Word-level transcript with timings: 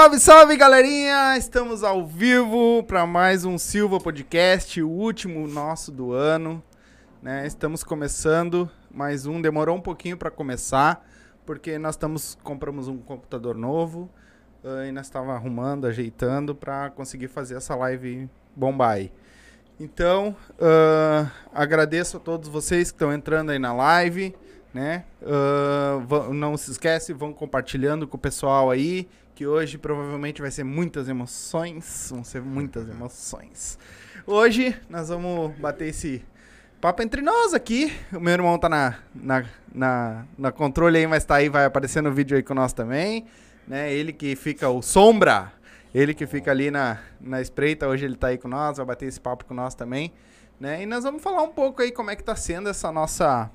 Salve, 0.00 0.18
salve, 0.18 0.56
galerinha! 0.56 1.36
Estamos 1.36 1.84
ao 1.84 2.06
vivo 2.06 2.82
para 2.84 3.06
mais 3.06 3.44
um 3.44 3.58
Silva 3.58 4.00
Podcast, 4.00 4.82
o 4.82 4.88
último 4.88 5.46
nosso 5.46 5.92
do 5.92 6.14
ano. 6.14 6.62
Né? 7.22 7.46
Estamos 7.46 7.84
começando 7.84 8.70
mais 8.90 9.26
um. 9.26 9.42
Demorou 9.42 9.76
um 9.76 9.80
pouquinho 9.80 10.16
para 10.16 10.30
começar, 10.30 11.06
porque 11.44 11.78
nós 11.78 11.96
estamos 11.96 12.38
compramos 12.42 12.88
um 12.88 12.96
computador 12.96 13.54
novo 13.54 14.08
uh, 14.64 14.86
e 14.88 14.90
nós 14.90 15.04
estávamos 15.04 15.34
arrumando, 15.34 15.86
ajeitando 15.86 16.54
para 16.54 16.88
conseguir 16.88 17.28
fazer 17.28 17.56
essa 17.56 17.76
live 17.76 18.26
bombar. 18.56 19.00
Então, 19.78 20.34
uh, 20.52 21.30
agradeço 21.52 22.16
a 22.16 22.20
todos 22.20 22.48
vocês 22.48 22.90
que 22.90 22.96
estão 22.96 23.12
entrando 23.12 23.50
aí 23.50 23.58
na 23.58 23.74
live, 23.74 24.34
né? 24.72 25.04
Uh, 25.20 26.32
não 26.32 26.56
se 26.56 26.70
esquece, 26.70 27.12
vão 27.12 27.34
compartilhando 27.34 28.08
com 28.08 28.16
o 28.16 28.20
pessoal 28.20 28.70
aí, 28.70 29.06
que 29.40 29.46
hoje 29.46 29.78
provavelmente 29.78 30.42
vai 30.42 30.50
ser 30.50 30.64
muitas 30.64 31.08
emoções, 31.08 32.08
vão 32.10 32.22
ser 32.22 32.42
muitas 32.42 32.86
emoções. 32.86 33.78
Hoje 34.26 34.78
nós 34.90 35.08
vamos 35.08 35.56
bater 35.56 35.88
esse 35.88 36.22
papo 36.78 37.02
entre 37.02 37.22
nós 37.22 37.54
aqui. 37.54 37.90
O 38.12 38.20
meu 38.20 38.34
irmão 38.34 38.58
tá 38.58 38.68
na, 38.68 38.98
na, 39.14 39.46
na, 39.74 40.26
na 40.36 40.52
controle 40.52 40.98
aí, 40.98 41.06
mas 41.06 41.24
tá 41.24 41.36
aí, 41.36 41.48
vai 41.48 41.64
aparecer 41.64 42.02
no 42.02 42.12
vídeo 42.12 42.36
aí 42.36 42.42
com 42.42 42.52
nós 42.52 42.74
também, 42.74 43.24
né? 43.66 43.90
Ele 43.90 44.12
que 44.12 44.36
fica 44.36 44.68
o 44.68 44.82
sombra 44.82 45.50
ele 45.94 46.12
que 46.12 46.26
fica 46.26 46.50
ali 46.50 46.70
na, 46.70 46.98
na 47.18 47.40
espreita, 47.40 47.88
hoje 47.88 48.04
ele 48.04 48.16
está 48.16 48.26
aí 48.26 48.36
com 48.36 48.46
nós, 48.46 48.76
vai 48.76 48.84
bater 48.84 49.06
esse 49.06 49.18
papo 49.18 49.46
com 49.46 49.54
nós 49.54 49.74
também. 49.74 50.12
Né? 50.60 50.82
E 50.82 50.86
nós 50.86 51.02
vamos 51.02 51.22
falar 51.22 51.42
um 51.44 51.48
pouco 51.48 51.80
aí 51.80 51.90
como 51.90 52.10
é 52.10 52.14
que 52.14 52.20
está 52.20 52.36
sendo 52.36 52.68
essa 52.68 52.92
nossa 52.92 53.50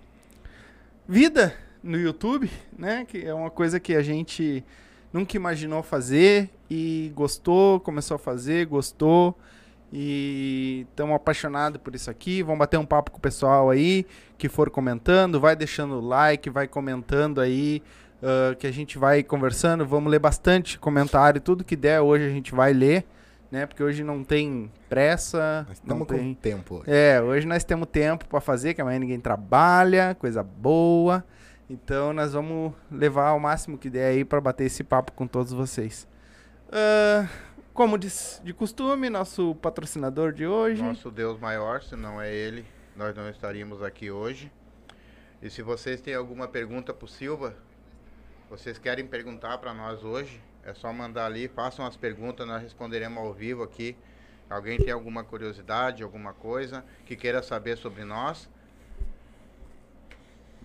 vida 1.08 1.56
no 1.84 1.96
YouTube, 1.96 2.50
né? 2.76 3.06
Que 3.08 3.24
é 3.24 3.32
uma 3.36 3.52
coisa 3.52 3.80
que 3.80 3.96
a 3.96 4.02
gente 4.02 4.66
nunca 5.16 5.38
imaginou 5.38 5.82
fazer 5.82 6.50
e 6.70 7.10
gostou, 7.16 7.80
começou 7.80 8.16
a 8.16 8.20
fazer, 8.20 8.66
gostou 8.66 9.34
e 9.94 10.86
estamos 10.90 11.16
apaixonados 11.16 11.80
por 11.82 11.96
isso 11.96 12.12
aqui. 12.12 12.44
Vamos 12.44 12.60
bater 12.60 12.78
um 12.78 12.86
papo 12.86 13.12
com 13.12 13.18
o 13.18 13.22
pessoal 13.22 13.70
aí 13.70 14.06
que 14.38 14.50
for 14.50 14.70
comentando, 14.70 15.40
vai 15.40 15.56
deixando 15.56 15.96
o 15.96 16.02
like, 16.06 16.50
vai 16.50 16.68
comentando 16.68 17.40
aí 17.40 17.82
uh, 18.22 18.58
que 18.58 18.68
a 18.68 18.72
gente 18.72 18.98
vai 18.98 19.24
conversando. 19.24 19.86
Vamos 19.86 20.12
ler 20.12 20.20
bastante 20.20 20.78
comentário, 20.78 21.40
tudo 21.40 21.64
que 21.64 21.78
der 21.78 22.02
hoje 22.02 22.26
a 22.26 22.30
gente 22.30 22.54
vai 22.54 22.74
ler, 22.74 23.06
né? 23.50 23.66
Porque 23.66 23.82
hoje 23.82 24.04
não 24.04 24.22
tem 24.22 24.70
pressa. 24.90 25.64
Nós 25.70 25.78
estamos 25.78 26.08
tem... 26.10 26.18
com 26.18 26.34
tempo. 26.34 26.76
Hoje. 26.76 26.84
É, 26.88 27.22
hoje 27.22 27.48
nós 27.48 27.64
temos 27.64 27.88
tempo 27.88 28.26
para 28.28 28.42
fazer, 28.42 28.74
que 28.74 28.82
amanhã 28.82 29.00
ninguém 29.00 29.22
trabalha, 29.22 30.14
coisa 30.20 30.44
boa. 30.44 31.24
Então 31.70 32.14
nós 32.14 32.34
vamos 32.34 32.74
levar 32.92 33.34
o 33.34 33.40
máximo 33.40 33.78
que 33.78 33.90
der 33.90 34.08
aí 34.08 34.24
para 34.24 34.40
bater 34.40 34.66
esse 34.66 34.84
papo 34.84 35.12
com 35.12 35.26
todos 35.26 35.52
vocês. 35.52 36.08
Uh, 36.68 37.28
como 37.74 37.98
de, 37.98 38.08
de 38.44 38.54
costume, 38.54 39.10
nosso 39.10 39.56
patrocinador 39.56 40.32
de 40.32 40.46
hoje. 40.46 40.82
Nosso 40.82 41.12
Deus 41.12 41.40
maior, 41.40 41.82
se 41.82 41.96
não 41.96 42.22
é 42.22 42.34
ele, 42.34 42.66
nós 42.96 43.16
não 43.16 43.30
estaríamos 43.30 43.82
aqui 43.82 44.10
hoje. 44.12 44.52
E 45.42 45.50
se 45.50 45.62
vocês 45.62 46.00
têm 46.00 46.14
alguma 46.16 46.48
pergunta 46.48 46.94
para 46.94 47.06
o 47.06 47.08
Silva, 47.08 47.56
vocês 48.50 48.78
querem 48.78 49.06
perguntar 49.06 49.58
para 49.58 49.74
nós 49.74 50.04
hoje? 50.04 50.42
É 50.64 50.74
só 50.74 50.94
mandar 50.94 51.26
ali, 51.26 51.48
façam 51.48 51.86
as 51.86 51.98
perguntas, 51.98 52.48
nós 52.48 52.62
responderemos 52.62 53.18
ao 53.18 53.34
vivo 53.34 53.62
aqui. 53.62 53.96
Alguém 54.50 54.78
tem 54.78 54.92
alguma 54.94 55.24
curiosidade, 55.24 56.04
alguma 56.04 56.34
coisa 56.34 56.86
que 57.06 57.16
queira 57.16 57.44
saber 57.44 57.78
sobre 57.78 58.04
nós? 58.06 58.50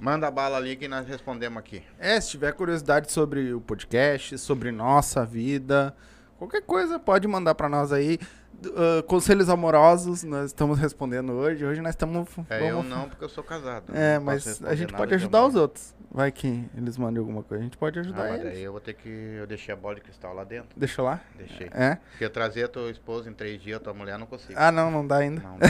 Manda 0.01 0.31
bala 0.31 0.57
ali 0.57 0.77
que 0.77 0.89
nós 0.89 1.07
respondemos 1.07 1.59
aqui. 1.59 1.83
É, 1.99 2.19
se 2.19 2.31
tiver 2.31 2.53
curiosidade 2.55 3.13
sobre 3.13 3.53
o 3.53 3.61
podcast, 3.61 4.39
sobre 4.39 4.73
nossa 4.73 5.27
vida, 5.27 5.95
qualquer 6.39 6.63
coisa 6.63 6.99
pode 6.99 7.29
mandar 7.29 7.55
para 7.55 7.69
nós 7.69 7.93
aí. 7.93 8.19
Uh, 8.67 9.03
conselhos 9.05 9.49
amorosos, 9.49 10.23
nós 10.23 10.47
estamos 10.47 10.79
respondendo 10.79 11.33
hoje. 11.33 11.65
Hoje 11.65 11.81
nós 11.81 11.91
estamos. 11.91 12.29
É, 12.51 12.59
vamos... 12.59 12.69
eu 12.69 12.83
não, 12.83 13.09
porque 13.09 13.25
eu 13.25 13.29
sou 13.29 13.43
casado. 13.43 13.95
É, 13.95 14.19
mas 14.19 14.63
a 14.63 14.75
gente 14.75 14.93
pode 14.93 15.15
ajudar 15.15 15.47
os 15.47 15.55
outros. 15.55 15.95
Vai 16.13 16.31
que 16.31 16.65
eles 16.77 16.99
mandem 16.99 17.21
alguma 17.21 17.43
coisa. 17.43 17.63
A 17.63 17.65
gente 17.65 17.79
pode 17.79 17.99
ajudar 17.99 18.27
ah, 18.27 18.29
mas 18.31 18.41
eles. 18.41 18.53
Daí 18.53 18.63
eu 18.63 18.73
vou 18.73 18.81
ter 18.81 18.95
que. 18.95 19.09
Eu 19.09 19.47
deixei 19.47 19.73
a 19.73 19.77
bola 19.77 19.95
de 19.95 20.01
cristal 20.03 20.35
lá 20.35 20.45
dentro. 20.45 20.71
Deixou 20.77 21.05
lá? 21.05 21.21
Deixei. 21.39 21.69
É? 21.73 21.99
Porque 22.11 22.25
eu 22.25 22.31
trazer 22.31 22.65
a 22.65 22.69
tua 22.69 22.91
esposa 22.91 23.31
em 23.31 23.33
três 23.33 23.63
dias, 23.63 23.77
a 23.77 23.81
tua 23.81 23.95
mulher 23.95 24.19
não 24.19 24.27
consigo. 24.27 24.55
Ah, 24.57 24.71
não, 24.71 24.91
não 24.91 25.07
dá 25.07 25.19
ainda. 25.19 25.41
Não 25.41 25.57
dá. 25.59 25.69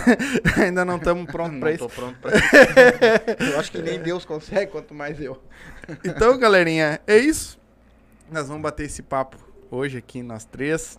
ainda 0.64 0.84
não 0.84 0.96
estamos 0.96 1.30
prontos 1.30 1.60
pra 1.60 1.72
isso. 1.72 1.84
Não 1.84 1.90
tô 1.90 1.94
pronto 1.94 2.18
pra 2.18 2.32
isso. 2.36 3.52
eu 3.52 3.60
acho 3.60 3.70
que 3.70 3.82
nem 3.82 4.00
Deus 4.00 4.24
consegue, 4.24 4.72
quanto 4.72 4.94
mais 4.94 5.20
eu. 5.20 5.40
então, 6.04 6.36
galerinha, 6.38 7.00
é 7.06 7.18
isso. 7.18 7.60
Nós 8.30 8.48
vamos 8.48 8.62
bater 8.62 8.86
esse 8.86 9.02
papo 9.02 9.36
hoje 9.70 9.98
aqui, 9.98 10.22
nós 10.22 10.44
três. 10.44 10.98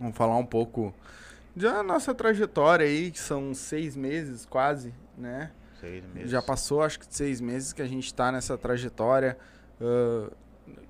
Vamos 0.00 0.16
falar 0.16 0.36
um 0.36 0.46
pouco 0.46 0.94
da 1.54 1.82
nossa 1.82 2.14
trajetória 2.14 2.86
aí, 2.86 3.10
que 3.10 3.18
são 3.18 3.52
seis 3.52 3.96
meses 3.96 4.46
quase, 4.46 4.94
né? 5.16 5.50
Seis 5.80 6.04
meses. 6.14 6.30
Já 6.30 6.40
passou, 6.40 6.82
acho 6.82 7.00
que 7.00 7.06
seis 7.08 7.40
meses 7.40 7.72
que 7.72 7.82
a 7.82 7.86
gente 7.86 8.06
está 8.06 8.30
nessa 8.30 8.56
trajetória. 8.56 9.36
Uh, 9.80 10.30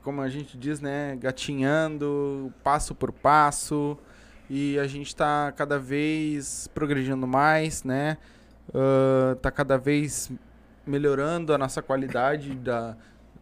como 0.02 0.20
a 0.20 0.28
gente 0.28 0.58
diz, 0.58 0.80
né? 0.80 1.16
Gatinhando, 1.16 2.52
passo 2.62 2.94
por 2.94 3.12
passo. 3.12 3.98
E 4.50 4.78
a 4.78 4.86
gente 4.86 5.08
está 5.08 5.52
cada 5.56 5.78
vez 5.78 6.68
progredindo 6.74 7.26
mais, 7.26 7.84
né? 7.84 8.16
Uh, 8.68 9.36
tá 9.36 9.50
cada 9.50 9.76
vez 9.76 10.30
melhorando 10.86 11.52
a 11.52 11.58
nossa 11.58 11.82
qualidade 11.82 12.54
da 12.54 12.96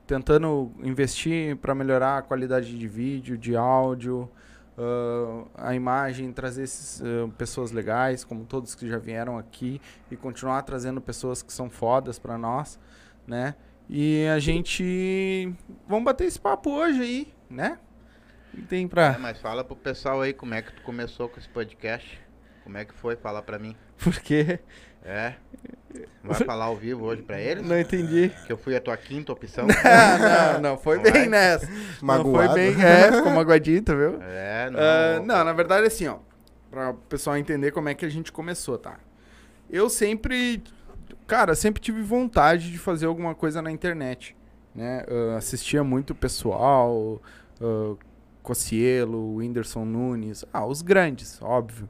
tentando 0.07 0.71
investir 0.85 1.57
para 1.57 1.75
melhorar 1.75 2.19
a 2.19 2.23
qualidade 2.23 2.79
de 2.79 2.87
vídeo, 2.87 3.37
de 3.37 3.57
áudio, 3.57 4.31
uh, 4.77 5.49
a 5.55 5.75
imagem, 5.75 6.33
trazer 6.33 6.63
esses, 6.63 7.01
uh, 7.01 7.29
pessoas 7.37 7.73
legais, 7.73 8.25
como 8.25 8.45
todos 8.45 8.75
que 8.75 8.89
já 8.89 8.99
vieram 8.99 9.39
aqui, 9.39 9.81
e 10.11 10.17
continuar 10.17 10.63
trazendo 10.63 11.01
pessoas 11.01 11.43
que 11.43 11.53
são 11.53 11.69
fodas 11.69 12.19
para 12.19 12.37
nós, 12.37 12.79
né? 13.27 13.55
E 13.89 14.27
a 14.27 14.39
gente. 14.39 15.53
Vamos 15.87 16.05
bater 16.05 16.27
esse 16.27 16.41
papo 16.41 16.71
hoje 16.71 17.01
aí, 17.01 17.35
né? 17.49 17.79
E 18.53 18.63
tem 18.63 18.89
pra. 18.89 19.15
É, 19.15 19.19
mas 19.19 19.39
fala 19.39 19.63
pro 19.63 19.77
pessoal 19.77 20.21
aí 20.23 20.33
como 20.33 20.55
é 20.55 20.63
que 20.63 20.73
tu 20.73 20.83
começou 20.83 21.29
com 21.29 21.39
esse 21.39 21.49
podcast. 21.49 22.21
Como 22.65 22.77
é 22.77 22.85
que 22.85 22.95
foi? 22.95 23.15
Fala 23.15 23.43
pra 23.43 23.59
mim. 23.59 23.77
Por 24.03 24.19
quê? 24.21 24.59
É. 25.07 25.35
Vai 26.23 26.45
falar 26.45 26.65
ao 26.65 26.77
vivo 26.77 27.05
hoje 27.05 27.23
pra 27.23 27.41
eles? 27.41 27.65
Não 27.65 27.79
entendi. 27.79 28.33
Que 28.47 28.53
eu 28.53 28.59
fui 28.59 28.77
a 28.77 28.81
tua 28.81 28.97
quinta 28.97 29.33
opção. 29.33 29.67
não, 29.71 30.53
não, 30.53 30.61
não, 30.61 30.79
foi 30.79 30.97
não 30.97 31.05
bem 31.05 31.29
nessa. 31.29 31.69
Magoado. 32.03 32.27
Não 32.37 32.47
foi 32.49 32.55
bem, 32.55 32.85
é, 32.85 33.13
ficou 33.13 33.33
magoadinho, 33.33 33.83
tá 33.83 33.95
viu? 33.95 34.21
É, 34.21 34.71
não. 34.71 34.79
Uh, 34.79 35.27
não, 35.27 35.45
na 35.45 35.53
verdade, 35.53 35.87
assim, 35.87 36.07
ó. 36.09 36.19
Pra 36.71 36.91
o 36.91 36.95
pessoal 36.95 37.37
entender 37.37 37.71
como 37.71 37.89
é 37.89 37.95
que 37.95 38.05
a 38.05 38.09
gente 38.09 38.33
começou, 38.33 38.77
tá? 38.77 38.99
Eu 39.71 39.89
sempre, 39.89 40.63
cara, 41.27 41.55
sempre 41.55 41.81
tive 41.81 42.03
vontade 42.03 42.71
de 42.71 42.79
fazer 42.79 43.07
alguma 43.07 43.35
coisa 43.35 43.63
na 43.63 43.71
internet, 43.71 44.37
né? 44.75 45.05
Uh, 45.09 45.37
assistia 45.37 45.83
muito 45.85 46.15
pessoal, 46.15 47.23
uh, 47.61 47.99
Cocielo, 48.43 49.37
Whindersson 49.37 49.85
Nunes, 49.85 50.45
ah, 50.53 50.67
os 50.67 50.83
grandes, 50.83 51.41
óbvio. 51.41 51.89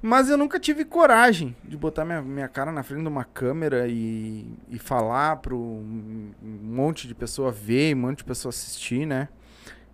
Mas 0.00 0.30
eu 0.30 0.36
nunca 0.36 0.60
tive 0.60 0.84
coragem 0.84 1.56
de 1.64 1.76
botar 1.76 2.04
minha, 2.04 2.22
minha 2.22 2.48
cara 2.48 2.70
na 2.70 2.82
frente 2.82 3.02
de 3.02 3.08
uma 3.08 3.24
câmera 3.24 3.88
e, 3.88 4.46
e 4.68 4.78
falar 4.78 5.36
para 5.36 5.54
um 5.54 6.32
monte 6.40 7.08
de 7.08 7.14
pessoa 7.14 7.50
ver, 7.50 7.96
um 7.96 8.00
monte 8.00 8.18
de 8.18 8.24
pessoa 8.24 8.50
assistir, 8.50 9.04
né? 9.06 9.28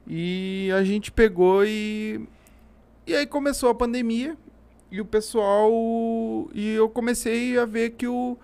E 0.07 0.71
a 0.77 0.85
gente 0.85 1.11
pegou 1.11 1.65
e. 1.65 2.29
E 3.07 3.15
aí 3.15 3.27
começou 3.27 3.71
a 3.71 3.75
pandemia 3.75 4.37
e 4.91 5.01
o 5.01 5.05
pessoal. 5.05 5.71
E 6.53 6.75
eu 6.75 6.89
comecei 6.89 7.59
a 7.59 7.65
ver 7.65 7.91
que 7.91 8.07
o, 8.07 8.37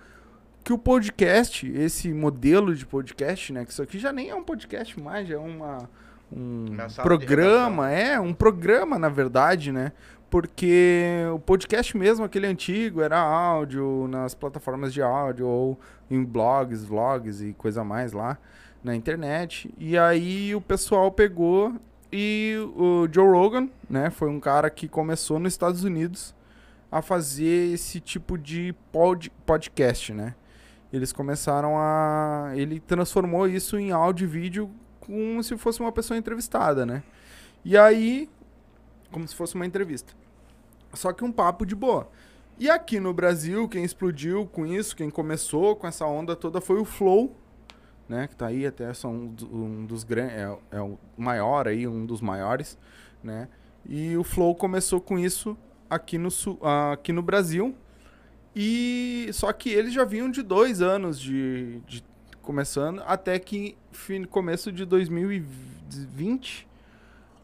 que 0.63 0.73
o 0.73 0.77
podcast, 0.77 1.71
esse 1.71 2.11
modelo 2.11 2.73
de 2.75 2.85
podcast, 2.85 3.53
né? 3.53 3.65
Que 3.65 3.71
isso 3.71 3.83
aqui 3.83 3.99
já 3.99 4.11
nem 4.11 4.29
é 4.29 4.35
um 4.35 4.43
podcast 4.43 4.99
mais, 4.99 5.27
já 5.27 5.35
é 5.35 5.39
uma. 5.39 5.89
Um 6.33 6.65
programa, 7.03 7.91
é, 7.91 8.17
um 8.17 8.33
programa, 8.33 8.97
na 8.97 9.09
verdade, 9.09 9.69
né? 9.69 9.91
Porque 10.31 11.25
o 11.35 11.39
podcast 11.39 11.95
mesmo, 11.97 12.23
aquele 12.23 12.47
antigo, 12.47 13.01
era 13.01 13.19
áudio 13.19 14.07
nas 14.09 14.33
plataformas 14.33 14.93
de 14.93 15.01
áudio 15.01 15.45
ou 15.45 15.77
em 16.09 16.23
blogs, 16.23 16.85
vlogs 16.85 17.41
e 17.41 17.51
coisa 17.51 17.83
mais 17.83 18.13
lá 18.13 18.37
na 18.81 18.95
internet. 18.95 19.71
E 19.77 19.97
aí 19.97 20.55
o 20.55 20.61
pessoal 20.61 21.11
pegou 21.11 21.75
e 22.09 22.55
o 22.77 23.09
Joe 23.11 23.27
Rogan, 23.29 23.69
né, 23.89 24.09
foi 24.09 24.29
um 24.29 24.39
cara 24.39 24.69
que 24.69 24.87
começou 24.87 25.37
nos 25.37 25.51
Estados 25.51 25.83
Unidos 25.83 26.33
a 26.89 27.01
fazer 27.01 27.73
esse 27.73 27.99
tipo 27.99 28.37
de 28.37 28.73
pod, 28.89 29.29
podcast, 29.45 30.13
né? 30.13 30.33
Eles 30.93 31.11
começaram 31.11 31.77
a 31.77 32.53
ele 32.55 32.79
transformou 32.79 33.49
isso 33.49 33.77
em 33.77 33.91
áudio 33.91 34.25
e 34.25 34.27
vídeo 34.27 34.71
como 35.01 35.43
se 35.43 35.57
fosse 35.57 35.81
uma 35.81 35.91
pessoa 35.91 36.17
entrevistada, 36.17 36.85
né? 36.85 37.03
E 37.65 37.77
aí 37.77 38.29
como 39.11 39.27
se 39.27 39.35
fosse 39.35 39.55
uma 39.55 39.65
entrevista. 39.65 40.20
Só 40.93 41.13
que 41.13 41.23
um 41.23 41.31
papo 41.31 41.65
de 41.65 41.75
boa. 41.75 42.09
E 42.59 42.69
aqui 42.69 42.99
no 42.99 43.13
Brasil, 43.13 43.67
quem 43.67 43.83
explodiu 43.83 44.45
com 44.45 44.65
isso, 44.65 44.95
quem 44.95 45.09
começou 45.09 45.75
com 45.75 45.87
essa 45.87 46.05
onda 46.05 46.35
toda 46.35 46.61
foi 46.61 46.79
o 46.79 46.85
Flow, 46.85 47.35
né? 48.07 48.27
Que 48.27 48.35
tá 48.35 48.47
aí 48.47 48.65
até 48.65 48.93
são 48.93 49.13
um, 49.13 49.35
um 49.51 49.85
dos 49.85 50.03
grandes, 50.03 50.35
é, 50.35 50.57
é 50.71 50.81
o 50.81 50.97
maior 51.17 51.67
aí, 51.67 51.87
um 51.87 52.05
dos 52.05 52.21
maiores, 52.21 52.77
né? 53.23 53.47
E 53.85 54.15
o 54.15 54.23
Flow 54.23 54.53
começou 54.53 55.01
com 55.01 55.17
isso 55.17 55.57
aqui 55.89 56.17
no, 56.17 56.29
aqui 56.91 57.11
no 57.11 57.21
Brasil. 57.21 57.75
E 58.55 59.29
só 59.33 59.51
que 59.53 59.69
eles 59.69 59.93
já 59.93 60.03
vinham 60.03 60.29
de 60.29 60.43
dois 60.43 60.81
anos 60.81 61.19
de, 61.19 61.79
de 61.87 62.03
começando, 62.41 63.01
até 63.05 63.39
que 63.39 63.77
fim, 63.91 64.23
começo 64.25 64.71
de 64.71 64.83
2020 64.85 66.67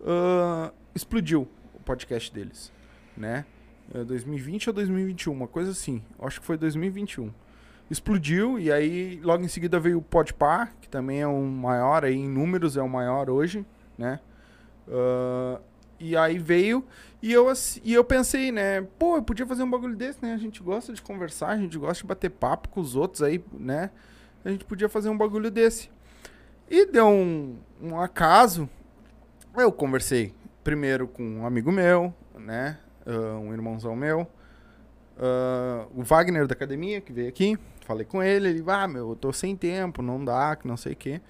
ah, 0.05 0.71
explodiu 0.93 1.47
o 1.73 1.79
podcast 1.79 2.33
deles, 2.33 2.71
né? 3.17 3.45
É 3.93 4.03
2020 4.03 4.69
ou 4.69 4.73
2021, 4.73 5.33
uma 5.33 5.47
coisa 5.47 5.71
assim. 5.71 6.01
Acho 6.19 6.39
que 6.39 6.45
foi 6.45 6.57
2021. 6.57 7.31
Explodiu 7.89 8.59
e 8.59 8.71
aí 8.71 9.19
logo 9.23 9.43
em 9.43 9.47
seguida 9.47 9.79
veio 9.79 9.99
o 9.99 10.01
Podpah, 10.01 10.69
que 10.81 10.89
também 10.89 11.21
é 11.21 11.27
um 11.27 11.49
maior 11.49 12.03
aí 12.03 12.15
em 12.15 12.27
números, 12.27 12.75
é 12.75 12.81
o 12.81 12.89
maior 12.89 13.29
hoje, 13.29 13.65
né? 13.97 14.19
Ah, 14.89 15.59
e 15.99 16.15
aí 16.15 16.37
veio 16.37 16.85
e 17.21 17.33
eu, 17.33 17.51
e 17.83 17.93
eu 17.93 18.03
pensei, 18.03 18.51
né? 18.51 18.81
Pô, 18.99 19.15
eu 19.15 19.23
podia 19.23 19.45
fazer 19.47 19.63
um 19.63 19.69
bagulho 19.69 19.95
desse, 19.95 20.19
né? 20.21 20.33
A 20.33 20.37
gente 20.37 20.61
gosta 20.61 20.93
de 20.93 21.01
conversar, 21.01 21.49
a 21.49 21.57
gente 21.57 21.77
gosta 21.77 22.03
de 22.03 22.07
bater 22.07 22.29
papo 22.29 22.69
com 22.69 22.79
os 22.79 22.95
outros 22.95 23.23
aí, 23.23 23.43
né? 23.53 23.89
A 24.45 24.49
gente 24.49 24.65
podia 24.65 24.87
fazer 24.87 25.09
um 25.09 25.17
bagulho 25.17 25.49
desse. 25.49 25.89
E 26.69 26.85
deu 26.85 27.07
um, 27.07 27.57
um 27.81 27.99
acaso. 27.99 28.69
Eu 29.55 29.71
conversei 29.71 30.33
primeiro 30.63 31.07
com 31.07 31.23
um 31.23 31.45
amigo 31.45 31.71
meu, 31.71 32.13
né? 32.37 32.77
Ah, 33.07 33.39
um 33.39 33.53
irmãozão 33.53 33.95
meu. 33.95 34.27
ah, 35.17 35.87
o 35.95 36.03
Wagner 36.03 36.45
da 36.45 36.53
academia, 36.53 37.01
que 37.01 37.11
veio 37.13 37.29
aqui. 37.29 37.57
Falei 37.85 38.05
com 38.05 38.21
ele, 38.21 38.49
ele, 38.49 38.63
ah, 38.67 38.87
meu, 38.87 39.11
eu 39.11 39.15
tô 39.15 39.31
sem 39.31 39.55
tempo, 39.55 40.01
não 40.01 40.23
dá, 40.23 40.55
que 40.55 40.67
não 40.67 40.75
sei 40.75 40.93
o 40.93 40.95
quê. 40.95 41.21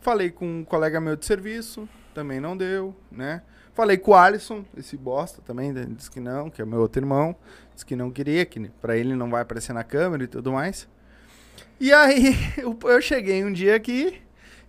Falei 0.00 0.30
com 0.30 0.60
um 0.60 0.64
colega 0.64 1.00
meu 1.00 1.14
de 1.14 1.24
serviço, 1.24 1.88
também 2.12 2.40
não 2.40 2.56
deu, 2.56 2.94
né? 3.12 3.42
Falei 3.72 3.96
com 3.96 4.10
o 4.10 4.14
Alisson, 4.14 4.64
esse 4.76 4.96
bosta 4.96 5.40
também, 5.42 5.70
ele 5.70 5.86
disse 5.86 6.10
que 6.10 6.18
não, 6.18 6.50
que 6.50 6.60
é 6.60 6.64
meu 6.64 6.80
outro 6.80 7.00
irmão. 7.00 7.36
Disse 7.72 7.86
que 7.86 7.94
não 7.94 8.10
queria, 8.10 8.44
que 8.44 8.68
pra 8.80 8.96
ele 8.96 9.14
não 9.14 9.30
vai 9.30 9.42
aparecer 9.42 9.72
na 9.72 9.84
câmera 9.84 10.24
e 10.24 10.26
tudo 10.26 10.52
mais. 10.52 10.88
E 11.78 11.92
aí, 11.92 12.34
eu, 12.58 13.00
cheguei 13.00 13.44
um 13.44 13.52
dia 13.52 13.76
aqui 13.76 14.20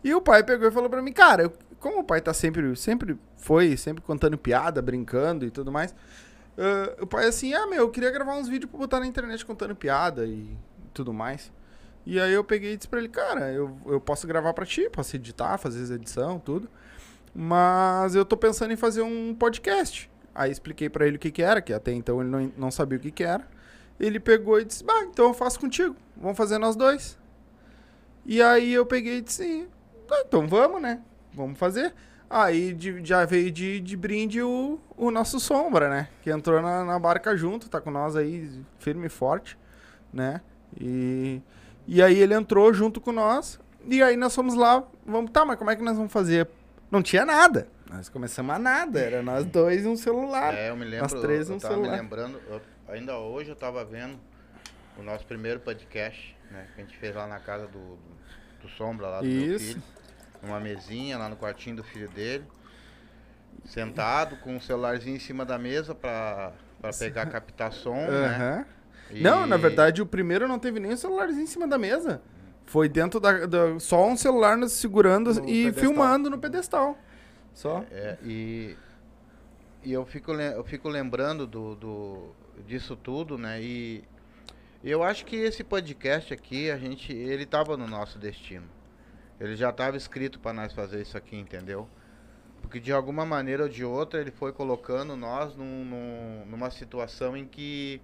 e 0.04 0.14
o 0.14 0.22
pai 0.22 0.44
pegou 0.44 0.68
e 0.68 0.72
falou 0.72 0.90
pra 0.90 1.02
mim, 1.02 1.12
cara, 1.12 1.52
como 1.80 2.00
o 2.00 2.04
pai 2.04 2.22
tá 2.22 2.34
sempre, 2.34 2.76
sempre 2.76 3.18
foi, 3.36 3.76
sempre 3.76 4.02
contando 4.04 4.38
piada, 4.38 4.82
brincando 4.82 5.46
e 5.46 5.52
tudo 5.52 5.72
mais, 5.72 5.94
ah, 6.58 6.96
o 7.02 7.08
pai 7.08 7.28
assim, 7.28 7.54
ah, 7.54 7.68
meu, 7.68 7.80
eu 7.80 7.90
queria 7.90 8.12
gravar 8.12 8.36
uns 8.36 8.48
vídeos 8.48 8.70
pra 8.70 8.80
botar 8.80 9.00
na 9.00 9.08
internet 9.08 9.46
contando 9.46 9.76
piada 9.76 10.26
e 10.26 10.58
tudo 10.94 11.14
mais. 11.14 11.52
E 12.06 12.20
aí 12.20 12.34
eu 12.34 12.44
peguei 12.44 12.74
e 12.74 12.78
disse 12.78 12.88
pra 12.88 13.00
ele, 13.00 13.10
cara, 13.10 13.52
eu, 13.52 13.78
eu 13.86 14.02
posso 14.02 14.26
gravar 14.26 14.54
pra 14.54 14.66
ti, 14.66 14.90
posso 14.90 15.16
editar, 15.16 15.58
fazer 15.58 15.94
edição, 15.94 16.40
tudo. 16.40 16.70
Mas 17.34 18.16
eu 18.16 18.26
tô 18.26 18.36
pensando 18.36 18.74
em 18.74 18.76
fazer 18.76 19.02
um 19.02 19.34
podcast. 19.36 20.10
Aí 20.34 20.52
expliquei 20.52 20.90
pra 20.90 21.06
ele 21.06 21.18
o 21.18 21.20
que 21.20 21.32
que 21.32 21.42
era, 21.42 21.62
que 21.62 21.74
até 21.74 21.92
então 21.92 22.22
ele 22.22 22.30
não, 22.30 22.52
não 22.58 22.72
sabia 22.72 22.98
o 22.98 23.02
que 23.02 23.12
que 23.12 23.24
era. 23.24 23.48
Ele 24.00 24.20
pegou 24.20 24.60
e 24.60 24.66
disse, 24.66 24.84
bah, 24.84 25.04
então 25.04 25.28
eu 25.28 25.34
faço 25.34 25.60
contigo. 25.60 25.96
Vamos 26.18 26.38
fazer 26.38 26.58
nós 26.58 26.76
dois. 26.76 27.18
E 28.26 28.42
aí 28.42 28.74
eu 28.74 28.86
peguei 28.86 29.18
e 29.18 29.22
disse, 29.22 29.68
"Tá, 30.08 30.24
então 30.26 30.48
vamos, 30.48 30.82
né? 30.82 31.02
Vamos 31.34 31.58
fazer. 31.58 31.94
Aí 32.34 32.74
de- 32.74 33.04
já 33.04 33.26
veio 33.26 33.52
de, 33.52 33.82
de 33.82 33.98
brinde 33.98 34.42
o, 34.42 34.80
o 34.96 35.12
nosso 35.12 35.38
Sombra, 35.40 35.90
né? 35.90 36.08
Que 36.22 36.30
entrou 36.32 36.62
na, 36.62 36.86
na 36.86 36.98
barca 36.98 37.36
junto, 37.36 37.70
tá 37.70 37.82
com 37.82 37.92
nós 37.92 38.16
aí 38.16 38.50
firme 38.80 39.08
e 39.08 39.10
forte, 39.10 39.58
né? 40.14 40.40
E, 40.80 41.42
e 41.86 42.02
aí 42.02 42.18
ele 42.18 42.34
entrou 42.34 42.74
junto 42.74 43.02
com 43.02 43.12
nós. 43.12 43.60
E 43.86 44.02
aí 44.02 44.16
nós 44.16 44.34
fomos 44.34 44.56
lá, 44.56 44.82
vamos, 45.06 45.30
tá, 45.32 45.44
mas 45.44 45.58
como 45.58 45.72
é 45.72 45.76
que 45.76 45.84
nós 45.84 45.98
vamos 45.98 46.14
fazer? 46.14 46.48
Não 46.90 47.02
tinha 47.02 47.26
nada. 47.26 47.68
Nós 47.92 48.08
começamos 48.08 48.56
a 48.56 48.60
nada, 48.60 49.00
era 49.02 49.22
nós 49.22 49.44
dois 49.44 49.84
e 49.84 49.88
um 49.90 49.98
celular. 49.98 50.54
É, 50.54 50.70
eu 50.70 50.76
me 50.78 50.86
lembro, 50.86 51.02
Nós 51.02 51.14
três 51.22 51.50
eu 51.50 51.56
no 51.56 51.62
tava 51.62 51.76
me 51.76 51.82
celular. 51.82 52.02
lembrando, 52.02 52.40
eu- 52.50 52.62
ainda 52.88 53.18
hoje 53.18 53.50
eu 53.50 53.56
tava 53.58 53.84
vendo 53.84 54.18
o 54.98 55.04
nosso 55.04 55.26
primeiro 55.26 55.60
podcast, 55.60 56.34
né, 56.50 56.68
que 56.74 56.82
a 56.82 56.86
gente 56.86 56.98
fez 56.98 57.14
lá 57.14 57.28
na 57.28 57.40
casa 57.40 57.68
do, 57.68 57.78
do, 57.80 57.98
do 58.64 58.70
Sombra, 58.78 59.08
lá 59.08 59.20
do 59.20 59.26
meu 59.28 59.56
Isso. 59.56 59.66
filho. 59.66 59.84
Numa 60.44 60.60
mesinha, 60.60 61.18
lá 61.18 61.30
no 61.30 61.36
quartinho 61.36 61.76
do 61.78 61.84
filho 61.84 62.10
dele. 62.10 62.46
Sentado, 63.66 64.38
com 64.38 64.58
o 64.58 64.62
celularzinho 64.62 65.16
em 65.16 65.20
cima 65.20 65.46
da 65.46 65.58
mesa 65.58 65.94
pra, 65.94 66.54
pra 66.82 66.92
pegar 66.92 67.28
captar 67.28 67.72
som, 67.72 67.94
né? 67.96 68.26
Aham. 68.36 68.66
E- 69.12 69.22
Não, 69.22 69.46
na 69.46 69.58
verdade, 69.58 70.02
o 70.02 70.06
primeiro 70.06 70.48
não 70.48 70.58
teve 70.58 70.80
nem 70.80 70.94
o 70.94 70.98
celularzinho 70.98 71.44
em 71.44 71.48
cima 71.48 71.68
da 71.68 71.78
mesa. 71.78 72.22
Foi 72.66 72.88
dentro 72.90 73.20
da. 73.20 73.46
da- 73.46 73.80
só 73.80 74.08
um 74.08 74.16
celular 74.18 74.58
nos 74.58 74.72
segurando 74.72 75.34
No 75.34 75.42
e 75.50 75.66
pedestal. 75.66 75.74
filmando 75.74 76.30
no 76.30 76.40
pedestal. 76.40 76.98
Só. 77.54 77.84
É, 77.92 78.18
e, 78.24 78.78
e 79.84 79.92
eu, 79.92 80.06
fico, 80.06 80.32
eu 80.32 80.64
fico 80.64 80.88
lembrando 80.88 81.46
do, 81.46 81.76
do, 81.76 82.36
disso 82.66 82.96
tudo, 82.96 83.38
né? 83.38 83.62
E 83.62 84.04
eu 84.84 85.04
acho 85.04 85.26
que 85.26 85.36
esse 85.36 85.64
podcast 85.64 86.34
aqui, 86.34 86.72
a 86.72 86.78
gente, 86.78 87.12
ele 87.14 87.46
tava 87.46 87.76
no 87.78 87.88
nosso 87.88 88.18
destino. 88.18 88.66
Ele 89.42 89.56
já 89.56 89.72
estava 89.72 89.98
escrito 89.98 90.40
para 90.40 90.54
nós 90.54 90.72
fazer 90.72 91.02
isso 91.02 91.18
aqui, 91.18 91.36
entendeu? 91.36 91.90
Porque 92.62 92.80
de 92.80 92.94
alguma 92.94 93.26
maneira 93.26 93.64
ou 93.64 93.70
de 93.70 93.84
outra 93.84 94.22
ele 94.22 94.30
foi 94.30 94.54
colocando 94.54 95.16
nós 95.16 95.56
num- 95.56 95.84
num- 95.84 96.46
numa 96.46 96.70
situação 96.70 97.36
em 97.36 97.48
que 97.48 98.00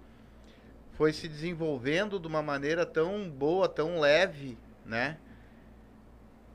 foi 0.94 1.12
se 1.12 1.28
desenvolvendo 1.28 2.18
de 2.18 2.26
uma 2.26 2.42
maneira 2.42 2.84
tão 2.84 3.30
boa, 3.30 3.68
tão 3.68 4.00
leve, 4.00 4.58
né? 4.84 5.16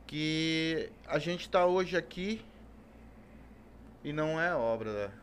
Que 0.06 0.92
a 1.08 1.18
gente 1.18 1.42
está 1.42 1.66
hoje 1.66 1.96
aqui 1.96 2.44
e 4.04 4.12
não 4.12 4.40
é 4.40 4.54
obra. 4.54 5.14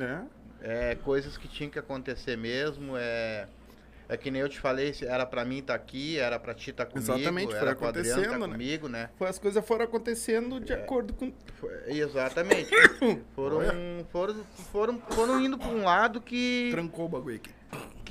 É. 0.00 0.90
É 0.90 0.94
coisas 0.96 1.36
que 1.36 1.46
tinham 1.46 1.70
que 1.70 1.78
acontecer 1.78 2.36
mesmo. 2.36 2.96
É, 2.96 3.46
é 4.12 4.16
que 4.16 4.30
nem 4.30 4.42
eu 4.42 4.48
te 4.48 4.60
falei, 4.60 4.92
se 4.92 5.06
era 5.06 5.24
pra 5.24 5.44
mim 5.44 5.58
estar 5.58 5.74
aqui, 5.74 6.18
era 6.18 6.38
pra 6.38 6.52
ti 6.54 6.70
estar 6.70 6.86
comigo, 6.86 7.12
Exatamente, 7.12 7.50
foi 7.50 7.58
era 7.58 7.74
pro 7.74 7.86
Adriano 7.88 8.10
acontecendo, 8.20 8.46
né? 8.46 8.52
comigo, 8.52 8.88
né? 8.88 9.10
Foi, 9.16 9.28
as 9.28 9.38
coisas 9.38 9.64
foram 9.64 9.84
acontecendo 9.84 10.56
É. 10.58 10.60
de 10.60 10.72
acordo 10.72 11.14
com. 11.14 11.32
Foi- 11.58 11.70
Exatamente. 11.86 12.70
foram, 13.34 13.60
foram, 14.10 14.44
foram, 14.72 14.98
foram 15.10 15.40
indo 15.40 15.56
pra 15.56 15.68
um 15.68 15.82
lado 15.84 16.20
que, 16.20 16.68
Trancou 16.72 17.06
o 17.06 17.08
bagulho 17.08 17.36
aqui. 17.36 17.50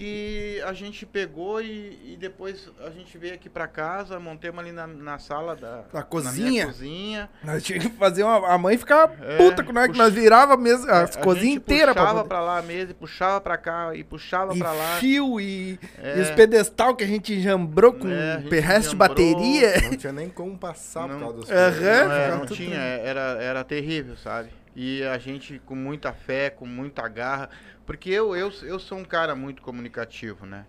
Que 0.01 0.59
a 0.65 0.73
gente 0.73 1.05
pegou 1.05 1.61
e, 1.61 2.13
e 2.13 2.17
depois 2.19 2.67
a 2.83 2.89
gente 2.89 3.15
veio 3.19 3.35
aqui 3.35 3.47
pra 3.47 3.67
casa, 3.67 4.19
montemos 4.19 4.59
ali 4.59 4.71
na, 4.71 4.87
na 4.87 5.19
sala 5.19 5.55
da 5.55 5.83
Na 5.93 5.99
Na 5.99 6.03
cozinha? 6.03 6.49
minha 6.49 6.65
cozinha. 6.65 7.29
Nós 7.43 7.61
tínhamos 7.63 7.91
que 7.91 7.97
fazer 7.97 8.23
uma. 8.23 8.47
A 8.51 8.57
mãe 8.57 8.77
ficava 8.79 9.13
É, 9.23 9.37
puta 9.37 9.63
com 9.63 9.71
nós, 9.71 9.91
que 9.91 9.97
nós 9.99 10.11
virava 10.11 10.57
mesmo, 10.57 10.89
as 10.89 11.15
A 11.15 11.19
cozinhas 11.21 11.45
gente 11.45 11.57
inteiras 11.57 11.93
pra 11.93 12.03
puxava 12.03 12.23
pra 12.25 12.41
lá 12.41 12.57
a 12.57 12.61
mesa, 12.63 12.91
e 12.91 12.93
puxava 12.95 13.39
pra 13.41 13.57
cá, 13.57 13.91
e 13.95 14.03
puxava 14.03 14.55
pra 14.55 14.71
lá. 14.71 14.97
fio 14.97 15.39
e, 15.39 15.79
É. 16.01 16.17
e 16.17 16.21
os 16.21 16.31
pedestal 16.31 16.95
que 16.95 17.03
a 17.03 17.07
gente 17.07 17.39
jambrou 17.39 17.93
com 17.93 18.09
É, 18.09 18.33
a 18.37 18.39
gente 18.39 18.59
resto 18.59 18.89
de 18.89 18.95
bateria. 18.95 19.81
Não 19.83 19.97
tinha 19.97 20.13
nem 20.13 20.29
como 20.29 20.57
passar 20.57 21.07
Não. 21.07 21.15
por 21.15 21.19
causa 21.21 21.37
dos 21.37 21.45
fios. 21.47 21.59
Não, 21.79 22.11
é, 22.11 22.31
não 22.37 22.45
tinha, 22.47 22.79
era, 22.79 23.21
era 23.39 23.63
terrível, 23.63 24.17
sabe? 24.17 24.49
E 24.75 25.03
a 25.03 25.17
gente 25.19 25.61
com 25.65 25.75
muita 25.75 26.11
fé, 26.13 26.49
com 26.49 26.65
muita 26.65 27.05
garra, 27.07 27.49
porque 27.91 28.09
eu, 28.09 28.33
eu, 28.37 28.49
eu 28.63 28.79
sou 28.79 28.97
um 28.97 29.03
cara 29.03 29.35
muito 29.35 29.61
comunicativo, 29.61 30.45
né? 30.45 30.65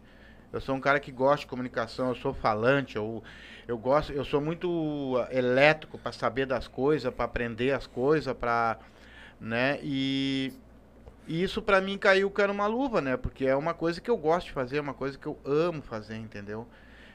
Eu 0.52 0.60
sou 0.60 0.74
um 0.74 0.80
cara 0.80 0.98
que 0.98 1.12
gosta 1.12 1.42
de 1.42 1.46
comunicação, 1.46 2.08
eu 2.08 2.16
sou 2.16 2.34
falante, 2.34 2.96
eu, 2.96 3.22
eu 3.68 3.78
gosto, 3.78 4.12
eu 4.12 4.24
sou 4.24 4.40
muito 4.40 5.16
ah, 5.18 5.28
elétrico 5.32 5.96
para 5.96 6.10
saber 6.10 6.46
das 6.46 6.66
coisas, 6.66 7.14
para 7.14 7.24
aprender 7.24 7.70
as 7.70 7.86
coisas, 7.86 8.34
para, 8.34 8.76
né? 9.40 9.78
E, 9.84 10.52
e 11.28 11.44
isso 11.44 11.62
para 11.62 11.80
mim 11.80 11.96
caiu 11.96 12.32
era 12.38 12.50
uma 12.50 12.66
luva, 12.66 13.00
né? 13.00 13.16
Porque 13.16 13.46
é 13.46 13.54
uma 13.54 13.72
coisa 13.72 14.00
que 14.00 14.10
eu 14.10 14.16
gosto 14.16 14.46
de 14.46 14.52
fazer, 14.52 14.78
é 14.78 14.80
uma 14.80 14.92
coisa 14.92 15.16
que 15.16 15.26
eu 15.26 15.38
amo 15.44 15.80
fazer, 15.80 16.16
entendeu? 16.16 16.66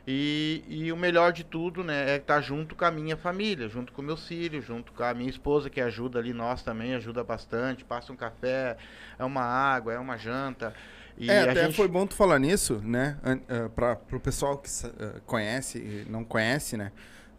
E, 0.10 0.64
e 0.70 0.92
o 0.92 0.96
melhor 0.98 1.34
de 1.34 1.44
tudo, 1.44 1.84
né, 1.84 2.12
é 2.12 2.16
estar 2.16 2.40
junto 2.40 2.76
com 2.76 2.86
a 2.86 2.92
minha 2.92 3.18
família, 3.18 3.68
junto 3.68 3.92
com 3.92 4.02
meus 4.02 4.26
filhos, 4.26 4.64
junto 4.66 4.94
com 4.94 5.04
a 5.04 5.14
minha 5.14 5.30
esposa 5.30 5.70
que 5.70 5.82
ajuda 5.82 6.20
ali, 6.20 6.32
nós 6.34 6.64
também 6.64 6.96
ajuda 6.96 7.24
bastante, 7.26 7.84
passa 7.84 8.14
um 8.14 8.16
café, 8.16 8.78
é 9.20 9.26
uma 9.26 9.42
água, 9.44 9.94
é 9.94 10.00
uma 10.00 10.18
janta. 10.18 10.74
E 11.18 11.30
é, 11.30 11.40
até 11.42 11.66
gente- 11.66 11.76
foi 11.76 11.88
bom 11.88 12.08
tu 12.08 12.16
falar 12.16 12.40
nisso, 12.40 12.80
né? 12.84 13.18
Ah, 13.24 13.70
Pra, 13.70 13.96
pro 13.96 14.20
pessoal 14.20 14.58
que 14.58 14.70
ah, 14.86 15.20
conhece 15.26 15.78
e 15.80 16.06
não 16.10 16.24
conhece, 16.24 16.78
né? 16.78 16.92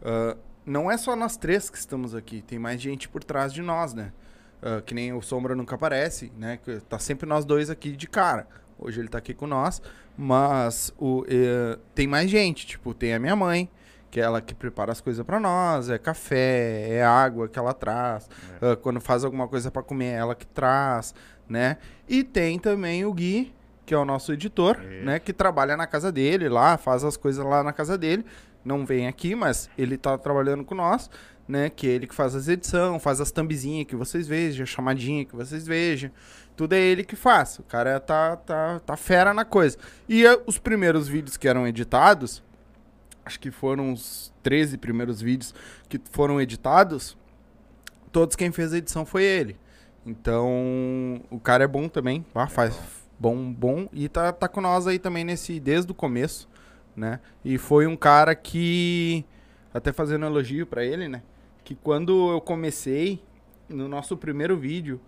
Ah, 0.03 0.37
não 0.65 0.91
é 0.91 0.97
só 0.97 1.15
nós 1.15 1.35
três 1.37 1.69
que 1.69 1.77
estamos 1.77 2.13
aqui, 2.13 2.41
tem 2.41 2.59
mais 2.59 2.79
gente 2.81 3.09
por 3.09 3.23
trás 3.23 3.51
de 3.51 3.61
nós, 3.61 3.93
né? 3.93 4.11
Ah, 4.61 4.81
que 4.85 4.93
nem 4.93 5.13
o 5.13 5.21
Sombra 5.21 5.55
nunca 5.55 5.75
aparece, 5.75 6.31
né? 6.37 6.57
Que 6.63 6.79
tá 6.81 6.99
sempre 6.99 7.27
nós 7.27 7.45
dois 7.45 7.69
aqui 7.69 7.91
de 7.95 8.07
cara. 8.07 8.47
Hoje 8.79 8.99
ele 9.01 9.09
tá 9.09 9.17
aqui 9.17 9.33
com 9.33 9.45
nós, 9.45 9.81
mas 10.17 10.93
o, 10.97 11.25
eh, 11.27 11.77
tem 11.93 12.07
mais 12.07 12.29
gente, 12.29 12.65
tipo, 12.65 12.93
tem 12.93 13.13
a 13.13 13.19
minha 13.19 13.35
mãe, 13.35 13.69
que 14.09 14.19
é 14.19 14.23
ela 14.23 14.41
que 14.41 14.55
prepara 14.55 14.91
as 14.91 15.01
coisas 15.01 15.23
pra 15.25 15.39
nós, 15.39 15.89
é 15.89 15.97
café, 15.97 16.87
é 16.89 17.03
água 17.03 17.47
que 17.47 17.59
ela 17.59 17.73
traz. 17.73 18.29
Ah, 18.61 18.75
quando 18.75 18.99
faz 18.99 19.23
alguma 19.23 19.47
coisa 19.47 19.69
pra 19.69 19.83
comer, 19.83 20.05
é 20.05 20.15
ela 20.15 20.33
que 20.33 20.47
traz, 20.47 21.13
né? 21.47 21.77
E 22.07 22.23
tem 22.23 22.57
também 22.57 23.05
o 23.05 23.13
Gui, 23.13 23.53
que 23.85 23.93
é 23.93 23.97
o 23.97 24.05
nosso 24.05 24.31
editor, 24.33 24.79
Isso. 24.81 25.05
né? 25.05 25.19
Que 25.19 25.31
trabalha 25.33 25.77
na 25.77 25.85
casa 25.85 26.11
dele 26.11 26.49
lá, 26.49 26.77
faz 26.77 27.03
as 27.03 27.17
coisas 27.17 27.45
lá 27.45 27.63
na 27.63 27.73
casa 27.73 27.97
dele. 27.97 28.25
não 28.65 28.85
vem 28.85 29.07
aqui, 29.07 29.35
mas 29.35 29.69
ele 29.77 29.97
tá 29.97 30.17
trabalhando 30.17 30.65
com 30.65 30.75
nós, 30.75 31.09
né? 31.47 31.69
Que 31.69 31.87
é 31.87 31.91
ele 31.91 32.05
que 32.07 32.13
faz 32.13 32.35
as 32.35 32.47
edições, 32.47 33.01
faz 33.01 33.21
as 33.21 33.31
thumbzinhas 33.31 33.87
que 33.87 33.95
vocês 33.95 34.27
vejam, 34.27 34.63
a 34.63 34.65
chamadinha 34.65 35.23
que 35.23 35.35
vocês 35.35 35.65
vejam. 35.65 36.11
Tudo 36.59 36.73
é 36.73 36.81
ele 36.81 37.05
que 37.05 37.15
faz. 37.15 37.57
O 37.57 37.63
cara 37.63 38.01
tá, 38.01 38.35
tá, 38.35 38.81
tá 38.81 38.97
fera 38.97 39.33
na 39.33 39.45
coisa. 39.45 39.77
E 40.09 40.25
eh, 40.25 40.41
os 40.45 40.57
primeiros 40.57 41.07
vídeos 41.07 41.37
que 41.37 41.47
eram 41.47 41.65
editados, 41.65 42.43
acho 43.23 43.39
que 43.39 43.49
foram 43.49 43.93
os 43.93 44.33
13 44.43 44.77
primeiros 44.77 45.21
vídeos 45.21 45.55
que 45.87 45.97
foram 46.11 46.41
editados, 46.41 47.17
todos 48.11 48.35
quem 48.35 48.51
fez 48.51 48.73
a 48.73 48.77
edição 48.77 49.05
foi 49.05 49.23
ele. 49.23 49.55
Então, 50.05 51.21
o 51.29 51.39
cara 51.39 51.63
é 51.63 51.67
bom 51.67 51.87
também, 51.87 52.25
ah, 52.35 52.47
faz 52.47 52.77
bom, 53.17 53.53
bom 53.53 53.87
e 53.93 54.09
tá, 54.09 54.33
tá 54.33 54.49
com 54.49 54.59
nós 54.59 54.85
aí 54.85 54.99
também 54.99 55.23
nesse 55.23 55.61
desde 55.61 55.89
o 55.93 55.95
começo, 55.95 56.49
né? 56.93 57.21
E 57.41 57.57
foi 57.57 57.87
um 57.87 57.95
cara 57.95 58.35
que 58.35 59.23
até 59.73 59.93
fazendo 59.93 60.25
elogio 60.25 60.67
pra 60.67 60.83
ele, 60.83 61.07
né? 61.07 61.23
Que 61.63 61.73
quando 61.73 62.33
eu 62.33 62.41
comecei 62.41 63.23
no 63.69 63.87
nosso 63.87 64.17
primeiro 64.17 64.57
vídeo, 64.57 64.99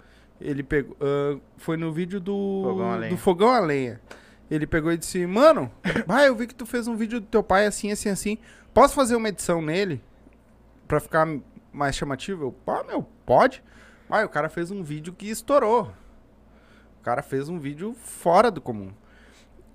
ele 0.41 0.63
pegou 0.63 0.95
ah, 0.99 1.37
foi 1.57 1.77
no 1.77 1.91
vídeo 1.91 2.19
do 2.19 2.61
Fogão 2.63 2.91
a 2.91 2.95
lenha. 2.95 3.11
do 3.11 3.17
fogão 3.17 3.49
a 3.49 3.59
lenha. 3.59 4.01
Ele 4.49 4.67
pegou 4.67 4.91
e 4.91 4.97
disse: 4.97 5.25
"Mano, 5.25 5.71
vai, 6.05 6.27
eu 6.27 6.35
vi 6.35 6.47
que 6.47 6.55
tu 6.55 6.65
fez 6.65 6.87
um 6.87 6.95
vídeo 6.95 7.19
do 7.19 7.27
teu 7.27 7.41
pai 7.43 7.65
assim 7.65 7.91
assim 7.91 8.09
assim. 8.09 8.37
Posso 8.73 8.93
fazer 8.93 9.15
uma 9.15 9.29
edição 9.29 9.61
nele 9.61 10.01
pra 10.87 10.99
ficar 10.99 11.27
mais 11.71 11.95
chamativo?" 11.95 12.45
Eu, 12.45 12.51
pá, 12.51 12.83
meu, 12.83 13.03
pode. 13.25 13.63
Vai, 14.09 14.25
o 14.25 14.29
cara 14.29 14.49
fez 14.49 14.71
um 14.71 14.83
vídeo 14.83 15.13
que 15.13 15.29
estourou. 15.29 15.91
O 16.99 17.03
cara 17.03 17.21
fez 17.21 17.47
um 17.47 17.57
vídeo 17.57 17.93
fora 17.93 18.51
do 18.51 18.59
comum. 18.59 18.91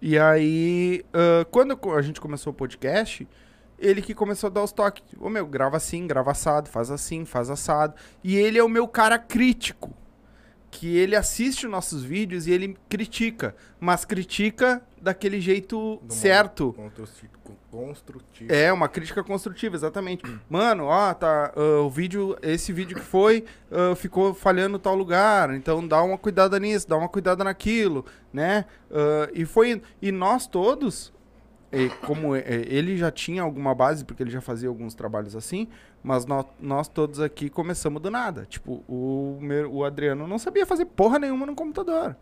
E 0.00 0.18
aí, 0.18 1.04
ah, 1.12 1.46
quando 1.50 1.78
a 1.96 2.02
gente 2.02 2.20
começou 2.20 2.52
o 2.52 2.54
podcast, 2.54 3.26
ele 3.78 4.00
que 4.00 4.14
começou 4.14 4.48
a 4.48 4.50
dar 4.50 4.62
os 4.62 4.72
toques. 4.72 5.02
Ô 5.18 5.28
meu, 5.28 5.46
grava 5.46 5.76
assim, 5.76 6.06
grava 6.06 6.30
assado, 6.30 6.68
faz 6.68 6.90
assim, 6.90 7.24
faz 7.24 7.50
assado. 7.50 7.94
E 8.22 8.36
ele 8.36 8.58
é 8.58 8.62
o 8.62 8.68
meu 8.68 8.86
cara 8.86 9.18
crítico. 9.18 9.92
Que 10.78 10.94
ele 10.96 11.16
assiste 11.16 11.64
os 11.64 11.72
nossos 11.72 12.04
vídeos 12.04 12.46
e 12.46 12.52
ele 12.52 12.76
critica. 12.86 13.56
Mas 13.80 14.04
critica 14.04 14.82
daquele 15.00 15.40
jeito 15.40 15.98
Do 16.02 16.12
certo. 16.12 16.74
Construtivo. 17.70 18.52
É, 18.52 18.72
uma 18.72 18.88
crítica 18.88 19.24
construtiva, 19.24 19.74
exatamente. 19.74 20.22
Mano, 20.48 20.84
ó, 20.84 21.14
tá, 21.14 21.52
ah, 21.56 21.80
o 21.80 21.90
vídeo, 21.90 22.36
esse 22.42 22.72
vídeo 22.72 22.96
que 22.96 23.02
foi, 23.02 23.44
ah, 23.70 23.94
ficou 23.94 24.34
falhando 24.34 24.78
tal 24.78 24.94
lugar, 24.94 25.54
então 25.54 25.86
dá 25.86 26.02
uma 26.02 26.18
cuidada 26.18 26.58
nisso, 26.58 26.88
dá 26.88 26.96
uma 26.96 27.08
cuidada 27.08 27.42
naquilo, 27.42 28.04
né? 28.32 28.64
Ah, 28.90 29.30
e 29.32 29.44
foi, 29.44 29.82
e 30.00 30.12
nós 30.12 30.46
todos, 30.46 31.12
e 31.72 31.88
como 32.06 32.34
ele 32.36 32.96
já 32.96 33.10
tinha 33.10 33.42
alguma 33.42 33.74
base, 33.74 34.04
porque 34.04 34.22
ele 34.22 34.30
já 34.30 34.40
fazia 34.40 34.68
alguns 34.68 34.94
trabalhos 34.94 35.36
assim, 35.36 35.68
mas 36.06 36.24
nó- 36.24 36.44
nós, 36.60 36.86
todos 36.86 37.18
aqui 37.20 37.50
começamos 37.50 38.00
do 38.00 38.10
nada. 38.12 38.46
Tipo, 38.48 38.84
o, 38.88 39.36
meu- 39.40 39.72
o 39.74 39.84
Adriano 39.84 40.28
não 40.28 40.38
sabia 40.38 40.64
fazer 40.64 40.84
porra 40.84 41.18
nenhuma 41.18 41.44
no 41.44 41.54
computador, 41.56 42.14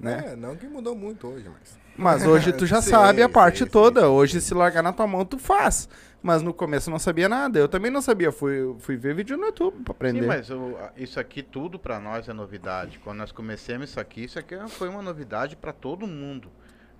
né? 0.00 0.32
É, 0.32 0.36
não 0.36 0.56
que 0.56 0.66
mudou 0.66 0.96
muito 0.96 1.28
hoje, 1.28 1.48
mas. 1.48 1.78
Mas 1.96 2.26
hoje 2.26 2.52
tu 2.52 2.66
já 2.66 2.80
Sim, 2.82 2.90
sabe 2.90 3.22
a 3.22 3.28
parte 3.28 3.60
sim, 3.64 3.70
toda. 3.70 4.00
sim, 4.00 4.06
hoje, 4.06 4.40
se 4.40 4.52
largar 4.54 4.82
na 4.82 4.92
tua 4.92 5.06
mão, 5.06 5.24
tu 5.24 5.38
faz. 5.38 5.88
Mas 6.20 6.42
no 6.42 6.52
começo 6.54 6.88
eu 6.88 6.92
não 6.92 6.98
sabia 6.98 7.28
nada. 7.28 7.58
Eu 7.58 7.68
também 7.68 7.90
não 7.90 8.00
sabia. 8.02 8.32
Fui, 8.32 8.74
fui 8.78 8.96
ver 8.96 9.14
vídeo 9.14 9.36
no 9.36 9.44
YouTube 9.46 9.82
pra 9.84 9.92
aprender. 9.92 10.20
Sim, 10.22 10.26
mas 10.26 10.50
o- 10.50 10.76
isso 10.96 11.20
aqui 11.20 11.42
tudo 11.42 11.78
pra 11.78 12.00
nós 12.00 12.28
é 12.28 12.32
novidade. 12.32 12.98
Quando 13.00 13.18
nós 13.18 13.30
começamos 13.30 13.90
isso 13.90 14.00
aqui, 14.00 14.24
isso 14.24 14.38
aqui 14.38 14.56
foi 14.68 14.88
uma 14.88 15.02
novidade 15.02 15.54
pra 15.56 15.72
todo 15.72 16.06
mundo. 16.06 16.48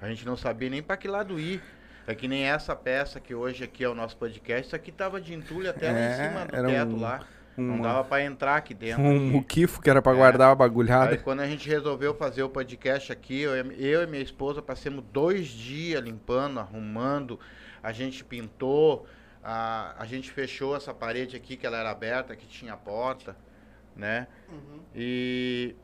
A 0.00 0.08
gente 0.08 0.26
não 0.26 0.36
sabia 0.36 0.68
nem 0.70 0.82
pra 0.82 0.96
que 0.96 1.08
lado 1.08 1.38
ir. 1.40 1.60
É 2.06 2.14
que 2.14 2.26
nem 2.26 2.44
essa 2.44 2.74
peça 2.74 3.20
que 3.20 3.34
hoje 3.34 3.62
aqui 3.64 3.84
é 3.84 3.88
o 3.88 3.94
nosso 3.94 4.16
podcast, 4.16 4.66
isso 4.66 4.76
aqui 4.76 4.90
tava 4.90 5.20
de 5.20 5.34
entulho 5.34 5.70
até 5.70 5.90
lá 5.92 5.98
É, 5.98 6.10
em 6.12 6.28
cima 6.28 6.46
do 6.46 6.56
era 6.56 6.68
teto 6.68 6.96
um- 6.96 7.00
lá. 7.00 7.20
Não 7.54 7.80
dava 7.82 8.02
pra 8.02 8.22
entrar 8.24 8.56
aqui 8.56 8.72
dentro. 8.72 9.02
um 9.02 9.20
muquifo 9.30 9.80
que 9.82 9.90
era 9.90 10.00
pra 10.00 10.12
É. 10.12 10.14
guardar 10.16 10.48
a 10.48 10.50
Aí 10.52 10.56
bagulhada. 10.56 11.16
quando 11.18 11.40
a 11.40 11.46
gente 11.46 11.68
resolveu 11.68 12.14
fazer 12.14 12.42
o 12.42 12.48
podcast 12.48 13.12
aqui, 13.12 13.42
eu, 13.42 13.52
eu 13.72 14.02
e 14.02 14.06
minha 14.06 14.22
esposa 14.22 14.62
passamos 14.62 15.04
dois 15.12 15.48
dias 15.48 16.02
limpando, 16.02 16.58
arrumando, 16.58 17.38
a 17.82 17.92
gente 17.92 18.24
pintou, 18.24 19.06
a, 19.44 19.94
a 19.98 20.06
gente 20.06 20.30
fechou 20.30 20.74
essa 20.74 20.94
parede 20.94 21.36
aqui 21.36 21.56
que 21.58 21.66
ela 21.66 21.76
era 21.76 21.90
aberta, 21.90 22.34
que 22.34 22.46
tinha 22.46 22.74
porta, 22.74 23.36
né? 23.94 24.26
E, 24.94 25.76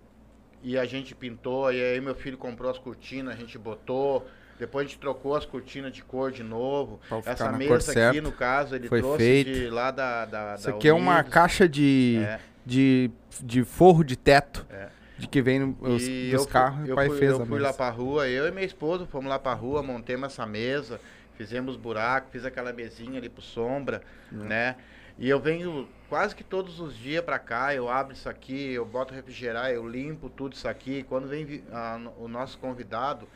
e 0.63 0.79
a 0.79 0.87
gente 0.87 1.15
pintou, 1.15 1.71
e 1.71 1.81
aí 1.83 2.01
meu 2.01 2.15
filho 2.15 2.39
comprou 2.39 2.71
as 2.71 2.79
cortinas, 2.79 3.35
a 3.35 3.37
gente 3.37 3.59
botou, 3.59 4.27
depois 4.59 4.87
a 4.87 4.89
gente 4.89 4.99
trocou 4.99 5.35
as 5.37 5.45
cortinas 5.45 5.93
de 5.93 6.03
cor 6.03 6.31
de 6.33 6.43
novo. 6.43 7.01
Pra 7.09 7.19
Essa 7.25 7.53
mesa 7.53 7.75
aqui, 7.77 7.83
certa. 7.93 8.21
no 8.21 8.33
caso, 8.33 8.75
ele 8.75 8.89
Foi 8.89 9.01
trouxe 9.01 9.19
feito. 9.19 9.53
de 9.53 9.71
lá 9.71 9.91
da, 9.91 10.25
da, 10.25 10.55
Isso 10.57 10.71
da 10.71 10.77
aqui 10.77 10.89
é 10.89 10.93
uma 10.93 11.15
Unidos. 11.17 11.33
caixa 11.33 11.69
de, 11.69 12.19
É. 12.23 12.41
de, 12.67 13.11
de 13.43 13.65
forro 13.65 14.03
de 14.05 14.17
teto. 14.17 14.67
É. 14.71 14.89
De 15.19 15.27
que 15.27 15.43
vem 15.43 15.77
os, 15.81 16.03
E 16.07 16.31
dos 16.31 16.45
fui- 16.45 16.53
carros. 16.53 16.87
eu 16.89 16.93
o 16.93 16.97
pai 16.97 17.09
fui, 17.09 17.19
fez 17.19 17.33
eu 17.33 17.43
a 17.43 17.47
fui 17.47 17.59
lá 17.59 17.69
mesa. 17.69 17.77
pra 17.77 17.91
rua, 17.91 18.29
eu 18.29 18.47
e 18.47 18.53
minha 18.53 18.65
esposa 18.65 19.05
fomos 19.07 19.29
lá 19.29 19.37
pra 19.39 19.53
rua, 19.53 19.83
montemos 19.83 20.33
essa 20.33 20.47
mesa, 20.47 21.01
fizemos 21.37 21.77
buraco, 21.77 22.29
fiz 22.31 22.45
aquela 22.45 22.73
mesinha 22.73 23.19
ali 23.19 23.29
pro 23.29 23.43
sombra, 23.43 24.01
né? 24.31 24.77
E 25.19 25.29
eu 25.29 25.41
venho 25.41 25.89
quase 26.09 26.37
que 26.37 26.45
todos 26.45 26.79
os 26.79 26.97
dias 26.97 27.25
pra 27.25 27.37
cá, 27.41 27.75
eu 27.75 27.89
abro 27.89 28.13
isso 28.13 28.29
aqui, 28.29 28.73
eu 28.73 28.85
boto 28.87 29.13
refrigerar, 29.13 29.73
eu 29.73 29.89
limpo 29.89 30.29
tudo 30.31 30.53
isso 30.53 30.69
aqui. 30.69 31.03
Quando 31.09 31.27
vem 31.27 31.65
ah, 31.73 31.99
o 32.17 32.29
nosso 32.29 32.57
convidado, 32.59 33.27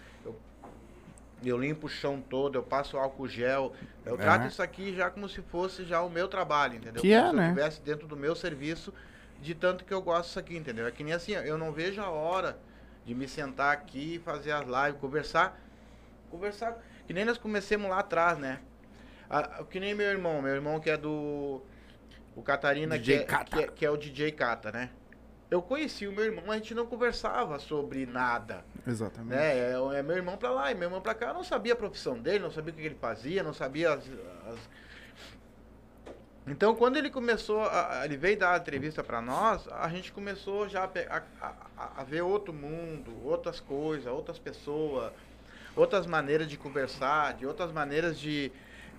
eu, 1.49 1.58
limpo 1.58 1.87
o 1.87 1.90
chão 1.90 2.20
todo, 2.20 2.56
eu 2.56 2.62
passo 2.62 2.96
álcool 2.96 3.28
gel, 3.28 3.72
eu 4.04 4.16
trato 4.16 4.44
É. 4.44 4.49
isso 4.49 4.62
aqui 4.62 4.94
já 4.94 5.11
como 5.11 5.28
se 5.28 5.40
fosse 5.42 5.84
já 5.84 6.00
o 6.02 6.11
meu 6.11 6.28
trabalho, 6.28 6.76
entendeu? 6.76 7.02
Que 7.02 7.14
como 7.14 7.26
é, 7.26 7.30
se 7.30 7.37
né? 7.37 7.44
eu 7.44 7.49
estivesse 7.50 7.80
dentro 7.82 8.06
do 8.06 8.16
meu 8.16 8.34
serviço, 8.34 8.92
de 9.40 9.54
tanto 9.54 9.84
que 9.84 9.92
eu 9.92 10.00
gosto 10.00 10.26
disso 10.28 10.38
aqui, 10.38 10.56
entendeu? 10.56 10.87
É 10.87 10.90
que 10.90 11.02
nem 11.02 11.12
assim, 11.12 11.32
eu 11.32 11.58
não 11.58 11.72
vejo 11.72 12.00
a 12.00 12.11
hora 12.11 12.58
de 13.04 13.14
me 13.14 13.26
sentar 13.26 13.72
aqui, 13.72 14.20
fazer 14.25 14.52
as 14.52 14.64
lives, 14.64 15.00
conversar, 15.00 15.61
conversar, 16.30 16.78
que 17.06 17.12
nem 17.12 17.25
nós 17.25 17.38
comecemos 17.38 17.90
lá 17.90 17.99
atrás, 17.99 18.38
né? 18.38 18.61
Ah, 19.28 19.64
que 19.68 19.80
nem 19.80 19.94
meu 19.94 20.06
irmão, 20.11 20.40
meu 20.42 20.54
irmão 20.54 20.78
que 20.78 20.90
é 20.90 20.96
do 20.96 21.62
o 22.37 22.42
Catarina, 22.42 22.99
DJ 22.99 23.18
que, 23.18 23.22
é, 23.22 23.26
Cata. 23.26 23.56
que, 23.56 23.62
é, 23.62 23.66
que 23.66 23.87
é 23.87 23.90
o 23.90 23.96
DJ 23.96 24.32
Cata, 24.32 24.70
né? 24.70 24.90
Eu 25.50 25.61
conheci 25.61 26.06
o 26.06 26.12
meu 26.12 26.25
irmão, 26.25 26.44
mas 26.46 26.56
a 26.56 26.58
gente 26.58 26.75
não 26.75 26.87
conversava 26.87 27.58
sobre 27.58 28.06
nada, 28.06 28.64
Exatamente. 28.86 29.30
né? 29.30 29.58
É, 29.58 29.72
é 29.98 30.02
meu 30.02 30.16
irmão 30.16 30.36
pra 30.36 30.50
lá 30.50 30.70
e 30.70 30.74
meu 30.74 30.84
irmão 30.84 31.00
pra 31.00 31.14
cá. 31.14 31.28
Eu 31.28 31.34
não 31.34 31.44
sabia 31.44 31.72
a 31.72 31.76
profissão 31.76 32.18
dele, 32.18 32.40
não 32.40 32.50
sabia 32.50 32.72
o 32.72 32.76
que 32.76 32.82
ele 32.82 32.94
fazia, 32.94 33.42
não 33.42 33.52
sabia 33.54 33.92
as... 33.92 34.04
as- 34.08 34.68
Então, 36.46 36.74
quando 36.74 36.96
ele 36.96 37.08
começou, 37.08 37.60
a, 37.62 38.02
ele 38.04 38.16
veio 38.16 38.36
dar 38.38 38.54
a 38.54 38.58
entrevista 38.58 39.02
pra 39.04 39.20
nós, 39.22 39.68
a 39.68 39.88
gente 39.88 40.10
começou 40.12 40.68
já 40.68 40.84
a- 40.84 41.22
a- 41.40 42.00
a 42.00 42.04
ver 42.04 42.22
outro 42.22 42.52
mundo, 42.52 43.12
outras 43.24 43.60
coisas, 43.60 44.06
outras 44.12 44.38
pessoas, 44.38 45.12
outras 45.76 46.06
maneiras 46.06 46.48
de 46.48 46.56
conversar, 46.56 47.34
de 47.34 47.46
outras 47.46 47.70
maneiras 47.70 48.18
de, 48.18 48.50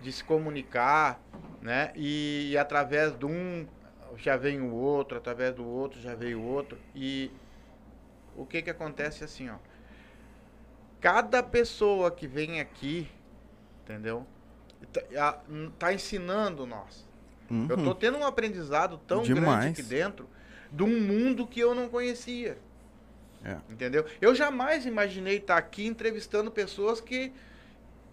de 0.02 0.12
se 0.12 0.24
comunicar, 0.24 1.20
né? 1.62 1.92
E, 1.96 2.50
e 2.52 2.58
através 2.58 3.12
de 3.18 3.26
um 3.26 3.68
já 4.16 4.38
vem 4.38 4.62
o 4.62 4.72
outro, 4.74 5.18
através 5.18 5.54
do 5.56 5.66
outro 5.68 6.00
já 6.00 6.16
veio 6.16 6.40
o 6.40 6.44
outro. 6.46 6.78
E 6.96 7.32
o 8.36 8.46
que 8.46 8.62
que 8.62 8.70
acontece 8.70 9.24
assim, 9.24 9.50
ó? 9.50 9.56
Cada 11.04 11.44
pessoa 11.44 12.10
que 12.10 12.26
vem 12.26 12.62
aqui, 12.62 13.10
entendeu? 13.84 14.26
Tá, 15.14 15.42
tá 15.78 15.94
ensinando 15.94 16.66
nós. 16.66 17.06
Uhum. 17.52 17.68
Eu 17.70 17.84
tô 17.84 17.94
tendo 17.94 18.18
um 18.18 18.26
aprendizado 18.26 18.98
tão 19.06 19.18
grande 19.22 19.34
Demais. 19.42 19.72
aqui 19.74 19.84
dentro 19.84 20.30
de 20.72 20.82
um 20.82 21.02
mundo 21.02 21.46
que 21.46 21.60
eu 21.60 21.76
não 21.76 21.90
conhecia. 21.90 22.58
É. 23.44 23.58
Entendeu? 23.70 24.06
Eu 24.22 24.34
jamais 24.34 24.86
imaginei 24.86 25.40
estar 25.40 25.58
aqui 25.58 25.86
entrevistando 25.86 26.50
pessoas 26.50 27.02
que, 27.02 27.34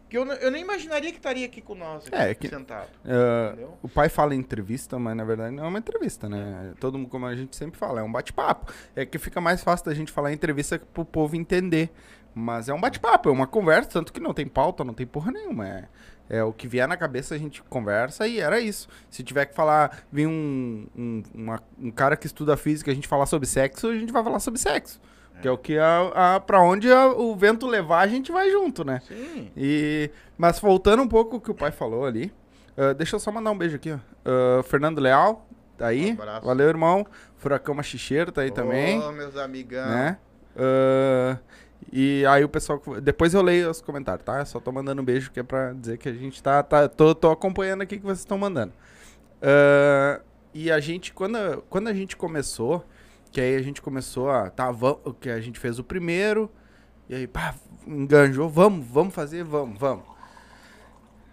que 0.08 0.18
eu, 0.18 0.26
eu 0.26 0.50
nem 0.50 0.60
imaginaria 0.62 1.12
que 1.12 1.18
estaria 1.18 1.46
aqui 1.46 1.60
com 1.60 1.76
nós, 1.76 2.08
aqui, 2.08 2.16
É, 2.16 2.34
que- 2.34 2.48
sentado. 2.48 2.90
Entendeu? 3.04 3.78
o 3.80 3.88
pai 3.88 4.08
fala 4.08 4.34
entrevista, 4.34 4.98
mas 4.98 5.16
na 5.16 5.22
verdade 5.22 5.54
não 5.54 5.64
é 5.64 5.68
uma 5.68 5.78
entrevista, 5.78 6.28
né? 6.28 6.74
Todo 6.80 6.98
mundo, 6.98 7.08
como 7.08 7.24
a 7.26 7.36
gente 7.36 7.54
sempre 7.54 7.78
fala, 7.78 8.00
é 8.00 8.02
um 8.02 8.10
bate-papo. 8.10 8.72
É 8.96 9.06
que 9.06 9.16
fica 9.16 9.40
mais 9.40 9.62
fácil 9.62 9.86
da 9.86 9.94
gente 9.94 10.10
falar 10.10 10.32
entrevista 10.32 10.76
pro 10.92 11.04
povo 11.04 11.36
entender. 11.36 11.88
Mas 12.34 12.68
é 12.68 12.74
um 12.74 12.80
bate-papo, 12.80 13.28
é 13.28 13.32
uma 13.32 13.46
conversa, 13.46 13.90
tanto 13.90 14.12
que 14.12 14.20
não 14.20 14.32
tem 14.32 14.46
pauta, 14.46 14.84
não 14.84 14.94
tem 14.94 15.06
porra 15.06 15.32
nenhuma. 15.32 15.66
É, 15.68 15.88
é 16.28 16.44
o 16.44 16.52
que 16.52 16.68
vier 16.68 16.86
na 16.86 16.96
cabeça 16.96 17.34
a 17.34 17.38
gente 17.38 17.62
conversa 17.64 18.26
e 18.26 18.38
era 18.40 18.60
isso. 18.60 18.88
Se 19.10 19.22
tiver 19.22 19.46
que 19.46 19.54
falar, 19.54 20.04
vir 20.12 20.26
um, 20.28 20.86
um, 20.96 21.22
uma- 21.34 21.60
um 21.78 21.90
cara 21.90 22.16
que 22.16 22.26
estuda 22.26 22.56
física 22.56 22.90
a 22.90 22.94
gente 22.94 23.08
falar 23.08 23.26
sobre 23.26 23.48
sexo, 23.48 23.88
a 23.88 23.94
gente 23.94 24.12
vai 24.12 24.22
falar 24.22 24.38
sobre 24.40 24.60
sexo. 24.60 25.00
Que 25.42 25.48
é 25.48 25.50
o 25.50 25.56
que 25.56 25.78
a, 25.78 26.34
a, 26.36 26.40
pra 26.40 26.60
onde 26.62 26.92
a- 26.92 27.08
o 27.08 27.34
vento 27.34 27.66
levar, 27.66 28.00
a 28.00 28.06
gente 28.06 28.30
vai 28.30 28.50
junto, 28.50 28.84
né? 28.84 29.00
Sim. 29.08 29.50
E, 29.56 30.10
mas 30.36 30.60
voltando 30.60 31.02
um 31.02 31.08
pouco 31.08 31.36
o 31.36 31.40
que 31.40 31.50
o 31.50 31.54
pai 31.54 31.70
falou 31.72 32.04
ali, 32.04 32.30
ah, 32.76 32.92
deixa 32.92 33.16
eu 33.16 33.20
só 33.20 33.32
mandar 33.32 33.50
um 33.50 33.56
beijo 33.58 33.74
aqui, 33.76 33.90
ó. 33.90 33.98
Ah, 34.24 34.62
Fernando 34.62 34.98
Leal, 35.00 35.46
tá 35.78 35.86
aí. 35.86 36.10
Um 36.10 36.12
abraço. 36.12 36.46
Valeu, 36.46 36.68
irmão. 36.68 37.06
Furacão 37.38 37.74
Machicheiro 37.74 38.30
tá 38.30 38.42
aí 38.42 38.50
também, 38.50 39.00
Ô, 39.00 39.10
meus 39.12 39.34
amigão. 39.36 39.88
né? 39.88 40.18
Ah, 40.54 41.38
E 41.92 42.24
aí 42.26 42.44
o 42.44 42.48
pessoal. 42.48 42.82
Depois 43.02 43.34
eu 43.34 43.42
leio 43.42 43.70
os 43.70 43.80
comentários, 43.80 44.24
tá? 44.24 44.44
Só 44.44 44.60
tô 44.60 44.70
mandando 44.70 45.02
um 45.02 45.04
beijo 45.04 45.30
que 45.30 45.40
é 45.40 45.42
pra 45.42 45.72
dizer 45.72 45.98
que 45.98 46.08
a 46.08 46.12
gente 46.12 46.42
tá. 46.42 46.62
tá 46.62 46.88
tô, 46.88 47.14
tô 47.14 47.30
acompanhando 47.30 47.82
aqui 47.82 47.98
que 47.98 48.04
vocês 48.04 48.20
estão 48.20 48.38
mandando. 48.38 48.72
Ah, 49.42 50.20
e 50.52 50.70
a 50.70 50.80
gente, 50.80 51.12
quando, 51.12 51.62
quando 51.68 51.88
a 51.88 51.94
gente 51.94 52.16
começou, 52.16 52.84
que 53.30 53.40
aí 53.40 53.56
a 53.56 53.62
gente 53.62 53.80
começou 53.80 54.30
a. 54.30 54.50
Tá, 54.50 54.70
vamos, 54.70 55.00
que 55.20 55.30
a 55.30 55.40
gente 55.40 55.58
fez 55.58 55.78
o 55.78 55.84
primeiro. 55.84 56.50
E 57.08 57.14
aí, 57.14 57.26
pá, 57.26 57.54
enganjou, 57.86 58.48
vamos, 58.48 58.86
vamos 58.86 59.14
fazer, 59.14 59.42
vamos, 59.42 59.78
vamos. 59.78 60.04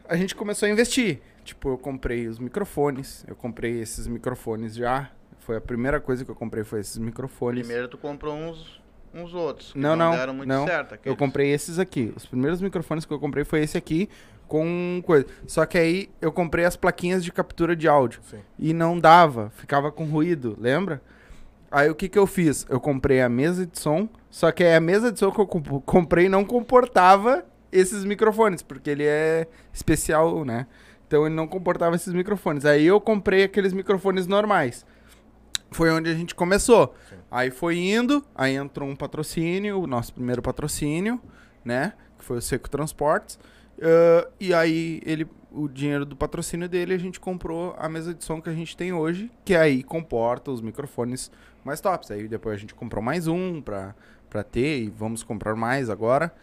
A 0.07 0.15
gente 0.15 0.35
começou 0.35 0.67
a 0.67 0.71
investir. 0.71 1.21
Tipo, 1.43 1.69
eu 1.69 1.77
comprei 1.77 2.27
os 2.27 2.39
microfones. 2.39 3.23
Eu 3.27 3.35
comprei 3.35 3.79
esses 3.79 4.07
microfones 4.07 4.75
já. 4.75 5.11
Foi 5.39 5.55
a 5.55 5.61
primeira 5.61 5.99
coisa 5.99 6.25
que 6.25 6.31
eu 6.31 6.35
comprei, 6.35 6.63
foi 6.63 6.81
esses 6.81 6.97
microfones. 6.97 7.65
Primeiro 7.65 7.87
tu 7.87 7.97
comprou 7.97 8.35
uns, 8.35 8.81
uns 9.23 9.33
outros. 9.33 9.73
que 9.73 9.79
Não, 9.79 9.95
não, 9.95 10.11
deram 10.11 10.33
muito 10.33 10.47
não. 10.49 10.65
certo. 10.65 10.91
Eu 10.91 10.95
aqueles. 10.95 11.17
comprei 11.17 11.51
esses 11.51 11.79
aqui. 11.79 12.13
Os 12.15 12.25
primeiros 12.25 12.61
microfones 12.61 13.05
que 13.05 13.11
eu 13.13 13.19
comprei 13.19 13.43
foi 13.43 13.61
esse 13.61 13.77
aqui 13.77 14.09
com 14.47 15.01
coisa. 15.05 15.25
Só 15.45 15.65
que 15.65 15.77
aí 15.77 16.09
eu 16.21 16.31
comprei 16.31 16.65
as 16.65 16.75
plaquinhas 16.75 17.23
de 17.23 17.31
captura 17.31 17.75
de 17.75 17.87
áudio 17.87 18.21
Sim. 18.29 18.39
e 18.57 18.73
não 18.73 18.99
dava, 18.99 19.51
ficava 19.57 19.91
com 19.91 20.05
ruído, 20.05 20.55
lembra? 20.59 21.01
Aí 21.69 21.89
o 21.89 21.95
que 21.95 22.07
que 22.07 22.17
eu 22.17 22.25
fiz? 22.25 22.65
Eu 22.69 22.79
comprei 22.79 23.21
a 23.21 23.27
mesa 23.27 23.65
de 23.65 23.77
som, 23.77 24.07
só 24.29 24.51
que 24.53 24.63
aí 24.63 24.73
a 24.75 24.79
mesa 24.79 25.11
de 25.11 25.19
som 25.19 25.31
que 25.31 25.41
eu 25.41 25.45
comp- 25.47 25.83
comprei 25.85 26.29
não 26.29 26.45
comportava 26.45 27.43
esses 27.73 28.05
microfones, 28.05 28.61
porque 28.61 28.89
ele 28.89 29.03
é 29.05 29.45
especial, 29.73 30.45
né? 30.45 30.65
Então 31.05 31.25
ele 31.25 31.35
não 31.35 31.45
comportava 31.45 31.95
esses 31.97 32.13
microfones. 32.13 32.63
Aí 32.65 32.85
eu 32.85 33.01
comprei 33.01 33.43
aqueles 33.43 33.73
microfones 33.73 34.27
normais. 34.27 34.85
Foi 35.71 35.91
onde 35.91 36.09
a 36.09 36.13
gente 36.13 36.33
começou. 36.33 36.95
Sim. 37.09 37.16
Aí 37.29 37.51
foi 37.51 37.77
indo, 37.77 38.23
aí 38.33 38.55
entrou 38.55 38.87
um 38.87 38.95
patrocínio, 38.95 39.79
o 39.81 39.87
nosso 39.87 40.13
primeiro 40.13 40.41
patrocínio, 40.41 41.19
né? 41.63 41.93
Que 42.17 42.23
foi 42.23 42.37
o 42.37 42.41
Seco 42.41 42.69
Transportes. 42.69 43.37
Ah, 43.81 44.27
e 44.39 44.53
aí 44.53 45.01
ele, 45.05 45.27
o 45.51 45.67
dinheiro 45.67 46.05
do 46.05 46.15
patrocínio 46.15 46.69
dele, 46.69 46.93
a 46.93 46.97
gente 46.97 47.19
comprou 47.19 47.75
a 47.77 47.89
mesa 47.89 48.13
de 48.13 48.23
som 48.23 48.41
que 48.41 48.49
a 48.49 48.53
gente 48.53 48.75
tem 48.77 48.93
hoje, 48.93 49.29
que 49.43 49.55
aí 49.55 49.83
comporta 49.83 50.51
os 50.51 50.61
microfones 50.61 51.29
mais 51.65 51.81
tops. 51.81 52.11
Aí 52.11 52.27
depois 52.27 52.55
a 52.55 52.59
gente 52.59 52.73
comprou 52.73 53.03
mais 53.03 53.27
um 53.27 53.61
pra, 53.61 53.93
pra 54.29 54.41
ter 54.43 54.83
e 54.83 54.89
vamos 54.89 55.21
comprar 55.23 55.55
mais 55.55 55.89
agora. 55.89 56.33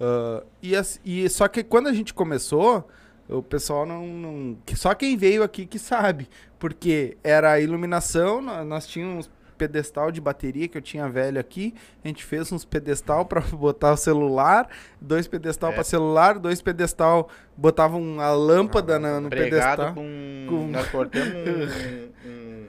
Ah, 0.00 0.42
e, 0.60 0.74
as- 0.74 1.00
e 1.04 1.28
só 1.28 1.46
que 1.46 1.62
quando 1.62 1.86
a 1.88 1.92
gente 1.92 2.12
começou, 2.12 2.88
o 3.28 3.42
pessoal 3.42 3.86
não, 3.86 4.04
não- 4.06 4.58
Só 4.74 4.92
quem 4.94 5.16
veio 5.16 5.44
aqui 5.44 5.66
que 5.66 5.78
sabe. 5.78 6.28
Porque 6.58 7.16
era 7.22 7.52
a 7.52 7.60
iluminação, 7.60 8.42
nó- 8.42 8.64
nós 8.64 8.86
tínhamos 8.88 9.30
pedestal 9.66 10.10
de 10.10 10.20
bateria 10.20 10.66
que 10.66 10.76
eu 10.76 10.82
tinha 10.82 11.08
velho 11.08 11.38
aqui. 11.38 11.72
A 12.04 12.08
gente 12.08 12.24
fez 12.24 12.50
uns 12.50 12.64
pedestal 12.64 13.24
pra 13.24 13.40
botar 13.54 13.92
o 13.92 13.96
celular, 13.96 14.68
dois 15.00 15.28
pedestal 15.28 15.70
É. 15.70 15.74
pra 15.74 15.84
celular, 15.84 16.38
dois 16.38 16.60
pedestal 16.60 17.28
botavam 17.56 18.02
uma 18.02 18.30
lâmpada 18.32 18.98
na- 18.98 19.20
no 19.20 19.30
pedestal. 19.30 19.94
com, 19.94 20.46
com- 20.48 20.66
Nós 20.68 20.88
cortamos 20.88 21.28
um, 22.26 22.28
um, 22.28 22.66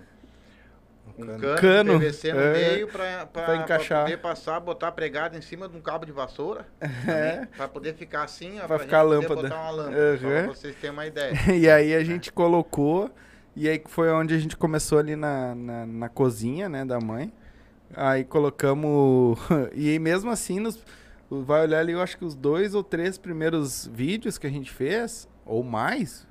um 1.17 1.25
cano. 1.25 1.39
cano, 1.39 1.57
Cano, 1.57 1.99
PVC 1.99 2.31
no 2.33 2.39
é, 2.39 2.53
meio 2.53 2.87
pra 2.87 3.55
encaixar. 3.55 3.87
pra 3.87 4.03
poder 4.03 4.17
passar, 4.17 4.59
botar 4.59 4.91
pregado 4.91 5.35
em 5.37 5.41
cima 5.41 5.67
de 5.67 5.75
um 5.75 5.81
cabo 5.81 6.05
de 6.05 6.11
vassoura. 6.11 6.65
É. 7.07 7.47
Pra 7.57 7.67
poder 7.67 7.95
ficar 7.95 8.23
assim, 8.23 8.59
pra 8.67 8.77
ficar 8.77 8.99
a 8.99 9.03
lâmpada. 9.03 9.35
botar 9.41 9.61
uma 9.61 9.69
lâmpada. 9.71 10.17
Só 10.19 10.27
Aham. 10.27 10.43
pra 10.43 10.53
vocês 10.53 10.75
terem 10.75 10.91
uma 10.95 11.05
ideia. 11.07 11.33
e 11.55 11.67
aí 11.69 11.95
a 11.95 12.03
gente 12.03 12.31
colocou, 12.31 13.09
e 13.55 13.69
aí 13.69 13.81
foi 13.85 14.11
onde 14.11 14.33
a 14.33 14.39
gente 14.39 14.57
começou 14.57 14.97
ali 14.97 15.15
na, 15.15 15.53
na, 15.53 15.85
na 15.85 16.09
cozinha, 16.09 16.67
né, 16.67 16.83
da 16.83 16.99
mãe. 16.99 17.31
Aí 17.95 18.23
colocamos. 18.23 19.37
e 19.75 19.89
aí 19.89 19.99
mesmo 19.99 20.31
assim, 20.31 20.59
nos, 20.59 20.83
vai 21.29 21.61
olhar 21.61 21.79
ali, 21.79 21.93
eu 21.93 22.01
acho 22.01 22.17
que 22.17 22.25
os 22.25 22.35
dois 22.35 22.73
ou 22.73 22.83
três 22.83 23.17
primeiros 23.17 23.87
vídeos 23.87 24.37
que 24.37 24.47
a 24.47 24.49
gente 24.49 24.71
fez, 24.71 25.29
ou 25.45 25.63
mais, 25.63 26.27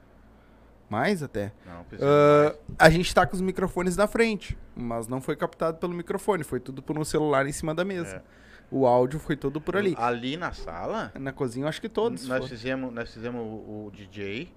mais 0.90 1.22
até. 1.22 1.52
Não, 1.64 1.86
mais. 1.90 2.58
a 2.78 2.90
gente 2.90 3.14
tá 3.14 3.26
com 3.26 3.34
os 3.34 3.40
microfones 3.40 3.96
na 3.96 4.06
frente, 4.06 4.58
mas 4.74 5.06
não 5.06 5.20
foi 5.20 5.36
captado 5.36 5.78
pelo 5.78 5.94
microfone, 5.94 6.42
foi 6.42 6.58
tudo 6.58 6.82
por 6.82 6.98
um 6.98 7.04
celular 7.04 7.46
em 7.46 7.52
cima 7.52 7.74
da 7.74 7.84
mesa. 7.84 8.16
É. 8.16 8.42
O 8.70 8.86
áudio 8.86 9.20
foi 9.20 9.36
todo 9.36 9.60
por 9.60 9.76
ali. 9.76 9.94
Ali 9.98 10.38
na 10.38 10.52
sala, 10.52 11.12
Na 11.14 11.30
cozinha, 11.30 11.64
eu 11.64 11.68
acho 11.68 11.80
que 11.80 11.90
todos. 11.90 12.26
nós 12.26 12.38
foram. 12.38 12.48
fizemos, 12.48 12.92
nós 12.92 13.12
fizemos 13.12 13.42
o, 13.42 13.86
o 13.86 13.92
DJ, 13.92 14.50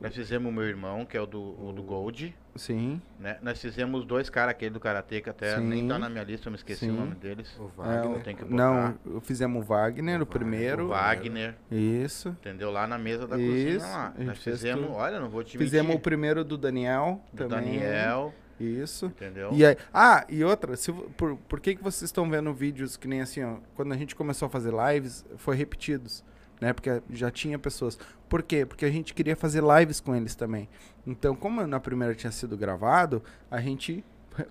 nós 0.00 0.14
fizemos 0.14 0.48
o 0.50 0.52
meu 0.52 0.64
irmão, 0.64 1.04
que 1.04 1.16
é 1.16 1.20
o 1.20 1.26
do, 1.26 1.40
o 1.40 1.72
do 1.72 1.82
Gold. 1.82 2.34
Sim. 2.56 3.00
Né? 3.18 3.38
Nós 3.42 3.60
fizemos 3.60 4.04
dois 4.04 4.28
caras 4.30 4.52
aquele 4.52 4.70
do 4.72 4.80
Karatê, 4.80 5.20
que 5.20 5.28
até 5.30 5.56
Sim. 5.56 5.66
nem 5.66 5.86
tá 5.86 5.98
na 5.98 6.08
minha 6.08 6.24
lista, 6.24 6.48
eu 6.48 6.50
me 6.50 6.56
esqueci 6.56 6.86
Sim. 6.86 6.90
o 6.90 6.94
nome 6.94 7.14
deles. 7.14 7.54
O 7.58 7.64
É, 7.66 7.68
Wagner. 7.76 8.16
o- 8.18 8.20
tem 8.22 8.34
que 8.34 8.44
botar. 8.44 8.56
não, 9.04 9.20
fizemos 9.20 9.62
o 9.62 9.66
Wagner, 9.66 10.20
o, 10.20 10.22
O 10.22 10.26
primeiro. 10.26 10.86
O 10.86 10.88
Wagner, 10.88 11.54
Isso. 11.70 12.30
entendeu? 12.30 12.70
Lá 12.70 12.86
na 12.86 12.98
mesa 12.98 13.26
da 13.26 13.38
Isso, 13.38 13.78
cozinha 13.78 13.92
lá. 13.96 14.14
Nós 14.18 14.38
fizemos, 14.38 14.86
tudo. 14.86 14.96
olha, 14.96 15.20
não 15.20 15.28
vou 15.28 15.44
te 15.44 15.56
Fizemos 15.58 15.86
o 15.86 15.88
mentir. 15.90 16.02
primeiro 16.02 16.42
do 16.44 16.56
Daniel 16.58 17.22
do 17.32 17.46
também. 17.48 17.78
Daniel, 17.78 18.34
Isso. 18.58 19.06
entendeu? 19.06 19.50
E 19.52 19.64
aí, 19.64 19.76
ah, 19.94 20.24
e 20.28 20.42
outra, 20.42 20.76
se, 20.76 20.92
por, 20.92 21.36
por 21.36 21.60
que, 21.60 21.74
que 21.76 21.82
vocês 21.82 22.08
estão 22.08 22.28
vendo 22.28 22.52
vídeos 22.52 22.96
que 22.96 23.06
nem 23.06 23.20
assim, 23.20 23.42
ó, 23.44 23.56
quando 23.74 23.92
a 23.92 23.96
gente 23.96 24.16
começou 24.16 24.46
a 24.46 24.48
fazer 24.50 24.72
lives, 24.72 25.24
foi 25.36 25.54
repetidos, 25.56 26.24
né? 26.60 26.72
Porque 26.72 27.02
já 27.10 27.30
tinha 27.30 27.58
pessoas. 27.58 27.98
Por 28.28 28.42
quê? 28.42 28.64
Porque 28.66 28.84
a 28.84 28.90
gente 28.90 29.14
queria 29.14 29.34
fazer 29.34 29.62
lives 29.62 30.00
com 30.00 30.14
eles 30.14 30.34
também. 30.34 30.68
Então, 31.06 31.34
como 31.34 31.66
na 31.66 31.80
primeira 31.80 32.14
tinha 32.14 32.30
sido 32.30 32.56
gravado, 32.56 33.22
a 33.50 33.60
gente 33.60 34.04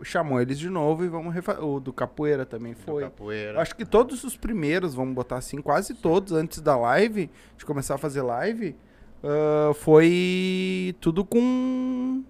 chamou 0.04 0.42
eles 0.42 0.60
de 0.60 0.70
novo 0.70 1.06
e 1.06 1.08
vamos 1.08 1.34
refazer. 1.34 1.64
O 1.64 1.80
do 1.80 1.94
Capoeira 1.94 2.46
também 2.46 2.74
Do 2.74 2.80
foi. 2.80 3.04
Capoeira. 3.04 3.62
Acho 3.62 3.76
que 3.76 3.86
todos 3.86 4.24
os 4.24 4.36
primeiros, 4.36 4.94
vamos 4.94 5.14
botar 5.14 5.38
assim, 5.38 5.62
quase 5.62 5.94
todos 5.94 6.34
antes 6.34 6.62
da 6.62 6.76
live, 6.76 7.30
de 7.58 7.66
começar 7.66 7.96
a 7.96 7.98
fazer 7.98 8.22
live, 8.22 8.76
ah, 9.24 9.74
foi 9.76 10.96
tudo 11.00 11.24
com 11.26 12.24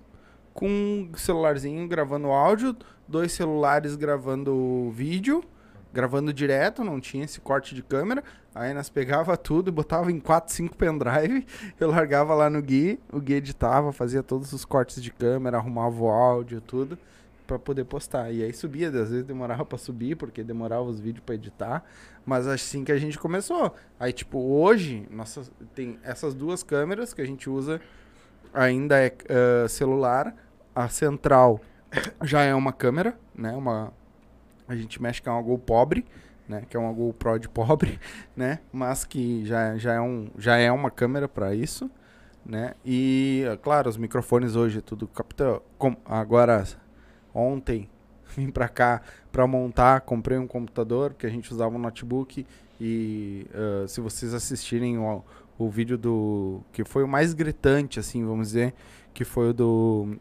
com 0.54 0.68
um 0.68 1.12
celularzinho 1.16 1.88
gravando 1.88 2.28
áudio, 2.28 2.76
dois 3.08 3.32
celulares 3.32 3.96
gravando 3.96 4.92
vídeo, 4.92 5.42
gravando 5.94 6.34
direto, 6.34 6.84
não 6.84 7.00
tinha 7.00 7.26
esse 7.26 7.40
corte 7.40 7.74
de 7.74 7.84
câmera. 7.84 8.24
Aí 8.54 8.74
nós 8.74 8.90
pegava 8.90 9.36
tudo 9.38 9.70
e 9.70 9.72
botava 9.72 10.12
em 10.12 10.20
4, 10.20 10.54
5 10.54 10.76
pendrive, 10.76 11.46
eu 11.80 11.90
largava 11.90 12.34
lá 12.34 12.50
no 12.50 12.62
Gui, 12.62 13.00
o 13.12 13.20
Gui 13.20 13.34
editava, 13.36 13.92
fazia 13.92 14.24
todos 14.24 14.54
os 14.54 14.66
cortes 14.66 15.02
de 15.02 15.12
câmera, 15.12 15.58
arrumava 15.58 16.02
o 16.02 16.08
áudio, 16.08 16.62
tudo 16.62 16.98
pra 17.50 17.58
poder 17.58 17.84
postar. 17.86 18.32
E 18.32 18.44
aí 18.44 18.54
subia, 18.54 18.90
às 18.90 18.94
vezes 18.94 19.24
demorava 19.24 19.66
pra 19.66 19.78
subir, 19.78 20.16
porque 20.16 20.44
demorava 20.44 20.84
os 20.84 21.00
vídeos 21.00 21.24
pra 21.26 21.34
editar, 21.34 21.84
mas 22.24 22.46
assim 22.46 22.84
que 22.84 22.92
a 22.92 22.98
gente 22.98 23.18
começou. 23.18 23.74
Aí 24.00 24.14
tipo, 24.14 24.38
hoje, 24.38 25.08
nossa, 25.10 25.42
tem 25.74 26.00
essas 26.04 26.36
duas 26.36 26.62
câmeras 26.62 27.12
que 27.12 27.22
a 27.22 27.26
gente 27.26 27.50
usa 27.50 27.82
ainda 28.54 29.00
é 29.00 29.14
ah, 29.30 29.68
celular, 29.68 30.36
a 30.76 30.88
central 30.90 31.60
já 32.24 32.44
é 32.44 32.54
uma 32.54 32.72
câmera, 32.72 33.18
né? 33.36 33.52
Uma 33.52 33.92
a 34.70 34.76
gente 34.76 35.02
mexe 35.02 35.22
com 35.22 35.32
uma 35.32 35.42
Gol 35.42 35.58
pobre, 35.58 36.06
né? 36.48 36.64
Que 36.70 36.78
é 36.78 36.80
uma 36.80 36.92
GoPro 36.94 37.40
de 37.40 37.50
pobre, 37.50 38.00
né? 38.36 38.60
Mas 38.72 39.06
que 39.06 39.46
já, 39.46 39.78
já, 39.78 39.94
é, 39.94 40.02
um, 40.02 40.30
já 40.38 40.58
é 40.58 40.72
uma 40.72 40.90
câmera 40.90 41.28
para 41.28 41.54
isso, 41.54 41.90
né? 42.46 42.74
E, 42.86 43.44
claro, 43.62 43.90
os 43.90 43.98
microfones 43.98 44.56
hoje 44.56 44.82
tudo 44.82 45.08
capta. 45.08 45.62
com- 45.78 45.96
agora, 46.06 46.64
ontem, 47.34 47.90
vim 48.36 48.50
para 48.50 48.68
cá 48.68 49.02
para 49.32 49.46
montar, 49.46 50.02
comprei 50.02 50.38
um 50.38 50.48
computador, 50.48 51.12
porque 51.12 51.28
a 51.28 51.30
gente 51.30 51.52
usava 51.52 51.76
um 51.76 51.80
notebook. 51.80 52.46
E 52.82 53.46
ah, 53.54 53.88
se 53.88 54.02
vocês 54.02 54.34
assistirem 54.34 54.98
o, 54.98 55.24
o 55.58 55.70
vídeo 55.70 55.98
do. 55.98 56.62
que 56.72 56.84
foi 56.84 57.04
o 57.04 57.08
mais 57.08 57.34
gritante, 57.34 58.00
assim, 58.00 58.26
vamos 58.26 58.48
dizer, 58.48 58.74
que 59.14 59.24
foi 59.26 59.50
o 59.50 59.54
do, 59.54 60.16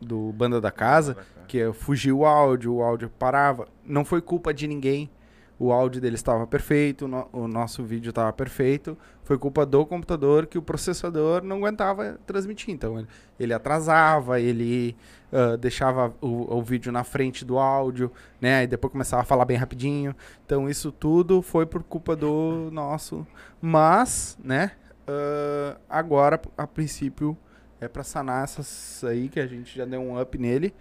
do 0.00 0.32
Banda 0.32 0.60
da 0.60 0.70
Casa 0.70 1.16
que 1.44 1.60
é, 1.60 1.72
fugiu 1.72 2.20
o 2.20 2.26
áudio, 2.26 2.74
o 2.74 2.82
áudio 2.82 3.10
parava. 3.18 3.66
Não 3.84 4.04
foi 4.04 4.20
culpa 4.20 4.52
de 4.52 4.66
ninguém. 4.66 5.10
O 5.56 5.70
áudio 5.72 6.00
dele 6.00 6.16
estava 6.16 6.44
perfeito, 6.48 7.04
o 7.04 7.08
no- 7.08 7.28
o 7.32 7.46
nosso 7.46 7.84
vídeo 7.84 8.10
estava 8.10 8.32
perfeito. 8.32 8.98
Foi 9.22 9.38
culpa 9.38 9.64
do 9.64 9.86
computador 9.86 10.46
que 10.46 10.58
o 10.58 10.62
processador 10.62 11.44
não 11.44 11.58
aguentava 11.58 12.18
transmitir. 12.26 12.74
Então 12.74 12.98
ele, 12.98 13.08
ele 13.38 13.54
atrasava, 13.54 14.40
ele 14.40 14.96
ah, 15.32 15.56
deixava 15.56 16.12
o, 16.20 16.56
o 16.56 16.62
vídeo 16.62 16.90
na 16.90 17.04
frente 17.04 17.44
do 17.44 17.56
áudio, 17.58 18.10
né? 18.40 18.56
Aí 18.58 18.66
depois 18.66 18.90
começava 18.90 19.22
a 19.22 19.24
falar 19.24 19.44
bem 19.44 19.56
rapidinho. 19.56 20.14
Então 20.44 20.68
isso 20.68 20.90
tudo 20.90 21.40
foi 21.40 21.64
por 21.66 21.84
culpa 21.84 22.16
do 22.16 22.68
nosso. 22.72 23.24
Mas, 23.62 24.36
né? 24.42 24.72
ah, 25.06 25.76
agora, 25.88 26.40
a 26.58 26.66
princípio, 26.66 27.36
é 27.80 27.86
para 27.88 28.02
sanar 28.02 28.44
essas 28.44 29.04
aí 29.04 29.28
que 29.28 29.38
a 29.38 29.46
gente 29.46 29.76
já 29.76 29.84
deu 29.84 30.00
um 30.00 30.20
up 30.20 30.36
nele 30.38 30.74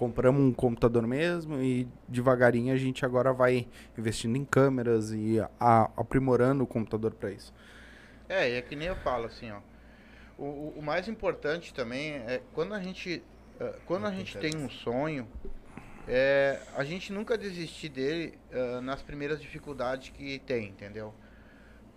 compramos 0.00 0.40
um 0.40 0.50
computador 0.50 1.06
mesmo 1.06 1.60
e 1.60 1.86
devagarinho 2.08 2.72
a 2.72 2.76
gente 2.78 3.04
agora 3.04 3.34
vai 3.34 3.68
investindo 3.98 4.34
em 4.34 4.46
câmeras 4.46 5.12
e 5.12 5.38
a- 5.60 5.90
aprimorando 5.94 6.64
o 6.64 6.66
computador 6.66 7.12
para 7.12 7.30
isso. 7.30 7.52
É, 8.26 8.48
e 8.50 8.54
é 8.54 8.62
que 8.62 8.74
nem 8.74 8.88
eu 8.88 8.96
falo 8.96 9.26
assim, 9.26 9.50
ó. 9.50 9.58
O, 10.38 10.72
o- 10.78 10.82
mais 10.82 11.06
importante 11.06 11.74
também 11.74 12.12
é 12.14 12.40
quando 12.54 12.72
a 12.72 12.80
gente. 12.80 13.22
eh, 13.60 13.74
Quando 13.84 14.06
a 14.06 14.10
gente 14.10 14.38
tem 14.38 14.56
um 14.56 14.70
sonho, 14.70 15.28
é 16.08 16.58
a 16.74 16.82
gente 16.82 17.12
nunca 17.12 17.36
desistir 17.36 17.90
dele 17.90 18.38
ah, 18.52 18.80
nas 18.80 19.02
primeiras 19.02 19.38
dificuldades 19.40 20.08
que 20.08 20.38
tem, 20.46 20.68
entendeu? 20.68 21.12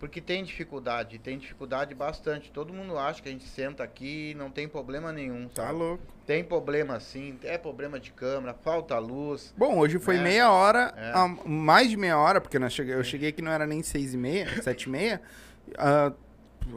Porque 0.04 0.20
tem 0.20 0.44
dificuldade, 0.44 1.18
tem 1.18 1.38
dificuldade 1.38 1.94
bastante. 1.94 2.52
Todo 2.52 2.74
mundo 2.74 2.98
acha 2.98 3.22
que 3.22 3.28
a 3.30 3.32
gente 3.32 3.48
senta 3.48 3.82
aqui 3.82 4.32
e 4.32 4.34
não 4.34 4.50
tem 4.50 4.68
problema 4.68 5.10
nenhum, 5.10 5.48
Tá 5.48 5.62
sabe? 5.68 5.78
louco. 5.78 6.02
Tem 6.26 6.44
problema 6.44 7.00
sim, 7.00 7.38
é 7.42 7.56
problema 7.56 7.98
de 7.98 8.12
câmera, 8.12 8.52
falta 8.52 8.98
luz. 8.98 9.54
Bom, 9.56 9.78
hoje 9.78 9.98
foi 9.98 10.18
É. 10.18 10.20
meia 10.22 10.52
hora, 10.52 10.92
É. 10.94 11.10
a- 11.14 11.26
mais 11.46 11.88
de 11.88 11.96
meia 11.96 12.18
hora, 12.18 12.38
porque 12.38 12.58
nós 12.58 12.78
eu 12.78 13.02
cheguei 13.02 13.30
aqui 13.30 13.40
não 13.40 13.50
era 13.50 13.66
nem 13.66 13.82
seis 13.82 14.12
e 14.12 14.18
meia, 14.18 14.44
sete 14.62 14.82
e 14.82 14.90
meia, 14.90 15.22
ah, 15.78 16.12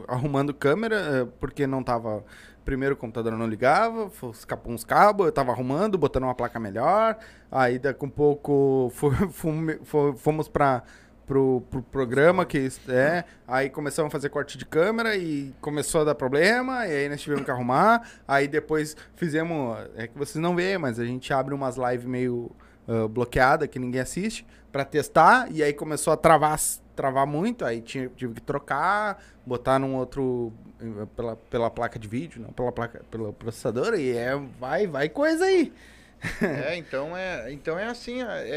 arrumando 0.08 0.54
câmera, 0.54 0.96
eh, 0.96 1.28
porque 1.38 1.66
não 1.66 1.82
tava... 1.82 2.24
Primeiro 2.64 2.94
o 2.94 2.98
computador 2.98 3.32
não 3.32 3.46
ligava, 3.46 4.10
escapou 4.32 4.72
uns 4.72 4.84
cabos, 4.84 5.26
eu 5.26 5.32
tava 5.32 5.52
arrumando, 5.52 5.98
botando 5.98 6.22
uma 6.24 6.34
placa 6.34 6.58
melhor, 6.58 7.18
aí 7.52 7.78
daqui 7.78 8.04
um 8.06 8.10
pouco 8.10 8.90
fomos 10.16 10.48
para 10.48 10.82
pro, 11.28 11.62
pro 11.70 11.82
programa 11.82 12.46
que 12.46 12.68
é, 12.88 13.24
aí 13.46 13.68
começamos 13.68 14.08
a 14.08 14.10
fazer 14.10 14.30
corte 14.30 14.56
de 14.56 14.64
câmera 14.64 15.14
e 15.14 15.54
começou 15.60 16.00
a 16.00 16.04
dar 16.04 16.14
problema, 16.14 16.86
e 16.86 16.90
aí 16.90 17.08
nós 17.08 17.20
tivemos 17.20 17.44
que 17.44 17.50
arrumar, 17.50 18.10
aí 18.26 18.48
depois 18.48 18.96
fizemos, 19.14 19.78
é 19.94 20.08
que 20.08 20.18
vocês 20.18 20.42
não 20.42 20.56
veem, 20.56 20.78
mas 20.78 20.98
a 20.98 21.04
gente 21.04 21.30
abre 21.32 21.54
umas 21.54 21.76
lives 21.76 22.06
meio 22.06 22.50
ah, 22.88 23.06
bloqueada 23.06 23.68
que 23.68 23.78
ninguém 23.78 24.00
assiste 24.00 24.46
pra 24.72 24.82
testar 24.82 25.52
e 25.52 25.62
aí 25.62 25.74
começou 25.74 26.10
a 26.10 26.16
travar 26.16 26.58
travar 26.96 27.26
muito, 27.26 27.64
aí 27.64 27.80
tinha, 27.80 28.08
tive 28.16 28.34
que 28.34 28.40
trocar, 28.40 29.22
botar 29.46 29.78
num 29.78 29.94
outro 29.94 30.52
eh, 30.80 31.06
pela, 31.14 31.36
pela 31.36 31.70
placa 31.70 31.96
de 31.96 32.08
vídeo, 32.08 32.42
não 32.42 32.50
pela 32.50 32.72
placa 32.72 33.02
pelo 33.08 33.32
processador 33.32 33.94
e 33.94 34.16
é 34.16 34.34
vai 34.58 34.86
vai 34.86 35.08
coisa 35.08 35.44
aí. 35.44 35.72
É, 36.40 36.76
então 36.76 37.16
é, 37.16 37.52
então 37.52 37.78
é 37.78 37.84
assim, 37.86 38.22
é, 38.22 38.48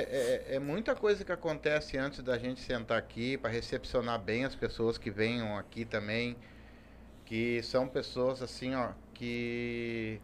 é, 0.50 0.56
é 0.56 0.60
muita 0.60 0.96
coisa 0.96 1.24
que 1.24 1.32
acontece 1.32 1.98
antes 1.98 2.22
da 2.22 2.38
gente 2.38 2.60
sentar 2.62 2.98
aqui 2.98 3.38
para 3.38 3.52
recepcionar 3.52 4.20
bem 4.20 4.46
as 4.46 4.56
pessoas 4.56 4.98
que 4.98 5.12
venham 5.12 5.58
aqui 5.58 5.86
também, 5.86 6.36
que 7.26 7.62
são 7.64 7.88
pessoas 7.88 8.42
assim, 8.42 8.76
ó, 8.76 8.90
que 9.14 10.20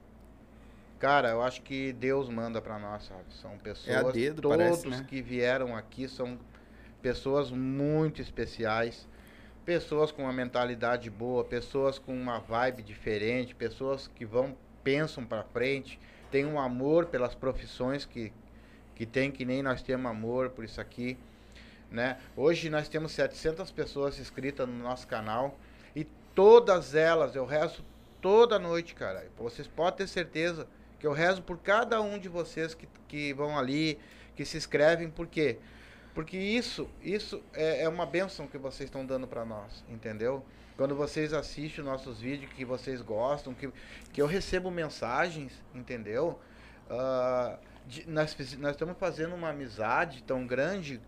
cara, 0.99 1.29
eu 1.29 1.41
acho 1.41 1.61
que 1.61 1.93
Deus 1.93 2.27
manda 2.29 2.61
para 2.61 2.79
nós, 2.79 3.03
sabe? 3.05 3.23
São 3.41 3.57
pessoas 3.59 4.13
dedo, 4.13 4.41
todos 4.41 4.57
parece, 4.57 4.87
né? 4.87 5.05
que 5.07 5.21
vieram 5.21 5.75
aqui 5.75 6.07
são 6.07 6.39
pessoas 7.01 7.51
muito 7.51 8.21
especiais. 8.21 9.07
Pessoas 9.63 10.13
com 10.13 10.23
uma 10.23 10.31
mentalidade 10.31 11.09
boa, 11.09 11.43
pessoas 11.43 11.99
com 11.99 12.13
uma 12.13 12.39
vibe 12.39 12.81
diferente, 12.83 13.53
pessoas 13.53 14.07
que 14.07 14.25
vão 14.25 14.55
pensam 14.81 15.25
para 15.25 15.43
frente, 15.43 15.99
tem 16.31 16.45
um 16.45 16.59
amor 16.59 17.05
pelas 17.05 17.33
profissões 17.35 18.05
que, 18.05 18.31
que 18.95 19.05
tem, 19.05 19.31
que 19.31 19.45
nem 19.45 19.61
nós 19.61 19.81
temos 19.81 20.09
amor 20.09 20.49
por 20.49 20.63
isso 20.63 20.79
aqui. 20.81 21.17
Né? 21.89 22.17
Hoje 22.35 22.69
nós 22.69 22.89
temos 22.89 23.11
700 23.13 23.71
pessoas 23.71 24.19
inscritas 24.19 24.67
no 24.67 24.75
nosso 24.75 25.07
canal 25.07 25.57
e 25.95 26.03
todas 26.35 26.95
elas, 26.95 27.35
eu 27.35 27.45
rezo 27.45 27.83
toda 28.21 28.59
noite, 28.59 28.93
cara. 28.93 29.25
Vocês 29.37 29.67
podem 29.67 29.97
ter 29.97 30.07
certeza 30.07 30.67
que 30.99 31.07
eu 31.07 31.13
rezo 31.13 31.41
por 31.41 31.57
cada 31.57 32.01
um 32.01 32.19
de 32.19 32.27
vocês 32.27 32.73
que, 32.73 32.87
que 33.07 33.33
vão 33.33 33.57
ali, 33.57 33.97
que 34.35 34.43
se 34.43 34.57
inscrevem, 34.57 35.09
por 35.09 35.27
quê? 35.27 35.57
Porque 36.13 36.37
isso, 36.37 36.89
isso 37.01 37.43
é, 37.53 37.83
é 37.83 37.89
uma 37.89 38.05
bênção 38.05 38.47
que 38.47 38.57
vocês 38.57 38.87
estão 38.87 39.05
dando 39.05 39.27
para 39.27 39.45
nós, 39.45 39.83
entendeu? 39.87 40.43
Quando 40.77 40.95
vocês 40.95 41.33
assistem 41.33 41.83
os 41.83 41.89
nossos 41.89 42.19
vídeos 42.21 42.51
que 42.53 42.63
vocês 42.63 43.01
gostam, 43.01 43.53
que, 43.53 43.69
que 44.13 44.21
eu 44.21 44.27
recebo 44.27 44.69
mensagens, 44.69 45.51
entendeu? 45.73 46.39
Ah, 46.89 47.57
de- 47.87 48.07
nós, 48.07 48.35
nós 48.59 48.71
estamos 48.71 48.95
fazendo 48.97 49.33
uma 49.35 49.49
amizade 49.49 50.21
tão 50.23 50.45
grande 50.45 51.01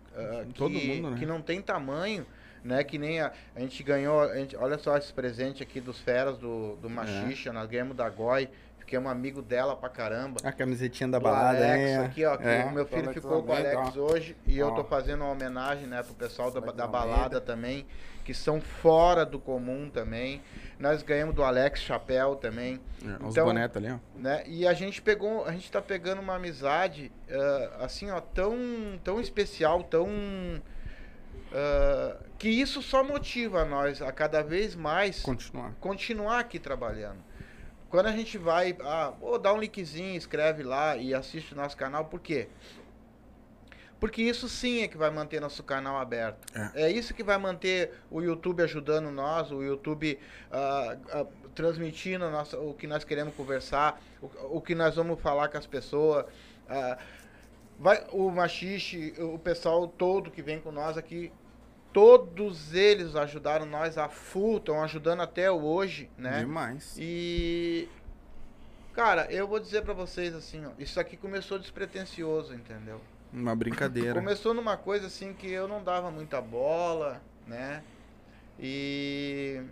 que, 0.48 0.52
Todo 0.54 0.70
mundo, 0.78 1.10
né? 1.12 1.18
que 1.18 1.24
não 1.24 1.40
tem 1.40 1.62
tamanho, 1.62 2.26
né? 2.64 2.82
Que 2.82 2.98
nem 2.98 3.20
a, 3.20 3.32
a 3.54 3.60
gente 3.60 3.82
ganhou, 3.82 4.20
a 4.20 4.36
gente- 4.36 4.56
olha 4.56 4.76
só 4.78 4.96
esse 4.96 5.12
presente 5.12 5.62
aqui 5.62 5.80
dos 5.80 6.00
feras 6.00 6.36
do, 6.36 6.76
É. 6.78 6.82
do 6.82 6.90
Machixa, 6.90 7.52
nós 7.52 7.68
ganhamos 7.68 7.96
da 7.96 8.08
Goi, 8.10 8.48
fiquei 8.90 8.98
um 8.98 9.08
amigo 9.08 9.40
dela 9.40 9.76
pra 9.76 9.88
caramba. 9.88 10.40
A 10.42 10.50
camisetinha 10.50 11.08
da 11.08 11.20
balada, 11.20 11.58
Alex, 11.58 11.90
é. 11.90 11.96
aqui, 11.98 12.24
ó, 12.24 12.36
que 12.36 12.42
é. 12.48 12.64
o 12.64 12.72
meu 12.72 12.84
filho 12.84 13.02
Alex 13.02 13.14
ficou 13.14 13.40
com 13.44 13.52
o 13.52 13.54
Alex 13.54 13.96
hoje 13.96 14.36
e 14.44 14.58
eu 14.58 14.66
Ó. 14.66 14.70
tô 14.74 14.82
fazendo 14.82 15.22
uma 15.22 15.30
homenagem, 15.30 15.86
né, 15.86 16.02
pro 16.02 16.12
pessoal 16.14 16.50
da, 16.50 16.58
da 16.72 16.88
balada 16.88 17.40
também, 17.40 17.86
que 18.24 18.34
são 18.34 18.60
fora 18.60 19.24
do 19.24 19.38
comum 19.38 19.88
também. 19.88 20.42
Nós 20.76 21.04
ganhamos 21.04 21.36
do 21.36 21.44
Alex 21.44 21.80
Chapéu 21.80 22.34
também, 22.34 22.80
É, 23.04 23.24
Os 23.24 23.30
Então- 23.32 23.44
bonetos 23.46 23.76
ali, 23.76 23.92
ó. 23.92 23.98
né? 24.18 24.42
E 24.46 24.66
a 24.66 24.72
gente 24.74 25.00
pegou, 25.00 25.44
a 25.44 25.52
gente 25.52 25.70
tá 25.70 25.80
pegando 25.80 26.20
uma 26.20 26.34
amizade 26.34 27.12
ah, 27.30 27.84
assim, 27.84 28.10
ó, 28.10 28.20
tão 28.20 28.58
tão 29.04 29.20
especial, 29.20 29.84
tão 29.84 30.08
ah, 31.52 32.16
que 32.38 32.48
isso 32.48 32.82
só 32.82 33.04
motiva 33.04 33.64
nós 33.64 34.02
a 34.02 34.10
cada 34.10 34.42
vez 34.42 34.74
mais 34.74 35.22
Continuar. 35.22 35.74
continuar 35.80 36.40
aqui 36.40 36.58
trabalhando. 36.58 37.29
Quando 37.90 38.06
a 38.06 38.12
gente 38.12 38.38
vai, 38.38 38.76
ah, 38.82 39.12
vou 39.20 39.36
dar 39.38 39.52
um 39.52 39.58
linkzinho, 39.58 40.16
escreve 40.16 40.62
lá 40.62 40.96
e 40.96 41.12
assiste 41.12 41.52
o 41.52 41.56
nosso 41.56 41.76
canal, 41.76 42.04
por 42.04 42.20
quê? 42.20 42.48
Porque 43.98 44.22
isso 44.22 44.48
sim 44.48 44.82
é 44.82 44.88
que 44.88 44.96
vai 44.96 45.10
manter 45.10 45.40
nosso 45.40 45.62
canal 45.62 45.98
aberto. 45.98 46.38
É, 46.74 46.90
isso 46.90 47.12
que 47.12 47.22
vai 47.22 47.36
manter 47.36 47.92
o 48.10 48.22
YouTube 48.22 48.62
ajudando 48.62 49.10
nós, 49.10 49.50
o 49.52 49.62
YouTube 49.62 50.18
ah, 50.50 50.96
ah, 51.12 51.26
transmitindo 51.54 52.30
nossa- 52.30 52.58
o 52.58 52.72
que 52.72 52.86
nós 52.86 53.04
queremos 53.04 53.34
conversar, 53.34 54.00
o, 54.22 54.56
o 54.56 54.60
que 54.60 54.74
nós 54.74 54.94
vamos 54.94 55.20
falar 55.20 55.48
com 55.48 55.58
as 55.58 55.66
pessoas. 55.66 56.24
ah, 56.68 56.96
vai, 57.78 58.06
o 58.12 58.30
Machixe, 58.30 59.14
o 59.18 59.38
pessoal 59.38 59.86
todo 59.88 60.30
que 60.30 60.40
vem 60.40 60.60
com 60.60 60.70
nós 60.72 60.96
aqui, 60.96 61.30
todos 61.92 62.74
eles 62.74 63.16
ajudaram 63.16 63.66
nós 63.66 63.98
a 63.98 64.08
full, 64.08 64.58
estão 64.58 64.82
ajudando 64.82 65.20
até 65.20 65.50
hoje, 65.50 66.10
né? 66.16 66.40
Demais. 66.40 66.96
E 66.98 67.88
cara, 68.92 69.26
eu 69.30 69.46
vou 69.46 69.58
dizer 69.60 69.82
pra 69.82 69.94
vocês 69.94 70.34
assim, 70.34 70.64
ó, 70.66 70.70
isso 70.78 71.00
aqui 71.00 71.16
começou 71.16 71.58
despretensioso, 71.58 72.54
entendeu? 72.54 73.00
Uma 73.32 73.54
brincadeira. 73.54 74.14
Começou 74.14 74.52
numa 74.52 74.76
coisa 74.76 75.06
assim 75.06 75.32
que 75.32 75.48
eu 75.50 75.68
não 75.68 75.82
dava 75.82 76.10
muita 76.10 76.40
bola, 76.40 77.22
né? 77.46 77.82
E 78.58 79.62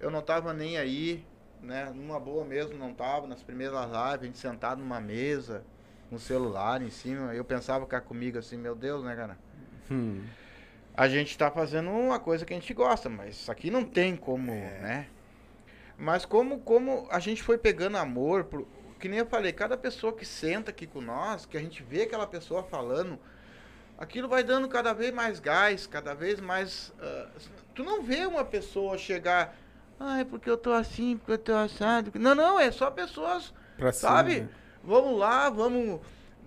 eu 0.00 0.10
não 0.10 0.22
tava 0.22 0.52
nem 0.52 0.78
aí, 0.78 1.24
né? 1.62 1.92
Numa 1.94 2.18
boa 2.18 2.44
mesmo, 2.44 2.76
não 2.76 2.94
tava. 2.94 3.26
Nas 3.26 3.42
primeiras 3.42 3.84
lives, 3.84 4.20
a 4.20 4.24
gente 4.24 4.38
sentado 4.38 4.80
numa 4.80 5.00
mesa, 5.00 5.62
com 6.08 6.16
o 6.16 6.18
celular 6.18 6.82
em 6.82 6.90
cima. 6.90 7.34
Eu 7.34 7.44
pensava 7.44 7.86
cá 7.86 8.00
comigo 8.00 8.38
assim, 8.38 8.56
meu 8.56 8.74
Deus, 8.74 9.04
né, 9.04 9.14
cara? 9.14 9.38
Hum. 9.90 10.24
A 10.94 11.08
gente 11.08 11.36
tá 11.36 11.50
fazendo 11.50 11.90
uma 11.90 12.18
coisa 12.20 12.44
que 12.44 12.52
a 12.52 12.56
gente 12.56 12.72
gosta, 12.74 13.08
mas 13.08 13.36
isso 13.36 13.50
aqui 13.50 13.70
não 13.70 13.84
tem 13.84 14.16
como, 14.16 14.52
né? 14.52 15.06
Mas 15.96 16.24
como, 16.24 16.60
como 16.60 17.06
a 17.10 17.18
gente 17.18 17.42
foi 17.42 17.56
pegando 17.56 17.96
amor, 17.96 18.44
por, 18.44 18.66
que 18.98 19.08
nem 19.08 19.20
eu 19.20 19.26
falei, 19.26 19.52
cada 19.52 19.76
pessoa 19.76 20.12
que 20.12 20.24
senta 20.24 20.70
aqui 20.70 20.86
com 20.86 21.00
nós, 21.00 21.46
que 21.46 21.56
a 21.56 21.60
gente 21.60 21.82
vê 21.82 22.02
aquela 22.02 22.26
pessoa 22.26 22.62
falando, 22.62 23.18
aquilo 23.96 24.28
vai 24.28 24.42
dando 24.44 24.68
cada 24.68 24.92
vez 24.92 25.12
mais 25.12 25.40
gás, 25.40 25.86
cada 25.86 26.14
vez 26.14 26.40
mais. 26.40 26.92
ah, 27.00 27.28
tu 27.74 27.82
não 27.82 28.02
vê 28.02 28.26
uma 28.26 28.44
pessoa 28.44 28.98
chegar, 28.98 29.56
ah, 29.98 30.18
é 30.18 30.24
porque 30.24 30.50
eu 30.50 30.56
tô 30.56 30.72
assim, 30.72 31.16
porque 31.16 31.32
eu 31.32 31.38
tô 31.38 31.54
assado. 31.54 32.10
Não, 32.18 32.34
não, 32.34 32.58
é 32.58 32.70
só 32.72 32.90
pessoas 32.90 33.52
Pra 33.76 33.92
cima, 33.92 34.10
Sabe? 34.10 34.40
né? 34.40 34.48
Vamos 34.82 35.18
lá, 35.18 35.48
vamos. 35.48 36.00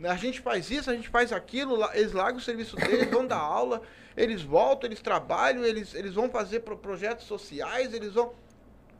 A 0.04 0.16
gente 0.16 0.42
faz 0.42 0.70
isso, 0.70 0.90
a 0.90 0.94
gente 0.94 1.08
faz 1.08 1.32
aquilo, 1.32 1.82
eles 1.94 2.12
largam 2.12 2.38
o 2.38 2.44
serviço 2.44 2.76
deles, 2.76 3.10
vão 3.10 3.26
dar 3.26 3.38
aula, 3.38 3.82
eles 4.16 4.42
voltam, 4.42 4.88
eles 4.88 5.02
trabalham, 5.02 5.64
eles, 5.64 5.94
eles 5.94 6.14
vão 6.14 6.30
fazer 6.30 6.62
pro- 6.62 6.78
projetos 6.78 7.26
sociais, 7.26 7.94
eles 7.94 8.14
vão. 8.14 8.34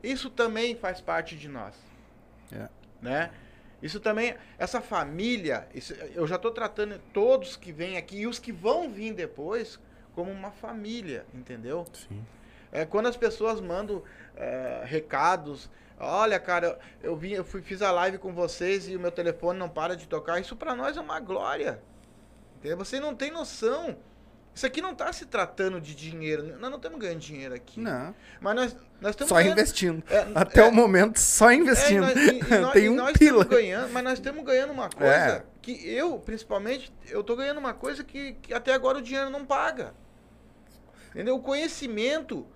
Isso 0.02 0.28
também 0.30 0.76
faz 0.76 1.00
parte 1.00 1.36
de 1.36 1.48
nós. 1.48 1.74
É. 2.52 2.68
Né? 3.00 3.30
Isso 3.82 4.00
também, 4.00 4.34
essa 4.58 4.80
família, 4.80 5.68
isso- 5.74 5.94
eu 6.14 6.26
já 6.26 6.36
estou 6.36 6.50
tratando 6.50 6.98
todos 7.12 7.56
que 7.56 7.72
vêm 7.72 7.96
aqui 7.96 8.20
e 8.20 8.26
os 8.26 8.38
que 8.38 8.52
vão 8.52 8.90
vir 8.90 9.12
depois 9.12 9.78
como 10.14 10.30
uma 10.30 10.50
família, 10.50 11.26
entendeu? 11.34 11.84
Sim. 11.92 12.24
É, 12.72 12.84
quando 12.84 13.06
as 13.06 13.16
pessoas 13.16 13.60
mandam 13.60 14.02
é, 14.34 14.82
recados, 14.84 15.70
olha, 15.98 16.38
cara, 16.38 16.78
eu, 17.02 17.10
eu 17.10 17.16
vim, 17.16 17.32
eu 17.32 17.44
fui, 17.44 17.62
fiz 17.62 17.80
a 17.80 17.90
live 17.90 18.18
com 18.18 18.32
vocês 18.32 18.88
e 18.88 18.96
o 18.96 19.00
meu 19.00 19.10
telefone 19.10 19.58
não 19.58 19.68
para 19.68 19.96
de 19.96 20.06
tocar, 20.06 20.38
isso 20.40 20.56
pra 20.56 20.74
nós 20.74 20.96
é 20.96 21.00
uma 21.00 21.20
glória. 21.20 21.80
Entendeu? 22.58 22.76
Você 22.78 22.98
não 23.00 23.14
tem 23.14 23.30
noção. 23.30 23.96
Isso 24.56 24.64
aqui 24.64 24.80
não 24.80 24.94
tá 24.94 25.12
se 25.12 25.26
tratando 25.26 25.78
de 25.78 25.94
dinheiro. 25.94 26.42
Nós 26.58 26.70
não 26.70 26.76
estamos 26.78 26.98
ganhando 26.98 27.18
dinheiro 27.20 27.54
aqui. 27.54 27.78
Não. 27.78 28.14
Mas 28.40 28.54
nós, 28.56 28.76
nós 29.02 29.10
estamos 29.10 29.28
Só 29.28 29.34
ganhando. 29.34 29.52
investindo. 29.52 30.02
É, 30.08 30.26
Até 30.34 30.60
é, 30.60 30.64
o 30.64 30.72
momento, 30.72 31.18
só 31.20 31.52
investindo. 31.52 32.06
é, 32.06 32.12
e 32.12 32.14
nós- 32.14 32.26
e- 32.26 32.38
e 32.38 32.72
Tem 32.72 32.88
um 32.88 33.12
pila. 33.12 33.44
ganhando, 33.44 33.92
mas 33.92 34.02
nós 34.02 34.12
estamos 34.14 34.42
ganhando 34.42 34.72
uma 34.72 34.88
coisa 34.88 35.12
É. 35.14 35.44
que 35.60 35.72
eu, 35.86 36.18
principalmente, 36.20 36.90
eu 37.10 37.22
tô 37.22 37.36
ganhando 37.36 37.58
uma 37.58 37.74
coisa 37.74 38.02
que, 38.02 38.32
que 38.40 38.54
até 38.54 38.72
agora 38.72 38.96
o 38.96 39.02
dinheiro 39.02 39.28
não 39.28 39.44
paga. 39.44 39.92
Entendeu? 41.10 41.36
O 41.36 41.40
conhecimento. 41.42 42.46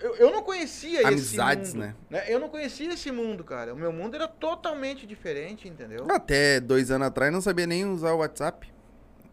eu, 0.00 0.16
eu 0.16 0.32
não 0.32 0.42
conhecia 0.42 1.06
Amizades, 1.06 1.68
esse 1.68 1.76
mundo. 1.76 1.86
né? 1.86 1.94
né? 2.10 2.24
Eu 2.26 2.40
não 2.40 2.48
conhecia 2.48 2.92
esse 2.92 3.12
mundo, 3.12 3.44
cara. 3.44 3.72
O 3.72 3.76
meu 3.76 3.92
mundo 3.92 4.16
era 4.16 4.26
totalmente 4.26 5.06
diferente, 5.06 5.68
entendeu? 5.68 6.04
Até 6.10 6.58
dois 6.58 6.90
anos 6.90 7.06
atrás 7.06 7.32
não 7.32 7.40
sabia 7.40 7.66
nem 7.66 7.84
usar 7.84 8.12
o 8.12 8.18
WhatsApp. 8.18 8.71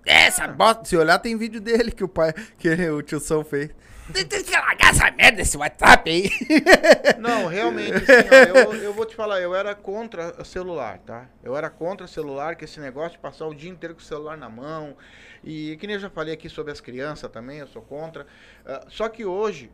Essa 0.05 0.47
bosta. 0.47 0.85
Se 0.85 0.97
olhar, 0.97 1.19
tem 1.19 1.37
vídeo 1.37 1.61
dele 1.61 1.91
que 1.91 2.03
o 2.03 2.07
pai, 2.07 2.33
que 2.57 2.69
o 2.89 3.01
tio 3.01 3.19
São 3.19 3.43
fez. 3.43 3.69
Tem 4.11 4.25
que 4.25 4.51
largar 4.51 4.89
essa 4.89 5.11
merda 5.11 5.37
desse 5.37 5.55
WhatsApp 5.55 6.09
aí. 6.09 6.31
Não, 7.19 7.45
realmente, 7.45 7.93
assim, 7.93 8.27
ó, 8.31 8.59
eu, 8.59 8.73
eu 8.75 8.93
vou 8.93 9.05
te 9.05 9.15
falar, 9.15 9.39
eu 9.39 9.53
era 9.53 9.75
contra 9.75 10.41
o 10.41 10.43
celular, 10.43 10.97
tá? 10.99 11.27
Eu 11.43 11.55
era 11.55 11.69
contra 11.69 12.05
o 12.05 12.09
celular, 12.09 12.55
que 12.55 12.65
esse 12.65 12.79
negócio 12.79 13.11
de 13.11 13.19
passar 13.19 13.45
o 13.45 13.53
dia 13.53 13.69
inteiro 13.69 13.93
com 13.93 14.01
o 14.01 14.03
celular 14.03 14.35
na 14.35 14.49
mão. 14.49 14.97
E 15.43 15.77
que 15.77 15.85
nem 15.85 15.95
eu 15.95 15.99
já 15.99 16.09
falei 16.09 16.33
aqui 16.33 16.49
sobre 16.49 16.71
as 16.71 16.81
crianças 16.81 17.29
também, 17.31 17.59
eu 17.59 17.67
sou 17.67 17.83
contra. 17.83 18.25
Ah, 18.65 18.85
só 18.89 19.07
que 19.07 19.25
hoje 19.25 19.69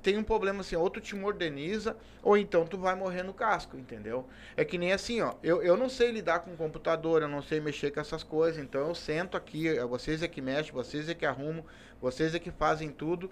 tem 0.00 0.16
um 0.16 0.22
problema 0.22 0.60
assim, 0.60 0.76
ou 0.76 0.88
tu 0.88 1.00
te 1.00 1.14
moderniza, 1.14 1.96
ou 2.22 2.36
então 2.36 2.64
tu 2.66 2.78
vai 2.78 2.94
morrer 2.94 3.22
no 3.22 3.34
casco, 3.34 3.76
entendeu? 3.76 4.26
É 4.56 4.64
que 4.64 4.78
nem 4.78 4.92
assim, 4.92 5.20
ó, 5.20 5.34
eu, 5.42 5.62
eu 5.62 5.76
não 5.76 5.88
sei 5.88 6.10
lidar 6.10 6.40
com 6.40 6.56
computador, 6.56 7.22
eu 7.22 7.28
não 7.28 7.42
sei 7.42 7.60
mexer 7.60 7.90
com 7.90 8.00
essas 8.00 8.22
coisas, 8.22 8.62
então 8.62 8.88
eu 8.88 8.94
sento 8.94 9.36
aqui, 9.36 9.68
é 9.68 9.84
vocês 9.84 10.22
é 10.22 10.28
que 10.28 10.40
mexem, 10.40 10.72
vocês 10.72 11.08
é 11.08 11.14
que 11.14 11.26
arrumam, 11.26 11.64
vocês 12.00 12.34
é 12.34 12.38
que 12.38 12.50
fazem 12.50 12.90
tudo, 12.90 13.30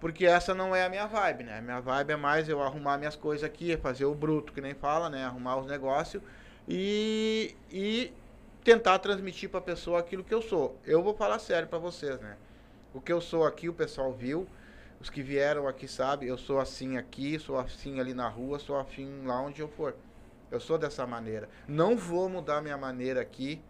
porque 0.00 0.26
essa 0.26 0.54
não 0.54 0.74
é 0.74 0.84
a 0.84 0.88
minha 0.88 1.06
vibe, 1.06 1.44
né? 1.44 1.58
A 1.58 1.62
minha 1.62 1.80
vibe 1.80 2.10
é 2.10 2.16
mais 2.16 2.48
eu 2.48 2.62
arrumar 2.62 2.98
minhas 2.98 3.16
coisas 3.16 3.44
aqui, 3.44 3.76
fazer 3.76 4.04
o 4.04 4.14
bruto, 4.14 4.52
que 4.52 4.60
nem 4.60 4.74
fala, 4.74 5.08
né? 5.08 5.24
Arrumar 5.24 5.56
os 5.56 5.66
negócios 5.66 6.22
e, 6.68 7.56
e 7.70 8.12
tentar 8.62 8.98
transmitir 8.98 9.48
pra 9.48 9.60
pessoa 9.60 10.00
aquilo 10.00 10.24
que 10.24 10.34
eu 10.34 10.42
sou. 10.42 10.78
Eu 10.84 11.02
vou 11.02 11.14
falar 11.14 11.38
sério 11.38 11.68
pra 11.68 11.78
vocês, 11.78 12.20
né? 12.20 12.36
O 12.92 13.00
que 13.00 13.12
eu 13.12 13.20
sou 13.20 13.44
aqui, 13.44 13.68
o 13.68 13.72
pessoal 13.72 14.12
viu. 14.12 14.46
Os 15.04 15.10
que 15.10 15.22
vieram 15.22 15.68
aqui 15.68 15.86
sabem, 15.86 16.30
eu 16.30 16.38
sou 16.38 16.58
assim 16.58 16.96
aqui, 16.96 17.38
sou 17.38 17.58
assim 17.58 18.00
ali 18.00 18.14
na 18.14 18.26
rua, 18.26 18.58
sou 18.58 18.80
assim 18.80 19.22
lá 19.26 19.38
onde 19.38 19.60
eu 19.60 19.68
for. 19.68 19.94
Eu 20.50 20.58
sou 20.58 20.78
dessa 20.78 21.06
maneira. 21.06 21.46
Não 21.68 21.94
vou 21.94 22.26
mudar 22.26 22.62
minha 22.62 22.78
maneira 22.78 23.20
aqui, 23.20 23.60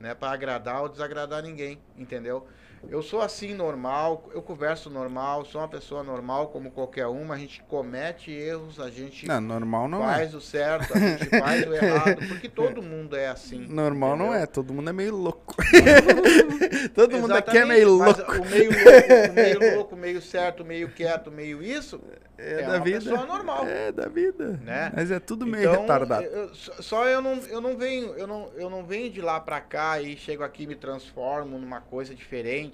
né, 0.00 0.16
para 0.16 0.32
agradar 0.32 0.82
ou 0.82 0.88
desagradar 0.88 1.44
ninguém, 1.44 1.80
entendeu? 1.96 2.44
Eu 2.88 3.02
sou 3.02 3.20
assim 3.20 3.54
normal, 3.54 4.28
eu 4.34 4.40
converso 4.42 4.88
normal, 4.90 5.44
sou 5.44 5.60
uma 5.60 5.68
pessoa 5.68 6.02
normal 6.02 6.48
como 6.48 6.70
qualquer 6.70 7.06
uma, 7.06 7.34
a 7.34 7.38
gente 7.38 7.62
comete 7.64 8.30
erros, 8.30 8.78
a 8.80 8.90
gente 8.90 9.26
Não, 9.26 9.40
normal 9.40 9.88
não 9.88 10.02
é. 10.08 10.14
faz 10.14 10.34
o 10.34 10.40
certo, 10.40 10.94
a 10.94 10.98
gente 10.98 11.26
faz 11.26 11.66
o 11.66 11.74
errado, 11.74 12.18
porque 12.28 12.48
todo 12.48 12.82
mundo 12.82 13.16
é 13.16 13.28
assim. 13.28 13.66
Normal 13.68 14.16
não 14.16 14.26
entendeu? 14.26 14.42
é, 14.42 14.46
todo 14.46 14.72
mundo 14.72 14.90
é 14.90 14.92
meio 14.92 15.16
louco. 15.16 15.56
todo 16.94 17.18
mundo 17.18 17.34
aqui 17.34 17.58
é 17.58 17.64
meio 17.64 17.90
louco. 17.96 18.32
O 18.32 18.46
meio 18.48 18.70
louco, 18.70 19.30
o 19.30 19.34
meio 19.34 19.58
louco, 19.76 19.96
meio 19.96 20.22
certo, 20.22 20.64
meio 20.64 20.88
quieto, 20.90 21.30
meio 21.30 21.62
isso, 21.62 22.00
É, 22.36 22.60
é 22.60 22.62
da 22.62 22.68
uma 22.76 22.80
vida. 22.80 22.98
pessoa 23.00 23.26
normal. 23.26 23.66
É 23.66 23.92
da 23.92 24.08
vida. 24.08 24.58
Né? 24.62 24.92
Mas 24.94 25.10
é 25.10 25.18
tudo 25.20 25.46
meio 25.46 25.68
Então, 25.70 25.80
retardado. 25.82 26.24
eu- 26.24 26.54
só 26.54 26.72
só 26.82 27.06
eu 27.08 27.20
não, 27.20 27.34
eu 27.48 27.60
não 27.60 27.76
venho, 27.76 28.14
eu 28.16 28.26
não, 28.26 28.50
eu 28.56 28.68
não 28.70 28.84
venho 28.84 29.10
de 29.10 29.20
lá 29.20 29.38
pra 29.40 29.60
cá 29.60 30.00
e 30.00 30.16
chego 30.16 30.42
aqui 30.42 30.64
e 30.64 30.66
me 30.66 30.74
transformo 30.74 31.58
numa 31.58 31.80
coisa 31.80 32.14
diferente, 32.14 32.67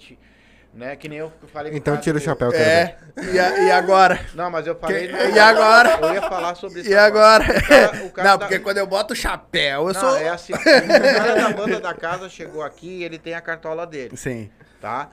né? 0.73 0.97
Que 0.97 1.09
nem 1.09 1.19
eu 1.19 1.33
falei 1.53 1.71
com 1.71 1.79
Então 1.79 1.95
cara 1.95 2.03
tira 2.03 2.19
o 2.19 2.21
chapéu, 2.21 2.51
ver. 2.51 2.59
É, 2.61 2.99
e, 3.33 3.39
a- 3.39 3.59
e 3.67 3.71
agora? 3.71 4.19
Não, 4.35 4.51
mas 4.51 4.67
eu 4.67 4.75
falei. 4.77 5.09
Que- 5.09 5.15
e 5.31 5.39
agora? 5.39 5.99
Eu 6.03 6.15
ia 6.15 6.23
falar 6.23 6.55
sobre 6.57 6.81
isso. 6.81 6.91
E 6.91 6.95
agora? 6.97 7.45
O 7.45 7.63
cara- 7.69 8.05
o 8.07 8.11
cara 8.11 8.29
não, 8.31 8.39
da- 8.39 8.47
porque 8.47 8.59
quando 8.59 8.79
eu 8.79 8.87
boto 8.87 9.13
o 9.13 9.17
chapéu, 9.17 9.89
eu 9.89 9.95
Não, 9.95 10.01
sou. 10.01 10.17
é 10.17 10.29
assim. 10.29 10.53
O 10.59 11.17
cara 11.19 11.35
da 11.35 11.51
banda 11.51 11.81
da 11.81 11.95
casa 11.95 12.29
chegou 12.29 12.63
aqui 12.63 12.89
e 13.01 13.05
ele 13.05 13.19
tem 13.19 13.35
a 13.35 13.41
cartola 13.41 13.87
dele, 13.87 14.17
Sim. 14.17 14.51
tá? 14.81 15.11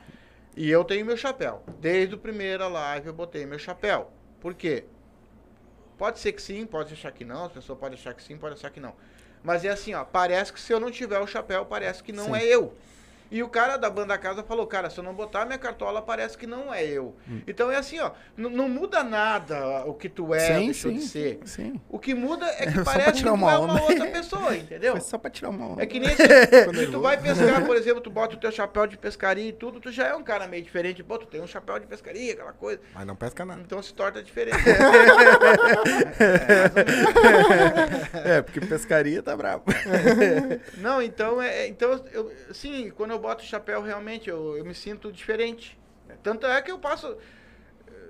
E 0.56 0.70
eu 0.70 0.84
tenho 0.84 1.06
meu 1.06 1.16
chapéu. 1.16 1.64
Desde 1.80 2.16
a 2.16 2.18
primeira 2.18 2.68
live 2.68 3.08
eu 3.08 3.14
botei 3.14 3.46
meu 3.46 3.58
chapéu. 3.60 4.12
Por 4.42 4.54
quê? 4.54 4.84
Pode 5.98 6.20
ser 6.20 6.32
que 6.32 6.42
sim, 6.42 6.66
pode 6.66 6.94
achar 6.94 7.12
que 7.12 7.24
não, 7.24 7.46
as 7.46 7.52
pessoas 7.52 7.78
podem 7.78 7.98
achar 7.98 8.14
que 8.14 8.24
sim, 8.24 8.36
pode 8.36 8.56
achar 8.56 8.70
que 8.72 8.80
não. 8.80 8.94
Mas 9.44 9.64
é 9.64 9.70
assim, 9.70 9.94
ó, 9.94 10.04
parece 10.04 10.52
que 10.52 10.60
se 10.60 10.74
eu 10.74 10.80
não 10.80 10.90
tiver 10.92 11.20
o 11.20 11.28
chapéu, 11.28 11.64
parece 11.66 12.04
que 12.04 12.12
não 12.12 12.26
Sim. 12.26 12.36
é 12.36 12.44
eu. 12.46 12.76
E 13.32 13.42
o 13.42 13.48
cara 13.48 13.78
da 13.78 13.90
banda 13.90 14.18
casa 14.18 14.44
falou, 14.44 14.68
cara, 14.68 14.90
se 14.90 15.00
eu 15.00 15.04
não 15.04 15.14
botar 15.14 15.46
minha 15.46 15.58
cartola, 15.58 16.02
parece 16.02 16.38
que 16.38 16.46
não 16.46 16.74
é 16.74 16.84
eu. 16.86 17.16
Hum. 17.30 17.42
Então 17.48 17.72
é 17.72 17.78
assim, 17.78 17.98
ó, 18.00 18.12
não 18.36 18.68
muda 18.68 19.04
nada 19.04 19.86
o 19.86 19.94
que 19.94 20.10
tu 20.10 20.34
é, 20.34 20.40
sim, 20.40 20.66
deixou 20.66 20.92
sim, 20.92 20.98
de 20.98 21.04
ser. 21.06 21.40
sim. 21.46 21.82
O 21.90 21.98
que 21.98 22.14
muda 22.14 22.46
é 22.46 22.66
que 22.68 22.74
pra 22.74 22.84
parece 22.84 23.14
que 23.14 23.24
tu 23.24 23.34
uma 23.34 23.52
é 23.52 23.58
uma 23.58 23.74
onda. 23.74 23.84
outra 23.84 24.08
pessoa, 24.08 24.56
entendeu? 24.56 24.92
Foi 24.92 25.02
só 25.02 25.18
pra 25.18 25.32
tirar 25.32 25.50
uma 25.50 25.66
onda. 25.70 25.82
É 25.82 25.86
que 25.86 25.98
nem 26.00 26.10
se, 26.10 26.18
se 26.28 26.88
tu 26.92 27.00
vai 27.00 27.18
pescar, 27.18 27.66
por 27.66 27.76
exemplo, 27.78 28.02
tu 28.02 28.10
bota 28.10 28.36
o 28.36 28.40
teu 28.40 28.52
chapéu 28.52 28.86
de 28.86 28.98
pescaria 28.98 29.48
e 29.48 29.54
tudo, 29.54 29.80
tu 29.80 29.90
já 29.92 30.08
é 30.08 30.14
um 30.14 30.24
cara 30.24 30.46
meio 30.46 30.64
diferente. 30.64 31.02
Pô, 31.02 31.18
tu 31.18 31.26
tem 31.26 31.40
um 31.42 31.48
chapéu 31.48 31.80
de 31.80 31.88
pescaria, 31.88 32.34
aquela 32.34 32.52
coisa. 32.52 32.82
Mas 32.94 33.08
não 33.08 33.16
pesca 33.16 33.46
nada. 33.46 33.62
Então 33.62 33.82
se 33.82 33.94
torna 33.94 34.22
diferente. 34.22 34.58
É, 38.26 38.42
porque 38.42 38.60
pescaria 38.60 39.24
tá 39.24 39.36
brabo. 39.38 39.64
Não, 40.78 41.02
então 41.02 41.42
é. 41.42 41.68
Então, 41.68 42.04
eu, 42.12 42.32
sim, 42.54 42.92
quando 42.96 43.12
eu 43.12 43.20
boto 43.22 43.44
o 43.44 43.48
chapéu, 43.48 43.82
realmente 43.82 44.30
eu, 44.30 44.58
eu 44.58 44.66
me 44.66 44.74
sinto 44.74 45.12
diferente. 45.12 45.80
Tanto 46.22 46.46
é 46.46 46.62
que 46.62 46.72
eu 46.72 46.78
passo. 46.78 47.18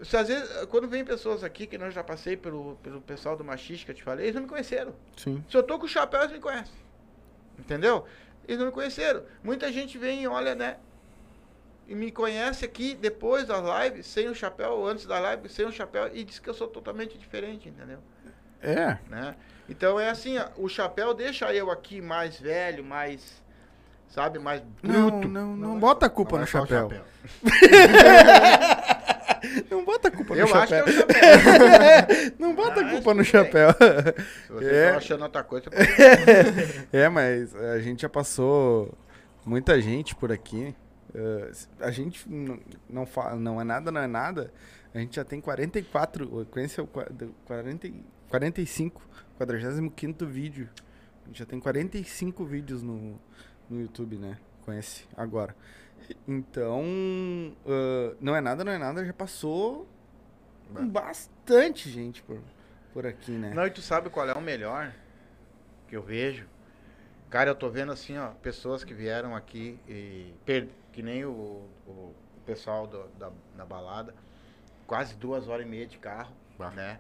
Se 0.04 0.17
às 0.17 0.28
vezes, 0.28 0.50
quando 0.65 0.88
vem 0.88 1.06
pessoas 1.06 1.43
aqui, 1.43 1.67
que 1.67 1.76
eu 1.76 1.91
já 1.91 2.04
passei 2.04 2.36
pelo, 2.36 2.76
pelo 2.78 3.00
pessoal 3.02 3.38
do 3.38 3.43
Machiste 3.43 3.86
que 3.86 3.91
eu 3.91 3.95
te 3.95 4.04
falei, 4.04 4.26
eles 4.26 4.36
não 4.36 4.43
me 4.43 4.47
conheceram. 4.47 4.95
Sim. 5.15 5.43
Se 5.50 5.56
eu 5.56 5.62
tô 5.62 5.78
com 5.78 5.86
o 5.86 5.89
chapéu, 5.89 6.21
eles 6.21 6.32
me 6.32 6.39
conhecem. 6.39 6.74
Entendeu? 7.60 8.06
Eles 8.47 8.58
não 8.58 8.65
me 8.65 8.71
conheceram. 8.71 9.24
Muita 9.43 9.71
gente 9.71 9.97
vem 9.97 10.24
e 10.24 10.28
olha, 10.28 10.56
né? 10.56 10.78
E 11.88 11.93
me 11.93 12.12
conhece 12.12 12.65
aqui 12.65 12.95
depois 12.95 13.45
das 13.45 13.62
lives, 13.62 14.08
sem 14.08 14.30
o 14.30 14.34
chapéu, 14.34 14.71
ou 14.71 14.88
antes 14.88 15.06
da 15.06 15.19
live, 15.19 15.50
sem 15.50 15.65
o 15.65 15.71
chapéu, 15.71 16.10
e 16.13 16.24
diz 16.24 16.39
que 16.39 16.50
eu 16.50 16.54
sou 16.54 16.67
totalmente 16.67 17.17
diferente, 17.17 17.69
entendeu? 17.69 18.00
É. 18.62 18.97
né? 19.10 19.36
Então 19.67 20.00
é 20.00 20.10
assim, 20.10 20.38
ó, 20.38 20.50
o 20.58 20.69
chapéu 20.69 21.13
deixa 21.13 21.54
eu 21.54 21.71
aqui 21.71 22.02
mais 22.02 22.39
velho, 22.39 22.84
mais, 22.84 23.41
sabe, 24.12 24.38
mais 24.39 24.62
Não, 24.84 25.10
bruto. 25.10 25.28
não, 25.28 25.56
não, 25.56 25.78
é 25.78 25.80
bota 25.80 26.06
a 26.06 26.10
culpa 26.10 26.34
não 26.34 26.39
no 26.39 26.43
é 26.43 26.45
o 26.45 26.47
chapéu. 26.47 26.89
Não 29.71 29.84
bota 29.84 30.08
a 30.08 30.12
culpa 30.12 30.36
Eu 30.36 30.47
no 30.47 30.56
acho 30.56 30.67
que 30.67 30.74
é 30.74 30.78
chapéu. 30.80 30.93
o 30.93 30.97
chapéu. 30.97 32.36
Não 32.38 32.56
bota 32.56 32.80
a 32.80 32.84
Mas 32.84 32.91
culpa 32.93 33.13
no 33.13 33.24
chapéu. 33.24 33.69
Se 33.74 34.54
vocês 34.54 34.71
É. 34.71 34.84
estão 34.86 34.97
achando 34.97 35.24
outra 35.24 35.43
coisa, 35.43 35.65
você 35.69 35.76
pode- 35.76 36.88
É, 36.93 37.10
mas 37.10 37.56
a 37.56 37.80
gente 37.80 38.02
já 38.04 38.10
passou 38.10 38.93
muita 39.45 39.82
gente 39.82 40.15
por 40.15 40.32
aqui. 40.32 40.76
Eh, 41.13 41.52
a 41.80 41.91
gente 41.91 42.28
n- 42.30 42.62
não, 42.89 43.06
fa 43.06 43.36
não 43.36 43.60
é 43.60 43.63
nada, 43.63 43.91
não 43.91 44.02
é 44.02 44.08
nada. 44.08 44.54
A 44.93 45.00
gente 45.00 45.15
já 45.15 45.24
tem 45.26 45.41
44, 45.41 46.45
conhece 46.52 46.80
o 46.80 46.86
qua- 46.88 47.08
do 47.10 47.34
40, 47.45 47.88
e- 47.88 48.04
45, 48.30 49.02
45 49.38 50.26
vídeo. 50.28 50.69
A 51.24 51.28
gente 51.28 51.39
já 51.39 51.45
tem 51.45 51.60
45 51.60 52.45
vídeos 52.45 52.82
no, 52.84 53.19
no 53.72 53.82
YouTube, 53.82 54.18
né? 54.18 54.38
Conhece 54.66 55.06
agora. 55.16 55.56
Então, 56.28 56.84
ah, 57.66 58.16
não 58.20 58.36
é 58.36 58.42
nada, 58.42 58.64
não 58.64 58.72
é 58.72 58.78
nada, 58.78 59.06
já 59.06 59.14
passou 59.14 59.88
Bah. 60.70 60.82
bastante 60.82 61.90
gente 61.90 62.22
por, 62.24 62.40
por 62.94 63.06
aqui, 63.06 63.32
né? 63.32 63.54
Não, 63.54 63.66
e 63.66 63.72
tu 63.72 63.82
sabe 63.82 64.10
qual 64.10 64.28
é 64.28 64.34
o 64.34 64.42
melhor 64.42 64.94
que 65.88 65.96
eu 65.96 66.02
vejo? 66.02 66.48
Cara, 67.30 67.50
eu 67.52 67.56
tô 67.56 67.70
vendo 67.70 67.92
assim, 67.92 68.18
ó, 68.18 68.28
pessoas 68.42 68.84
que 68.84 68.94
vieram 68.94 69.36
aqui 69.36 69.80
e 69.88 70.34
per- 70.46 70.68
que 70.92 71.02
nem 71.02 71.24
o, 71.24 71.66
o 71.88 72.14
pessoal 72.46 72.86
do- 72.86 73.08
da, 73.18 73.32
da 73.56 73.66
balada, 73.66 74.14
quase 74.86 75.16
duas 75.16 75.48
horas 75.48 75.66
e 75.66 75.70
meia 75.70 75.88
de 75.88 75.98
carro, 75.98 76.34
Bah. 76.58 76.72
né? 76.72 77.00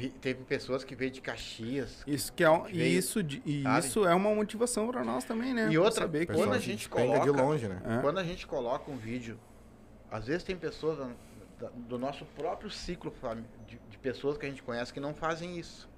Vi- 0.00 0.08
teve 0.08 0.42
pessoas 0.44 0.82
que 0.82 0.94
veio 0.94 1.10
de 1.10 1.20
Caxias. 1.20 2.02
Isso 2.06 2.32
que 2.32 2.42
é 2.42 2.48
um, 2.50 2.62
que 2.64 2.74
e 2.74 2.78
veio, 2.78 2.98
isso 2.98 3.22
de- 3.22 3.42
e 3.44 3.62
sabe? 3.62 3.86
isso 3.86 4.06
é 4.06 4.14
uma 4.14 4.34
motivação 4.34 4.88
pra 4.88 5.04
nós 5.04 5.24
também, 5.24 5.52
né? 5.52 5.68
E 5.70 5.76
outra, 5.76 6.02
saber 6.02 6.26
que 6.26 6.32
quando 6.32 6.52
a 6.54 6.58
gente 6.58 6.88
pega 6.88 7.02
de 7.20 7.26
coloca- 7.26 7.42
longe, 7.42 7.68
né? 7.68 7.80
É. 7.84 8.00
Quando 8.00 8.18
a 8.18 8.24
gente 8.24 8.46
coloca 8.46 8.90
um 8.90 8.96
vídeo, 8.96 9.38
às 10.10 10.26
vezes 10.26 10.42
tem 10.42 10.56
pessoas 10.56 10.98
da- 10.98 11.10
da- 11.60 11.70
do 11.74 11.98
nosso 11.98 12.24
próprio 12.24 12.70
ciclo 12.70 13.12
de, 13.66 13.78
de 13.90 13.98
pessoas 13.98 14.36
que 14.38 14.46
a 14.46 14.48
gente 14.48 14.62
conhece 14.62 14.92
que 14.92 15.00
não 15.00 15.14
fazem 15.14 15.58
isso. 15.58 15.88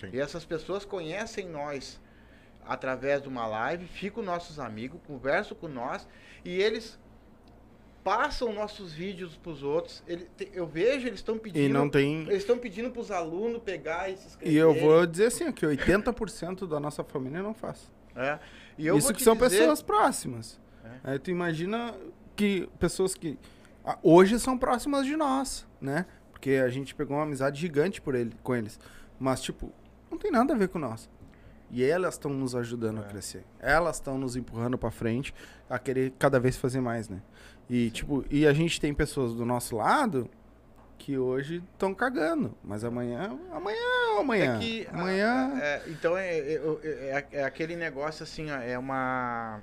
Sim. 0.00 0.10
E 0.12 0.20
essas 0.20 0.44
pessoas 0.44 0.84
conhecem 0.84 1.48
nós 1.48 2.00
através 2.66 3.22
de 3.22 3.28
uma 3.28 3.46
live, 3.46 3.86
ficam 3.86 4.22
nossos 4.22 4.58
amigos, 4.58 5.00
conversam 5.06 5.56
com 5.56 5.68
nós 5.68 6.06
e 6.44 6.50
eles 6.60 6.98
passam 8.02 8.52
nossos 8.52 8.92
vídeos 8.92 9.36
para 9.36 9.52
os 9.52 9.62
outros. 9.62 10.02
Ele, 10.06 10.26
te- 10.36 10.50
eu 10.52 10.66
vejo 10.66 11.06
eles 11.06 11.20
estão 11.20 11.38
pedindo, 11.38 11.62
E 11.64 11.68
não 11.68 11.88
tem. 11.88 12.22
eles 12.22 12.38
estão 12.38 12.58
pedindo 12.58 12.90
para 12.90 13.00
os 13.00 13.10
alunos 13.10 13.62
pegar 13.62 14.08
e 14.10 14.16
se 14.16 14.26
inscrever. 14.26 14.54
E 14.54 14.56
eu 14.56 14.74
vou 14.74 15.06
dizer 15.06 15.26
assim, 15.26 15.50
que 15.52 15.66
80% 15.66 16.66
da 16.66 16.80
nossa 16.80 17.04
família 17.04 17.42
não 17.42 17.52
faz. 17.54 17.90
É. 18.16 18.38
Eu 18.78 18.96
Isso 18.96 19.12
que 19.12 19.22
são 19.22 19.34
dizer- 19.36 19.58
pessoas 19.58 19.82
próximas. 19.82 20.58
É. 20.84 21.12
Aí 21.12 21.18
tu 21.18 21.30
imagina 21.30 21.94
que 22.34 22.68
pessoas 22.78 23.14
que 23.14 23.38
hoje 24.02 24.38
são 24.40 24.56
próximas 24.56 25.04
de 25.06 25.16
nós, 25.16 25.66
né? 25.80 26.06
Porque 26.32 26.52
a 26.52 26.68
gente 26.70 26.94
pegou 26.94 27.16
uma 27.18 27.24
amizade 27.24 27.60
gigante 27.60 28.00
por 28.00 28.14
ele, 28.14 28.32
com 28.42 28.54
eles. 28.56 28.80
Mas, 29.18 29.42
tipo, 29.42 29.70
não 30.10 30.16
tem 30.16 30.30
nada 30.30 30.54
a 30.54 30.56
ver 30.56 30.68
com 30.68 30.78
nós. 30.78 31.08
E 31.70 31.84
elas 31.84 32.14
estão 32.14 32.32
nos 32.32 32.56
ajudando 32.56 32.98
a 32.98 33.04
É. 33.04 33.08
crescer. 33.08 33.44
Elas 33.60 33.96
estão 33.96 34.18
nos 34.18 34.34
empurrando 34.34 34.76
pra 34.78 34.90
frente 34.90 35.32
a 35.68 35.78
querer 35.78 36.12
cada 36.18 36.40
vez 36.40 36.56
fazer 36.56 36.80
mais, 36.80 37.08
né? 37.08 37.20
E, 37.70 37.88
tipo, 37.90 38.24
e 38.28 38.48
a 38.48 38.52
gente 38.52 38.80
tem 38.80 38.92
pessoas 38.92 39.32
do 39.32 39.44
nosso 39.44 39.76
lado 39.76 40.28
que 40.98 41.16
hoje 41.16 41.62
estão 41.72 41.94
cagando. 41.94 42.52
Mas 42.64 42.82
amanhã, 42.82 43.38
amanhã 43.52 44.14
ou 44.14 44.20
amanhã? 44.22 44.56
É 44.56 44.58
que, 44.58 44.88
amanhã. 44.92 45.52
é, 45.62 45.82
então 45.86 46.16
é, 46.16 46.36
é, 46.36 46.54
é- 46.56 47.28
é 47.30 47.44
aquele 47.44 47.76
negócio 47.76 48.24
assim, 48.24 48.50
ó, 48.50 48.56
é 48.56 48.76
uma. 48.76 49.62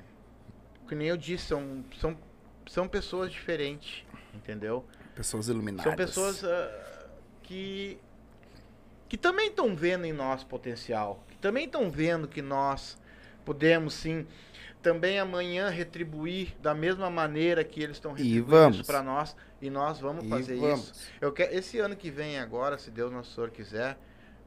Que 0.87 0.95
nem 0.95 1.09
eu 1.09 1.17
disse, 1.17 1.47
são, 1.47 1.83
são, 1.99 2.17
são 2.65 2.87
pessoas 2.87 3.29
diferentes, 3.29 4.05
entendeu? 4.33 4.85
Pessoas 5.13 5.49
iluminadas. 5.49 5.83
São 5.83 5.93
pessoas 5.93 6.45
ah, 6.45 7.09
que. 7.43 7.99
que 9.09 9.17
também 9.17 9.49
estão 9.49 9.75
vendo 9.75 10.05
em 10.05 10.13
nós 10.13 10.45
potencial. 10.45 11.25
Que 11.27 11.37
também 11.39 11.65
estão 11.65 11.91
vendo 11.91 12.25
que 12.25 12.41
nós 12.41 12.97
podemos 13.47 13.93
sim 13.93 14.27
também 14.81 15.17
amanhã 15.19 15.69
retribuir 15.69 16.53
da 16.61 16.73
mesma 16.73 17.09
maneira 17.09 17.63
que 17.63 17.81
eles 17.81 17.95
estão 17.95 18.11
retribuindo 18.11 18.83
para 18.85 19.01
nós. 19.01 19.35
E 19.61 19.69
nós 19.69 19.99
vamos 19.99 20.25
E 20.25 20.29
fazer 20.29 20.57
vamos. 20.57 20.91
isso. 20.91 21.09
Eu 21.21 21.31
quero, 21.31 21.55
esse 21.55 21.79
ano 21.79 21.95
que 21.95 22.11
vem 22.11 22.37
agora, 22.39 22.77
se 22.77 22.91
Deus 22.91 23.11
nosso 23.11 23.33
Senhor 23.33 23.49
quiser, 23.49 23.97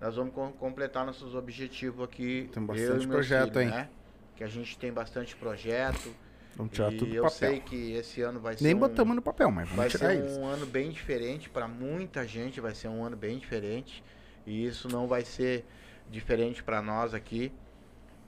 nós 0.01 0.15
vamos 0.17 0.33
com- 0.35 0.53
completar 0.53 1.05
nossos 1.07 1.35
objetivos 1.35 2.05
aqui. 2.05 2.49
Tem 2.53 2.63
bastante 2.65 3.07
projeto, 3.09 3.53
filhos, 3.55 3.63
hein? 3.63 3.71
Né? 3.71 3.89
Que 4.37 4.45
a 4.45 4.47
gente 4.47 4.79
tem 4.79 4.93
bastante 4.93 5.35
projeto. 5.35 6.15
Vamos 6.57 6.73
tirar 6.73 6.93
e 6.93 6.97
tudo 6.99 7.11
do 7.11 7.17
eu 7.17 7.23
papel. 7.25 7.39
sei 7.39 7.61
que 7.61 7.93
esse 7.95 8.21
ano 8.23 8.39
vai 8.39 8.57
ser 8.57 8.65
Nem 8.65 8.75
um, 8.75 8.79
botamos 8.79 9.17
no 9.17 9.23
papel, 9.23 9.51
mas 9.51 9.69
vai 9.71 9.89
ser 9.89 10.23
um 10.39 10.47
ano 10.47 10.67
bem 10.67 10.91
diferente 10.91 11.49
para 11.49 11.67
muita 11.67 12.27
gente, 12.27 12.61
vai 12.61 12.75
ser 12.75 12.89
um 12.89 13.03
ano 13.05 13.17
bem 13.17 13.39
diferente. 13.39 14.05
E 14.47 14.65
isso 14.67 14.89
não 14.89 15.07
vai 15.09 15.23
ser 15.25 15.65
diferente 16.11 16.63
para 16.63 16.81
nós 16.83 17.15
aqui, 17.15 17.53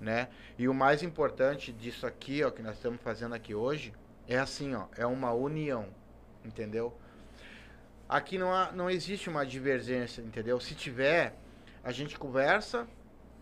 né? 0.02 0.28
E 0.58 0.68
o 0.68 0.74
mais 0.74 1.02
importante 1.02 1.72
disso 1.72 2.06
aqui, 2.06 2.42
ó, 2.42 2.50
que 2.50 2.60
nós 2.60 2.76
estamos 2.76 3.00
fazendo 3.00 3.34
aqui 3.34 3.54
hoje, 3.54 3.94
é 4.26 4.36
assim, 4.36 4.74
ó, 4.74 4.86
é 4.96 5.06
uma 5.06 5.32
união, 5.32 5.86
entendeu? 6.44 6.92
Aqui 8.08 8.36
não, 8.36 8.52
há, 8.52 8.72
não 8.72 8.90
existe 8.90 9.30
uma 9.30 9.46
divergência, 9.46 10.20
entendeu? 10.20 10.60
Se 10.60 10.74
tiver, 10.74 11.34
a 11.84 11.92
gente 11.92 12.18
conversa 12.18 12.86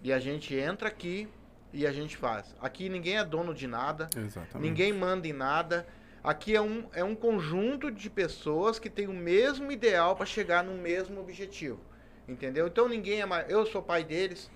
e 0.02 0.12
a 0.12 0.18
gente 0.18 0.54
entra 0.54 0.88
aqui 0.88 1.26
e 1.72 1.86
a 1.86 1.92
gente 1.92 2.16
faz. 2.16 2.54
Aqui 2.60 2.88
ninguém 2.88 3.16
é 3.16 3.24
dono 3.24 3.54
de 3.54 3.66
nada, 3.66 4.08
Exatamente. 4.16 4.68
ninguém 4.68 4.92
manda 4.92 5.26
em 5.26 5.32
nada. 5.32 5.86
Aqui 6.22 6.54
é 6.54 6.60
um, 6.60 6.86
é 6.92 7.02
um 7.02 7.14
conjunto 7.14 7.90
de 7.90 8.10
pessoas 8.10 8.78
que 8.78 8.90
tem 8.90 9.08
o 9.08 9.14
mesmo 9.14 9.72
ideal 9.72 10.14
para 10.14 10.26
chegar 10.26 10.62
no 10.62 10.74
mesmo 10.74 11.20
objetivo. 11.20 11.80
Entendeu? 12.28 12.66
Então 12.66 12.86
ninguém 12.86 13.22
é 13.22 13.26
mais. 13.26 13.50
Eu 13.50 13.64
sou 13.64 13.82
pai 13.82 14.04
deles. 14.04 14.50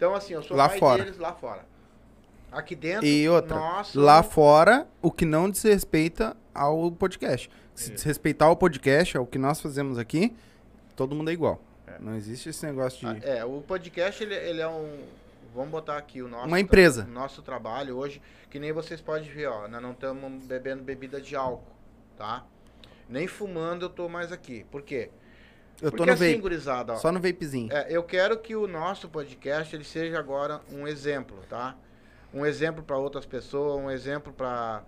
Então, 0.00 0.14
assim, 0.14 0.32
eu 0.32 0.42
sou 0.42 0.56
Lá 0.56 0.66
pai 0.66 0.78
fora. 0.78 1.04
deles 1.04 1.18
lá 1.18 1.34
fora. 1.34 1.62
Aqui 2.50 2.74
dentro, 2.74 3.06
E 3.06 3.28
outra, 3.28 3.54
nós 3.54 3.94
lá 3.94 4.22
fora, 4.22 4.88
o 5.02 5.10
que 5.12 5.26
não 5.26 5.50
desrespeita 5.50 6.34
ao 6.54 6.90
podcast. 6.90 7.50
Se 7.74 7.90
desrespeitar 7.92 8.50
o 8.50 8.56
podcast, 8.56 9.14
é 9.14 9.20
o 9.20 9.26
que 9.26 9.36
nós 9.36 9.60
fazemos 9.60 9.98
aqui, 9.98 10.34
todo 10.96 11.14
mundo 11.14 11.28
é 11.28 11.34
igual. 11.34 11.60
É. 11.86 11.98
Não 12.00 12.14
existe 12.16 12.48
esse 12.48 12.64
negócio 12.64 13.14
de. 13.14 13.26
É, 13.28 13.44
o 13.44 13.60
podcast 13.60 14.24
ele, 14.24 14.34
ele 14.34 14.62
é 14.62 14.68
um. 14.68 15.04
Vamos 15.54 15.70
botar 15.70 15.98
aqui 15.98 16.22
o 16.22 16.28
nosso. 16.28 16.46
Uma 16.46 16.58
empresa. 16.58 17.04
o 17.04 17.12
nosso 17.12 17.42
trabalho 17.42 17.98
hoje, 17.98 18.22
que 18.48 18.58
nem 18.58 18.72
vocês 18.72 19.02
podem 19.02 19.28
ver, 19.28 19.48
ó. 19.48 19.68
Nós 19.68 19.82
não 19.82 19.92
estamos 19.92 20.46
bebendo 20.46 20.82
bebida 20.82 21.20
de 21.20 21.36
álcool, 21.36 21.76
tá? 22.16 22.46
Nem 23.06 23.26
fumando 23.26 23.84
eu 23.84 23.90
tô 23.90 24.08
mais 24.08 24.32
aqui. 24.32 24.64
Por 24.70 24.80
quê? 24.80 25.10
Eu 25.82 25.90
tô 25.90 25.98
Porque 25.98 26.10
no 26.10 26.12
assim, 26.14 26.30
vape. 26.30 26.40
gurizada, 26.40 26.92
ó. 26.94 26.96
Só 26.96 27.10
no 27.12 27.20
vapezinho. 27.20 27.72
É, 27.72 27.86
eu 27.90 28.02
quero 28.02 28.38
que 28.38 28.54
o 28.54 28.66
nosso 28.66 29.08
podcast 29.08 29.74
ele 29.74 29.84
seja 29.84 30.18
agora 30.18 30.60
um 30.70 30.86
exemplo, 30.86 31.38
tá? 31.48 31.76
Um 32.32 32.44
exemplo 32.46 32.82
para 32.82 32.96
outras 32.96 33.26
pessoas, 33.26 33.76
um 33.82 33.90
exemplo 33.90 34.32
para 34.32 34.82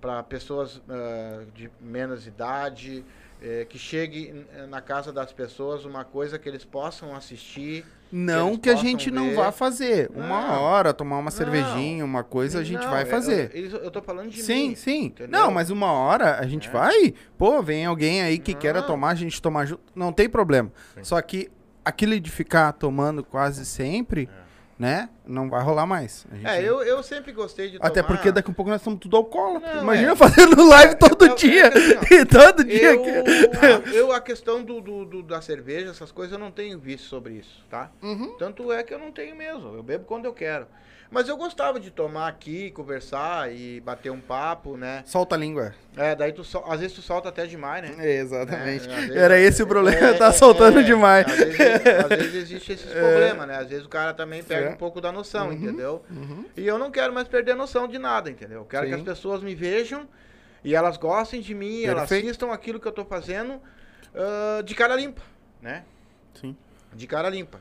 para 0.00 0.22
pessoas 0.22 0.80
ah, 0.88 1.44
de 1.52 1.68
menos 1.80 2.24
idade, 2.24 3.04
eh, 3.42 3.66
que 3.68 3.76
chegue 3.76 4.46
na 4.68 4.80
casa 4.80 5.12
das 5.12 5.32
pessoas 5.32 5.84
uma 5.84 6.04
coisa 6.04 6.38
que 6.38 6.48
eles 6.48 6.64
possam 6.64 7.16
assistir. 7.16 7.84
Não 8.10 8.48
eles 8.48 8.60
que 8.60 8.70
a 8.70 8.74
gente 8.74 9.10
não 9.10 9.28
ver. 9.30 9.34
vá 9.36 9.52
fazer. 9.52 10.10
Uma 10.14 10.28
Não. 10.48 10.60
hora, 10.62 10.92
tomar 10.94 11.16
uma 11.16 11.24
Não. 11.24 11.30
cervejinha, 11.30 12.04
uma 12.04 12.22
coisa, 12.24 12.58
a 12.60 12.64
gente 12.64 12.82
Não, 12.82 12.90
vai 12.90 13.02
eu- 13.02 13.06
fazer. 13.06 13.50
Eu, 13.54 13.66
eu, 13.66 13.78
eu 13.84 13.90
tô 13.90 14.00
falando 14.02 14.30
de 14.30 14.42
Sim, 14.42 14.70
mim. 14.70 14.74
sim. 14.74 15.04
entendeu? 15.06 15.28
Não, 15.40 15.50
mas 15.50 15.70
uma 15.70 15.92
hora 15.92 16.38
a 16.38 16.46
gente 16.46 16.68
É. 16.68 16.70
vai. 16.70 17.14
Pô, 17.36 17.62
vem 17.62 17.84
alguém 17.86 18.22
aí 18.22 18.38
que 18.38 18.54
queira 18.54 18.80
Não. 18.80 18.86
tomar, 18.86 19.10
a 19.10 19.14
gente 19.14 19.40
tomar 19.42 19.66
junto. 19.66 19.82
Não 19.94 20.12
tem 20.12 20.28
problema. 20.28 20.70
Sim. 20.94 21.04
Só 21.04 21.20
que 21.22 21.50
aquilo 21.84 22.18
de 22.20 22.30
ficar 22.30 22.72
tomando 22.72 23.22
quase 23.24 23.64
sempre, 23.64 24.28
né? 24.78 25.08
Não 25.26 25.50
vai 25.50 25.62
rolar 25.62 25.86
mais. 25.86 26.24
Gente- 26.32 26.46
É, 26.46 26.62
eu, 26.62 26.82
eu 26.82 27.02
sempre 27.02 27.32
gostei 27.32 27.70
de 27.70 27.76
Até 27.80 28.00
tomar... 28.02 28.14
porque 28.16 28.30
daqui 28.30 28.50
a 28.50 28.54
pouco 28.54 28.70
nós 28.70 28.80
estamos 28.80 29.00
tudo 29.00 29.16
alcoólatra. 29.16 29.74
Não, 29.74 29.82
Imagina 29.82 30.12
é. 30.12 30.16
fazendo 30.16 30.62
live 30.68 30.94
todo 30.96 31.24
é 31.24 31.34
dia. 31.34 31.68
assim, 31.68 32.14
E 32.14 32.24
todo 32.24 32.64
dia. 32.64 32.94
Eu, 32.94 33.92
eu, 33.92 34.12
a 34.12 34.20
questão 34.20 34.62
do, 34.62 34.80
do- 34.80 35.04
do- 35.04 35.22
da 35.22 35.40
cerveja, 35.42 35.90
essas 35.90 36.12
coisas, 36.12 36.32
eu 36.32 36.38
não 36.38 36.50
tenho 36.50 36.78
visto 36.78 37.04
sobre 37.08 37.34
isso, 37.34 37.64
tá? 37.68 37.90
Uhum. 38.02 38.36
Tanto 38.38 38.72
é 38.72 38.82
que 38.82 38.94
eu 38.94 38.98
não 38.98 39.10
tenho 39.10 39.34
mesmo. 39.34 39.74
Eu 39.74 39.82
bebo 39.82 40.04
quando 40.04 40.24
eu 40.26 40.32
quero. 40.32 40.66
Mas 41.10 41.26
eu 41.26 41.38
gostava 41.38 41.80
de 41.80 41.90
tomar 41.90 42.28
aqui, 42.28 42.70
conversar 42.70 43.50
e 43.50 43.80
bater 43.80 44.10
um 44.10 44.20
papo, 44.20 44.76
né? 44.76 45.02
Solta 45.06 45.34
a 45.36 45.38
língua. 45.38 45.74
É, 45.96 46.14
daí 46.14 46.32
tu 46.32 46.44
sol- 46.44 46.64
às 46.70 46.80
vezes 46.80 46.94
tu 46.94 47.00
solta 47.00 47.30
até 47.30 47.46
demais, 47.46 47.82
né? 47.96 48.10
exatamente. 48.18 48.86
É, 48.90 48.94
vezes- 48.94 49.16
Era 49.16 49.38
esse 49.40 49.62
o 49.62 49.66
problema, 49.66 49.96
É, 50.08 50.12
tá 50.12 50.26
é, 50.26 50.32
soltando 50.32 50.80
é, 50.80 50.82
demais. 50.82 51.26
Às 51.26 51.38
vezes, 51.38 51.60
às 51.60 52.08
vezes 52.08 52.34
existe 52.34 52.72
esses 52.72 52.92
problemas, 52.92 53.48
né? 53.48 53.56
Às 53.56 53.68
vezes 53.68 53.86
o 53.86 53.88
cara 53.88 54.12
também 54.12 54.42
perde 54.42 54.68
É. 54.68 54.70
um 54.70 54.76
pouco 54.76 55.00
da 55.00 55.10
noção, 55.10 55.46
Uhum. 55.46 55.52
entendeu? 55.54 56.04
Uhum. 56.10 56.44
E 56.54 56.66
eu 56.66 56.76
não 56.78 56.90
quero 56.90 57.12
mais 57.12 57.26
perder 57.26 57.52
a 57.52 57.56
noção 57.56 57.88
de 57.88 57.98
nada, 57.98 58.28
entendeu? 58.30 58.58
Eu 58.60 58.64
quero 58.66 58.84
que 58.86 58.92
Sim. 58.92 58.98
as 58.98 59.02
pessoas 59.02 59.42
me 59.42 59.54
vejam 59.54 60.06
e 60.62 60.74
elas 60.74 60.98
gostem 60.98 61.40
de 61.40 61.54
mim, 61.54 61.84
elas 61.84 62.00
Perfeito. 62.00 62.26
assistam 62.26 62.52
aquilo 62.52 62.78
que 62.78 62.86
eu 62.86 62.92
tô 62.92 63.04
fazendo 63.06 63.62
ah, 64.14 64.60
de 64.62 64.74
cara 64.74 64.94
limpa, 64.94 65.22
né? 65.62 65.84
Sim. 66.38 66.54
De 66.92 67.06
cara 67.06 67.30
limpa. 67.30 67.60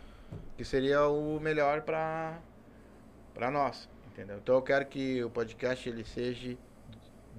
Que 0.58 0.66
seria 0.66 1.08
o 1.08 1.40
melhor 1.40 1.82
pra, 1.84 2.40
pra 3.38 3.52
nós, 3.52 3.88
entendeu? 4.12 4.38
Então 4.38 4.56
eu 4.56 4.62
quero 4.62 4.86
que 4.86 5.24
o 5.24 5.30
podcast 5.30 5.88
ele 5.88 6.04
seja 6.04 6.58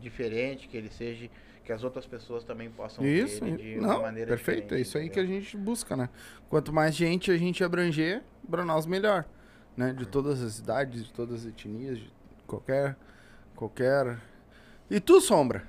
diferente, 0.00 0.68
que 0.68 0.76
ele 0.76 0.90
seja 0.90 1.28
que 1.64 1.72
as 1.72 1.84
outras 1.84 2.06
pessoas 2.06 2.44
também 2.44 2.70
possam 2.70 3.04
Isso, 3.04 3.44
ver 3.44 3.50
ele 3.50 3.74
de 3.74 3.80
não, 3.80 3.90
uma 3.96 4.02
maneira 4.02 4.28
perfeito. 4.30 4.62
diferente, 4.62 4.78
É 4.78 4.80
isso 4.80 4.96
aí 4.96 5.11
que 5.11 5.20
a 5.20 5.26
gente 5.26 5.56
busca, 5.56 5.96
né? 5.96 6.08
Quanto 6.48 6.72
mais 6.72 6.94
gente 6.94 7.30
a 7.30 7.37
gente 7.37 7.62
abranger, 7.62 8.22
para 8.48 8.64
nós 8.64 8.87
melhor. 8.87 9.26
Né? 9.76 9.92
De 9.92 10.06
todas 10.06 10.40
as 10.42 10.58
idades, 10.58 11.04
de 11.04 11.12
todas 11.12 11.40
as 11.40 11.46
etnias, 11.46 11.98
de 11.98 12.11
qualquer. 12.46 12.96
qualquer. 13.55 14.18
E 14.90 14.99
tu, 14.99 15.20
Sombra? 15.20 15.64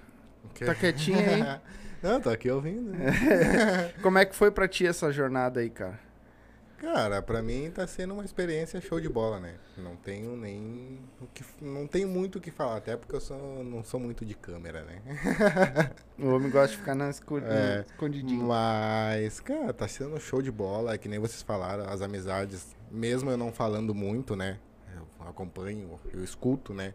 Tá 0.65 0.73
quietinha 0.73 1.19
aí? 1.19 1.59
Não, 2.01 2.21
tô 2.21 2.30
aqui 2.30 2.49
ouvindo. 2.49 2.93
Como 4.01 4.17
é 4.17 4.25
que 4.25 4.34
foi 4.34 4.51
pra 4.51 4.69
ti 4.69 4.88
essa 4.88 5.11
jornada 5.11 5.59
aí, 5.59 5.69
cara? 5.69 5.99
Cara, 6.80 7.21
pra 7.21 7.41
mim 7.41 7.69
tá 7.71 7.86
sendo 7.86 8.13
uma 8.13 8.23
experiência 8.23 8.80
show 8.80 8.99
de 9.01 9.09
bola, 9.09 9.39
né? 9.39 9.55
Não 9.77 9.95
tenho 9.97 10.38
nem 10.38 10.99
o 11.21 11.27
que, 11.27 11.43
não 11.61 11.86
tenho 11.86 12.07
muito 12.07 12.38
o 12.38 12.41
que 12.41 12.51
falar, 12.51 12.77
até 12.77 12.95
porque 12.95 13.13
eu 13.15 13.19
sou, 13.19 13.63
não 13.63 13.84
sou 13.84 13.99
muito 13.99 14.25
de 14.25 14.34
câmera, 14.34 14.84
né? 14.84 15.01
O 16.17 16.27
homem 16.30 16.49
gosta 16.49 16.69
de 16.69 16.77
ficar 16.77 16.95
na 16.95 17.09
escu- 17.09 17.39
É, 17.39 17.86
escondidinho. 17.89 18.45
Mas, 18.45 19.39
cara, 19.39 19.73
tá 19.73 19.88
sendo 19.88 20.19
show 20.19 20.41
de 20.41 20.51
bola, 20.51 20.93
é 20.93 20.97
que 20.97 21.07
nem 21.09 21.19
vocês 21.19 21.41
falaram, 21.41 21.84
as 21.89 22.01
amizades, 22.01 22.75
mesmo 22.91 23.30
eu 23.30 23.38
não 23.38 23.51
falando 23.51 23.93
muito, 23.93 24.36
né? 24.36 24.57
Eu 24.95 25.27
acompanho, 25.27 25.99
eu 26.13 26.23
escuto, 26.23 26.73
né? 26.73 26.93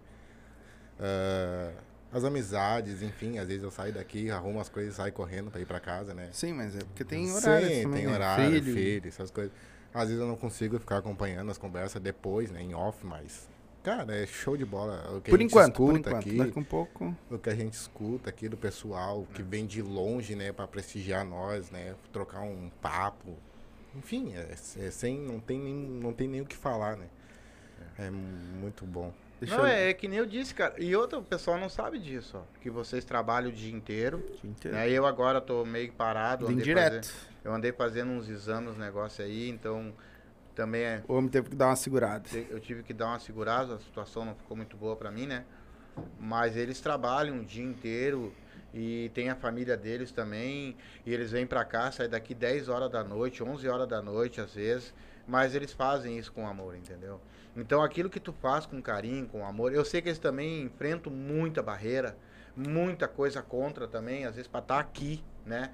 Ah, 0.98 1.72
as 2.12 2.22
amizades, 2.22 3.02
enfim, 3.02 3.38
às 3.38 3.48
vezes 3.48 3.62
eu 3.64 3.70
saio 3.72 3.92
daqui, 3.92 4.30
arrumo 4.30 4.60
as 4.60 4.68
coisas 4.68 4.94
e 4.94 4.96
saio 4.96 5.12
correndo 5.12 5.50
pra 5.50 5.60
ir 5.60 5.66
pra 5.66 5.80
casa, 5.80 6.14
né? 6.14 6.28
Sim, 6.32 6.52
mas 6.52 6.76
é 6.76 6.78
porque 6.78 7.04
tem 7.04 7.30
horário. 7.32 7.66
Sim, 7.68 7.82
também, 7.82 7.98
tem 8.02 8.06
né? 8.06 8.14
horário, 8.14 8.50
Filho. 8.62 8.72
filho. 8.72 9.08
essas 9.08 9.30
coisas. 9.32 9.52
Às 9.94 10.08
vezes 10.08 10.20
eu 10.20 10.26
não 10.26 10.36
consigo 10.36 10.78
ficar 10.78 10.98
acompanhando 10.98 11.50
as 11.50 11.56
conversas 11.56 12.02
depois, 12.02 12.50
né, 12.50 12.60
em 12.60 12.74
off, 12.74 13.06
mas, 13.06 13.48
cara, 13.82 14.12
é 14.14 14.26
show 14.26 14.56
de 14.56 14.64
bola. 14.64 15.16
O 15.16 15.20
que 15.20 15.30
Por 15.30 15.38
a 15.38 15.42
gente 15.42 15.50
enquanto, 15.52 15.76
por 15.76 15.92
escuta 15.92 16.08
enquanto. 16.10 16.26
aqui, 16.28 16.36
Daqui 16.38 16.58
um 16.58 16.64
pouco. 16.64 17.16
o 17.30 17.38
que 17.38 17.48
a 17.48 17.54
gente 17.54 17.74
escuta 17.74 18.28
aqui 18.28 18.48
do 18.48 18.56
pessoal 18.56 19.24
que 19.32 19.40
vem 19.42 19.64
de 19.66 19.80
longe, 19.80 20.34
né, 20.34 20.52
para 20.52 20.66
prestigiar 20.66 21.24
nós, 21.24 21.70
né, 21.70 21.94
trocar 22.12 22.40
um 22.40 22.68
papo. 22.82 23.36
Enfim, 23.96 24.32
é, 24.34 24.50
é 24.84 24.90
sem, 24.90 25.20
não 25.20 25.38
tem 25.38 25.60
nem, 25.60 25.74
não 25.74 26.12
tem 26.12 26.26
nem 26.26 26.40
o 26.40 26.44
que 26.44 26.56
falar, 26.56 26.96
né? 26.96 27.06
É 27.96 28.10
muito 28.10 28.84
bom. 28.84 29.12
Deixa 29.40 29.56
Não, 29.56 29.64
eu... 29.64 29.72
é, 29.72 29.90
é 29.90 29.94
que 29.94 30.08
nem 30.08 30.18
eu 30.18 30.26
disse, 30.26 30.52
cara. 30.54 30.74
E 30.82 30.96
outro, 30.96 31.20
o 31.20 31.22
pessoal 31.22 31.58
não 31.58 31.68
sabe 31.68 31.98
disso, 32.00 32.36
ó. 32.38 32.42
Que 32.60 32.68
vocês 32.70 33.04
trabalham 33.04 33.50
o 33.50 33.52
dia 33.52 33.72
inteiro. 33.72 34.18
Dia 34.42 34.50
inteiro. 34.50 34.76
Né? 34.76 34.90
Eu 34.90 35.06
agora 35.06 35.40
tô 35.40 35.64
meio 35.64 35.92
parado. 35.92 36.46
Vim 36.48 36.56
direto. 36.56 37.06
faze- 37.06 37.33
eu 37.44 37.54
andei 37.54 37.70
fazendo 37.72 38.10
uns 38.10 38.28
exames, 38.28 38.70
uns 38.70 38.78
negócios 38.78 39.20
aí, 39.24 39.50
então 39.50 39.92
também 40.54 40.82
é, 40.82 41.02
O 41.06 41.14
homem 41.14 41.28
teve 41.30 41.50
que 41.50 41.56
dar 41.56 41.66
uma 41.66 41.76
segurada. 41.76 42.28
eu 42.50 42.58
tive 42.58 42.82
que 42.82 42.94
dar 42.94 43.08
uma 43.08 43.20
segurada, 43.20 43.74
a 43.74 43.78
situação 43.78 44.24
não 44.24 44.34
ficou 44.34 44.56
muito 44.56 44.76
boa 44.76 44.96
pra 44.96 45.10
mim, 45.10 45.26
né? 45.26 45.44
Mas 46.18 46.56
eles 46.56 46.80
trabalham 46.80 47.40
o 47.40 47.44
dia 47.44 47.62
inteiro 47.64 48.32
e 48.72 49.10
tem 49.14 49.28
a 49.30 49.36
família 49.36 49.76
deles 49.76 50.10
também, 50.10 50.76
e 51.06 51.12
eles 51.12 51.30
vêm 51.30 51.46
pra 51.46 51.64
cá, 51.64 51.92
saem 51.92 52.10
daqui 52.10 52.34
10 52.34 52.68
horas 52.68 52.90
da 52.90 53.04
noite, 53.04 53.42
11 53.42 53.68
horas 53.68 53.86
da 53.86 54.02
noite 54.02 54.40
às 54.40 54.54
vezes, 54.54 54.92
mas 55.28 55.54
eles 55.54 55.72
fazem 55.72 56.18
isso 56.18 56.32
com 56.32 56.46
amor, 56.48 56.74
entendeu? 56.76 57.20
Então 57.56 57.82
aquilo 57.82 58.10
que 58.10 58.18
tu 58.18 58.32
faz 58.32 58.66
com 58.66 58.82
carinho, 58.82 59.28
com 59.28 59.46
amor, 59.46 59.72
eu 59.72 59.84
sei 59.84 60.02
que 60.02 60.08
eles 60.08 60.18
também 60.18 60.62
enfrentam 60.62 61.12
muita 61.12 61.62
barreira, 61.62 62.16
muita 62.56 63.06
coisa 63.06 63.42
contra 63.42 63.86
também, 63.86 64.24
às 64.24 64.34
vezes 64.34 64.48
pra 64.48 64.60
estar 64.60 64.80
aqui, 64.80 65.22
né? 65.44 65.70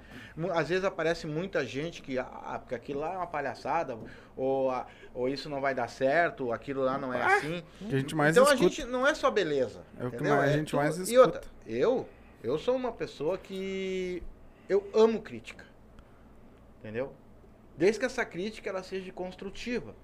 Às 0.53 0.69
vezes 0.69 0.83
aparece 0.83 1.25
muita 1.27 1.65
gente 1.65 2.01
que, 2.01 2.17
ah, 2.19 2.57
porque 2.59 2.75
aquilo 2.75 2.99
lá 2.99 3.13
é 3.13 3.17
uma 3.17 3.27
palhaçada, 3.27 3.97
ou, 4.35 4.69
ah, 4.71 4.85
ou 5.13 5.29
isso 5.29 5.49
não 5.49 5.61
vai 5.61 5.73
dar 5.73 5.87
certo, 5.87 6.45
ou 6.47 6.53
aquilo 6.53 6.81
lá 6.83 6.97
não 6.97 7.13
é 7.13 7.21
assim. 7.21 7.63
Que 7.79 7.95
a 7.95 7.99
gente 7.99 8.15
mais 8.15 8.35
então 8.35 8.43
escuta. 8.43 8.65
a 8.65 8.69
gente 8.69 8.85
não 8.85 9.07
é 9.07 9.13
só 9.15 9.31
beleza. 9.31 9.81
É 9.99 10.05
o 10.05 10.11
que 10.11 10.21
mais- 10.23 10.51
a 10.51 10.57
gente 10.57 10.71
tudo- 10.71 10.79
mais 10.79 10.97
E 10.97 11.01
escuta. 11.03 11.21
outra, 11.37 11.41
eu, 11.65 12.07
eu 12.43 12.57
sou 12.57 12.75
uma 12.75 12.91
pessoa 12.91 13.37
que 13.37 14.21
eu 14.67 14.89
amo 14.93 15.21
crítica. 15.21 15.65
Entendeu? 16.79 17.13
Desde 17.77 17.99
que 17.99 18.05
essa 18.05 18.25
crítica 18.25 18.69
ela 18.69 18.83
seja 18.83 19.11
construtiva. 19.11 19.95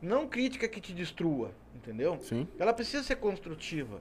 Não 0.00 0.28
crítica 0.28 0.68
que 0.68 0.80
te 0.80 0.92
destrua, 0.92 1.50
entendeu? 1.74 2.18
Sim. 2.20 2.46
Ela 2.58 2.72
precisa 2.72 3.02
ser 3.02 3.16
construtiva. 3.16 4.00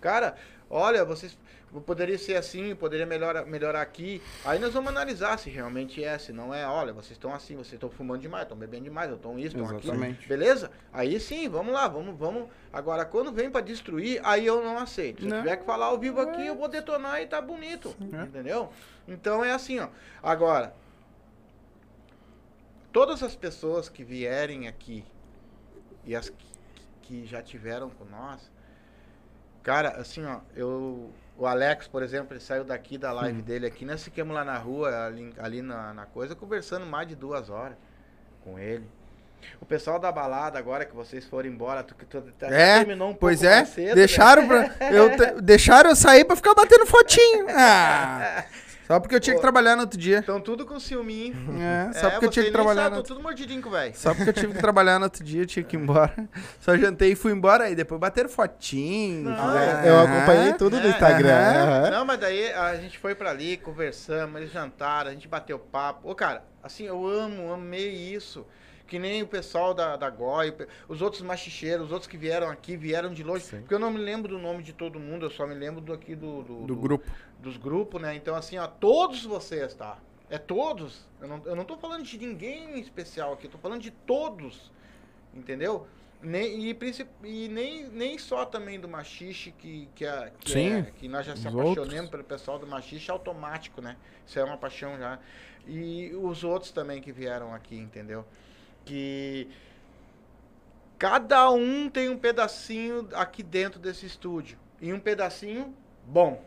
Cara, 0.00 0.36
olha, 0.68 1.04
vocês 1.04 1.36
poderia 1.84 2.16
ser 2.18 2.36
assim, 2.36 2.74
poderia 2.74 3.04
melhorar, 3.04 3.44
melhorar 3.44 3.82
aqui. 3.82 4.22
Aí 4.44 4.58
nós 4.58 4.72
vamos 4.72 4.90
analisar 4.90 5.38
se 5.38 5.50
realmente 5.50 6.02
é, 6.02 6.16
se 6.18 6.32
não 6.32 6.54
é. 6.54 6.66
Olha, 6.66 6.92
vocês 6.92 7.12
estão 7.12 7.34
assim, 7.34 7.54
vocês 7.56 7.74
estão 7.74 7.90
fumando 7.90 8.20
demais, 8.20 8.44
estão 8.44 8.56
bebendo 8.56 8.84
demais, 8.84 9.10
estão 9.10 9.38
isso, 9.38 9.56
estão 9.56 9.64
aquilo. 9.64 9.92
Exatamente. 9.94 10.28
Beleza? 10.28 10.70
Aí 10.92 11.18
sim, 11.20 11.48
vamos 11.48 11.72
lá, 11.72 11.88
vamos, 11.88 12.16
vamos. 12.16 12.48
Agora, 12.72 13.04
quando 13.04 13.32
vem 13.32 13.50
pra 13.50 13.60
destruir, 13.60 14.20
aí 14.24 14.46
eu 14.46 14.62
não 14.62 14.78
aceito. 14.78 15.22
Se 15.22 15.28
Não. 15.28 15.36
eu 15.36 15.42
tiver 15.42 15.56
que 15.56 15.64
falar 15.64 15.86
ao 15.86 15.98
vivo 15.98 16.20
aqui, 16.20 16.46
eu 16.46 16.54
vou 16.54 16.68
detonar 16.68 17.20
e 17.20 17.26
tá 17.26 17.40
bonito. 17.40 17.94
É. 18.12 18.22
Entendeu? 18.22 18.70
Então 19.06 19.44
é 19.44 19.52
assim, 19.52 19.78
ó. 19.80 19.88
Agora, 20.22 20.74
todas 22.92 23.22
as 23.22 23.36
pessoas 23.36 23.88
que 23.88 24.02
vierem 24.04 24.68
aqui 24.68 25.04
e 26.04 26.14
as 26.14 26.28
que, 26.28 26.46
que 27.02 27.26
já 27.26 27.42
tiveram 27.42 27.90
com 27.90 28.04
nós, 28.04 28.50
cara, 29.66 29.88
assim, 30.00 30.24
ó, 30.24 30.38
eu. 30.54 31.10
O 31.38 31.46
Alex, 31.46 31.86
por 31.86 32.02
exemplo, 32.02 32.32
ele 32.32 32.40
saiu 32.40 32.64
daqui 32.64 32.96
da 32.96 33.12
live 33.12 33.42
dele 33.42 33.66
aqui, 33.66 33.84
nós 33.84 34.02
ficamos 34.02 34.34
lá 34.34 34.42
na 34.42 34.56
rua, 34.56 35.04
ali, 35.06 35.34
ali 35.36 35.60
na, 35.60 35.92
na 35.92 36.06
coisa, 36.06 36.34
conversando 36.34 36.86
mais 36.86 37.06
de 37.06 37.14
duas 37.14 37.50
horas 37.50 37.76
com 38.42 38.58
ele. 38.58 38.86
O 39.60 39.66
pessoal 39.66 39.98
da 39.98 40.10
balada, 40.10 40.58
agora 40.58 40.86
que 40.86 40.94
vocês 40.96 41.26
foram 41.26 41.46
embora, 41.48 41.82
tu, 41.82 41.94
tu, 41.94 42.22
tu 42.22 42.44
É, 42.46 42.78
terminou 42.78 43.10
um 43.10 43.14
pois 43.14 43.40
pouco 43.40 43.52
é. 43.52 43.56
mais 43.58 43.68
cedo, 43.68 43.88
né? 43.88 43.94
deixaram, 43.94 44.48
pra, 44.48 44.74
eu 44.90 45.14
te- 45.14 45.40
deixaram 45.44 45.90
eu 45.90 45.96
sair 45.96 46.24
pra 46.24 46.36
ficar 46.36 46.54
batendo 46.54 46.86
fotinho. 46.86 47.46
Ah, 47.54 48.44
só 48.86 49.00
porque 49.00 49.14
eu 49.14 49.20
tinha 49.20 49.34
que 49.34 49.38
Pô. 49.40 49.42
trabalhar 49.42 49.74
no 49.76 49.82
outro 49.82 49.98
dia. 49.98 50.18
Estão 50.20 50.40
tudo 50.40 50.64
com 50.64 50.78
ciúminho. 50.78 51.34
É, 51.60 51.92
só 51.98 52.10
porque 52.10 52.26
eu 52.26 52.30
tinha 52.30 52.44
que 52.44 52.50
trabalhar 52.50 52.90
no 52.90 52.96
Tô 52.96 53.02
tudo 53.02 53.22
mordidinho 53.22 53.68
velho. 53.70 53.94
Só 53.96 54.14
porque 54.14 54.30
eu 54.30 54.34
tive 54.34 54.52
que 54.54 54.58
trabalhar 54.60 54.98
no 54.98 55.04
outro 55.04 55.24
dia, 55.24 55.42
eu 55.42 55.46
tinha 55.46 55.64
que 55.64 55.76
ir 55.76 55.80
embora. 55.80 56.14
Só 56.60 56.76
jantei 56.76 57.12
e 57.12 57.16
fui 57.16 57.32
embora 57.32 57.64
aí. 57.64 57.74
Depois 57.74 58.00
bateram 58.00 58.28
fotinho. 58.28 59.30
Não, 59.30 59.36
fizeram- 59.36 59.84
Eu 59.84 59.98
acompanhei 60.00 60.52
tudo 60.54 60.78
no 60.78 60.86
É, 60.86 60.90
Instagram. 60.90 61.28
aham. 61.34 61.80
aham. 61.82 61.90
Não, 61.90 62.04
mas 62.04 62.18
daí 62.20 62.52
a 62.52 62.76
gente 62.76 62.98
foi 62.98 63.14
pra 63.14 63.30
ali, 63.30 63.56
conversamos, 63.56 64.40
eles 64.40 64.52
jantaram, 64.52 65.10
a 65.10 65.12
gente 65.14 65.26
bateu 65.28 65.58
papo. 65.58 66.08
Ô, 66.10 66.14
cara, 66.14 66.42
assim, 66.62 66.84
eu 66.84 67.06
amo, 67.06 67.52
amei 67.52 67.88
isso. 67.90 68.46
Que 68.88 69.00
nem 69.00 69.20
o 69.20 69.26
pessoal 69.26 69.74
da, 69.74 69.96
da 69.96 70.08
GOI, 70.08 70.54
os 70.88 71.02
outros 71.02 71.20
machicheiros, 71.20 71.86
os 71.86 71.92
outros 71.92 72.08
que 72.08 72.16
vieram 72.16 72.48
aqui, 72.48 72.76
vieram 72.76 73.12
de 73.12 73.24
longe. 73.24 73.44
Sim. 73.44 73.58
Porque 73.62 73.74
eu 73.74 73.80
não 73.80 73.90
me 73.90 73.98
lembro 73.98 74.28
do 74.28 74.38
nome 74.38 74.62
de 74.62 74.72
todo 74.72 75.00
mundo, 75.00 75.26
eu 75.26 75.30
só 75.30 75.44
me 75.44 75.56
lembro 75.56 75.80
do 75.80 75.92
aqui 75.92 76.14
do... 76.14 76.42
Do 76.42 76.76
grupo. 76.76 77.04
Dos 77.38 77.56
grupos, 77.56 78.00
né? 78.00 78.14
Então, 78.14 78.34
assim, 78.34 78.58
ó, 78.58 78.66
todos 78.66 79.24
vocês, 79.24 79.74
tá? 79.74 79.98
É 80.28 80.38
todos. 80.38 81.06
Eu 81.20 81.28
não, 81.28 81.42
eu 81.44 81.54
não 81.56 81.64
tô 81.64 81.76
falando 81.76 82.02
de 82.02 82.18
ninguém 82.18 82.76
em 82.76 82.80
especial 82.80 83.32
aqui, 83.32 83.46
eu 83.46 83.50
tô 83.50 83.58
falando 83.58 83.80
de 83.80 83.90
todos. 83.90 84.72
Entendeu? 85.34 85.86
Nem, 86.22 86.70
e, 86.70 86.76
e 87.24 87.48
nem, 87.48 87.88
nem 87.88 88.18
só 88.18 88.46
também 88.46 88.80
do 88.80 88.88
machixe, 88.88 89.52
que, 89.52 89.88
que, 89.94 90.04
é, 90.04 90.32
que, 90.40 90.50
Sim, 90.50 90.72
é- 90.72 90.82
que 90.96 91.08
nós 91.08 91.26
já 91.26 91.36
se 91.36 91.40
os 91.40 91.46
apaixonamos 91.46 91.92
outros. 91.92 92.10
pelo 92.10 92.24
pessoal 92.24 92.58
do 92.58 92.66
machixe 92.66 93.10
automático, 93.10 93.82
né? 93.82 93.96
Isso 94.26 94.38
é 94.38 94.44
uma 94.44 94.56
paixão 94.56 94.98
já. 94.98 95.18
E 95.66 96.12
os 96.14 96.42
outros 96.42 96.72
também 96.72 97.02
que 97.02 97.12
vieram 97.12 97.52
aqui, 97.52 97.76
entendeu? 97.76 98.24
Que 98.84 99.48
cada 100.98 101.50
um 101.50 101.88
tem 101.90 102.08
um 102.08 102.18
pedacinho 102.18 103.08
aqui 103.12 103.42
dentro 103.42 103.78
desse 103.78 104.06
estúdio. 104.06 104.58
E 104.80 104.92
um 104.92 105.00
pedacinho 105.00 105.74
bom, 106.06 106.42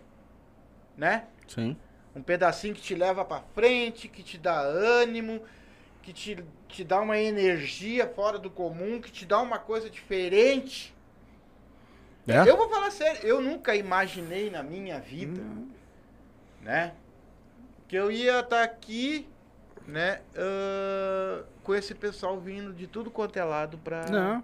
né? 1.00 1.24
Sim. 1.48 1.78
Um 2.14 2.22
pedacinho 2.22 2.76
que 2.76 2.82
te 2.82 2.94
leva 2.94 3.24
pra 3.24 3.42
frente, 3.56 4.10
que 4.10 4.22
te 4.22 4.38
dá 4.38 4.60
ânimo, 4.60 5.42
que 6.04 6.12
te, 6.12 6.44
te 6.68 6.84
dá 6.84 7.00
uma 7.00 7.18
energia 7.18 8.06
fora 8.08 8.38
do 8.38 8.50
comum, 8.50 9.00
que 9.00 9.12
te 9.12 9.26
dá 9.26 9.40
uma 9.40 9.58
coisa 9.58 9.90
diferente. 9.90 10.94
É? 12.28 12.48
Eu 12.48 12.58
vou 12.58 12.70
falar 12.70 12.92
sério, 12.92 13.26
eu 13.26 13.42
nunca 13.42 13.76
imaginei 13.76 14.50
na 14.50 14.62
minha 14.62 15.00
vida, 15.00 15.42
né? 16.62 16.94
Que 17.88 17.96
eu 17.96 18.12
ia 18.12 18.42
estar 18.42 18.62
aqui, 18.64 19.28
né? 19.88 20.22
ah, 20.36 21.44
com 21.64 21.74
esse 21.74 21.96
pessoal 21.96 22.40
vindo 22.40 22.74
de 22.74 22.86
tudo 22.86 23.10
quanto 23.10 23.38
é 23.38 23.44
lado 23.44 23.78
pra, 23.78 24.06
Não. 24.10 24.44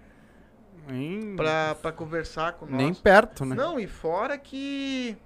Nem, 0.87 1.35
pra, 1.35 1.75
pra 1.75 1.91
conversar 1.91 2.53
com 2.53 2.65
nós. 2.65 2.77
nem 2.77 2.93
perto, 2.93 3.43
né? 3.43 3.55
Não, 3.55 3.79
e 3.79 3.87
fora 3.87 4.37
que. 4.37 5.17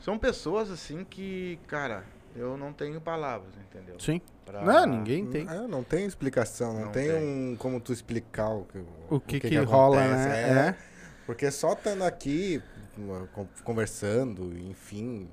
São 0.00 0.18
pessoas 0.18 0.70
assim 0.70 1.04
que, 1.04 1.58
cara, 1.66 2.04
eu 2.36 2.56
não 2.56 2.72
tenho 2.72 3.00
palavras, 3.00 3.50
entendeu? 3.68 3.98
Sim. 3.98 4.20
Pra- 4.46 4.62
Não, 4.62 4.86
ninguém 4.86 5.26
tem. 5.26 5.46
É, 5.48 5.66
não 5.66 5.82
tem 5.84 6.06
explicação, 6.06 6.72
não, 6.72 6.84
Não 6.86 6.92
tem, 6.92 7.08
tem. 7.10 7.22
um 7.52 7.56
como 7.58 7.80
tu 7.80 7.92
explicar 7.92 8.48
o 8.48 8.64
que, 8.64 8.78
O 9.10 9.20
que 9.20 9.40
que 9.40 9.56
rola, 9.58 9.96
né? 10.06 10.68
É. 10.70 10.76
Porque 11.26 11.50
só 11.50 11.74
estando 11.74 12.02
aqui, 12.04 12.62
conversando, 13.64 14.56
enfim, 14.58 15.28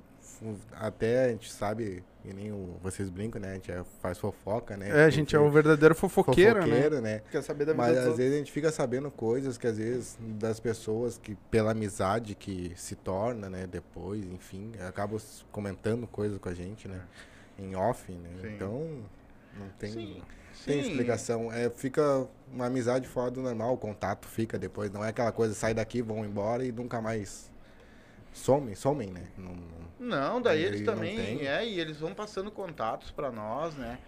até 0.72 1.24
a 1.24 1.28
gente 1.28 1.50
sabe, 1.50 2.04
e 2.28 2.32
nem 2.32 2.52
o- 2.52 2.76
vocês 2.82 3.08
brincam, 3.08 3.40
né? 3.40 3.50
A 3.50 3.54
gente 3.54 3.72
faz 4.00 4.18
fofoca, 4.18 4.76
né? 4.76 4.88
É, 4.90 5.04
a 5.04 5.10
gente 5.10 5.34
é 5.36 5.38
o 5.38 5.48
verdadeiro 5.50 5.94
fofoqueiro, 5.94 6.60
né? 6.60 6.66
fofoqueiro, 6.66 7.00
né? 7.00 7.22
Quer 7.30 7.42
saber 7.42 7.64
da 7.64 7.72
vida 7.72 7.82
Mas 7.82 7.92
às 7.92 7.98
outros. 8.04 8.16
vezes 8.18 8.34
a 8.34 8.38
gente 8.38 8.52
fica 8.52 8.72
sabendo 8.72 9.10
coisas 9.10 9.56
que 9.56 9.66
às 9.66 9.78
vezes 9.78 10.18
das 10.20 10.58
pessoas 10.60 11.18
que 11.18 11.36
pela 11.50 11.70
amizade 11.70 12.34
que 12.34 12.72
se 12.76 12.96
torna, 12.96 13.48
né, 13.48 13.66
depois, 13.66 14.24
enfim, 14.24 14.72
acabam 14.88 15.20
comentando 15.52 16.06
coisas 16.06 16.38
com 16.38 16.48
a 16.48 16.54
gente, 16.54 16.88
né, 16.88 17.00
em 17.58 17.74
off, 17.76 18.10
né? 18.12 18.30
Sim. 18.40 18.54
Então 18.54 19.04
não 19.58 19.68
tem 19.78 19.92
Sim, 19.92 20.22
tem 20.64 20.82
sim. 20.82 20.90
explicação, 20.90 21.52
é 21.52 21.70
fica 21.70 22.26
uma 22.52 22.66
amizade 22.66 23.06
fora 23.06 23.30
do 23.30 23.40
normal, 23.42 23.74
o 23.74 23.76
contato 23.78 24.26
fica 24.26 24.58
depois, 24.58 24.90
não 24.90 25.04
é 25.04 25.10
aquela 25.10 25.30
coisa 25.30 25.54
sai 25.54 25.72
daqui, 25.74 26.02
vão 26.02 26.24
embora 26.24 26.64
e 26.64 26.72
nunca 26.72 27.00
mais 27.00 27.50
somem, 28.36 28.74
somem, 28.74 29.10
né? 29.10 29.28
Não, 29.36 29.54
não- 29.54 30.40
daí 30.40 30.62
eles 30.62 30.80
não 30.82 30.94
também, 30.94 31.46
é, 31.46 31.66
e 31.66 31.80
eles 31.80 31.98
vão 31.98 32.14
passando 32.14 32.50
contatos 32.50 33.10
pra 33.10 33.32
nós, 33.32 33.74
né? 33.76 33.98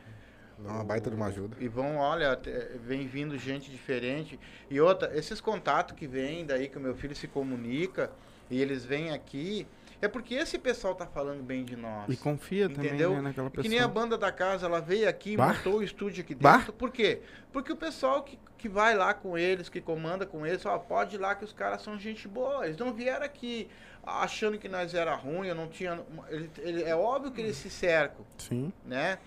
é 0.62 0.68
uma 0.70 0.84
baita 0.84 1.08
de 1.08 1.16
uma 1.16 1.26
ajuda. 1.26 1.56
E 1.60 1.68
vão, 1.68 1.96
olha, 1.96 2.38
vem 2.84 3.06
vindo 3.06 3.38
gente 3.38 3.70
diferente. 3.70 4.38
E 4.68 4.80
outra, 4.80 5.16
esses 5.16 5.40
contatos 5.40 5.96
que 5.96 6.06
vêm 6.06 6.44
daí 6.44 6.68
que 6.68 6.76
o 6.76 6.80
meu 6.80 6.94
filho 6.96 7.14
se 7.14 7.28
comunica 7.28 8.10
e 8.50 8.60
eles 8.60 8.84
vêm 8.84 9.10
aqui, 9.12 9.66
é 10.00 10.08
porque 10.08 10.34
esse 10.34 10.58
pessoal 10.58 10.94
tá 10.94 11.06
falando 11.06 11.42
bem 11.42 11.64
de 11.64 11.74
nós. 11.76 12.04
E 12.08 12.16
confia 12.16 12.66
Entendeu? 12.66 13.08
também, 13.10 13.16
né, 13.16 13.28
naquela 13.28 13.50
pessoa. 13.50 13.62
Que 13.62 13.68
nem 13.68 13.80
a 13.80 13.88
banda 13.88 14.16
da 14.16 14.30
casa, 14.30 14.66
ela 14.66 14.80
veio 14.80 15.08
aqui, 15.08 15.36
Bah. 15.36 15.48
montou 15.54 15.78
o 15.78 15.82
estúdio 15.82 16.22
aqui 16.22 16.34
Bah. 16.34 16.58
dentro. 16.58 16.72
Por 16.72 16.90
quê? 16.90 17.20
Porque 17.52 17.72
o 17.72 17.76
pessoal 17.76 18.22
que, 18.22 18.38
que 18.56 18.68
vai 18.68 18.94
lá 18.94 19.12
com 19.14 19.36
eles, 19.36 19.68
que 19.68 19.80
comanda 19.80 20.24
com 20.26 20.46
eles, 20.46 20.64
ó, 20.66 20.78
pode 20.78 21.16
ir 21.16 21.18
lá 21.18 21.34
que 21.34 21.44
os 21.44 21.52
caras 21.52 21.82
são 21.82 21.98
gente 21.98 22.28
boa. 22.28 22.64
Eles 22.66 22.76
não 22.78 22.92
vieram 22.92 23.24
aqui 23.24 23.68
achando 24.06 24.56
que 24.58 24.68
nós 24.68 24.94
era 24.94 25.14
ruim, 25.14 25.48
eu 25.48 25.54
não 25.54 25.68
tinha. 25.68 26.00
ele- 26.28 26.50
ele- 26.58 26.82
é 26.84 26.94
óbvio 26.96 27.30
que 27.32 27.40
eles 27.40 27.56
se 27.56 27.68
cercam, 27.68 28.24
Sim. 28.38 28.72
né? 28.84 29.18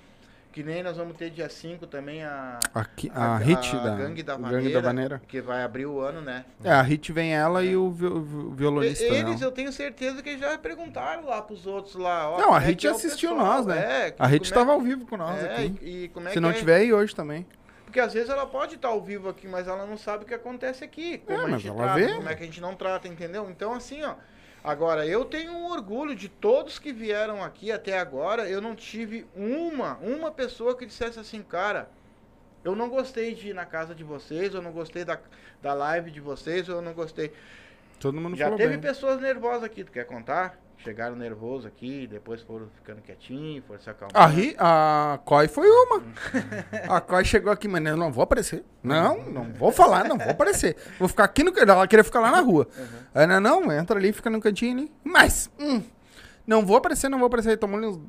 Que 0.51 0.63
nem 0.63 0.83
nós 0.83 0.97
vamos 0.97 1.15
ter 1.15 1.29
dia 1.29 1.47
5 1.47 1.87
também 1.87 2.23
a. 2.25 2.59
Aqui, 2.75 3.09
a, 3.15 3.37
Hit 3.37 3.73
da, 3.73 3.95
Gangue 3.95 4.21
da 4.21 4.35
o 4.35 4.39
Vaneira, 4.39 4.61
Gangue 4.61 4.73
da 4.73 4.81
Vaneira. 4.81 5.21
que 5.25 5.39
vai 5.39 5.63
abrir 5.63 5.85
o 5.85 6.01
ano, 6.01 6.19
né? 6.21 6.43
É, 6.61 6.69
a 6.71 6.81
Hit 6.81 7.09
vem 7.13 7.33
ela 7.33 7.63
e 7.63 7.75
o 7.77 7.85
o 7.85 8.51
violonista 8.53 9.01
E- 9.03 9.07
eles, 9.07 9.39
dela. 9.39 9.43
eu 9.43 9.51
tenho 9.51 9.71
certeza 9.71 10.21
que 10.21 10.37
já 10.37 10.57
perguntaram 10.57 11.25
lá 11.25 11.41
pros 11.41 11.65
outros 11.65 11.95
lá. 11.95 12.35
Não, 12.37 12.53
a 12.53 12.57
é 12.61 12.65
Hit 12.65 12.85
é 12.85 12.89
assistiu 12.89 13.29
pessoal, 13.29 13.47
nós, 13.57 13.65
né? 13.65 14.07
é, 14.09 14.15
A 14.19 14.27
Hit 14.27 14.41
é- 14.41 14.45
estava 14.45 14.73
ao 14.73 14.81
vivo 14.81 15.05
com 15.07 15.15
nós 15.15 15.41
é, 15.41 15.53
aqui. 15.53 15.79
E, 15.81 16.11
e 16.13 16.27
é 16.27 16.29
Se 16.31 16.39
não 16.41 16.49
é? 16.49 16.53
tiver 16.53 16.75
aí 16.75 16.91
hoje 16.91 17.15
também. 17.15 17.45
Porque 17.85 17.99
às 18.01 18.13
vezes 18.13 18.29
ela 18.29 18.45
pode 18.45 18.75
estar 18.75 18.89
ao 18.89 19.01
vivo 19.01 19.29
aqui, 19.29 19.47
mas 19.47 19.67
ela 19.69 19.85
não 19.85 19.97
sabe 19.97 20.23
o 20.25 20.27
que 20.27 20.33
acontece 20.33 20.83
aqui. 20.83 21.17
Como 21.19 21.39
É, 21.41 21.45
a 21.45 21.57
gente 21.57 21.67
ela 21.69 21.77
trata, 21.83 21.99
vê. 21.99 22.13
como 22.13 22.29
é 22.29 22.35
que 22.35 22.43
a 22.43 22.45
gente 22.45 22.59
não 22.61 22.75
trata, 22.75 23.07
entendeu? 23.07 23.49
Então, 23.49 23.73
assim, 23.73 24.01
ó. 24.03 24.15
Agora, 24.63 25.07
eu 25.07 25.25
tenho 25.25 25.51
um 25.51 25.71
orgulho 25.71 26.15
de 26.15 26.29
todos 26.29 26.77
que 26.77 26.93
vieram 26.93 27.43
aqui 27.43 27.71
até 27.71 27.97
agora. 27.97 28.47
Eu 28.47 28.61
não 28.61 28.75
tive 28.75 29.25
uma, 29.35 29.95
uma 29.97 30.31
pessoa 30.31 30.77
que 30.77 30.85
dissesse 30.85 31.19
assim, 31.19 31.41
cara, 31.41 31.89
eu 32.63 32.75
não 32.75 32.87
gostei 32.89 33.33
de 33.33 33.49
ir 33.49 33.55
na 33.55 33.65
casa 33.65 33.95
de 33.95 34.03
vocês, 34.03 34.53
eu 34.53 34.61
não 34.61 34.71
gostei 34.71 35.03
da, 35.03 35.19
da 35.61 35.73
live 35.73 36.11
de 36.11 36.19
vocês, 36.19 36.67
eu 36.67 36.81
não 36.81 36.93
gostei. 36.93 37.33
Todo 37.99 38.21
mundo 38.21 38.35
Já 38.35 38.51
teve 38.51 38.77
bem. 38.77 38.81
pessoas 38.81 39.19
nervosas 39.19 39.63
aqui, 39.63 39.83
tu 39.83 39.91
quer 39.91 40.05
contar? 40.05 40.59
Chegaram 40.83 41.15
nervosos 41.15 41.65
aqui, 41.67 42.07
depois 42.07 42.41
foram 42.41 42.67
ficando 42.75 43.01
quietinhos, 43.01 43.63
foram 43.67 43.79
se 43.79 43.89
acalmando. 43.89 44.17
A, 44.17 44.25
Ri, 44.25 44.55
a 44.57 45.19
Coy 45.23 45.47
foi 45.47 45.67
uma. 45.69 46.01
A 46.89 46.99
Coy 46.99 47.23
chegou 47.23 47.51
aqui, 47.51 47.67
mas 47.67 47.85
eu 47.85 47.95
não 47.95 48.11
vou 48.11 48.23
aparecer. 48.23 48.63
Não, 48.81 49.23
não 49.25 49.53
vou 49.53 49.71
falar, 49.71 50.05
não 50.05 50.17
vou 50.17 50.31
aparecer. 50.31 50.75
Vou 50.97 51.07
ficar 51.07 51.25
aqui 51.25 51.43
no. 51.43 51.53
Ela 51.57 51.87
queria 51.87 52.03
ficar 52.03 52.19
lá 52.19 52.31
na 52.31 52.39
rua. 52.41 52.67
Uhum. 52.75 52.85
Aí, 53.13 53.27
não, 53.27 53.39
não, 53.39 53.71
entra 53.71 53.97
ali, 53.97 54.11
fica 54.11 54.29
no 54.29 54.41
cantinho 54.41 54.79
ali. 54.79 54.91
Mas, 55.03 55.51
hum, 55.59 55.83
Não 56.47 56.65
vou 56.65 56.77
aparecer, 56.77 57.09
não 57.09 57.19
vou 57.19 57.27
aparecer. 57.27 57.57
Tomou 57.57 57.79
uns 57.79 57.99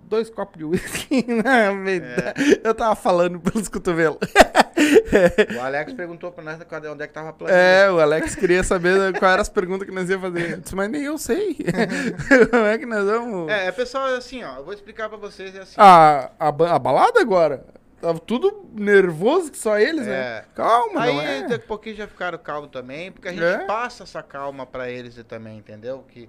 dois 0.00 0.30
copos 0.30 0.56
de 0.58 0.64
uísque. 0.64 1.26
Eu 2.64 2.74
tava 2.74 2.96
falando 2.96 3.40
pelos 3.40 3.68
cotovelos. 3.68 4.18
O 5.56 5.60
Alex 5.60 5.92
perguntou 5.92 6.30
pra 6.32 6.42
nós 6.44 6.58
onde 6.90 7.02
é 7.02 7.06
que 7.06 7.12
tava 7.12 7.30
a 7.30 7.32
planilha. 7.32 7.56
É, 7.56 7.90
o 7.90 8.00
Alex 8.00 8.34
queria 8.34 8.62
saber 8.64 9.12
quais 9.18 9.32
eram 9.32 9.42
as 9.42 9.48
perguntas 9.48 9.88
que 9.88 9.94
nós 9.94 10.08
ia 10.08 10.18
fazer. 10.18 10.52
Eu 10.52 10.60
disse, 10.60 10.74
mas 10.74 10.90
nem 10.90 11.02
eu 11.02 11.18
sei. 11.18 11.56
Como 12.50 12.64
é 12.66 12.78
que 12.78 12.86
nós 12.86 13.04
vamos... 13.04 13.50
É, 13.50 13.66
é, 13.66 13.72
pessoal, 13.72 14.08
é 14.08 14.16
assim, 14.16 14.42
ó, 14.44 14.56
eu 14.56 14.64
vou 14.64 14.72
explicar 14.74 15.08
pra 15.08 15.18
vocês, 15.18 15.54
é 15.54 15.60
assim. 15.60 15.74
A, 15.78 16.30
a, 16.38 16.52
ba- 16.52 16.72
a 16.74 16.78
balada 16.78 17.20
agora? 17.20 17.64
Tava 18.00 18.18
tudo 18.18 18.68
nervoso 18.72 19.50
que 19.52 19.56
só 19.58 19.78
eles, 19.78 20.06
né? 20.06 20.14
É. 20.38 20.44
Calma, 20.56 21.02
Aí 21.02 21.14
não 21.14 21.20
é? 21.22 21.42
daqui 21.42 21.54
a 21.64 21.68
pouquinho 21.68 21.94
já 21.96 22.08
ficaram 22.08 22.36
calmos 22.36 22.70
também, 22.70 23.12
porque 23.12 23.28
a 23.28 23.32
gente 23.32 23.44
É. 23.44 23.58
passa 23.64 24.02
essa 24.02 24.20
calma 24.22 24.66
pra 24.66 24.90
eles 24.90 25.14
também, 25.28 25.58
entendeu? 25.58 26.04
Que 26.08 26.28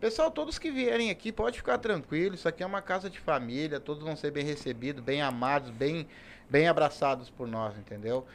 pessoal, 0.00 0.30
todos 0.32 0.58
que 0.58 0.68
vierem 0.70 1.08
aqui 1.10 1.30
pode 1.30 1.58
ficar 1.58 1.78
tranquilo, 1.78 2.34
isso 2.34 2.48
aqui 2.48 2.62
é 2.64 2.66
uma 2.66 2.82
casa 2.82 3.08
de 3.08 3.20
família, 3.20 3.78
todos 3.78 4.02
vão 4.02 4.16
ser 4.16 4.32
bem 4.32 4.44
recebidos, 4.44 5.00
bem 5.04 5.22
amados, 5.22 5.70
bem 5.70 6.08
bem 6.50 6.68
abraçados 6.68 7.30
por 7.30 7.46
nós, 7.46 7.76
entendeu? 7.78 8.26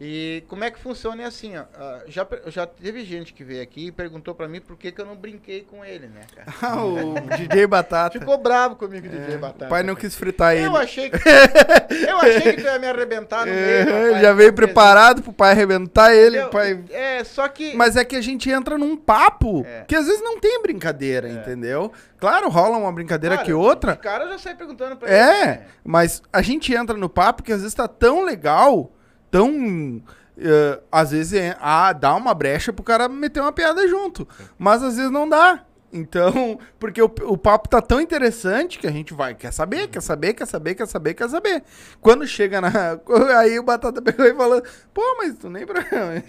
E 0.00 0.42
como 0.48 0.64
é 0.64 0.70
que 0.72 0.78
funciona 0.80 1.22
é 1.22 1.26
assim, 1.26 1.56
ó, 1.56 1.64
já 2.08 2.26
já 2.48 2.66
teve 2.66 3.04
gente 3.04 3.32
que 3.32 3.44
veio 3.44 3.62
aqui 3.62 3.86
e 3.86 3.92
perguntou 3.92 4.34
pra 4.34 4.48
mim 4.48 4.60
por 4.60 4.76
que, 4.76 4.90
que 4.90 5.00
eu 5.00 5.06
não 5.06 5.14
brinquei 5.14 5.62
com 5.62 5.84
ele, 5.84 6.08
né, 6.08 6.22
cara? 6.34 6.52
Ah, 6.60 6.84
o 6.84 7.14
DJ 7.36 7.66
Batata. 7.68 8.18
Ficou 8.18 8.36
bravo 8.36 8.74
comigo, 8.74 9.08
DJ 9.08 9.34
É, 9.34 9.38
Batata. 9.38 9.66
o 9.66 9.68
pai 9.68 9.82
não 9.84 9.94
quis 9.94 10.16
fritar 10.16 10.56
ele. 10.56 10.66
Eu 10.66 10.76
achei 10.76 11.08
que 11.10 11.16
eu 11.16 12.16
achei 12.18 12.54
que 12.54 12.62
tu 12.62 12.66
ia 12.66 12.78
me 12.78 12.88
arrebentar 12.88 13.46
no 13.46 13.52
meio. 13.52 13.64
É, 13.64 13.82
rapaz, 13.82 14.22
já 14.22 14.32
veio 14.32 14.48
fez 14.48 14.54
preparado 14.54 15.22
pro 15.22 15.32
pai 15.32 15.52
arrebentar 15.52 16.12
ele. 16.12 16.38
Entendeu? 16.38 16.50
Pai... 16.50 16.84
É, 16.90 17.22
só 17.22 17.46
que. 17.48 17.74
Mas 17.76 17.96
é 17.96 18.04
que 18.04 18.16
a 18.16 18.20
gente 18.20 18.50
entra 18.50 18.76
num 18.76 18.96
papo 18.96 19.64
É. 19.66 19.84
que 19.86 19.94
às 19.94 20.06
vezes 20.06 20.20
não 20.22 20.40
tem 20.40 20.60
brincadeira, 20.60 21.28
entendeu? 21.28 21.92
Claro, 22.18 22.48
rola 22.48 22.76
uma 22.78 22.92
brincadeira 22.92 23.36
Cara, 23.36 23.46
que 23.46 23.52
outra. 23.52 23.92
Os 23.92 23.98
caras 23.98 24.28
já 24.30 24.38
saem 24.38 24.56
perguntando 24.56 24.96
pra 24.96 25.08
ele. 25.08 25.16
É, 25.18 25.66
mas 25.84 26.22
a 26.32 26.42
gente 26.42 26.74
entra 26.74 26.96
no 26.96 27.08
papo 27.08 27.42
que 27.42 27.52
às 27.52 27.60
vezes 27.60 27.74
tá 27.74 27.86
tão 27.86 28.24
legal, 28.24 28.90
tão. 29.38 30.02
eh, 30.38 30.80
às 30.90 31.10
vezes 31.10 31.32
é, 31.32 31.56
ah, 31.60 31.92
dá 31.92 32.14
uma 32.14 32.32
brecha 32.34 32.72
pro 32.72 32.84
cara 32.84 33.08
meter 33.08 33.40
uma 33.40 33.52
piada 33.52 33.86
junto. 33.88 34.26
Mas 34.58 34.82
às 34.82 34.96
vezes 34.96 35.10
não 35.10 35.28
dá. 35.28 35.64
Então, 35.96 36.58
porque 36.80 37.00
o, 37.00 37.06
o 37.22 37.38
papo 37.38 37.68
tá 37.68 37.80
tão 37.80 38.00
interessante 38.00 38.80
que 38.80 38.86
a 38.86 38.90
gente 38.90 39.14
vai, 39.14 39.32
quer 39.34 39.52
saber, 39.52 39.86
quer 39.86 40.00
saber, 40.02 40.34
quer 40.34 40.44
saber, 40.46 40.74
quer 40.74 40.86
saber, 40.86 41.14
quer 41.14 41.28
saber. 41.28 41.62
Quando 42.00 42.26
chega 42.26 42.60
na. 42.60 42.70
Aí 43.38 43.58
o 43.60 43.62
Batata 43.62 44.02
pegou 44.02 44.26
e 44.26 44.34
falou: 44.34 44.60
pô, 44.92 45.02
mas 45.18 45.36
tu 45.38 45.48
nem. 45.48 45.64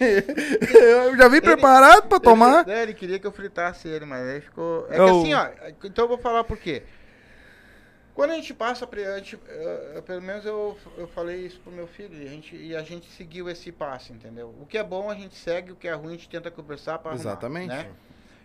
Eu 0.70 1.16
já 1.16 1.28
vim 1.28 1.40
preparado 1.40 2.06
pra 2.08 2.20
tomar. 2.20 2.68
Ele, 2.68 2.78
ele 2.80 2.94
queria 2.94 3.18
que 3.18 3.26
eu 3.26 3.32
fritasse 3.32 3.88
ele, 3.88 4.04
mas 4.04 4.26
aí 4.26 4.40
ficou. 4.40 4.86
É 4.88 4.94
que 4.94 5.00
Eu- 5.00 5.20
assim, 5.20 5.34
ó. 5.34 5.48
Então 5.84 6.04
eu 6.04 6.08
vou 6.08 6.18
falar 6.18 6.44
por 6.44 6.56
quê. 6.58 6.82
Quando 8.16 8.30
a 8.30 8.34
gente 8.34 8.54
passa, 8.54 8.88
a 8.90 9.18
gente, 9.18 9.38
eh, 9.46 10.02
pelo 10.06 10.22
menos 10.22 10.46
eu, 10.46 10.74
eu 10.96 11.06
falei 11.06 11.44
isso 11.44 11.60
pro 11.60 11.70
meu 11.70 11.86
filho, 11.86 12.16
e 12.16 12.26
a, 12.26 12.30
gente, 12.30 12.56
e 12.56 12.74
a 12.74 12.82
gente 12.82 13.10
seguiu 13.12 13.46
esse 13.46 13.70
passo, 13.70 14.10
entendeu? 14.14 14.54
O 14.58 14.64
que 14.64 14.78
é 14.78 14.82
bom 14.82 15.10
a 15.10 15.14
gente 15.14 15.34
segue, 15.36 15.72
o 15.72 15.76
que 15.76 15.86
é 15.86 15.92
ruim 15.92 16.08
a 16.08 16.16
gente 16.16 16.26
tenta 16.30 16.50
conversar 16.50 16.98
para 16.98 17.12
Exatamente. 17.14 17.68
Né? 17.68 17.90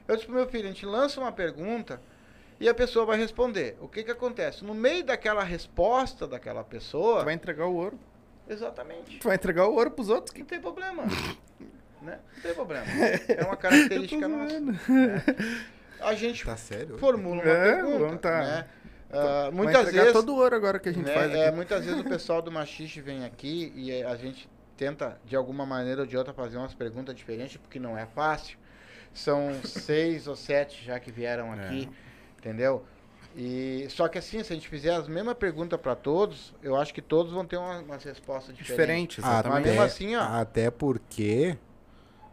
Eu 0.06 0.16
disse 0.18 0.28
pro 0.28 0.36
meu 0.36 0.46
filho, 0.48 0.66
a 0.68 0.72
gente 0.74 0.86
lança 0.86 1.22
uma 1.22 1.32
pergunta 1.32 2.02
e 2.60 2.68
a 2.68 2.74
pessoa 2.74 3.06
vai 3.06 3.18
responder. 3.18 3.78
O 3.80 3.88
que 3.88 4.04
que 4.04 4.12
acontece? 4.12 4.62
No 4.66 4.74
meio 4.74 5.06
daquela 5.06 5.42
resposta 5.42 6.28
daquela 6.28 6.66
pessoa... 6.66 7.20
Tu 7.20 7.26
vai 7.26 7.34
entregar 7.34 7.66
o 7.68 7.74
ouro. 7.74 7.98
Exatamente. 8.50 9.20
Tu 9.20 9.24
vai 9.26 9.38
entregar 9.38 9.68
o 9.68 9.74
ouro 9.74 9.90
pros 9.92 10.10
outros. 10.10 10.38
Não 10.38 10.46
tem 10.46 10.60
problema. 10.60 11.04
né? 12.02 12.20
Não 12.36 12.42
tem 12.42 12.54
problema. 12.54 12.86
É 13.30 13.46
uma 13.46 13.56
característica 13.56 14.28
nossa. 14.28 14.60
né? 14.60 14.78
A 16.02 16.14
gente 16.14 16.44
Tá 16.44 16.58
sério? 16.58 16.98
formula 16.98 17.42
uma 17.42 17.50
É, 17.50 17.76
pergunta. 17.76 18.18
tá. 18.18 18.42
né? 18.42 18.68
Vai 19.18 19.52
muitas 19.52 19.82
entregar 19.82 20.04
vezes, 20.04 20.14
todo 20.14 20.34
o 20.34 20.38
ouro 20.38 20.56
agora 20.56 20.80
que 20.80 20.90
a 20.90 20.92
gente 20.92 21.06
né, 21.06 21.14
faz 21.14 21.32
aqui. 21.32 21.40
é, 21.40 21.52
muitas 21.52 21.86
vezes 21.86 22.00
o 22.00 22.04
pessoal 22.10 22.42
do 22.42 22.52
Machixe 22.52 23.02
vem 23.02 23.26
aqui 23.26 23.72
e 23.76 24.04
a 24.04 24.16
gente 24.16 24.50
tenta, 24.78 25.20
de 25.26 25.36
alguma 25.36 25.66
maneira 25.66 26.02
ou 26.02 26.08
de 26.08 26.18
outra, 26.18 26.34
fazer 26.34 26.58
umas 26.58 26.74
perguntas 26.74 27.16
diferentes, 27.16 27.58
porque 27.58 27.80
não 27.80 27.98
é 27.98 28.06
fácil. 28.06 28.58
São 29.14 29.52
seis 29.64 30.28
ou 30.28 30.36
sete 30.36 30.84
já 30.84 31.00
que 31.00 31.12
vieram 31.12 31.52
aqui, 31.52 31.90
entendeu? 32.38 32.86
E, 33.36 33.86
só 33.90 34.08
que 34.10 34.18
assim, 34.18 34.44
se 34.44 34.52
a 34.52 34.56
gente 34.56 34.68
fizer 34.68 34.94
as 34.94 35.08
mesmas 35.08 35.36
perguntas 35.36 35.80
para 35.80 35.96
todos, 35.96 36.54
eu 36.62 36.76
acho 36.76 36.94
que 36.94 37.02
todos 37.02 37.32
vão 37.32 37.46
ter 37.46 37.58
uma, 37.58 37.80
umas 37.80 38.04
respostas 38.04 38.56
diferentes. 38.56 39.16
Diferente, 39.16 39.22
Ah, 39.24 39.40
exatamente. 39.40 39.62
Mas 39.62 39.66
mesmo 39.68 39.82
assim, 39.84 40.16
ó. 40.16 40.22
Até 40.22 40.70
porque 40.70 41.58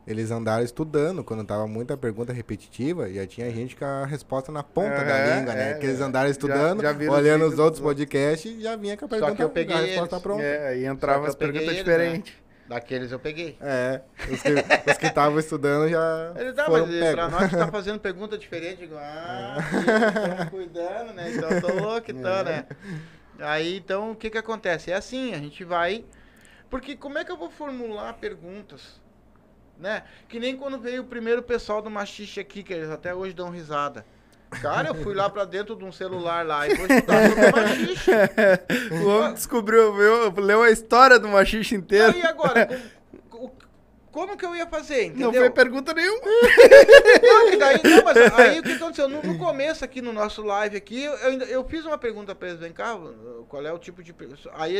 eles 0.08 0.30
andaram 0.30 0.64
estudando. 0.64 1.22
Quando 1.22 1.44
tava 1.44 1.66
muita 1.66 1.96
pergunta 1.96 2.32
repetitiva, 2.32 3.10
já 3.12 3.26
tinha 3.26 3.50
gente 3.50 3.76
com 3.76 3.84
a 3.84 4.06
resposta 4.06 4.50
na 4.50 4.62
ponta 4.62 5.02
É, 5.02 5.04
da 5.04 5.18
língua, 5.36 5.52
é, 5.52 5.56
né? 5.56 5.74
Que 5.74 5.86
eles 5.86 6.00
é. 6.00 6.04
andaram 6.04 6.30
estudando, 6.30 6.82
já 6.82 6.92
os 6.92 7.08
olhando 7.08 7.46
os 7.46 7.58
outros 7.58 7.80
podcasts 7.80 8.50
e 8.50 8.60
já 8.62 8.76
vinha 8.76 8.96
com 8.96 9.04
a 9.06 9.08
Só 9.08 9.30
que 9.32 9.36
pergunta, 9.36 9.42
eu 9.42 9.50
peguei 9.50 9.76
a 9.76 9.80
resposta 9.80 10.16
eles. 10.16 10.20
pronta. 10.20 10.42
É, 10.42 10.68
aí 10.68 10.84
Só 10.84 10.88
entrava 10.92 11.26
as 11.26 11.34
perguntas 11.34 11.66
né? 11.66 11.74
diferentes. 11.74 12.34
Daqueles 12.66 13.10
eu 13.12 13.18
peguei. 13.18 13.56
É, 13.60 14.02
os 14.28 14.98
que 14.98 15.06
estavam 15.06 15.38
estudando 15.38 15.88
já 15.88 16.32
Ele 16.36 16.52
dá, 16.52 16.66
foram 16.66 16.86
mas 16.86 16.98
pegos. 16.98 17.10
pra 17.10 17.28
nós 17.28 17.48
que 17.48 17.56
tá 17.56 17.68
fazendo 17.72 17.98
pergunta 17.98 18.36
diferente, 18.36 18.80
digo, 18.80 18.96
ah, 18.98 19.56
estamos 20.12 20.50
cuidando, 20.50 21.12
né? 21.14 21.30
Então 21.32 21.50
eu 21.50 21.60
tô 21.62 21.72
louco 21.72 22.10
então, 22.12 22.44
né? 22.44 22.66
Aí, 23.38 23.78
então, 23.78 24.10
o 24.12 24.16
que 24.16 24.30
que 24.30 24.38
acontece? 24.38 24.90
É 24.90 24.96
assim, 24.96 25.32
a 25.34 25.38
gente 25.38 25.64
vai... 25.64 26.04
Porque 26.68 26.96
como 26.96 27.16
é 27.18 27.24
que 27.24 27.32
eu 27.32 27.38
vou 27.38 27.50
formular 27.50 28.12
perguntas? 28.14 29.00
Né? 29.78 30.02
Que 30.28 30.40
nem 30.40 30.56
quando 30.56 30.78
veio 30.78 31.02
o 31.02 31.06
primeiro 31.06 31.42
pessoal 31.42 31.80
do 31.80 31.88
Machixe 31.90 32.40
aqui, 32.40 32.62
que 32.62 32.72
eles 32.72 32.90
até 32.90 33.14
hoje 33.14 33.32
dão 33.32 33.48
risada. 33.50 34.04
Cara, 34.62 34.88
eu 34.88 34.94
fui 34.94 35.14
lá 35.14 35.28
pra 35.28 35.44
dentro 35.44 35.76
de 35.76 35.84
um 35.84 35.92
celular 35.92 36.44
lá 36.44 36.66
e 36.66 36.74
vou 36.74 36.86
estudar 36.86 37.28
sobre 37.28 37.52
Machixe. 37.52 38.10
O 39.04 39.06
homem 39.08 39.34
descobriu, 39.34 39.94
viu, 39.94 40.30
leu 40.42 40.62
a 40.62 40.70
história 40.70 41.18
do 41.18 41.28
machista 41.28 41.74
inteiro. 41.74 42.16
E 42.16 42.22
agora, 42.22 42.80
como, 43.28 43.52
como 44.10 44.36
que 44.38 44.44
eu 44.46 44.56
ia 44.56 44.66
fazer, 44.66 45.04
entendeu? 45.04 45.30
Não 45.32 45.38
foi 45.38 45.50
pergunta 45.50 45.92
nenhuma. 45.94 46.20
Não, 47.22 47.58
daí, 47.58 47.80
não, 47.84 48.04
mas 48.04 48.16
aí 48.38 48.58
o 48.60 48.62
que 48.62 48.72
aconteceu? 48.72 49.08
No, 49.08 49.22
no 49.22 49.38
começo 49.38 49.84
aqui 49.84 50.00
no 50.00 50.12
nosso 50.12 50.42
live 50.42 50.76
aqui, 50.76 51.04
eu, 51.04 51.12
ainda- 51.28 51.44
eu 51.44 51.62
fiz 51.68 51.84
uma 51.84 51.98
pergunta 51.98 52.34
pra 52.34 52.48
eles, 52.48 52.60
vem 52.60 52.72
cá, 52.72 52.98
qual 53.48 53.64
é 53.66 53.72
o 53.72 53.78
tipo 53.78 54.02
de... 54.02 54.14
Aí 54.54 54.76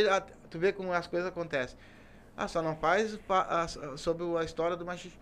tu 0.49 0.57
vê 0.59 0.73
como 0.73 0.91
as 0.91 1.05
coisas 1.07 1.27
acontecem. 1.29 1.77
Ah, 2.41 2.47
só 2.47 2.61
não 2.61 2.73
faz 2.73 3.19
sobre 3.97 4.23
a 4.37 4.45
história 4.45 4.77
do 4.77 4.85
machismo. 4.85 5.19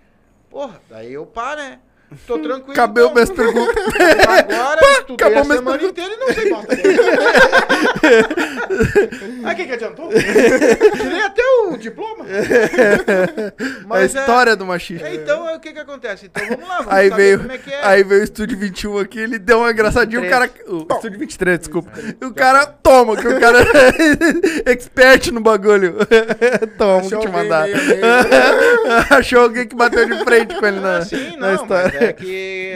Porra, 0.51 0.79
daí 0.87 1.13
eu 1.13 1.25
paro, 1.25 1.59
né? 1.59 1.81
Tô 2.25 2.39
tranquilo. 2.39 2.73
Cabeu 2.73 3.03
então. 3.05 3.13
minhas 3.15 3.29
perguntas. 3.29 3.83
Agora, 4.27 4.81
estudei 4.99 5.15
acabou 5.27 5.39
a 5.39 5.55
semana 5.57 5.77
perguntas. 5.77 6.05
inteira 6.05 6.13
e 6.13 6.17
não 6.17 6.33
sei 6.33 6.49
bosta. 6.49 6.77
Aí 9.43 9.53
o 9.53 9.55
que 9.57 9.65
que 9.65 9.73
adiantou? 9.73 10.09
Tirei 10.09 11.21
até 11.21 11.41
o 11.67 11.77
diploma. 11.77 12.25
a 13.89 14.01
é- 14.01 14.05
história 14.05 14.55
do 14.55 14.65
machista. 14.65 15.07
é, 15.07 15.15
então, 15.15 15.53
o 15.55 15.59
que 15.59 15.73
que 15.73 15.79
acontece? 15.79 16.27
Então, 16.27 16.45
vamos 16.47 16.67
lá, 16.69 16.77
vamos 16.77 16.93
Aí 16.93 17.09
veio, 17.09 17.39
como 17.39 17.51
é 17.51 17.57
que 17.57 17.73
é. 17.73 17.79
aí 17.85 18.03
veio 18.03 18.21
o 18.21 18.23
Estúdio 18.23 18.57
21 18.57 18.97
aqui, 18.99 19.19
ele 19.19 19.37
deu 19.39 19.59
uma 19.59 19.71
engraçadinha, 19.71 20.21
o 20.21 20.29
cara... 20.29 20.47
23. 20.47 20.69
O 20.69 20.87
Estúdio 20.95 21.19
23, 21.19 21.59
desculpa. 21.59 21.91
E 22.21 22.25
o 22.25 22.33
cara, 22.33 22.65
toma, 22.65 23.15
que 23.17 23.27
o 23.27 23.39
cara 23.39 23.59
é 24.65 24.71
expert 24.71 25.27
no 25.31 25.41
bagulho. 25.41 25.95
toma, 26.77 26.99
vou 27.01 27.07
Achou 27.07 27.09
te 27.19 27.27
alguém 27.27 27.31
mandar. 27.43 27.63
meio- 27.63 27.77
meio- 27.85 28.01
Achou 29.17 29.41
alguém 29.41 29.67
que 29.67 29.75
bateu 29.75 30.05
de 30.05 30.23
frente 30.23 30.55
com 30.55 30.65
ele 30.65 30.79
na, 30.79 30.97
Ah, 30.97 31.01
sim, 31.05 31.35
na 31.37 31.37
não, 31.37 31.39
mas 31.39 31.61
história. 31.61 31.96
É 31.97 32.13
que 32.13 32.73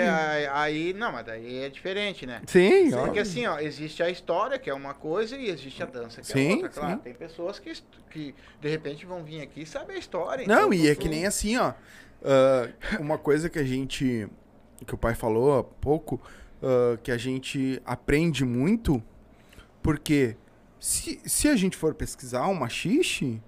aí, 0.52 0.94
não, 0.94 1.12
mas 1.12 1.26
daí 1.26 1.64
é 1.64 1.70
diferente, 1.70 2.26
né? 2.26 2.42
Sim. 2.48 2.92
Porque 2.92 3.20
assim, 3.20 3.46
ó, 3.46 3.60
existe 3.60 4.02
a 4.04 4.10
história, 4.10 4.58
que 4.60 4.70
é 4.70 4.74
uma 4.74 4.94
coisa, 4.94 5.38
e 5.38 5.50
existe 5.50 5.82
a 5.84 5.86
dança, 5.86 6.22
que 6.22 6.28
Sim, 6.28 6.50
é 6.50 6.54
outra, 6.54 6.70
claro. 6.70 6.94
sim. 6.96 7.00
Tem 7.00 7.14
pessoas 7.14 7.60
que, 7.60 7.74
que 8.10 8.36
de 8.60 8.70
repente 8.70 9.06
vão 9.06 9.24
vir 9.24 9.42
aqui 9.42 9.62
e 9.62 9.66
sabem 9.66 9.96
a 9.96 10.00
história. 10.00 10.46
Não, 10.48 10.74
então 10.74 10.74
e 10.74 10.90
é 10.90 10.96
que 10.96 11.10
nem 11.10 11.26
assim, 11.26 11.58
ó. 11.58 11.74
ah, 12.24 12.70
uma 13.00 13.18
coisa 13.18 13.50
que 13.50 13.60
a 13.60 13.64
gente. 13.64 14.28
que 14.86 14.94
o 14.94 14.98
pai 14.98 15.16
falou 15.16 15.60
há 15.60 15.64
pouco, 15.64 16.22
ah, 16.62 16.98
que 17.02 17.12
a 17.12 17.18
gente 17.18 17.82
aprende 17.86 18.44
muito, 18.44 19.02
porque 19.82 20.36
se, 20.80 21.20
se 21.26 21.48
a 21.48 21.56
gente 21.56 21.78
for 21.78 21.94
pesquisar 21.94 22.48
um 22.48 22.56
machixe, 22.56 23.42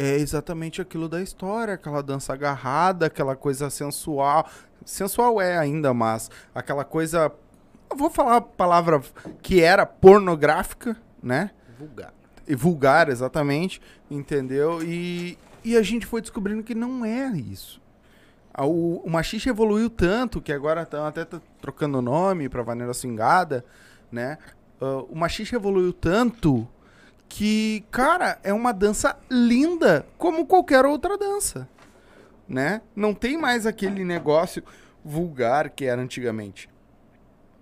é 0.00 0.14
exatamente 0.14 0.80
aquilo 0.80 1.08
da 1.08 1.20
história, 1.20 1.74
aquela 1.74 2.00
dança 2.00 2.32
agarrada, 2.32 3.06
aquela 3.06 3.34
coisa 3.34 3.68
sensual. 3.68 4.48
Sensual 4.84 5.40
é 5.40 5.58
ainda, 5.58 5.92
mas 5.92 6.30
aquela 6.54 6.84
coisa. 6.84 7.32
Vou 7.96 8.08
falar 8.08 8.36
a 8.36 8.40
palavra 8.40 9.02
que 9.42 9.60
era 9.60 9.84
pornográfica, 9.84 10.96
né? 11.20 11.50
Vulgar. 11.76 12.14
e 12.46 12.54
vulgar, 12.54 13.08
exatamente, 13.08 13.82
entendeu? 14.08 14.84
E, 14.84 15.36
e 15.64 15.76
a 15.76 15.82
gente 15.82 16.06
foi 16.06 16.20
descobrindo 16.20 16.62
que 16.62 16.76
não 16.76 17.04
é 17.04 17.26
isso. 17.32 17.80
O, 18.56 19.02
o 19.04 19.10
machixe 19.10 19.48
evoluiu 19.48 19.90
tanto 19.90 20.40
que 20.40 20.52
agora 20.52 20.82
estão 20.82 21.06
até 21.06 21.24
tá 21.24 21.40
trocando 21.60 22.00
nome 22.00 22.48
para 22.48 22.62
Vaneira 22.62 22.94
Swingada, 22.94 23.64
né? 24.12 24.38
Ah, 24.80 25.02
o 25.08 25.16
machixe 25.16 25.56
evoluiu 25.56 25.92
tanto 25.92 26.68
que, 27.28 27.84
cara, 27.90 28.38
é 28.42 28.52
uma 28.52 28.72
dança 28.72 29.16
linda, 29.30 30.06
como 30.16 30.46
qualquer 30.46 30.84
outra 30.84 31.18
dança, 31.18 31.68
né? 32.48 32.80
Não 32.96 33.12
tem 33.12 33.36
mais 33.36 33.66
aquele 33.66 34.04
negócio 34.04 34.62
vulgar 35.04 35.70
que 35.70 35.84
era 35.84 36.00
antigamente. 36.00 36.68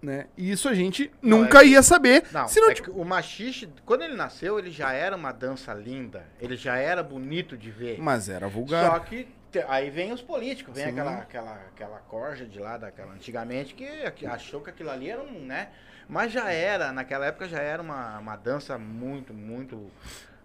Né? 0.00 0.26
E 0.36 0.52
isso 0.52 0.68
a 0.68 0.74
gente 0.74 1.10
Não, 1.22 1.38
nunca 1.38 1.62
é 1.62 1.68
ia 1.68 1.82
saber 1.82 2.24
Não, 2.30 2.46
se 2.46 2.60
não 2.60 2.70
é 2.70 2.74
o 2.90 3.04
machixe, 3.04 3.68
quando 3.84 4.02
ele 4.02 4.14
nasceu, 4.14 4.58
ele 4.58 4.70
já 4.70 4.92
era 4.92 5.16
uma 5.16 5.32
dança 5.32 5.72
linda. 5.74 6.24
Ele 6.40 6.54
já 6.54 6.76
era 6.76 7.02
bonito 7.02 7.56
de 7.56 7.70
ver. 7.70 7.98
Mas 7.98 8.28
era 8.28 8.46
vulgar. 8.46 8.92
Só 8.92 8.98
que 9.00 9.26
aí 9.66 9.90
vem 9.90 10.12
os 10.12 10.20
políticos, 10.22 10.74
vem 10.74 10.84
Sim. 10.84 10.90
aquela, 10.90 11.18
aquela, 11.18 11.54
aquela 11.54 11.98
corja 12.00 12.44
de 12.44 12.58
lá, 12.58 12.76
daquela, 12.76 13.14
antigamente, 13.14 13.74
que 13.74 14.10
que 14.12 14.26
achou 14.26 14.60
que 14.60 14.70
aquilo 14.70 14.90
ali 14.90 15.10
era 15.10 15.22
um, 15.22 15.40
né? 15.40 15.70
Mas 16.08 16.32
já 16.32 16.50
era, 16.50 16.92
naquela 16.92 17.26
época 17.26 17.48
já 17.48 17.60
era 17.60 17.82
uma, 17.82 18.18
uma 18.18 18.36
dança 18.36 18.78
muito, 18.78 19.34
muito 19.34 19.90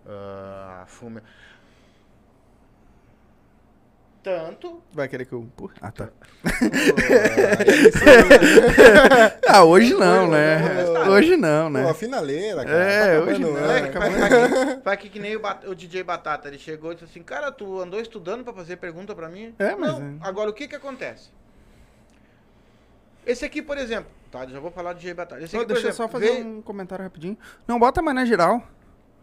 ah, 0.08 0.84
fume. 0.88 1.22
Tanto. 4.24 4.84
Vai 4.94 5.08
querer 5.08 5.26
que 5.26 5.34
eu 5.34 5.40
empurre? 5.40 5.74
Ah, 5.82 5.92
tá. 5.92 6.06
Pô, 6.06 6.12
Ah, 9.50 9.64
hoje 9.64 9.96
não, 9.96 10.30
né? 10.30 10.60
Hoje 11.10 11.36
não, 11.36 11.72
né? 11.72 11.90
a 11.90 11.94
finaleira, 11.94 12.64
cara. 12.64 12.84
É, 12.84 13.20
tá 13.20 13.26
hoje 13.26 13.42
não, 13.42 13.58
É, 13.58 13.82
né? 13.82 13.92
faz, 13.92 14.84
faz 14.84 15.00
que, 15.00 15.10
que, 15.10 15.20
nem 15.20 15.36
o, 15.36 15.42
o 15.68 15.74
DJ 15.76 16.04
Batata, 16.04 16.48
ele 16.48 16.60
chegou 16.60 16.92
e 16.92 16.96
disse 16.96 17.06
assim, 17.06 17.24
cara, 17.24 17.52
tu 17.52 17.82
andou 17.82 18.00
estudando 18.00 18.44
pra 18.44 18.54
fazer 18.54 18.78
pergunta 18.78 19.16
pra 19.16 19.28
mim? 19.28 19.56
É, 19.58 19.76
mas 19.76 19.98
Não, 19.98 20.08
é. 20.08 20.14
agora 20.22 20.52
o 20.52 20.54
que 20.54 20.68
que 20.68 20.76
acontece? 20.76 21.30
Esse 23.26 23.44
aqui, 23.44 23.62
por 23.62 23.78
exemplo, 23.78 24.12
tá, 24.32 24.48
já 24.48 24.60
vou 24.60 24.72
falar. 24.72 24.96
Esse 24.96 25.08
Só, 25.50 25.58
aqui, 25.58 25.66
por 25.66 25.74
deixa 25.74 25.88
eu 25.88 25.90
exemplo, 25.90 25.94
só 25.94 26.08
fazer 26.08 26.32
veio- 26.32 26.48
um 26.48 26.62
comentário 26.62 27.04
rapidinho. 27.04 27.38
Não, 27.68 27.78
bota 27.78 28.02
mais 28.02 28.16
na 28.16 28.26
geral. 28.26 28.64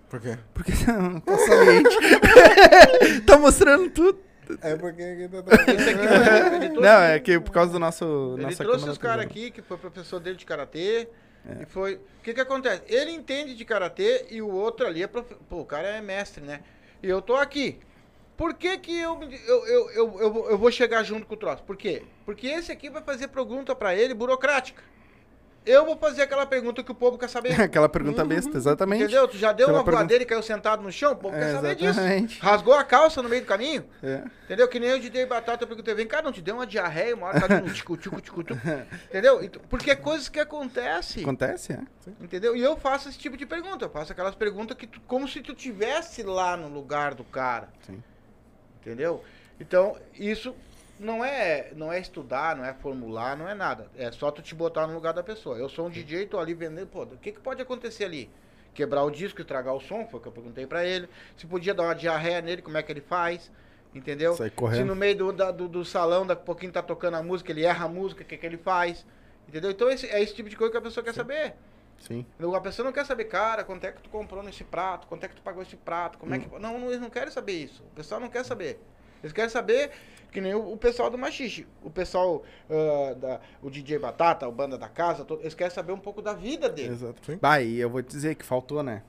Por 0.08 0.20
quê? 0.20 0.38
Porque 0.54 0.72
tá 1.26 1.38
saliente. 1.38 1.96
tá 3.26 3.38
mostrando 3.38 3.90
tudo. 3.90 4.18
É 4.62 4.74
porque... 4.76 5.02
Esse 5.02 5.90
aqui, 5.90 6.00
exemplo, 6.06 6.54
ele 6.56 6.68
trouxe- 6.70 6.80
Não, 6.88 7.00
é 7.02 7.18
que 7.20 7.38
por 7.40 7.50
causa 7.52 7.72
do 7.72 7.78
nosso. 7.78 8.34
Ele 8.36 8.44
nossa 8.44 8.64
trouxe 8.64 8.88
os 8.88 8.96
caras 8.98 9.24
tá 9.24 9.30
aqui, 9.30 9.50
que 9.50 9.60
foi 9.60 9.76
professor 9.76 10.18
dele 10.20 10.36
de 10.36 10.46
karatê. 10.46 11.08
É. 11.46 11.62
E 11.62 11.66
foi. 11.66 11.94
O 11.96 12.00
que 12.22 12.32
que 12.34 12.40
acontece? 12.40 12.82
Ele 12.86 13.10
entende 13.10 13.54
de 13.54 13.64
karatê 13.64 14.26
e 14.30 14.40
o 14.40 14.48
outro 14.50 14.86
ali 14.86 15.02
é. 15.02 15.06
Profe... 15.06 15.34
Pô, 15.48 15.60
o 15.60 15.64
cara 15.66 15.86
é 15.88 16.00
mestre, 16.00 16.42
né? 16.42 16.60
E 17.02 17.08
eu 17.08 17.20
tô 17.20 17.36
aqui. 17.36 17.78
Por 18.36 18.54
que 18.54 18.78
que 18.78 18.98
eu, 18.98 19.20
eu, 19.22 19.66
eu, 19.66 19.90
eu, 19.90 20.20
eu, 20.20 20.32
vou- 20.32 20.50
eu 20.50 20.56
vou 20.58 20.70
chegar 20.70 21.02
junto 21.02 21.26
com 21.26 21.34
o 21.34 21.36
troço? 21.36 21.62
Por 21.64 21.76
quê? 21.76 22.04
Porque 22.24 22.46
esse 22.46 22.70
aqui 22.72 22.88
vai 22.88 23.02
fazer 23.02 23.28
pergunta 23.28 23.74
pra 23.74 23.94
ele 23.94 24.14
burocrática. 24.14 24.82
Eu 25.66 25.84
vou 25.84 25.96
fazer 25.98 26.22
aquela 26.22 26.46
pergunta 26.46 26.82
que 26.82 26.90
o 26.90 26.94
povo 26.94 27.18
quer 27.18 27.28
saber. 27.28 27.52
Aquela 27.60 27.88
pergunta 27.90 28.24
besta, 28.24 28.56
exatamente. 28.56 29.02
Entendeu? 29.02 29.28
Tu 29.28 29.36
já 29.36 29.52
deu 29.52 29.66
Aquela 29.66 29.78
uma 29.78 29.84
pergunta- 29.84 30.04
voadeira 30.04 30.22
e 30.24 30.26
caiu 30.26 30.42
sentado 30.42 30.82
no 30.82 30.90
chão? 30.90 31.12
O 31.12 31.16
povo 31.16 31.36
É, 31.36 31.40
quer 31.40 31.52
saber 31.52 31.82
exatamente. 31.82 32.28
disso. 32.28 32.40
Rasgou 32.42 32.72
a 32.74 32.82
calça 32.84 33.22
no 33.22 33.28
meio 33.28 33.42
do 33.42 33.46
caminho? 33.46 33.84
É. 34.02 34.22
Entendeu? 34.44 34.66
Que 34.66 34.80
nem 34.80 34.88
eu 34.88 34.98
de 34.98 35.10
dei 35.10 35.26
batata, 35.26 35.64
eu 35.64 35.68
perguntei, 35.68 35.92
vem 35.94 36.06
cá, 36.06 36.22
não 36.22 36.32
te 36.32 36.40
deu 36.40 36.54
uma 36.54 36.66
diarreia, 36.66 37.14
uma 37.14 37.26
hora 37.26 37.46
tá 37.46 37.54
um 37.56 37.68
tico, 37.70 37.96
tico, 37.98 38.18
tico, 38.20 38.42
tico. 38.42 38.58
Entendeu? 39.10 39.40
Porque 39.68 39.90
é 39.90 39.94
coisas 39.94 40.28
que 40.30 40.40
acontecem. 40.40 41.22
Acontece, 41.22 41.74
é. 41.74 41.80
Entendeu? 42.18 42.56
E 42.56 42.62
eu 42.62 42.76
faço 42.78 43.10
esse 43.10 43.18
tipo 43.18 43.36
de 43.36 43.44
pergunta. 43.44 43.84
Eu 43.84 43.90
faço 43.90 44.10
aquelas 44.12 44.34
perguntas 44.34 44.74
que 44.74 44.86
tu- 44.86 45.00
como 45.06 45.28
se 45.28 45.42
tu 45.42 45.54
tivesse 45.54 46.22
lá 46.22 46.56
no 46.56 46.68
lugar 46.68 47.12
do 47.14 47.24
cara. 47.24 47.68
Sim. 47.86 48.02
Entendeu? 48.80 49.22
Então, 49.60 49.96
isso 50.14 50.54
não 50.98 51.24
é, 51.24 51.70
não 51.76 51.92
é 51.92 51.98
estudar, 52.00 52.56
não 52.56 52.64
é 52.64 52.72
formular, 52.74 53.36
não 53.36 53.48
é 53.48 53.54
nada. 53.54 53.88
É 53.96 54.10
só 54.10 54.30
tu 54.30 54.42
te 54.42 54.54
botar 54.54 54.86
no 54.86 54.94
lugar 54.94 55.12
da 55.14 55.22
pessoa. 55.22 55.56
Eu 55.56 55.68
sou 55.68 55.86
um 55.86 55.90
DJ, 55.90 56.26
tô 56.26 56.38
ali 56.38 56.54
vendendo, 56.54 56.86
pô, 56.88 57.02
o 57.02 57.16
que, 57.18 57.32
que 57.32 57.40
pode 57.40 57.60
acontecer 57.62 58.04
ali? 58.04 58.30
Quebrar 58.74 59.02
o 59.04 59.10
disco, 59.10 59.40
estragar 59.40 59.74
o 59.74 59.80
som, 59.80 60.06
foi 60.06 60.18
o 60.20 60.22
que 60.22 60.28
eu 60.28 60.32
perguntei 60.32 60.66
pra 60.66 60.84
ele. 60.84 61.08
Se 61.36 61.46
podia 61.46 61.74
dar 61.74 61.84
uma 61.84 61.94
diarreia 61.94 62.40
nele, 62.40 62.62
como 62.62 62.76
é 62.76 62.82
que 62.82 62.92
ele 62.92 63.00
faz? 63.00 63.50
Entendeu? 63.94 64.34
Sai 64.36 64.50
Se 64.50 64.54
correndo. 64.54 64.86
no 64.86 64.94
meio 64.94 65.16
do, 65.16 65.32
da- 65.32 65.50
do, 65.50 65.66
do 65.68 65.84
salão, 65.84 66.26
daqui 66.26 66.42
a 66.42 66.44
pouquinho 66.44 66.70
tá 66.72 66.82
tocando 66.82 67.16
a 67.16 67.22
música, 67.22 67.50
ele 67.50 67.64
erra 67.64 67.86
a 67.86 67.88
música, 67.88 68.22
o 68.22 68.24
que, 68.26 68.36
que 68.36 68.46
ele 68.46 68.58
faz? 68.58 69.04
Entendeu? 69.48 69.70
Então 69.70 69.90
esse, 69.90 70.06
é 70.06 70.22
esse 70.22 70.34
tipo 70.34 70.48
de 70.48 70.56
coisa 70.56 70.70
que 70.70 70.76
a 70.78 70.82
pessoa 70.82 71.02
quer 71.02 71.14
saber. 71.14 71.54
Sim. 71.98 72.24
A 72.54 72.60
pessoa 72.60 72.84
não 72.84 72.92
quer 72.92 73.04
saber, 73.06 73.24
cara, 73.24 73.64
quanto 73.64 73.84
é 73.84 73.90
que 73.90 74.00
tu 74.02 74.08
comprou 74.10 74.42
nesse 74.42 74.62
prato, 74.62 75.06
quanto 75.08 75.24
é 75.24 75.28
que 75.28 75.34
tu 75.34 75.42
pagou 75.42 75.62
esse 75.62 75.74
prato, 75.76 76.18
como 76.18 76.32
é 76.34 76.38
Hum. 76.38 76.40
que. 76.42 76.58
Não, 76.60 76.78
não, 76.78 76.88
eles 76.88 77.00
não 77.00 77.10
querem 77.10 77.30
saber 77.32 77.52
isso. 77.54 77.82
O 77.82 77.96
pessoal 77.96 78.20
não 78.20 78.28
quer 78.28 78.44
saber. 78.44 78.78
Eles 79.20 79.32
querem 79.32 79.50
saber 79.50 79.90
que 80.30 80.40
nem 80.40 80.54
o, 80.54 80.72
o 80.72 80.76
pessoal 80.76 81.10
do 81.10 81.16
Machixe. 81.18 81.66
O 81.82 81.90
pessoal, 81.90 82.42
ah, 82.70 83.14
da, 83.14 83.40
o 83.62 83.70
DJ 83.70 83.98
Batata, 83.98 84.46
o 84.48 84.52
Banda 84.52 84.76
da 84.78 84.88
Casa, 84.88 85.24
todo- 85.24 85.40
eles 85.40 85.54
querem 85.54 85.72
saber 85.72 85.92
um 85.92 85.98
pouco 85.98 86.20
da 86.22 86.34
vida 86.34 86.68
dele. 86.68 86.92
Exato. 86.92 87.14
Sim. 87.24 87.38
Bah, 87.40 87.60
e 87.60 87.78
eu 87.78 87.88
vou 87.90 88.02
te 88.02 88.08
dizer 88.08 88.34
que 88.34 88.44
faltou, 88.44 88.82
né? 88.82 89.02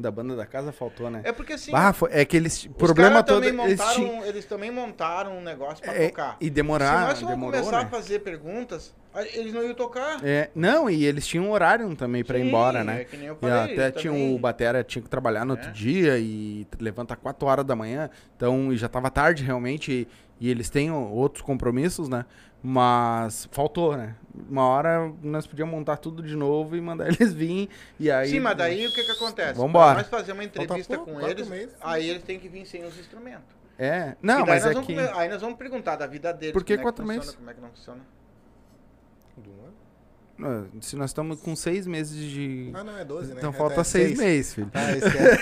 Da 0.00 0.12
banda 0.12 0.36
da 0.36 0.46
casa 0.46 0.70
faltou, 0.70 1.10
né? 1.10 1.22
É 1.24 1.32
porque 1.32 1.54
assim. 1.54 1.72
Bah, 1.72 1.92
foi- 1.92 2.10
é 2.12 2.24
que 2.24 2.36
eles. 2.36 2.66
O 2.66 2.68
os 2.68 2.76
problema 2.76 3.14
caras 3.20 3.26
todo. 3.26 3.42
também 3.44 3.64
Eles, 3.66 3.78
montaram, 3.80 3.94
tinham- 3.96 4.24
eles 4.26 4.44
também 4.44 4.70
montaram 4.70 5.36
um 5.38 5.40
negócio 5.42 5.82
pra 5.82 5.92
é, 5.92 6.06
tocar. 6.06 6.36
e 6.40 6.48
demorar, 6.48 7.16
Se 7.16 7.24
nós 7.24 7.30
demorou, 7.32 7.60
começar 7.60 7.78
né? 7.78 7.82
a 7.82 7.88
fazer 7.88 8.20
perguntas, 8.20 8.94
eles 9.34 9.52
não 9.52 9.60
iam 9.64 9.74
tocar. 9.74 10.24
É, 10.24 10.50
não, 10.54 10.88
e 10.88 11.04
eles 11.04 11.26
tinham 11.26 11.46
um 11.46 11.50
horário 11.50 11.96
também 11.96 12.22
pra 12.22 12.38
ir 12.38 12.42
Sim, 12.42 12.46
embora, 12.48 12.84
né? 12.84 13.00
é 13.00 13.04
que 13.06 13.16
nem 13.16 13.26
eu 13.26 13.34
E 13.34 13.38
falei, 13.38 13.72
até 13.74 13.86
eles 13.88 14.00
tinha 14.00 14.12
também- 14.12 14.36
o 14.36 14.38
Batera 14.38 14.84
tinha 14.84 15.02
que 15.02 15.08
trabalhar 15.08 15.44
no 15.44 15.54
outro 15.54 15.68
É. 15.70 15.72
dia 15.72 16.16
e 16.16 16.64
levanta 16.78 17.16
4 17.16 17.48
horas 17.48 17.64
da 17.64 17.74
manhã, 17.74 18.08
então 18.36 18.72
e 18.72 18.76
já 18.76 18.88
tava 18.88 19.10
tarde 19.10 19.42
realmente 19.42 19.90
e, 19.92 20.08
e 20.40 20.50
eles 20.50 20.70
têm 20.70 20.90
outros 20.90 21.42
compromissos, 21.42 22.08
né? 22.08 22.24
Mas 22.62 23.48
faltou, 23.52 23.96
né? 23.96 24.16
Uma 24.48 24.66
hora 24.66 25.12
nós 25.22 25.46
podíamos 25.46 25.74
montar 25.74 25.96
tudo 25.96 26.22
de 26.22 26.34
novo 26.34 26.76
e 26.76 26.80
mandar 26.80 27.06
eles 27.12 27.32
virem 27.32 27.68
e 27.98 28.10
aí 28.10 28.30
Sim, 28.30 28.40
mas 28.40 28.56
daí 28.56 28.86
o 28.86 28.92
que 28.92 29.04
que 29.04 29.10
acontece? 29.12 29.58
Vambora. 29.58 29.94
Pra 29.94 30.02
nós 30.02 30.10
fazer 30.10 30.32
uma 30.32 30.44
entrevista 30.44 30.96
pouco, 30.96 31.12
com 31.12 31.18
quatro 31.20 31.38
eles, 31.38 31.48
meses. 31.48 31.74
aí 31.80 32.10
eles 32.10 32.22
têm 32.22 32.38
que 32.38 32.48
vir 32.48 32.66
sem 32.66 32.84
os 32.84 32.98
instrumentos. 32.98 33.56
É, 33.78 34.16
não, 34.20 34.44
mas 34.44 34.66
é 34.66 34.72
vamos 34.72 34.86
que 34.88 34.98
Aí 34.98 35.28
nós 35.28 35.40
vamos 35.40 35.56
perguntar 35.56 35.94
da 35.94 36.06
vida 36.06 36.32
deles. 36.32 36.52
Por 36.52 36.64
que 36.64 36.76
como 36.76 36.80
é 36.80 36.82
quatro 36.82 37.04
funciona, 37.04 37.20
meses? 37.20 37.36
Como 37.36 37.50
é 37.50 37.54
que 37.54 37.60
não 37.60 37.68
funciona? 37.68 38.00
Do 39.36 39.50
ano? 39.50 39.67
Se 40.80 40.94
nós 40.96 41.10
estamos 41.10 41.40
com 41.40 41.54
seis 41.56 41.86
meses 41.86 42.16
de 42.16 42.70
Ah, 42.74 42.84
não, 42.84 42.96
é 42.96 43.04
12, 43.04 43.30
né? 43.30 43.34
então 43.38 43.50
É, 43.50 43.52
falta 43.52 43.80
é 43.80 43.84
seis 43.84 44.16
meses, 44.18 44.54
filho. 44.54 44.70
Ah, 44.72 44.92
esquece. 44.96 45.38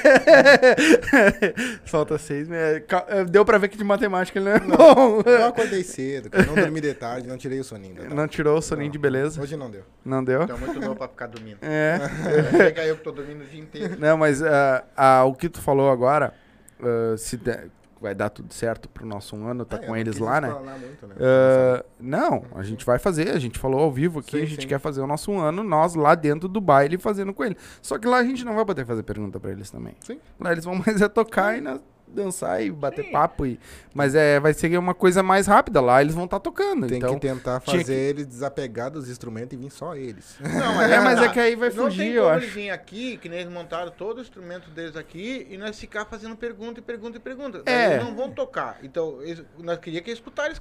falta 1.84 2.18
seis 2.18 2.48
meses. 2.48 2.82
Ca- 2.86 3.04
eh, 3.08 3.24
Deu 3.24 3.44
pra 3.44 3.58
ver 3.58 3.68
que 3.68 3.76
de 3.76 3.84
matemática 3.84 4.38
ele 4.38 4.48
não 4.48 4.54
é 4.56 4.60
bom. 4.60 5.22
Eu 5.24 5.46
acordei 5.46 5.82
cedo, 5.82 6.30
cara. 6.30 6.46
Não 6.46 6.54
dormi 6.54 6.80
de 6.80 6.94
tarde, 6.94 7.28
não 7.28 7.36
tirei 7.36 7.60
o 7.60 7.64
soninho. 7.64 7.96
ainda, 8.00 8.08
tá? 8.08 8.14
Não 8.14 8.28
tirou 8.28 8.58
o 8.58 8.62
soninho 8.62 8.90
de 8.90 8.98
beleza? 8.98 9.40
Hoje 9.40 9.56
não 9.56 9.70
deu. 9.70 9.82
Não 10.04 10.22
deu? 10.24 10.42
Então 10.42 10.56
é 10.56 10.60
muito 10.60 10.80
novo 10.80 10.96
pra 10.96 11.08
ficar 11.08 11.26
dormindo. 11.26 11.58
É. 11.62 11.98
Chega 12.56 12.84
eu 12.86 12.96
que 12.96 13.04
tô 13.04 13.12
dormindo 13.12 13.42
o 13.42 13.46
dia 13.46 13.60
inteiro. 13.60 13.96
Não, 13.98 14.16
mas 14.16 14.42
ah, 14.42 14.84
ah, 14.96 15.24
o 15.24 15.34
que 15.34 15.48
tu 15.48 15.60
falou 15.60 15.90
agora, 15.90 16.32
ah, 16.80 17.16
se 17.18 17.36
der- 17.36 17.68
vai 18.00 18.14
dar 18.14 18.28
tudo 18.30 18.52
certo 18.52 18.88
pro 18.88 19.06
nosso 19.06 19.34
um 19.36 19.46
ano, 19.46 19.64
tá 19.64 19.76
Ah, 19.76 19.82
eu 19.82 19.86
com 19.88 19.96
eles 19.96 20.18
lá, 20.18 20.40
né? 20.40 20.48
muito, 20.50 21.06
né? 21.06 21.14
Ah, 21.20 21.84
não, 21.98 22.44
a 22.54 22.62
gente 22.62 22.84
vai 22.84 22.98
fazer, 22.98 23.30
a 23.30 23.38
gente 23.38 23.58
falou 23.58 23.80
ao 23.80 23.90
vivo 23.90 24.20
aqui, 24.20 24.32
Sim, 24.38 24.42
a 24.42 24.46
gente 24.46 24.62
sim. 24.62 24.68
quer 24.68 24.78
fazer 24.78 25.00
o 25.00 25.06
nosso 25.06 25.30
um 25.30 25.40
ano, 25.40 25.62
nós 25.62 25.94
lá 25.94 26.14
dentro 26.14 26.48
do 26.48 26.60
baile 26.60 26.98
fazendo 26.98 27.32
com 27.32 27.44
ele. 27.44 27.56
Só 27.80 27.98
que 27.98 28.06
lá 28.06 28.18
a 28.18 28.24
gente 28.24 28.44
não 28.44 28.54
vai 28.54 28.64
poder 28.64 28.84
fazer 28.84 29.02
pergunta 29.02 29.40
pra 29.40 29.50
eles 29.50 29.70
também. 29.70 29.94
Sim. 30.00 30.18
Lá 30.38 30.52
eles 30.52 30.64
vão 30.64 30.74
mais 30.86 31.00
é 31.00 31.08
tocar 31.08 31.56
e 31.56 31.60
nós 31.60 31.80
dançar 32.08 32.62
e 32.62 32.70
bater 32.70 33.04
Sim. 33.04 33.12
papo. 33.12 33.46
E, 33.46 33.58
mas 33.94 34.14
é, 34.14 34.38
vai 34.40 34.52
ser 34.54 34.76
uma 34.78 34.94
coisa 34.94 35.22
mais 35.22 35.46
rápida, 35.46 35.80
lá 35.80 36.00
eles 36.00 36.14
vão 36.14 36.24
estar 36.24 36.40
tocando. 36.40 36.86
Tem 36.86 36.98
então, 36.98 37.14
que 37.14 37.20
tentar 37.20 37.60
fazer 37.60 37.84
que- 37.84 37.92
eles 37.92 38.26
desapegar 38.26 38.90
dos 38.90 39.08
instrumentos 39.08 39.52
e 39.52 39.56
vir 39.56 39.70
só 39.70 39.94
eles. 39.96 40.36
Não, 40.40 40.80
É, 40.82 41.00
mas 41.00 41.20
é 41.22 41.28
que 41.28 41.40
aí 41.40 41.54
vai 41.56 41.68
não 41.70 41.84
fugir, 41.84 41.98
tem 42.04 42.12
eu 42.12 42.24
como 42.24 42.36
acho. 42.36 42.58
eles 42.58 42.70
aqui, 42.70 43.16
que 43.18 43.28
nem 43.28 43.40
eles 43.40 43.52
montaram 43.52 43.90
todo 43.90 44.18
o 44.18 44.20
instrumento 44.20 44.70
deles 44.70 44.96
aqui, 44.96 45.46
e 45.50 45.56
nós 45.58 45.78
ficar 45.78 46.04
fazendo 46.04 46.36
pergunta 46.36 46.80
e 46.80 46.82
pergunta 46.82 47.16
e 47.16 47.20
pergunta. 47.20 47.62
É. 47.66 47.94
Eles 47.94 48.04
não 48.04 48.14
vão 48.14 48.30
tocar. 48.30 48.78
Então, 48.82 49.20
eles- 49.22 49.44
nós 49.58 49.78
queríamos 49.78 50.04
que 50.04 50.10
eles 50.10 50.18
escutassem 50.18 50.52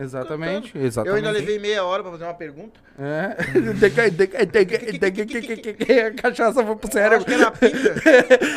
Exatamente, 0.00 0.68
cantando. 0.72 0.86
exatamente. 0.86 1.10
Eu 1.10 1.16
ainda 1.16 1.30
levei 1.38 1.58
meia 1.58 1.84
hora 1.84 2.02
pra 2.02 2.12
fazer 2.12 2.24
uma 2.24 2.34
pergunta. 2.34 2.78
É. 3.00 3.36
A 6.06 6.10
cachaça 6.22 6.64
foi 6.64 6.76
pro 6.76 6.88
Eu 6.88 6.92
cérebro. 6.92 7.16
acho 7.18 7.26
que 7.26 7.34
era 7.34 7.48
a 7.48 7.50
pinga. 7.50 7.94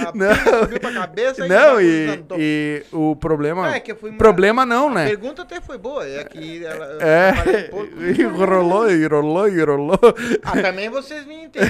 A 0.07 0.11
Não. 0.13 0.35
pinga 0.35 0.59
subiu 0.59 0.79
pra 0.79 0.91
cabeça 0.91 1.47
Não, 1.47 1.81
e, 1.81 2.07
cantou. 2.07 2.37
e 2.39 2.83
o 2.91 3.15
problema. 3.15 3.67
Ah, 3.69 3.75
é 3.75 3.79
que 3.79 3.91
eu 3.91 3.95
fui 3.95 4.11
Problema 4.13 4.65
não, 4.65 4.87
A 4.89 4.93
né? 4.93 5.07
pergunta 5.07 5.41
até 5.41 5.59
foi 5.61 5.77
boa, 5.77 6.05
é 6.07 6.23
que 6.23 6.63
ela. 6.65 6.85
eu 6.85 7.01
É, 7.01 7.33
e 8.17 8.23
rolou, 8.23 8.89
e 8.91 9.05
rolou, 9.07 9.47
e 9.49 9.63
rolou. 9.63 9.99
Ah, 10.43 10.61
também 10.61 10.89
vocês 10.89 11.25
me 11.25 11.45
entendem. 11.45 11.69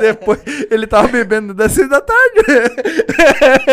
Depois 0.00 0.40
ele 0.70 0.86
tava 0.86 1.08
bebendo 1.08 1.54
das 1.54 1.72
seis 1.72 1.88
da 1.88 2.00
tarde. 2.00 2.40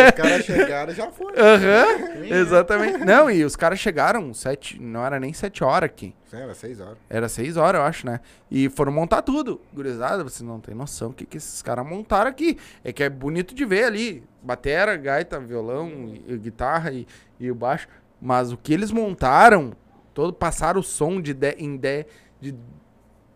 Os 0.05 0.11
caras 0.15 0.45
chegaram 0.45 0.91
e 0.91 0.95
já 0.95 1.07
foi. 1.11 1.33
Aham, 1.37 2.23
exatamente. 2.29 2.99
Não, 3.05 3.29
e 3.29 3.43
os 3.43 3.55
caras 3.55 3.79
chegaram 3.79 4.33
sete, 4.33 4.74
não 4.79 5.05
era 5.05 5.19
nem 5.19 5.33
sete 5.33 5.63
horas 5.63 5.87
aqui. 5.87 6.15
Sim, 6.25 6.37
era 6.37 6.53
seis 6.53 6.79
horas. 6.79 6.97
Era 7.09 7.29
seis 7.29 7.57
horas, 7.57 7.79
eu 7.79 7.85
acho, 7.85 8.05
né? 8.05 8.19
E 8.49 8.69
foram 8.69 8.91
montar 8.91 9.21
tudo. 9.21 9.61
Gurizada, 9.73 10.23
você 10.23 10.43
não 10.43 10.59
tem 10.59 10.75
noção 10.75 11.09
o 11.09 11.13
que, 11.13 11.25
que 11.25 11.37
esses 11.37 11.61
caras 11.61 11.85
montaram 11.85 12.29
aqui. 12.29 12.57
É 12.83 12.91
que 12.93 13.03
é 13.03 13.09
bonito 13.09 13.53
de 13.53 13.65
ver 13.65 13.85
ali. 13.85 14.23
Batera, 14.41 14.95
gaita, 14.95 15.39
violão, 15.39 15.89
e, 16.07 16.33
e 16.33 16.37
guitarra 16.37 16.91
e, 16.91 17.07
e 17.39 17.49
o 17.49 17.55
baixo. 17.55 17.87
Mas 18.21 18.51
o 18.51 18.57
que 18.57 18.73
eles 18.73 18.91
montaram, 18.91 19.73
todo 20.13 20.33
passaram 20.33 20.79
o 20.79 20.83
som 20.83 21.21
de, 21.21 21.33
de 21.33 21.51
em 21.57 21.77
de, 21.77 22.05
de 22.39 22.55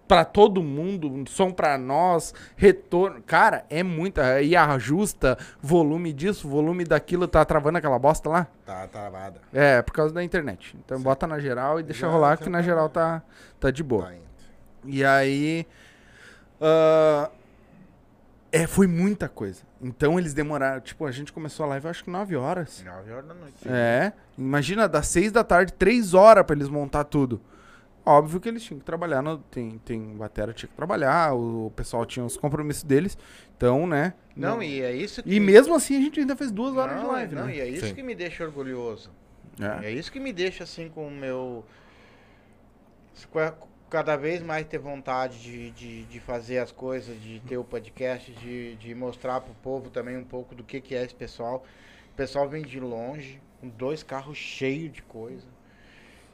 para 0.10 0.26
todo 0.26 0.64
mundo, 0.64 1.24
som 1.30 1.52
pra 1.52 1.78
nós, 1.78 2.34
retorno. 2.58 3.22
Cara, 3.22 3.64
é 3.70 3.84
muita. 3.84 4.24
Aí 4.26 4.56
ajusta 4.56 5.38
volume 5.62 6.12
disso, 6.12 6.50
volume 6.50 6.84
daquilo, 6.84 7.28
tá 7.28 7.46
travando 7.46 7.78
aquela 7.78 8.00
bosta 8.00 8.28
lá. 8.28 8.48
Tá 8.66 8.88
travada. 8.88 9.40
É, 9.54 9.84
por 9.84 9.94
causa 9.94 10.12
da 10.12 10.24
internet. 10.24 10.76
Então 10.84 11.00
bota 11.00 11.28
na 11.28 11.38
geral 11.40 11.80
e 11.80 11.84
deixa 11.84 12.08
Já- 12.08 12.12
rolar 12.12 12.38
que 12.38 12.50
na 12.50 12.58
tá- 12.58 12.64
geral 12.64 12.90
tá, 12.90 13.22
tá 13.60 13.70
de 13.70 13.84
boa. 13.84 14.08
Tá. 14.08 14.14
E 14.86 15.06
aí. 15.06 15.68
ah, 16.60 17.30
é, 18.52 18.66
foi 18.66 18.88
muita 18.88 19.30
coisa. 19.30 19.62
Então 19.80 20.18
eles 20.18 20.34
demoraram. 20.34 20.82
Tipo, 20.82 21.06
a 21.06 21.12
gente 21.12 21.32
começou 21.32 21.66
a 21.68 21.70
live 21.70 21.88
acho 21.88 22.04
que 22.04 22.10
9 22.10 22.36
horas. 22.36 22.84
9 22.84 23.12
horas 23.12 23.28
da 23.28 23.34
noite. 23.36 23.58
É. 23.68 24.12
Imagina, 24.36 24.90
das 24.90 25.08
6 25.08 25.32
da 25.32 25.44
tarde, 25.44 25.72
3 25.74 26.16
horas 26.16 26.44
pra 26.44 26.56
eles 26.56 26.68
montar 26.68 27.04
tudo. 27.04 27.40
Óbvio 28.10 28.40
que 28.40 28.50
eles 28.50 28.64
tinham 28.64 28.80
que 28.80 28.86
trabalhar. 28.86 29.22
No, 29.22 29.38
tem, 29.38 29.78
tem 29.86 30.02
batera 30.18 30.52
tinha 30.54 30.68
que 30.70 30.76
trabalhar, 30.76 31.34
o 31.36 31.72
pessoal 31.76 32.06
tinha 32.06 32.26
os 32.26 32.36
compromissos 32.36 32.84
deles. 32.84 33.18
Então, 33.56 33.86
né? 33.86 34.14
Não, 34.36 34.64
e 34.64 34.82
é 34.82 34.92
isso 34.94 35.22
que. 35.22 35.32
E 35.34 35.40
mesmo 35.40 35.76
assim 35.76 35.96
a 35.98 36.00
gente 36.02 36.20
ainda 36.20 36.36
fez 36.36 36.52
duas 36.52 36.76
horas 36.76 36.96
não, 36.96 37.04
de 37.04 37.12
live, 37.12 37.36
não, 37.36 37.46
né? 37.46 37.56
e 37.56 37.60
é 37.60 37.68
isso 37.68 37.88
Sim. 37.88 37.94
que 37.94 38.02
me 38.02 38.16
deixa 38.16 38.44
orgulhoso. 38.44 39.12
É. 39.60 39.88
É 39.88 39.92
isso 39.92 40.12
que 40.12 40.20
me 40.20 40.32
deixa 40.34 40.64
assim 40.64 40.90
com 40.90 41.08
o 41.08 41.12
meu. 41.12 41.64
ca- 43.32 43.56
Cada 43.90 44.16
vez 44.16 44.42
mais 44.44 44.68
ter 44.68 44.78
vontade 44.78 45.42
de, 45.42 45.72
de, 45.72 46.04
de 46.04 46.20
fazer 46.20 46.60
as 46.60 46.72
coisas, 46.72 47.20
de 47.22 47.40
ter 47.42 47.58
o 47.58 47.64
podcast, 47.64 48.32
de, 48.34 48.76
de 48.76 48.94
mostrar 48.94 49.42
pro 49.42 49.54
povo 49.64 49.90
também 49.90 50.16
um 50.16 50.24
pouco 50.24 50.54
do 50.54 50.64
que, 50.64 50.80
que 50.80 50.94
é 50.94 51.04
esse 51.04 51.16
pessoal. 51.16 51.64
O 52.14 52.16
pessoal 52.16 52.48
vem 52.48 52.62
de 52.62 52.80
longe, 52.80 53.42
com 53.60 53.68
dois 53.68 54.04
carros 54.04 54.38
cheios 54.38 54.94
de 54.94 55.02
coisa. 55.02 55.46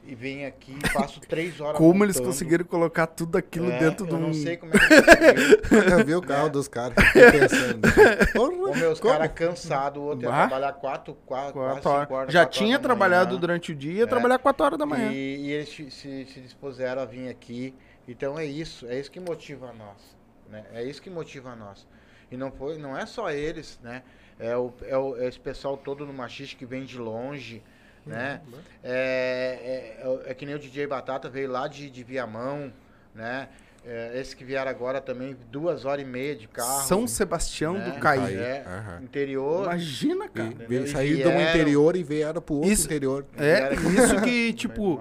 E 0.06 0.14
vem 0.14 0.46
aqui 0.46 0.72
e 0.72 0.92
passo 0.92 1.18
três 1.20 1.60
horas. 1.60 1.76
Como 1.78 2.04
eles 2.04 2.16
montando. 2.16 2.32
conseguiram 2.32 2.64
colocar 2.64 3.06
tudo 3.08 3.36
aquilo 3.36 3.70
É, 3.72 3.78
dentro 3.78 4.06
de 4.06 4.12
eu 4.12 4.18
não 4.20 4.32
sei 4.32 4.56
como 4.56 4.72
é 4.74 4.78
que. 4.78 5.92
Eu 5.92 6.04
vi 6.04 6.14
o 6.14 6.22
carro 6.22 6.48
dos 6.48 6.68
caras, 6.68 6.94
fiquei 7.06 7.30
pensando. 7.32 7.80
Porra, 8.32 8.70
Ô, 8.70 8.74
meus 8.74 9.00
caras 9.00 9.32
cansados, 9.32 10.00
o 10.00 10.06
outro 10.06 10.24
ia 10.26 10.30
Bah. 10.30 10.46
trabalhar 10.46 10.72
quatro, 10.74 11.14
quatro, 11.26 11.52
quase 11.54 11.80
Quatro 11.80 11.90
horas. 11.90 12.02
cinco 12.04 12.14
horas. 12.14 12.32
Já 12.32 12.40
quatro 12.44 12.58
tinha 12.58 12.70
horas 12.76 12.82
trabalhado 12.82 13.28
manhã. 13.30 13.40
durante 13.40 13.72
o 13.72 13.74
dia, 13.74 13.92
ia 13.94 14.02
É. 14.04 14.06
trabalhar 14.06 14.38
4 14.38 14.64
horas 14.64 14.78
da 14.78 14.86
manhã. 14.86 15.10
E, 15.12 15.36
e 15.46 15.50
eles 15.52 15.68
se, 15.70 15.90
se, 15.90 16.26
se 16.26 16.40
dispuseram 16.40 17.02
a 17.02 17.04
vir 17.04 17.28
aqui. 17.28 17.74
Então 18.06 18.38
é 18.38 18.44
isso, 18.44 18.86
é 18.86 18.98
isso 19.00 19.10
que 19.10 19.18
motiva 19.18 19.70
a 19.70 19.72
nós. 19.72 20.16
Né? 20.48 20.64
É 20.72 20.84
isso 20.84 21.02
que 21.02 21.10
motiva 21.10 21.50
a 21.50 21.56
nós. 21.56 21.84
E 22.30 22.36
não, 22.36 22.52
foi, 22.52 22.78
não 22.78 22.96
é 22.96 23.04
só 23.06 23.28
eles, 23.30 23.80
né? 23.82 24.02
É, 24.38 24.56
o, 24.56 24.72
é, 24.84 24.96
o, 24.96 25.16
é 25.16 25.26
esse 25.26 25.40
pessoal 25.40 25.76
todo 25.76 26.06
no 26.06 26.12
machiste 26.12 26.54
que 26.56 26.64
vem 26.66 26.84
de 26.84 26.98
longe, 26.98 27.62
né? 28.06 28.40
É, 28.84 29.98
é, 30.02 30.08
é, 30.28 30.30
é 30.30 30.34
que 30.34 30.46
nem 30.46 30.54
o 30.54 30.58
DJ 30.58 30.86
Batata 30.86 31.28
veio 31.28 31.50
lá 31.50 31.66
de, 31.68 31.90
de 31.90 32.02
Viamão, 32.04 32.72
né? 33.14 33.48
É, 33.88 34.18
esse 34.20 34.34
que 34.34 34.44
vieram 34.44 34.68
agora 34.68 35.00
também, 35.00 35.36
duas 35.50 35.84
horas 35.84 36.04
e 36.04 36.08
meia 36.08 36.34
de 36.34 36.48
carro. 36.48 36.82
São 36.88 37.06
Sebastião 37.06 37.74
né? 37.74 37.90
do 37.90 38.00
Caí. 38.00 38.34
É, 38.34 38.64
Aham. 38.66 39.02
interior. 39.04 39.62
Imagina, 39.64 40.28
cara. 40.28 40.52
Veio 40.68 40.84
E 40.84 40.88
sair 40.88 41.16
de 41.16 41.20
um 41.28 41.30
vieram- 41.30 41.40
interior 41.50 41.96
e 41.96 42.02
vieram 42.02 42.40
pro 42.42 42.56
outro 42.56 42.70
Isso- 42.72 42.86
interior. 42.86 43.24
É, 43.38 43.72
isso 43.74 44.20
que, 44.22 44.52
tipo, 44.58 45.00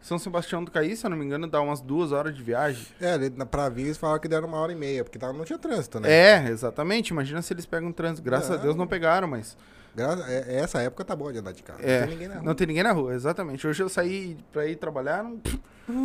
São 0.00 0.18
Sebastião 0.18 0.64
do 0.64 0.70
Caí, 0.72 0.96
se 0.96 1.06
eu 1.06 1.10
não 1.10 1.16
me 1.16 1.24
engano, 1.24 1.46
dá 1.46 1.60
umas 1.60 1.80
duas 1.80 2.10
horas 2.10 2.34
de 2.34 2.42
viagem. 2.42 2.84
É, 3.00 3.16
pra 3.44 3.68
vir 3.68 3.82
eles 3.84 3.96
falaram 3.98 4.20
que 4.20 4.26
deram 4.26 4.48
uma 4.48 4.58
hora 4.58 4.72
e 4.72 4.74
meia, 4.76 5.04
porque 5.04 5.16
tava, 5.18 5.32
não 5.32 5.44
tinha 5.44 5.58
trânsito, 5.58 6.00
né? 6.00 6.10
É, 6.10 6.48
exatamente. 6.48 7.10
Imagina 7.10 7.40
se 7.40 7.52
eles 7.54 7.64
pegam 7.66 7.92
trânsito. 7.92 8.24
Graças 8.24 8.50
a 8.50 8.56
Não. 8.56 8.62
Deus 8.64 8.74
não 8.74 8.86
pegaram, 8.88 9.28
mas. 9.28 9.56
Gra- 9.94 10.24
é- 10.28 10.56
essa 10.56 10.80
época 10.82 11.04
tá 11.04 11.14
boa 11.14 11.32
de 11.32 11.38
andar 11.38 11.52
de 11.52 11.62
carro. 11.62 11.78
É, 11.82 12.00
Não 12.00 12.06
tem 12.06 12.14
ninguém 12.16 12.28
na 12.28 12.34
rua. 12.34 12.42
não 12.44 12.54
tem 12.54 12.66
ninguém 12.66 12.82
na 12.82 12.92
rua, 12.92 13.14
exatamente. 13.14 13.66
Hoje 13.66 13.82
eu 13.82 13.88
saí 13.88 14.36
pra 14.52 14.66
ir 14.66 14.76
trabalhar, 14.76 15.22
não 15.22 15.38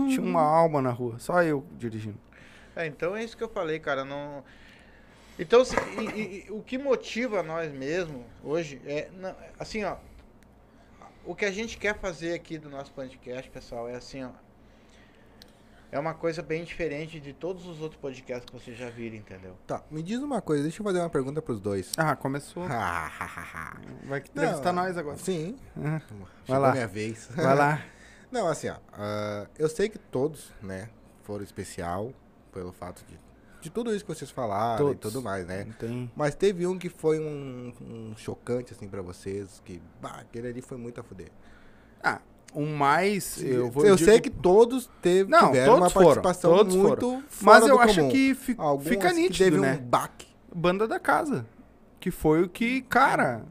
tinha 0.08 0.22
uma 0.22 0.42
alma 0.42 0.82
na 0.82 0.92
rua, 0.92 1.18
só 1.20 1.42
eu 1.44 1.66
dirigindo. 1.78 2.18
É, 2.76 2.86
então 2.86 3.16
é 3.16 3.24
isso 3.24 3.36
que 3.36 3.44
eu 3.44 3.50
falei, 3.50 3.80
cara. 3.80 4.06
Não... 4.06 4.44
Então, 5.38 5.64
se- 5.66 5.76
e- 5.98 6.20
e- 6.20 6.46
e 6.48 6.52
o 6.52 6.62
que 6.62 6.78
motiva 6.78 7.42
nós 7.42 7.72
mesmo 7.72 8.26
hoje 8.44 8.82
é. 8.86 9.08
não, 9.20 9.36
assim, 9.58 9.84
ó. 9.84 9.96
O 11.26 11.34
que 11.36 11.46
a 11.46 11.52
gente 11.52 11.78
quer 11.78 11.98
fazer 11.98 12.34
aqui 12.34 12.58
do 12.58 12.70
nosso 12.70 12.92
podcast, 12.92 13.50
pessoal, 13.50 13.88
é 13.90 13.96
assim, 13.96 14.24
ó. 14.24 14.30
É 15.92 15.98
uma 15.98 16.14
coisa 16.14 16.44
bem 16.44 16.64
diferente 16.64 17.20
de 17.20 17.34
todos 17.34 17.66
os 17.66 17.82
outros 17.82 18.00
podcasts 18.00 18.46
que 18.46 18.54
vocês 18.54 18.78
já 18.78 18.90
viram, 18.90 19.16
entendeu? 19.18 19.56
Tá, 19.66 19.84
me 19.90 20.04
diz 20.04 20.20
uma 20.20 20.40
coisa, 20.40 20.62
deixa 20.64 20.82
eu 20.82 20.84
fazer 20.84 21.00
uma 21.00 21.10
pergunta 21.10 21.42
pros 21.42 21.60
dois. 21.60 21.92
Ah, 21.98 22.16
começou. 22.16 22.68
Vai 24.04 24.20
entrevistar 24.20 24.72
Não, 24.72 24.84
nós 24.84 24.98
agora. 24.98 25.18
Sim. 25.18 25.58
Ah, 25.78 26.00
Chegou 26.46 26.62
lá. 26.62 26.72
minha 26.74 26.88
vez. 26.88 27.28
Vai 27.36 27.56
lá. 27.56 27.84
Não, 28.32 28.48
assim, 28.48 28.70
ó. 28.70 28.76
ah, 28.94 29.48
eu 29.58 29.68
sei 29.68 29.90
que 29.90 29.98
todos, 29.98 30.52
né, 30.62 30.90
foram 31.24 31.44
especial 31.44 32.14
pelo 32.54 32.72
fato 32.72 33.04
de, 33.08 33.20
de 33.60 33.70
tudo 33.72 33.94
isso 33.94 34.06
que 34.06 34.14
vocês 34.14 34.30
falaram 34.30 34.92
e 34.92 34.96
Todos. 34.96 35.12
tudo 35.14 35.24
mais, 35.24 35.48
né? 35.48 35.66
Tem. 35.80 36.12
Mas 36.16 36.36
teve 36.36 36.68
um 36.68 36.78
que 36.78 36.90
foi 36.90 37.20
um, 37.20 37.74
um 37.82 38.14
chocante, 38.16 38.74
assim, 38.74 38.88
pra 38.88 39.02
vocês, 39.02 39.60
que, 39.66 39.82
bah, 40.00 40.20
aquele 40.22 40.48
ali 40.50 40.62
foi 40.62 40.78
muito 40.78 41.00
a 41.02 41.04
fuder. 41.04 41.32
Ah, 42.04 42.22
o 42.54 42.66
mais. 42.66 43.42
Eu, 43.44 43.70
vou 43.70 43.86
eu 43.86 43.98
sei 43.98 44.20
que 44.20 44.30
todos 44.30 44.90
teve, 45.02 45.30
Não, 45.30 45.48
tiveram 45.48 45.78
uma 45.78 45.90
todos 45.90 45.94
foram, 45.94 46.22
participação 46.22 46.58
todos 46.58 46.76
muito 46.76 47.00
foram. 47.06 47.24
fora 47.28 47.60
Mas 47.60 47.68
eu 47.68 47.80
acho 47.80 48.00
comum. 48.00 48.10
que 48.12 48.34
fi- 48.36 48.58
fica 48.82 49.10
que 49.10 49.16
nítido, 49.16 49.38
teve 49.46 49.58
né? 49.60 49.80
um 49.82 49.86
baque. 49.86 50.28
Banda 50.54 50.88
da 50.88 51.00
casa. 51.00 51.46
Que 52.00 52.10
foi 52.12 52.42
o 52.44 52.50
que, 52.50 52.82
cara. 52.82 53.44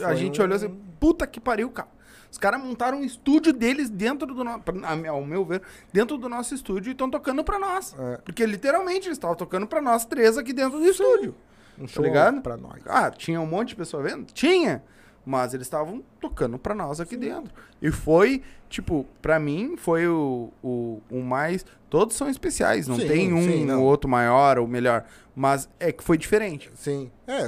a 0.00 0.06
Foi 0.08 0.16
gente 0.16 0.40
um- 0.40 0.44
olhou 0.44 0.56
assim, 0.56 0.68
puta 1.00 1.26
que 1.26 1.40
pariu, 1.40 1.70
cara. 1.70 1.88
Os 2.30 2.36
caras 2.36 2.62
montaram 2.62 2.98
um 2.98 3.04
estúdio 3.04 3.52
deles 3.54 3.88
dentro 3.88 4.26
do 4.26 4.44
nosso. 4.44 4.62
Ao 5.10 5.24
meu 5.24 5.44
ver, 5.46 5.62
dentro 5.92 6.18
do 6.18 6.28
nosso 6.28 6.54
estúdio 6.54 6.90
e 6.90 6.92
estão 6.92 7.08
tocando 7.10 7.42
pra 7.42 7.58
nós. 7.58 7.94
É. 7.98 8.18
Porque 8.18 8.44
literalmente 8.44 9.08
eles 9.08 9.16
estavam 9.16 9.34
tocando 9.34 9.66
pra 9.66 9.80
nós 9.80 10.04
três 10.04 10.36
aqui 10.36 10.52
dentro 10.52 10.78
do 10.78 10.84
estúdio. 10.86 11.34
Um 11.78 11.82
Tá 11.86 11.88
show 11.88 12.04
ligado? 12.04 12.42
pra 12.42 12.56
nós. 12.56 12.82
Ah, 12.86 13.10
tinha 13.10 13.40
um 13.40 13.46
monte 13.46 13.68
de 13.70 13.76
pessoa 13.76 14.02
vendo? 14.02 14.26
Tinha. 14.26 14.82
Mas 15.30 15.52
eles 15.52 15.66
estavam 15.66 16.02
tocando 16.18 16.58
pra 16.58 16.74
nós 16.74 17.00
aqui 17.02 17.14
dentro. 17.14 17.52
E 17.82 17.90
foi, 17.90 18.42
tipo, 18.66 19.04
pra 19.20 19.38
mim, 19.38 19.76
foi 19.76 20.08
o, 20.08 20.48
o, 20.62 21.02
o 21.10 21.20
mais. 21.20 21.66
Todos 21.90 22.16
são 22.16 22.30
especiais, 22.30 22.88
não 22.88 22.96
Sim, 22.96 23.06
tem 23.06 23.32
um 23.34 23.42
sim, 23.42 23.64
não. 23.66 23.82
ou 23.82 23.86
outro 23.86 24.08
maior 24.08 24.58
ou 24.58 24.66
melhor. 24.66 25.04
Mas 25.36 25.68
é 25.78 25.92
que 25.92 26.02
foi 26.02 26.16
diferente. 26.16 26.70
Sim. 26.74 27.10
É, 27.26 27.42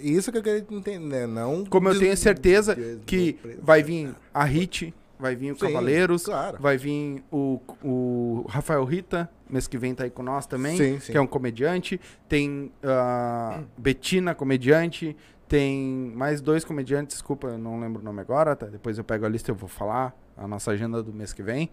isso 0.00 0.32
que 0.32 0.38
eu 0.38 0.42
queria 0.42 0.64
entender, 0.70 1.28
não... 1.28 1.66
Como 1.66 1.90
eu 1.90 1.98
tenho 1.98 2.16
certeza 2.16 2.74
des- 2.74 3.00
que 3.04 3.38
vai 3.62 3.82
vir 3.82 4.14
a 4.32 4.44
Hit, 4.44 4.94
vai 5.18 5.36
vir 5.36 5.52
o 5.52 5.58
Sim, 5.58 5.66
Cavaleiros, 5.66 6.24
claro. 6.24 6.56
vai 6.58 6.78
vir 6.78 7.22
o, 7.30 7.60
o 7.84 8.46
Rafael 8.48 8.82
Rita, 8.84 9.30
mês 9.48 9.66
que 9.68 9.76
vem 9.78 9.94
tá 9.94 10.04
aí 10.04 10.10
com 10.10 10.22
nós 10.22 10.46
também, 10.46 10.76
Sim, 10.76 11.00
sim. 11.00 11.12
que 11.12 11.18
é 11.18 11.20
um 11.20 11.26
comediante. 11.26 12.00
Tem 12.28 12.72
a 12.82 13.60
Betina, 13.76 14.34
comediante. 14.34 15.14
Tem 15.48 16.12
mais 16.14 16.40
dois 16.40 16.64
comediantes, 16.64 17.14
desculpa, 17.16 17.46
eu 17.48 17.58
não 17.58 17.78
lembro 17.78 18.02
o 18.02 18.04
nome 18.04 18.20
agora, 18.20 18.56
tá? 18.56 18.66
depois 18.66 18.98
eu 18.98 19.04
pego 19.04 19.24
a 19.24 19.28
lista 19.28 19.50
e 19.50 19.52
eu 19.52 19.56
vou 19.56 19.68
falar 19.68 20.12
a 20.36 20.46
nossa 20.48 20.72
agenda 20.72 21.02
do 21.02 21.12
mês 21.12 21.32
que 21.32 21.42
vem. 21.42 21.70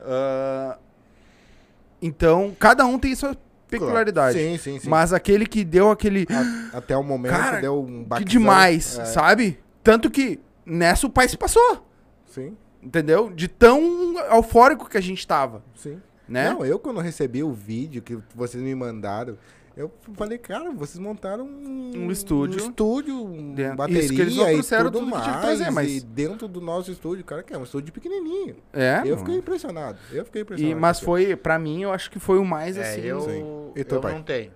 Ah, 0.00 0.78
então, 2.00 2.54
cada 2.58 2.84
um 2.86 2.98
tem 2.98 3.14
sua 3.14 3.36
peculiaridade. 3.68 4.38
Sim, 4.38 4.58
sim, 4.58 4.78
sim. 4.78 4.88
Mas 4.88 5.12
aquele 5.12 5.46
que 5.46 5.64
deu 5.64 5.90
aquele. 5.90 6.26
A- 6.72 6.78
até 6.78 6.96
o 6.96 7.02
momento 7.02 7.32
Cara, 7.32 7.60
deu 7.60 7.82
um 7.82 8.02
Que 8.02 8.08
baquezão. 8.08 8.28
demais, 8.30 8.98
É, 8.98 9.04
sabe? 9.06 9.58
Tanto 9.82 10.10
que 10.10 10.38
nessa 10.64 11.06
o 11.06 11.10
pai 11.10 11.28
se 11.28 11.36
passou, 11.36 11.84
Sim, 12.26 12.56
entendeu? 12.82 13.30
De 13.32 13.48
tão 13.48 13.80
eufórico 14.34 14.88
que 14.88 14.96
a 14.98 15.00
gente 15.00 15.26
tava, 15.26 15.62
sim. 15.74 16.00
né? 16.28 16.50
Não, 16.50 16.64
eu 16.64 16.78
quando 16.78 17.00
recebi 17.00 17.42
o 17.42 17.52
vídeo 17.52 18.02
que 18.02 18.18
vocês 18.34 18.62
me 18.62 18.74
mandaram, 18.74 19.38
eu 19.76 19.92
falei, 20.14 20.38
cara, 20.38 20.70
vocês 20.70 20.98
montaram 20.98 21.44
um, 21.44 21.92
Um 22.06 22.10
estúdio. 22.10 22.62
um 22.64 22.68
estúdio, 22.68 23.24
um 23.24 23.54
Dentro- 23.54 23.76
bateria 23.76 24.00
Isso 24.02 24.14
que 24.14 24.20
eles 24.22 24.34
não 24.36 24.48
e 24.48 24.52
trouxeram 24.54 24.84
tudo 24.86 24.98
tudo 25.00 25.04
que 25.06 25.10
mais. 25.12 25.24
tinha 25.24 25.34
que 25.36 25.42
trazer, 25.42 25.70
mas- 25.70 25.96
E 25.96 26.00
dentro 26.00 26.48
do 26.48 26.60
nosso 26.60 26.90
estúdio, 26.90 27.24
cara, 27.24 27.42
que 27.42 27.52
é 27.52 27.58
um 27.58 27.62
estúdio 27.64 27.92
pequenininho. 27.92 28.56
É. 28.72 29.02
eu 29.04 29.10
não. 29.10 29.18
fiquei 29.18 29.36
impressionado. 29.36 29.98
Eu 30.10 30.24
fiquei 30.24 30.40
E, 30.40 30.44
impressionado. 30.44 30.80
mas 30.80 30.98
com 30.98 31.04
foi, 31.06 31.36
pra 31.36 31.58
mim, 31.58 31.82
eu 31.82 31.92
acho 31.92 32.10
que 32.10 32.18
foi 32.18 32.38
o 32.38 32.44
mais 32.44 32.76
É, 32.76 32.82
assim. 32.82 33.00
eu, 33.02 33.20
sim. 33.20 33.72
E 33.76 33.84
eu 33.88 34.00
pai? 34.00 34.12
não 34.14 34.22
tenho. 34.22 34.52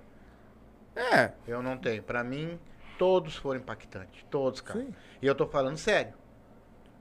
É. 0.96 1.32
Eu 1.46 1.62
não 1.62 1.76
tenho. 1.76 2.02
Pra 2.02 2.24
mim, 2.24 2.58
todos 2.98 3.36
foram 3.36 3.60
impactantes. 3.60 4.24
Todos, 4.30 4.60
cara. 4.60 4.80
Sim. 4.80 4.88
E 5.22 5.26
eu 5.26 5.34
tô 5.34 5.46
falando 5.46 5.76
sério. 5.76 6.12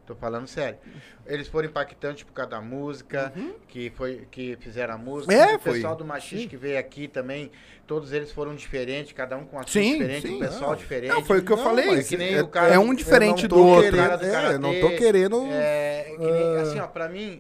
Tô 0.09 0.15
falando 0.15 0.47
sério. 0.47 0.79
Eles 1.23 1.47
foram 1.47 1.67
impactantes 1.69 2.23
por 2.23 2.33
causa 2.33 2.49
da 2.49 2.59
música, 2.61 3.31
que, 3.67 3.91
foi, 3.91 4.25
que 4.31 4.57
fizeram 4.59 4.95
a 4.95 4.97
música. 4.97 5.31
Uhum. 5.31 5.39
É, 5.39 5.55
o 5.55 5.59
foi. 5.59 5.73
pessoal 5.73 5.95
do 5.95 6.03
Machis 6.03 6.47
que 6.47 6.57
veio 6.57 6.79
aqui 6.79 7.07
também, 7.07 7.51
todos 7.85 8.11
eles 8.11 8.31
foram 8.31 8.55
diferentes, 8.55 9.13
cada 9.13 9.37
um 9.37 9.45
com 9.45 9.59
assunto 9.59 9.71
Sim, 9.71 9.99
diferente, 9.99 10.27
sim, 10.27 10.35
um 10.37 10.39
pessoal 10.39 10.71
não. 10.71 10.77
diferente. 10.77 11.11
Não, 11.13 11.23
foi 11.23 11.37
o 11.37 11.43
que 11.43 11.51
eu 11.51 11.57
Não, 11.57 11.63
falei. 11.63 11.85
mas 11.85 12.09
que 12.09 12.17
nem 12.17 12.33
é, 12.33 12.41
o 12.41 12.47
cara- 12.47 12.73
é 12.73 12.79
um 12.79 12.91
diferente 12.95 13.47
do 13.47 13.59
outro. 13.63 13.91
Querendo, 13.91 14.17
do 14.17 14.25
é, 14.25 14.53
eu 14.55 14.59
não 14.59 14.79
tô 14.79 14.89
querendo... 14.97 15.45
É, 15.51 16.03
que 16.17 16.31
nem, 16.31 16.57
Ah. 16.57 16.61
assim, 16.63 16.79
ó, 16.79 16.87
pra 16.87 17.07
mim, 17.07 17.39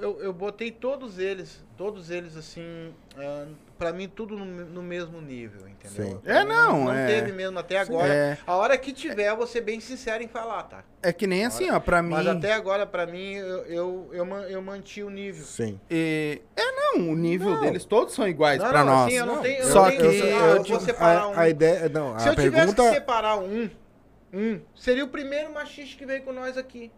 eu, 0.00 0.20
eu 0.22 0.32
botei 0.32 0.70
todos 0.70 1.18
eles, 1.18 1.64
todos 1.76 2.10
eles, 2.10 2.36
assim, 2.36 2.92
ah, 3.16 3.46
pra 3.78 3.92
mim, 3.92 4.08
tudo 4.08 4.36
no, 4.36 4.44
no 4.44 4.82
mesmo 4.82 5.20
nível, 5.20 5.68
entendeu? 5.68 6.06
Sim. 6.16 6.20
É, 6.24 6.44
não, 6.44 6.84
Não 6.84 6.92
é. 6.92 7.06
teve 7.06 7.32
mesmo 7.32 7.58
até 7.58 7.78
agora. 7.78 8.12
É. 8.12 8.38
A 8.46 8.56
hora 8.56 8.76
que 8.76 8.92
tiver, 8.92 9.28
eu 9.28 9.36
vou 9.36 9.46
ser 9.46 9.60
bem 9.62 9.80
sincero 9.80 10.22
em 10.22 10.28
falar, 10.28 10.64
tá? 10.64 10.84
É 11.02 11.12
que 11.12 11.26
nem 11.26 11.44
assim, 11.46 11.70
ó, 11.70 11.78
pra 11.80 12.02
mim. 12.02 12.10
Mas 12.10 12.26
até 12.26 12.52
agora, 12.52 12.86
pra 12.86 13.06
mim, 13.06 13.34
eu, 13.34 13.58
eu, 13.66 14.10
eu, 14.12 14.26
eu 14.48 14.62
manti 14.62 15.02
o 15.02 15.10
nível. 15.10 15.44
Sim. 15.44 15.80
é, 15.90 16.40
é, 16.56 16.72
não, 16.72 17.10
o 17.10 17.16
nível 17.16 17.50
Não. 17.50 17.60
deles 17.60 17.84
todos 17.84 18.14
são 18.14 18.26
iguais 18.28 18.58
pra 18.62 18.84
não, 18.84 18.92
nós. 18.92 19.06
assim, 19.06 19.16
eu 19.16 19.26
não 19.26 19.40
tenho- 19.40 19.58
eu 19.60 19.68
Só 19.68 19.82
não 19.84 19.90
tenho- 19.90 20.00
que 20.10 20.22
ah, 20.22 20.36
eu 20.36 20.56
eu 20.56 20.64
vou 20.64 20.80
separar 20.80 21.20
a, 21.22 21.28
um. 21.28 21.38
a 21.38 21.48
ideia... 21.48 21.88
Não, 21.88 22.18
Se 22.18 22.28
a 22.28 22.32
eu 22.32 22.36
tivesse 22.36 22.74
pergunta... 22.74 22.82
que 22.82 22.94
separar 22.94 23.38
um, 23.38 23.70
um, 24.32 24.60
seria 24.74 25.04
o 25.04 25.08
primeiro 25.08 25.52
machista 25.52 25.96
que 25.98 26.04
veio 26.06 26.22
com 26.22 26.32
nós 26.32 26.56
aqui. 26.58 26.90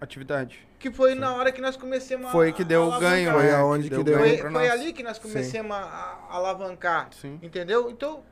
Atividade. 0.00 0.66
Que 0.78 0.90
foi 0.90 1.14
na 1.14 1.34
hora 1.34 1.50
que 1.50 1.60
nós 1.60 1.76
começamos 1.76 2.26
a 2.26 2.30
Foi 2.30 2.52
que 2.52 2.62
deu 2.62 2.92
a 2.92 2.98
ganho. 2.98 3.32
Foi 3.32 3.42
né? 3.44 3.54
aonde 3.54 3.88
que 3.88 4.02
deu 4.04 4.18
ganho 4.18 4.38
Foi, 4.38 4.50
foi 4.50 4.68
ali 4.68 4.92
que 4.92 5.02
nós 5.02 5.18
começamos 5.18 5.74
a, 5.74 5.78
a 5.80 6.34
alavancar. 6.36 7.08
Sim. 7.12 7.38
Entendeu? 7.42 7.90
Então, 7.90 8.22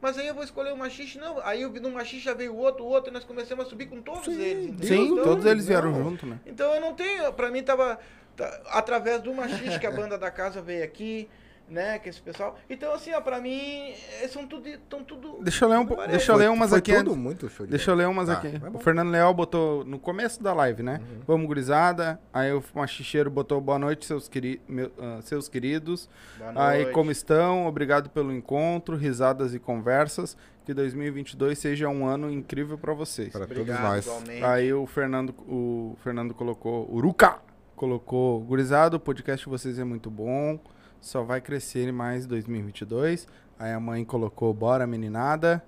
mas 0.00 0.18
aí 0.18 0.26
eu 0.26 0.34
vou 0.34 0.44
escolher 0.44 0.72
o 0.72 0.76
machixe, 0.76 1.18
não. 1.18 1.40
Aí 1.42 1.62
eu 1.62 1.70
vi 1.70 1.80
no 1.80 1.90
machixe 1.90 2.24
já 2.24 2.34
veio 2.34 2.52
o 2.52 2.58
outro, 2.58 2.84
o 2.84 2.88
outro, 2.88 3.10
e 3.10 3.14
nós 3.14 3.24
começamos 3.24 3.66
a 3.66 3.68
subir 3.68 3.86
com 3.86 4.00
todos 4.02 4.28
eles. 4.28 4.66
entendeu? 4.66 4.88
Sim, 4.88 5.12
Então, 5.12 5.24
todos 5.24 5.46
eles 5.46 5.66
vieram 5.66 5.90
não. 5.92 6.04
junto, 6.04 6.26
né? 6.26 6.38
Então 6.44 6.72
eu 6.74 6.80
não 6.80 6.92
tenho, 6.94 7.32
pra 7.32 7.50
mim 7.50 7.62
tava 7.62 7.98
tá- 8.36 8.60
através 8.70 9.22
do 9.22 9.32
machixe 9.32 9.78
que 9.78 9.86
a 9.86 9.90
banda 9.90 10.18
da 10.18 10.30
casa 10.30 10.60
veio 10.60 10.84
aqui, 10.84 11.28
né, 11.68 11.98
que 11.98 12.08
esse 12.08 12.20
pessoal. 12.22 12.56
Então 12.70 12.92
assim, 12.94 13.12
ó, 13.12 13.20
pra 13.20 13.40
mim, 13.40 13.90
eh, 14.22 14.28
são 14.28 14.46
tudo, 14.46 14.68
tão 14.88 15.02
tudo 15.02 15.38
Deixa 15.42 15.64
eu 15.64 15.68
ler 15.68 15.78
um 15.78 15.86
parecido. 15.86 16.10
Deixa 16.10 16.32
eu 16.32 16.36
ler 16.36 16.46
Foi- 16.46 16.54
umas 16.56 16.70
foi 16.70 16.78
aqui. 16.78 16.94
tudo 16.94 17.16
muito 17.16 17.48
show 17.48 17.66
de 17.66 17.70
Deixa 17.70 17.90
eu 17.90 17.94
ler 17.94 18.06
umas 18.08 18.28
Tá, 18.28 18.34
aqui. 18.34 18.52
O 18.72 18.78
Fernando 18.78 19.10
Leal 19.10 19.34
botou 19.34 19.84
no 19.84 19.98
começo 19.98 20.42
da 20.42 20.52
live, 20.54 20.82
né? 20.82 21.00
Uhum. 21.02 21.20
Vamos, 21.26 21.46
gurizada. 21.46 22.20
Aí 22.32 22.52
o 22.52 22.62
Machicheiro 22.74 23.30
botou 23.30 23.60
boa 23.60 23.78
noite, 23.78 24.06
seus, 24.06 24.28
queri 24.28 24.60
meu- 24.68 24.92
ah, 24.98 25.18
seus 25.22 25.48
queridos. 25.48 26.08
Boa 26.38 26.52
Aí, 26.68 26.82
noite. 26.82 26.94
como 26.94 27.10
estão? 27.10 27.66
Obrigado 27.66 28.10
pelo 28.10 28.32
encontro, 28.32 28.96
risadas 28.96 29.54
e 29.54 29.58
conversas. 29.58 30.36
Que 30.64 30.74
2022 30.74 31.58
seja 31.58 31.88
um 31.88 32.04
ano 32.06 32.30
incrível 32.30 32.76
pra 32.76 32.92
vocês. 32.92 33.32
Para 33.32 33.46
todos 33.46 33.66
nós. 33.80 34.04
igualmente. 34.04 34.44
Aí 34.44 34.72
o 34.72 34.84
Fernando, 34.86 35.30
o 35.48 35.96
Fernando 36.02 36.34
colocou, 36.34 36.88
Uruca 36.92 37.38
colocou, 37.76 38.40
gurizado, 38.40 38.96
o 38.96 39.00
podcast 39.00 39.44
de 39.44 39.50
vocês 39.50 39.78
é 39.78 39.84
muito 39.84 40.10
bom, 40.10 40.58
só 41.06 41.22
vai 41.22 41.40
crescer 41.40 41.92
mais 41.92 42.24
em 42.24 42.28
2022. 42.28 43.26
Aí 43.58 43.72
a 43.72 43.80
mãe 43.80 44.04
colocou, 44.04 44.52
bora 44.52 44.86
meninada. 44.86 45.62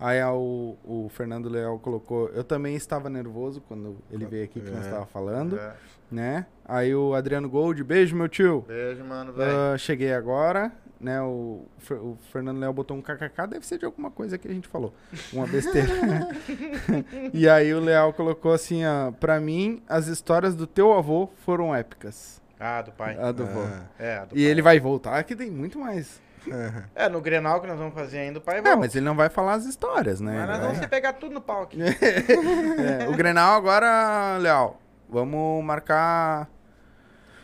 Aí 0.00 0.20
a- 0.20 0.32
o, 0.32 0.76
o 0.84 1.08
Fernando 1.10 1.48
Leal 1.48 1.78
colocou, 1.78 2.28
eu 2.30 2.42
também 2.42 2.74
estava 2.74 3.08
nervoso 3.08 3.60
quando 3.62 3.96
ele 4.10 4.26
veio 4.26 4.44
aqui 4.44 4.60
que 4.60 4.70
nós 4.70 4.82
É. 4.84 4.88
estava 4.88 5.06
falando, 5.06 5.56
É. 5.56 5.74
né? 6.10 6.46
Aí 6.66 6.94
o 6.94 7.14
Adriano 7.14 7.48
Gold, 7.48 7.82
beijo 7.84 8.16
meu 8.16 8.28
tio. 8.28 8.64
Beijo, 8.66 9.04
mano, 9.04 9.32
velho. 9.32 9.56
Ah, 9.56 9.78
cheguei 9.78 10.12
agora, 10.12 10.72
né? 11.00 11.22
O, 11.22 11.64
o 11.92 12.18
Fernando 12.32 12.58
Léo 12.58 12.72
botou 12.72 12.96
um 12.96 13.00
kkk, 13.00 13.46
deve 13.48 13.64
ser 13.64 13.78
de 13.78 13.84
alguma 13.84 14.10
coisa 14.10 14.36
que 14.36 14.48
a 14.48 14.52
gente 14.52 14.66
falou. 14.66 14.92
Uma 15.32 15.46
besteira. 15.46 15.88
e 17.32 17.48
aí 17.48 17.72
o 17.72 17.80
Leal 17.80 18.12
colocou 18.12 18.52
assim, 18.52 18.84
ó, 18.84 19.12
pra 19.12 19.38
mim, 19.40 19.80
as 19.88 20.08
histórias 20.08 20.54
do 20.56 20.66
teu 20.66 20.92
avô 20.92 21.28
foram 21.44 21.74
épicas. 21.74 22.42
Ah, 22.58 22.82
do 22.82 22.92
pai. 22.92 23.16
A 23.18 23.32
do 23.32 23.42
avô. 23.44 23.60
Ah, 23.62 23.82
É, 23.98 24.16
a 24.18 24.24
do 24.24 24.36
E 24.36 24.42
pai. 24.42 24.50
ele 24.50 24.62
vai 24.62 24.78
voltar, 24.80 25.22
que 25.24 25.34
tem 25.36 25.50
muito 25.50 25.78
mais. 25.78 26.22
É, 26.94 27.08
no 27.08 27.20
Grenal 27.22 27.58
que 27.60 27.66
nós 27.66 27.78
vamos 27.78 27.94
fazer 27.94 28.18
ainda, 28.18 28.38
o 28.38 28.42
pai 28.42 28.58
É, 28.58 28.62
volta. 28.62 28.76
mas 28.76 28.94
ele 28.94 29.04
não 29.04 29.16
vai 29.16 29.30
falar 29.30 29.54
as 29.54 29.64
histórias, 29.64 30.20
né? 30.20 30.32
Mas 30.40 30.48
nós 30.48 30.58
vai- 30.58 30.66
vamos 30.66 30.78
se 30.82 30.88
pegar 30.88 31.14
tudo 31.14 31.32
no 31.32 31.40
pau 31.40 31.62
aqui. 31.62 31.78
É, 33.02 33.08
o 33.08 33.12
Grenal 33.16 33.56
agora, 33.56 34.36
Leal, 34.38 34.78
vamos 35.08 35.64
marcar... 35.64 36.48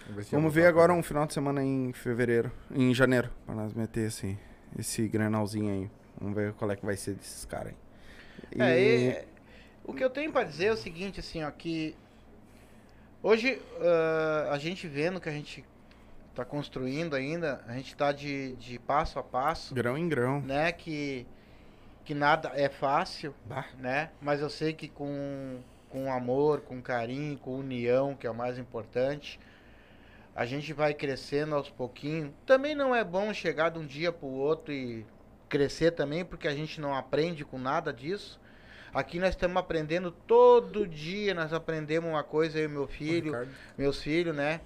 Vamos 0.09 0.31
Vamos 0.31 0.53
ver 0.55 0.67
agora 0.67 0.93
um 0.93 1.03
final 1.03 1.25
de 1.27 1.33
semana 1.33 1.63
em 1.65 1.93
fevereiro, 1.93 2.51
em 2.71 2.93
janeiro, 2.93 3.31
pra 3.47 3.55
nós 3.55 3.73
meter 3.73 4.09
esse, 4.09 4.37
esse 4.79 5.07
Grenalzinho 5.09 5.73
aí. 5.73 5.91
Vamos 6.21 6.35
ver 6.35 6.53
qual 6.55 6.71
é 6.71 6.77
que 6.77 6.85
vai 6.85 6.97
ser 6.97 7.15
desses 7.15 7.45
caras 7.45 7.73
aí. 8.53 8.59
E- 8.59 8.61
É, 8.63 8.81
e- 9.23 9.25
o 9.85 9.95
que 9.95 10.03
eu 10.05 10.11
tenho 10.11 10.31
pra 10.33 10.43
dizer 10.45 10.67
é 10.67 10.73
o 10.73 10.77
seguinte, 10.77 11.21
assim, 11.21 11.43
ó, 11.45 11.51
que 11.51 11.97
hoje 13.23 13.61
ah, 13.81 14.49
a 14.53 14.59
gente 14.59 14.87
vendo 14.87 15.21
que 15.21 15.29
a 15.29 15.33
gente 15.33 15.65
tá 16.35 16.45
construindo 16.45 17.15
ainda, 17.17 17.63
a 17.67 17.75
gente 17.75 17.95
tá 17.97 18.13
de, 18.13 18.55
de 18.57 18.79
passo 18.79 19.19
a 19.19 19.23
passo, 19.23 19.75
Grão 19.75 19.99
em 19.99 20.09
grão. 20.09 20.41
né, 20.41 20.73
que, 20.73 21.27
que 22.05 22.15
nada 22.15 22.53
é 22.55 22.69
fácil, 22.69 23.35
Bah. 23.45 23.67
né, 23.79 24.11
mas 24.21 24.41
eu 24.41 24.49
sei 24.49 24.73
que 24.73 24.89
com, 24.89 25.61
com 25.89 26.13
amor, 26.13 26.61
com 26.61 26.81
carinho, 26.81 27.37
com 27.39 27.57
união, 27.59 28.15
que 28.15 28.27
é 28.27 28.31
o 28.31 28.35
mais 28.35 28.59
importante, 28.59 29.39
a 30.35 30.47
gente 30.47 30.73
vai 30.73 30.95
crescendo 30.95 31.55
aos 31.55 31.69
pouquinhos. 31.69 32.31
Também 32.47 32.75
não 32.75 32.95
é 32.95 33.03
bom 33.05 33.35
chegar 33.35 33.69
de 33.71 33.79
um 33.79 33.87
dia 33.87 34.13
pro 34.13 34.29
outro 34.29 34.73
e 34.73 35.05
crescer 35.49 35.91
também, 35.91 36.25
porque 36.25 36.47
a 36.47 36.55
gente 36.55 36.81
não 36.81 36.95
aprende 36.95 37.45
com 37.45 37.59
nada 37.59 37.93
disso. 37.93 38.40
Aqui 38.93 39.19
nós 39.21 39.31
estamos 39.31 39.57
aprendendo 39.57 40.11
todo 40.11 40.87
dia, 40.87 41.33
nós 41.35 41.53
aprendemos 41.53 42.11
uma 42.11 42.23
coisa, 42.25 42.59
eu 42.59 42.65
e 42.65 42.69
meu 42.69 42.87
filho, 42.89 43.33
meus 43.79 44.03
filhos, 44.03 44.35
né? 44.35 44.61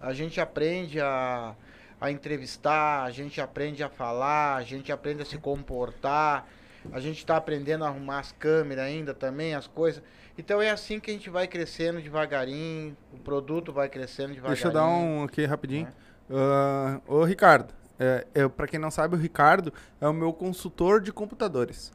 A 0.00 0.12
gente 0.12 0.40
aprende 0.40 1.00
a, 1.00 1.54
a 2.00 2.10
entrevistar, 2.10 3.02
a 3.02 3.10
gente 3.10 3.40
aprende 3.40 3.82
a 3.82 3.88
falar, 3.88 4.56
a 4.56 4.62
gente 4.62 4.92
aprende 4.92 5.22
a 5.22 5.24
se 5.24 5.36
comportar, 5.38 6.46
a 6.92 7.00
gente 7.00 7.18
está 7.18 7.36
aprendendo 7.36 7.84
a 7.84 7.88
arrumar 7.88 8.20
as 8.20 8.32
câmeras 8.32 8.84
ainda 8.84 9.12
também, 9.12 9.54
as 9.54 9.66
coisas. 9.66 10.02
Então 10.38 10.60
é 10.62 10.70
assim 10.70 11.00
que 11.00 11.10
a 11.10 11.14
gente 11.14 11.30
vai 11.30 11.48
crescendo 11.48 12.00
devagarinho, 12.00 12.96
o 13.12 13.18
produto 13.18 13.72
vai 13.72 13.88
crescendo 13.88 14.34
devagarinho. 14.34 14.54
Deixa 14.54 14.68
eu 14.68 14.72
dar 14.72 14.86
um 14.86 15.24
aqui 15.24 15.44
rapidinho. 15.44 15.86
né? 15.86 15.92
Ah, 16.30 17.00
ô, 17.06 17.24
Ricardo. 17.24 17.74
É, 17.98 18.26
eu, 18.34 18.50
pra 18.50 18.66
quem 18.66 18.78
não 18.78 18.90
sabe, 18.90 19.16
o 19.16 19.18
Ricardo 19.18 19.72
é 20.00 20.06
o 20.06 20.12
meu 20.12 20.30
consultor 20.32 21.00
de 21.00 21.10
computadores. 21.10 21.90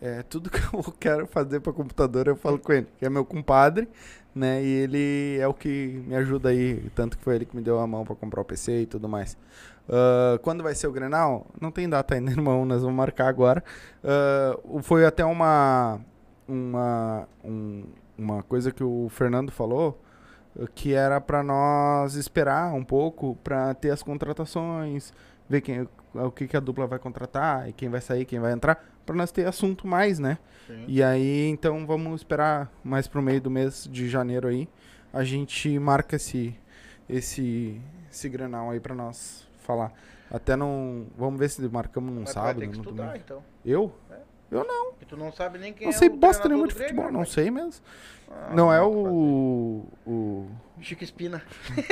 É, 0.00 0.22
tudo 0.22 0.50
que 0.50 0.58
eu 0.74 0.82
quero 1.00 1.26
fazer 1.26 1.60
para 1.60 1.72
computador 1.72 2.26
eu 2.28 2.36
falo 2.36 2.58
com 2.58 2.72
ele, 2.72 2.86
que 2.98 3.06
é 3.06 3.10
meu 3.10 3.24
compadre, 3.24 3.88
né? 4.34 4.62
E 4.62 4.68
ele 4.68 5.38
é 5.40 5.48
o 5.48 5.54
que 5.54 6.02
me 6.06 6.14
ajuda 6.16 6.50
aí, 6.50 6.90
tanto 6.94 7.16
que 7.16 7.24
foi 7.24 7.36
ele 7.36 7.46
que 7.46 7.56
me 7.56 7.62
deu 7.62 7.78
a 7.80 7.86
mão 7.86 8.04
para 8.04 8.14
comprar 8.14 8.40
o 8.42 8.44
PC 8.44 8.82
e 8.82 8.86
tudo 8.86 9.08
mais. 9.08 9.36
Ah, 9.88 10.38
quando 10.42 10.62
vai 10.62 10.74
ser 10.74 10.86
o 10.88 10.92
Grenal? 10.92 11.46
Não 11.60 11.70
tem 11.70 11.88
data 11.88 12.14
ainda, 12.14 12.30
irmão, 12.32 12.64
nós 12.66 12.82
vamos 12.82 12.96
marcar 12.96 13.28
agora. 13.28 13.62
O- 14.64 14.82
foi 14.82 15.04
até 15.06 15.24
uma 15.24 16.00
uma 16.48 17.26
um- 17.44 17.84
uma 18.18 18.42
coisa 18.42 18.70
que 18.72 18.82
o 18.84 19.08
Fernando 19.10 19.50
falou, 19.52 20.00
que 20.74 20.94
era 20.94 21.20
para 21.20 21.42
nós 21.42 22.14
esperar 22.14 22.72
um 22.74 22.84
pouco 22.84 23.36
para 23.44 23.74
ter 23.74 23.90
as 23.90 24.02
contratações, 24.02 25.12
ver 25.48 25.60
quem 25.60 25.88
o 26.14 26.30
que, 26.30 26.48
que 26.48 26.56
a 26.56 26.60
dupla 26.60 26.86
vai 26.86 26.98
contratar 26.98 27.68
e 27.68 27.72
quem 27.74 27.88
vai 27.90 28.00
sair, 28.00 28.24
quem 28.24 28.40
vai 28.40 28.52
entrar, 28.52 28.82
para 29.06 29.14
nós 29.14 29.30
ter 29.30 29.46
assunto 29.46 29.86
mais, 29.86 30.18
né? 30.18 30.38
Sim. 30.66 30.84
E 30.88 31.02
aí, 31.02 31.46
então, 31.48 31.86
vamos 31.86 32.20
esperar 32.20 32.70
mais 32.82 33.06
pro 33.06 33.22
meio 33.22 33.40
do 33.40 33.50
mês 33.50 33.88
de 33.90 34.08
janeiro 34.08 34.48
aí. 34.48 34.68
A 35.12 35.22
gente 35.24 35.78
marca 35.78 36.16
esse, 36.16 36.54
esse, 37.08 37.80
esse 38.10 38.28
granal 38.28 38.70
aí 38.70 38.80
pra 38.80 38.94
nós 38.94 39.46
falar. 39.60 39.92
Até 40.30 40.56
não. 40.56 41.06
Vamos 41.16 41.38
ver 41.38 41.48
se 41.48 41.62
marcamos 41.68 42.12
num 42.12 42.22
Mas 42.22 42.30
sábado. 42.30 42.58
vai 42.58 42.66
ter 42.66 42.72
que 42.72 42.78
estudar, 42.78 43.16
então. 43.16 43.42
Eu? 43.64 43.94
É. 44.10 44.16
Eu 44.50 44.64
não. 44.64 44.90
Porque 44.90 45.06
tu 45.06 45.16
não 45.16 45.32
sabe 45.32 45.58
nem 45.58 45.72
quem 45.72 45.86
Não 45.86 45.94
é 45.94 45.96
sei 45.96 46.08
o 46.08 46.16
bosta 46.16 46.48
nenhuma 46.48 46.66
de 46.68 46.74
Grêmio, 46.74 46.88
futebol. 46.88 47.12
Não 47.12 47.20
rapaz. 47.20 47.32
sei 47.34 47.50
mesmo. 47.50 47.82
Ah, 48.30 48.52
não 48.54 48.72
é 48.72 48.76
dá 48.76 48.82
pra 48.82 48.88
o. 48.90 49.88
o. 50.06 50.48
Chico 50.80 51.04
Espina. 51.04 51.42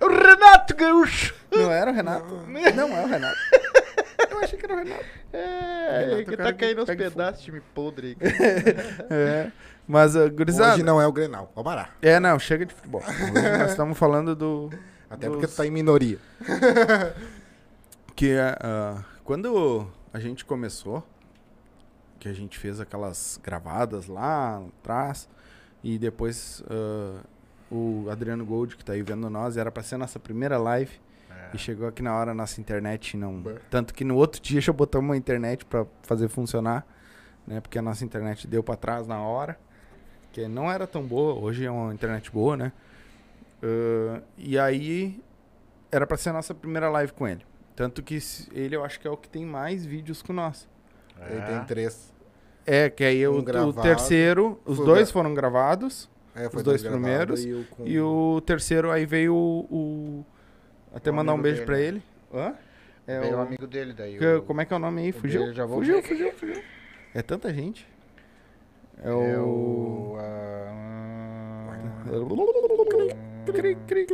o 0.00 0.08
Renato 0.08 0.76
Gaúcho. 0.76 1.34
não 1.50 1.70
era 1.70 1.90
o 1.90 1.94
Renato? 1.94 2.34
Não, 2.74 2.88
é 2.88 3.04
o 3.04 3.08
Renato. 3.08 3.36
Eu 4.32 4.38
achei 4.40 4.58
que 4.58 4.64
era 4.64 4.74
o 4.74 4.78
Renato. 4.78 5.04
É, 5.32 6.04
Renato, 6.06 6.24
que 6.24 6.34
o 6.34 6.36
tá 6.36 6.52
que 6.52 6.58
caindo 6.58 6.78
aos 6.80 6.88
pedaços, 6.88 7.42
time 7.44 7.60
podre. 7.74 8.16
É. 9.10 9.50
Mas, 9.86 10.14
uh, 10.14 10.30
gurizada. 10.30 10.74
Hoje 10.74 10.82
não 10.82 11.00
é 11.00 11.06
o 11.06 11.12
Grenal. 11.12 11.50
Vamos 11.54 11.70
parar. 11.70 11.96
É, 12.00 12.18
não, 12.20 12.38
chega 12.38 12.64
de 12.64 12.72
futebol. 12.72 13.02
Hoje 13.02 13.58
nós 13.58 13.70
estamos 13.70 13.98
falando 13.98 14.34
do. 14.34 14.70
Até 15.10 15.26
dos- 15.26 15.36
porque 15.36 15.46
tu 15.46 15.56
tá 15.56 15.66
em 15.66 15.70
minoria. 15.70 16.18
Que 18.14 18.32
é, 18.32 18.56
ah, 18.60 19.02
quando 19.24 19.86
a 20.12 20.20
gente 20.20 20.44
começou, 20.44 21.02
que 22.20 22.28
a 22.28 22.32
gente 22.32 22.58
fez 22.58 22.78
aquelas 22.78 23.40
gravadas 23.42 24.06
lá 24.06 24.62
atrás, 24.80 25.28
e 25.82 25.98
depois 25.98 26.62
ah, 26.68 27.20
o 27.70 28.06
Adriano 28.10 28.44
Gold, 28.44 28.76
que 28.76 28.84
tá 28.84 28.92
aí 28.92 29.02
vendo 29.02 29.30
nós, 29.30 29.56
era 29.56 29.72
pra 29.72 29.82
ser 29.82 29.94
a 29.94 29.98
nossa 29.98 30.18
primeira 30.20 30.58
live. 30.58 31.00
E 31.54 31.58
chegou 31.58 31.86
aqui 31.88 32.02
na 32.02 32.16
hora 32.16 32.30
a 32.30 32.34
nossa 32.34 32.60
internet 32.60 33.16
não. 33.16 33.42
Tanto 33.70 33.92
que 33.94 34.04
no 34.04 34.16
outro 34.16 34.40
dia 34.40 34.60
já 34.60 34.72
botamos 34.72 35.08
uma 35.10 35.16
internet 35.16 35.64
pra 35.64 35.86
fazer 36.02 36.28
funcionar, 36.28 36.86
né? 37.46 37.60
Porque 37.60 37.78
a 37.78 37.82
nossa 37.82 38.04
internet 38.04 38.46
deu 38.46 38.62
pra 38.62 38.76
trás 38.76 39.06
na 39.06 39.20
hora. 39.22 39.58
Que 40.32 40.48
não 40.48 40.70
era 40.70 40.86
tão 40.86 41.02
boa, 41.02 41.34
hoje 41.34 41.64
é 41.66 41.70
uma 41.70 41.92
internet 41.92 42.30
boa, 42.30 42.56
né? 42.56 42.72
Ah, 43.62 44.20
e 44.38 44.58
aí 44.58 45.22
era 45.90 46.06
pra 46.06 46.16
ser 46.16 46.30
a 46.30 46.32
nossa 46.32 46.54
primeira 46.54 46.88
live 46.88 47.12
com 47.12 47.28
ele. 47.28 47.44
Tanto 47.76 48.02
que 48.02 48.18
ele 48.52 48.76
eu 48.76 48.84
acho 48.84 48.98
que 49.00 49.06
é 49.06 49.10
o 49.10 49.16
que 49.16 49.28
tem 49.28 49.44
mais 49.44 49.84
vídeos 49.84 50.22
que 50.22 50.30
o 50.30 50.34
nosso. 50.34 50.68
Ele 51.28 51.40
tem 51.42 51.64
três. 51.64 52.12
É, 52.64 52.88
que 52.88 53.04
aí 53.04 53.26
Um 53.28 53.32
o, 53.34 53.38
o 53.38 53.42
gravado. 53.42 53.82
terceiro, 53.82 54.60
os 54.64 54.78
dois 54.78 55.08
gra- 55.08 55.12
foram 55.12 55.34
gravados. 55.34 56.10
É, 56.34 56.46
Os 56.46 56.62
dois 56.62 56.82
primeiros 56.82 57.44
E 57.44 57.52
o, 57.52 57.64
com... 57.66 57.86
E 57.86 58.00
o 58.00 58.40
terceiro 58.40 58.90
aí 58.90 59.04
veio 59.04 59.34
o. 59.34 59.66
o- 59.70 60.24
até 60.94 61.10
O 61.10 61.14
mandar 61.14 61.34
um 61.34 61.40
beijo 61.40 61.58
dele. 61.58 61.66
pra 61.66 61.80
ele. 61.80 62.02
Hã? 62.34 62.54
É 63.06 63.20
o, 63.20 63.36
o 63.36 63.40
amigo 63.40 63.66
dele 63.66 63.92
daí. 63.92 64.16
que- 64.18 64.26
o- 64.26 64.42
como 64.42 64.60
é 64.60 64.64
que 64.64 64.72
é 64.72 64.76
o 64.76 64.78
nome 64.78 65.02
aí? 65.02 65.10
o 65.10 65.14
Fugiu? 65.14 65.40
dele, 65.42 65.54
já 65.54 65.66
vou 65.66 65.78
fugiu, 65.78 66.02
fugiu, 66.02 66.32
fugiu. 66.32 66.62
É 67.14 67.20
tanta 67.22 67.52
gente. 67.52 67.86
É 69.04 69.08
É 69.10 69.12
o. 69.38 70.16
cri. 73.86 74.06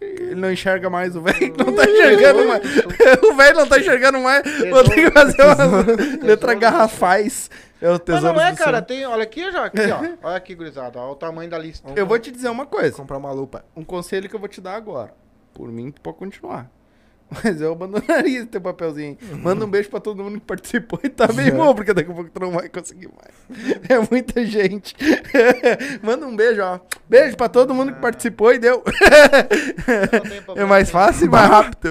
Ele 0.00 0.34
não 0.34 0.50
enxerga 0.52 0.90
mais, 0.90 1.14
o 1.14 1.20
velho 1.22 1.54
não 1.56 1.72
tá 1.72 1.84
enxergando 1.88 2.44
mais. 2.46 2.62
o 3.22 3.34
velho 3.34 3.56
não 3.56 3.66
tá 3.68 3.78
enxergando 3.78 4.18
mais. 4.20 4.42
Vou 4.70 4.84
ter 4.84 4.94
que 4.94 5.10
fazer 5.10 5.42
uma 5.42 5.56
letra 6.26 6.54
garrafais. 6.54 7.50
É 7.80 7.90
o 7.90 8.00
Mas 8.06 8.22
não 8.22 8.40
é, 8.40 8.54
cara. 8.54 8.80
Tem, 8.80 9.04
olha 9.06 9.24
aqui, 9.24 9.50
já. 9.50 9.64
Aqui, 9.64 9.78
ó. 9.90 10.26
Olha 10.28 10.36
aqui, 10.36 10.54
gurizada. 10.54 10.98
Olha 11.00 11.12
o 11.12 11.16
tamanho 11.16 11.50
da 11.50 11.58
lista. 11.58 11.88
Eu 11.96 12.06
vou 12.06 12.18
te 12.18 12.30
dizer 12.30 12.48
uma 12.48 12.64
coisa. 12.66 12.96
Comprar 12.96 13.18
uma 13.18 13.32
lupa. 13.32 13.64
Um 13.76 13.84
conselho 13.84 14.28
que 14.28 14.36
eu 14.36 14.40
vou 14.40 14.48
te 14.48 14.60
dar 14.60 14.74
agora. 14.76 15.12
Por 15.54 15.70
mim, 15.70 15.90
tu 15.90 16.00
pode 16.00 16.16
continuar. 16.16 16.70
Mas 17.44 17.60
eu 17.60 17.72
abandonaria 17.72 18.38
esse 18.38 18.46
teu 18.46 18.60
papelzinho. 18.60 19.16
Manda 19.42 19.64
um 19.64 19.70
beijo 19.70 19.88
pra 19.88 20.00
todo 20.00 20.22
mundo 20.22 20.38
que 20.38 20.46
participou 20.46 21.00
e 21.02 21.08
tá 21.08 21.26
bem 21.28 21.50
bom, 21.50 21.74
porque 21.74 21.94
daqui 21.94 22.10
a 22.10 22.14
pouco 22.14 22.30
tu 22.30 22.40
não 22.40 22.50
vai 22.50 22.68
conseguir 22.68 23.08
mais. 23.08 23.80
É 23.88 23.98
muita 24.10 24.44
gente. 24.44 24.94
Manda 26.02 26.26
um 26.26 26.36
beijo, 26.36 26.62
ó. 26.62 26.80
Beijo 27.08 27.36
pra 27.36 27.48
todo 27.48 27.74
mundo 27.74 27.94
que 27.94 28.00
participou 28.00 28.52
e 28.52 28.58
deu. 28.58 28.82
Não 28.84 30.54
tem 30.54 30.56
É 30.62 30.64
mais 30.64 30.90
fácil 30.90 31.26
e 31.26 31.30
mais 31.30 31.48
rápido. 31.48 31.90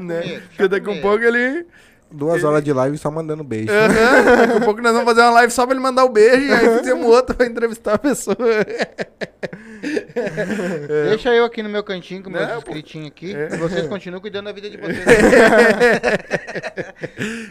Né? 0.00 0.40
Porque 0.48 0.68
daqui 0.68 0.88
a 0.88 0.92
um 0.92 1.00
pouco 1.00 1.24
ele. 1.24 1.66
Duas 2.12 2.42
horas 2.42 2.64
de 2.64 2.72
live 2.72 2.98
só 2.98 3.08
mandando 3.10 3.44
beijo. 3.44 3.70
Aham, 3.72 4.36
daqui 4.36 4.56
a 4.56 4.60
pouco 4.60 4.82
nós 4.82 4.92
vamos 4.92 5.08
fazer 5.08 5.20
uma 5.20 5.30
live 5.30 5.52
só 5.52 5.64
pra 5.64 5.74
ele 5.74 5.82
mandar 5.82 6.04
o 6.04 6.08
beijo 6.08 6.46
e 6.46 6.52
aí 6.52 6.68
fizemos 6.78 7.06
outra 7.06 7.36
pra 7.36 7.46
entrevistar 7.46 7.94
a 7.94 7.98
pessoa. 7.98 8.36
Deixa 11.08 11.32
eu 11.34 11.44
aqui 11.44 11.62
no 11.62 11.68
meu 11.68 11.84
cantinho 11.84 12.22
com 12.22 12.30
meus 12.30 12.48
Não, 12.48 12.58
inscritinhos 12.58 13.08
aqui. 13.08 13.34
É. 13.34 13.54
E 13.54 13.56
vocês 13.56 13.86
continuam 13.86 14.20
cuidando 14.20 14.46
da 14.46 14.52
vida 14.52 14.68
de 14.68 14.76
vocês. 14.76 14.98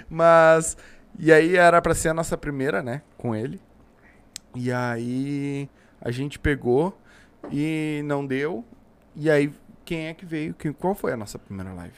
Mas. 0.09 0.77
E 1.17 1.31
aí 1.33 1.55
era 1.55 1.81
pra 1.81 1.95
ser 1.95 2.09
a 2.09 2.13
nossa 2.13 2.37
primeira, 2.37 2.83
né? 2.83 3.01
Com 3.17 3.35
ele. 3.35 3.59
E 4.55 4.71
aí 4.71 5.69
a 6.01 6.11
gente 6.11 6.37
pegou 6.37 6.97
e 7.51 8.01
não 8.05 8.25
deu. 8.25 8.63
E 9.15 9.29
aí, 9.29 9.51
quem 9.83 10.07
é 10.07 10.13
que 10.13 10.25
veio? 10.25 10.53
Quem, 10.53 10.71
qual 10.71 10.93
foi 10.93 11.13
a 11.13 11.17
nossa 11.17 11.39
primeira 11.39 11.73
live? 11.73 11.95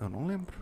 Eu 0.00 0.08
não 0.08 0.26
lembro. 0.26 0.56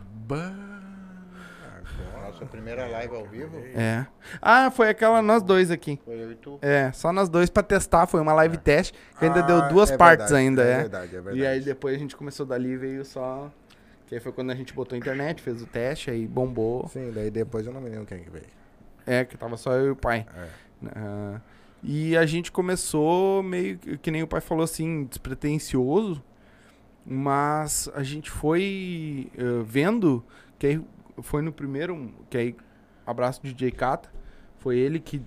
Nossa 2.30 2.46
primeira 2.46 2.86
live 2.86 3.14
ao 3.14 3.26
vivo 3.26 3.56
É. 3.74 4.06
Ah, 4.40 4.70
foi 4.70 4.88
aquela 4.88 5.20
nós 5.22 5.42
dois 5.42 5.70
aqui. 5.70 5.98
foi 6.04 6.14
eu 6.22 6.32
e 6.32 6.34
tu. 6.34 6.58
É, 6.62 6.90
só 6.92 7.12
nós 7.12 7.28
dois 7.28 7.50
pra 7.50 7.62
testar. 7.62 8.06
Foi 8.06 8.20
uma 8.20 8.32
live 8.32 8.56
teste. 8.56 8.92
Que 9.18 9.24
ainda 9.26 9.40
Ah, 9.40 9.42
deu 9.42 9.68
duas 9.68 9.90
é 9.90 9.96
partes 9.96 10.30
verdade, 10.30 10.46
ainda, 10.46 10.62
é. 10.64 10.72
é. 10.72 10.76
verdade, 10.78 11.06
é 11.08 11.20
verdade. 11.20 11.38
E 11.38 11.46
aí 11.46 11.60
depois 11.60 11.94
a 11.94 11.98
gente 11.98 12.16
começou 12.16 12.44
dali 12.46 12.70
e 12.70 12.76
veio 12.76 13.04
só. 13.04 13.50
Que 14.06 14.14
aí 14.16 14.20
foi 14.20 14.32
quando 14.32 14.50
a 14.50 14.54
gente 14.54 14.72
botou 14.74 14.96
a 14.96 14.98
internet, 14.98 15.40
fez 15.40 15.62
o 15.62 15.66
teste, 15.66 16.10
aí 16.10 16.26
bombou. 16.26 16.88
Sim, 16.88 17.12
daí 17.14 17.30
depois 17.30 17.66
eu 17.66 17.72
não 17.72 17.80
me 17.80 17.88
lembro 17.88 18.06
quem 18.06 18.18
que 18.18 18.30
veio. 18.30 18.46
É, 19.06 19.24
que 19.24 19.36
tava 19.36 19.56
só 19.56 19.72
eu 19.74 19.86
e 19.86 19.90
o 19.90 19.96
pai. 19.96 20.26
É. 20.36 20.48
Ah, 20.96 21.40
e 21.82 22.16
a 22.16 22.26
gente 22.26 22.50
começou 22.52 23.42
meio 23.42 23.78
que, 23.78 23.96
que 23.98 24.10
nem 24.10 24.22
o 24.22 24.26
pai 24.26 24.40
falou 24.40 24.64
assim, 24.64 25.04
despretensioso, 25.04 26.22
mas 27.06 27.88
a 27.94 28.02
gente 28.02 28.30
foi 28.30 29.30
eh, 29.36 29.62
vendo 29.64 30.22
que 30.58 30.66
aí 30.66 30.80
foi 31.22 31.42
no 31.42 31.52
primeiro, 31.52 32.12
que 32.28 32.36
aí, 32.36 32.56
abraço 33.06 33.42
DJ 33.42 33.70
Kata, 33.70 34.10
foi 34.58 34.78
ele 34.78 35.00
que 35.00 35.22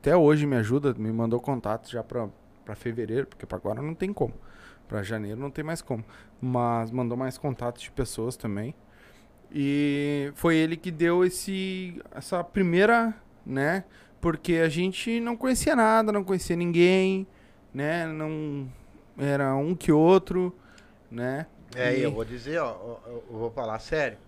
até 0.00 0.16
hoje 0.16 0.46
me 0.46 0.56
ajuda, 0.56 0.94
me 0.94 1.12
mandou 1.12 1.38
contatos 1.40 1.90
já 1.90 2.02
pra, 2.02 2.28
pra 2.64 2.74
fevereiro, 2.74 3.26
porque 3.26 3.46
pra 3.46 3.56
agora 3.56 3.80
não 3.80 3.94
tem 3.94 4.12
como. 4.12 4.34
Pra 4.88 5.02
janeiro 5.02 5.40
não 5.40 5.50
tem 5.50 5.64
mais 5.64 5.80
como. 5.80 6.04
Mas 6.40 6.90
mandou 6.90 7.16
mais 7.16 7.38
contatos 7.38 7.82
de 7.82 7.90
pessoas 7.90 8.36
também. 8.36 8.74
E 9.50 10.32
foi 10.34 10.56
ele 10.56 10.76
que 10.76 10.90
deu 10.90 11.24
esse 11.24 12.00
essa 12.10 12.42
primeira, 12.42 13.14
né? 13.46 13.84
Porque 14.20 14.54
a 14.54 14.68
gente 14.68 15.20
não 15.20 15.36
conhecia 15.36 15.76
nada, 15.76 16.10
não 16.10 16.24
conhecia 16.24 16.56
ninguém, 16.56 17.26
né? 17.72 18.06
Não 18.06 18.68
era 19.16 19.54
um 19.54 19.74
que 19.74 19.92
outro, 19.92 20.56
né? 21.10 21.46
É, 21.74 21.96
e 21.96 22.02
eu 22.02 22.12
vou 22.12 22.24
dizer, 22.24 22.58
ó, 22.58 22.98
eu 23.06 23.24
vou 23.30 23.50
falar 23.50 23.78
sério. 23.78 24.18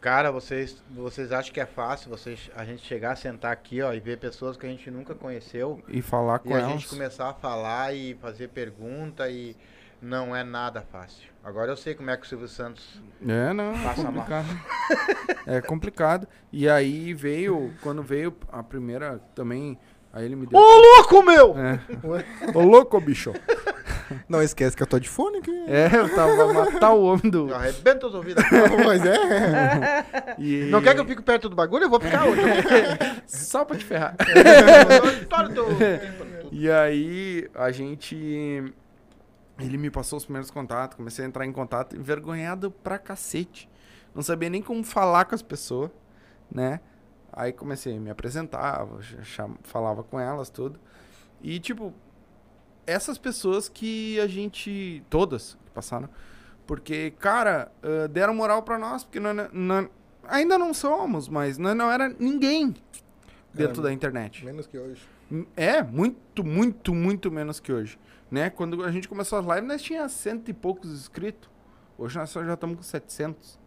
Cara, 0.00 0.30
vocês, 0.30 0.82
vocês 0.90 1.32
acham 1.32 1.52
que 1.52 1.60
é 1.60 1.66
fácil 1.66 2.08
vocês, 2.08 2.48
a 2.54 2.64
gente 2.64 2.86
chegar, 2.86 3.16
sentar 3.16 3.52
aqui, 3.52 3.82
ó, 3.82 3.92
e 3.92 3.98
ver 3.98 4.18
pessoas 4.18 4.56
que 4.56 4.64
a 4.64 4.68
gente 4.68 4.88
nunca 4.92 5.12
conheceu 5.14 5.82
E 5.88 6.00
falar 6.00 6.36
e 6.44 6.48
com 6.48 6.54
a 6.54 6.58
elas. 6.58 6.70
gente 6.72 6.88
começar 6.88 7.30
a 7.30 7.34
falar 7.34 7.92
e 7.92 8.14
fazer 8.20 8.48
pergunta 8.48 9.28
e 9.28 9.56
não 10.00 10.36
é 10.36 10.44
nada 10.44 10.82
fácil. 10.92 11.28
Agora 11.42 11.72
eu 11.72 11.76
sei 11.76 11.94
como 11.96 12.10
é 12.10 12.16
que 12.16 12.24
o 12.24 12.28
Silvio 12.28 12.46
Santos 12.46 13.02
É, 13.26 13.52
não, 13.52 13.72
é 13.74 13.82
Passa 13.82 14.04
complicado. 14.04 14.46
é 15.46 15.60
complicado. 15.60 16.28
E 16.52 16.68
aí 16.68 17.12
veio, 17.12 17.72
quando 17.82 18.00
veio 18.00 18.36
a 18.52 18.62
primeira 18.62 19.18
também, 19.34 19.76
aí 20.12 20.24
ele 20.24 20.36
me 20.36 20.46
deu. 20.46 20.56
Ô 20.60 20.62
louco, 20.62 21.22
meu! 21.24 21.56
É. 21.58 21.80
Ô 22.56 22.60
louco, 22.62 23.00
bicho. 23.00 23.32
Não 24.28 24.42
esquece 24.42 24.76
que 24.76 24.82
eu 24.82 24.86
tô 24.86 24.98
de 24.98 25.08
fone 25.08 25.38
aqui. 25.38 25.64
É, 25.66 25.86
eu 25.94 26.14
tava 26.14 26.52
matar 26.52 26.92
o 26.92 27.04
homem 27.04 27.30
do. 27.30 27.52
Arrebenta 27.54 28.06
os 28.06 28.14
ouvidos. 28.14 28.42
Mas 28.84 29.04
é. 29.06 30.04
E- 30.38 30.68
Não 30.70 30.80
quer 30.82 30.94
que 30.94 31.00
eu 31.00 31.04
fique 31.06 31.22
perto 31.22 31.48
do 31.48 31.56
bagulho? 31.56 31.84
Eu 31.84 31.90
vou 31.90 32.00
ficar 32.00 32.26
hoje. 32.26 32.40
Só 33.26 33.64
pra 33.64 33.76
te 33.76 33.84
ferrar. 33.84 34.14
E 36.50 36.70
aí 36.70 37.48
a 37.54 37.70
gente. 37.70 38.72
Ele 39.58 39.76
me 39.76 39.90
passou 39.90 40.16
os 40.18 40.24
primeiros 40.24 40.50
contatos, 40.52 40.96
comecei 40.96 41.24
a 41.24 41.28
entrar 41.28 41.44
em 41.44 41.52
contato, 41.52 41.96
envergonhado 41.96 42.70
pra 42.70 42.96
cacete. 42.96 43.68
Não 44.14 44.22
sabia 44.22 44.48
nem 44.48 44.62
como 44.62 44.84
falar 44.84 45.24
com 45.24 45.34
as 45.34 45.42
pessoas, 45.42 45.90
né? 46.50 46.80
Aí 47.32 47.52
comecei 47.52 47.96
a 47.96 48.00
me 48.00 48.08
apresentar, 48.08 48.86
falava 49.64 50.04
com 50.04 50.18
elas, 50.18 50.48
tudo. 50.48 50.78
E, 51.42 51.58
tipo, 51.58 51.92
essas 52.92 53.18
pessoas 53.18 53.68
que 53.68 54.18
a 54.20 54.26
gente. 54.26 55.02
Todas 55.10 55.56
que 55.64 55.70
passaram. 55.70 56.08
Porque, 56.66 57.12
cara, 57.18 57.70
ah, 57.82 58.08
deram 58.08 58.34
moral 58.34 58.62
pra 58.62 58.78
nós, 58.78 59.04
porque 59.04 59.20
nós, 59.20 59.34
nós- 59.52 59.88
ainda 60.24 60.58
não 60.58 60.74
somos, 60.74 61.28
mas 61.28 61.56
nós 61.58 61.74
não 61.76 61.90
era 61.90 62.08
ninguém 62.18 62.74
dentro 63.54 63.80
Era 63.80 63.82
da 63.82 63.92
internet. 63.92 64.44
Menos 64.44 64.66
que 64.66 64.78
hoje. 64.78 65.02
É, 65.56 65.82
muito, 65.82 66.42
muito, 66.44 66.94
muito 66.94 67.30
menos 67.30 67.60
que 67.60 67.72
hoje. 67.72 67.98
Né? 68.30 68.50
Quando 68.50 68.82
a 68.84 68.90
gente 68.90 69.08
começou 69.08 69.38
as 69.38 69.46
lives, 69.46 69.64
nós 69.68 69.82
tínhamos 69.82 70.12
cento 70.12 70.50
e 70.50 70.54
poucos 70.54 70.90
inscritos. 70.90 71.48
Hoje 71.96 72.16
nós 72.18 72.28
só 72.30 72.44
já 72.44 72.54
estamos 72.54 72.76
com 72.76 72.82
700, 72.82 73.58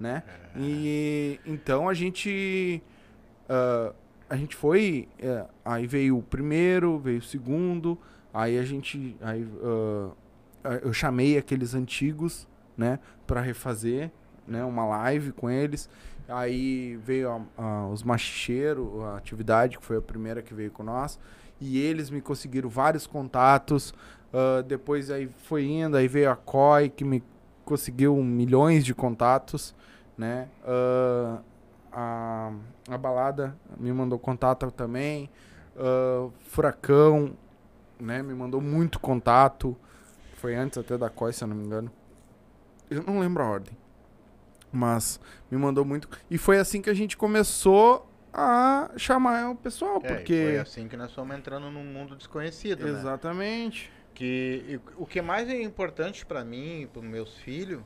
né? 0.00 0.22
E 0.56 1.38
então 1.44 1.88
a 1.88 1.94
gente 1.94 2.80
ah, 3.48 3.92
a 4.30 4.36
gente 4.36 4.56
foi, 4.56 5.08
é, 5.18 5.44
aí 5.64 5.86
veio 5.86 6.16
o 6.18 6.22
primeiro, 6.22 6.98
veio 6.98 7.18
o 7.18 7.22
segundo, 7.22 7.98
aí 8.34 8.58
a 8.58 8.64
gente 8.64 9.16
aí 9.22 9.46
ah, 10.64 10.80
eu 10.82 10.92
chamei 10.92 11.38
aqueles 11.38 11.74
antigos, 11.74 12.46
né, 12.76 12.98
para 13.26 13.40
refazer, 13.40 14.10
né, 14.46 14.64
uma 14.64 14.84
live 14.86 15.32
com 15.32 15.48
eles. 15.50 15.88
Aí 16.28 16.96
veio 17.04 17.30
a- 17.30 17.62
a- 17.62 17.86
os 17.88 18.02
machicheiros, 18.02 18.86
a 19.04 19.16
atividade 19.18 19.78
que 19.78 19.84
foi 19.84 19.98
a 19.98 20.02
primeira 20.02 20.42
que 20.42 20.54
veio 20.54 20.70
com 20.70 20.82
nós 20.82 21.18
e 21.60 21.78
eles 21.78 22.10
me 22.10 22.20
conseguiram 22.20 22.68
vários 22.68 23.06
contatos. 23.06 23.94
ah, 24.36 24.62
depois 24.62 25.10
aí 25.12 25.28
foi 25.44 25.64
indo, 25.64 25.96
aí 25.96 26.08
veio 26.08 26.28
a 26.30 26.34
COI 26.36 26.88
que 26.90 27.04
me 27.04 27.22
conseguiu 27.64 28.16
milhões 28.16 28.84
de 28.84 28.92
contatos, 28.94 29.72
né? 30.18 30.48
Ah, 30.66 31.38
a, 31.92 32.52
a 32.90 32.98
balada 32.98 33.56
me 33.78 33.92
mandou 33.92 34.18
contato 34.18 34.70
também. 34.72 35.30
ah, 35.76 36.28
Furacão, 36.48 37.36
né? 38.00 38.22
Me 38.22 38.34
mandou 38.34 38.60
muito 38.60 38.98
contato. 39.00 39.76
Foi 40.34 40.54
antes 40.54 40.76
até 40.78 40.96
da 40.98 41.08
COI, 41.08 41.32
se 41.32 41.44
eu 41.44 41.48
não 41.48 41.56
me 41.56 41.64
engano. 41.64 41.90
Eu 42.90 43.02
não 43.02 43.18
lembro 43.18 43.42
a 43.42 43.46
ordem. 43.46 43.76
Mas 44.72 45.20
me 45.50 45.56
mandou 45.56 45.84
muito. 45.84 46.08
E 46.30 46.36
foi 46.36 46.58
assim 46.58 46.82
que 46.82 46.90
a 46.90 46.94
gente 46.94 47.16
começou 47.16 48.10
a 48.32 48.90
chamar 48.96 49.50
o 49.50 49.54
pessoal, 49.54 50.00
É, 50.02 50.14
porque. 50.14 50.44
foi 50.44 50.58
assim 50.58 50.88
que 50.88 50.96
nós 50.96 51.12
fomos 51.12 51.36
entrando 51.36 51.70
num 51.70 51.84
mundo 51.84 52.16
desconhecido, 52.16 52.84
né? 52.84 52.90
Exatamente. 52.90 53.90
Que 54.12 54.64
e 54.68 54.80
o 54.96 55.06
que 55.06 55.22
mais 55.22 55.48
é 55.48 55.60
importante 55.62 56.26
pra 56.26 56.44
mim 56.44 56.82
e 56.82 56.86
para 56.86 57.02
meus 57.02 57.36
filhos 57.38 57.82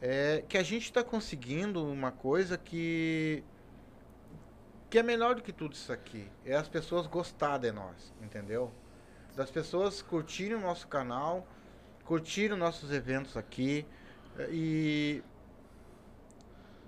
é 0.00 0.44
que 0.48 0.56
a 0.58 0.62
gente 0.62 0.84
está 0.84 1.02
conseguindo 1.02 1.84
uma 1.84 2.12
coisa 2.12 2.56
que 2.58 3.42
que 4.88 4.98
é 4.98 5.02
melhor 5.02 5.34
do 5.34 5.42
que 5.42 5.52
tudo 5.52 5.74
isso 5.74 5.92
aqui. 5.92 6.28
É 6.44 6.54
as 6.54 6.68
pessoas 6.68 7.06
gostar 7.06 7.58
de 7.58 7.72
nós, 7.72 8.14
entendeu? 8.22 8.70
Das 9.34 9.50
pessoas 9.50 10.00
curtirem 10.00 10.56
o 10.56 10.60
nosso 10.60 10.88
canal, 10.88 11.46
curtirem 12.04 12.56
nossos 12.56 12.90
eventos 12.92 13.36
aqui 13.36 13.84
e 14.50 15.22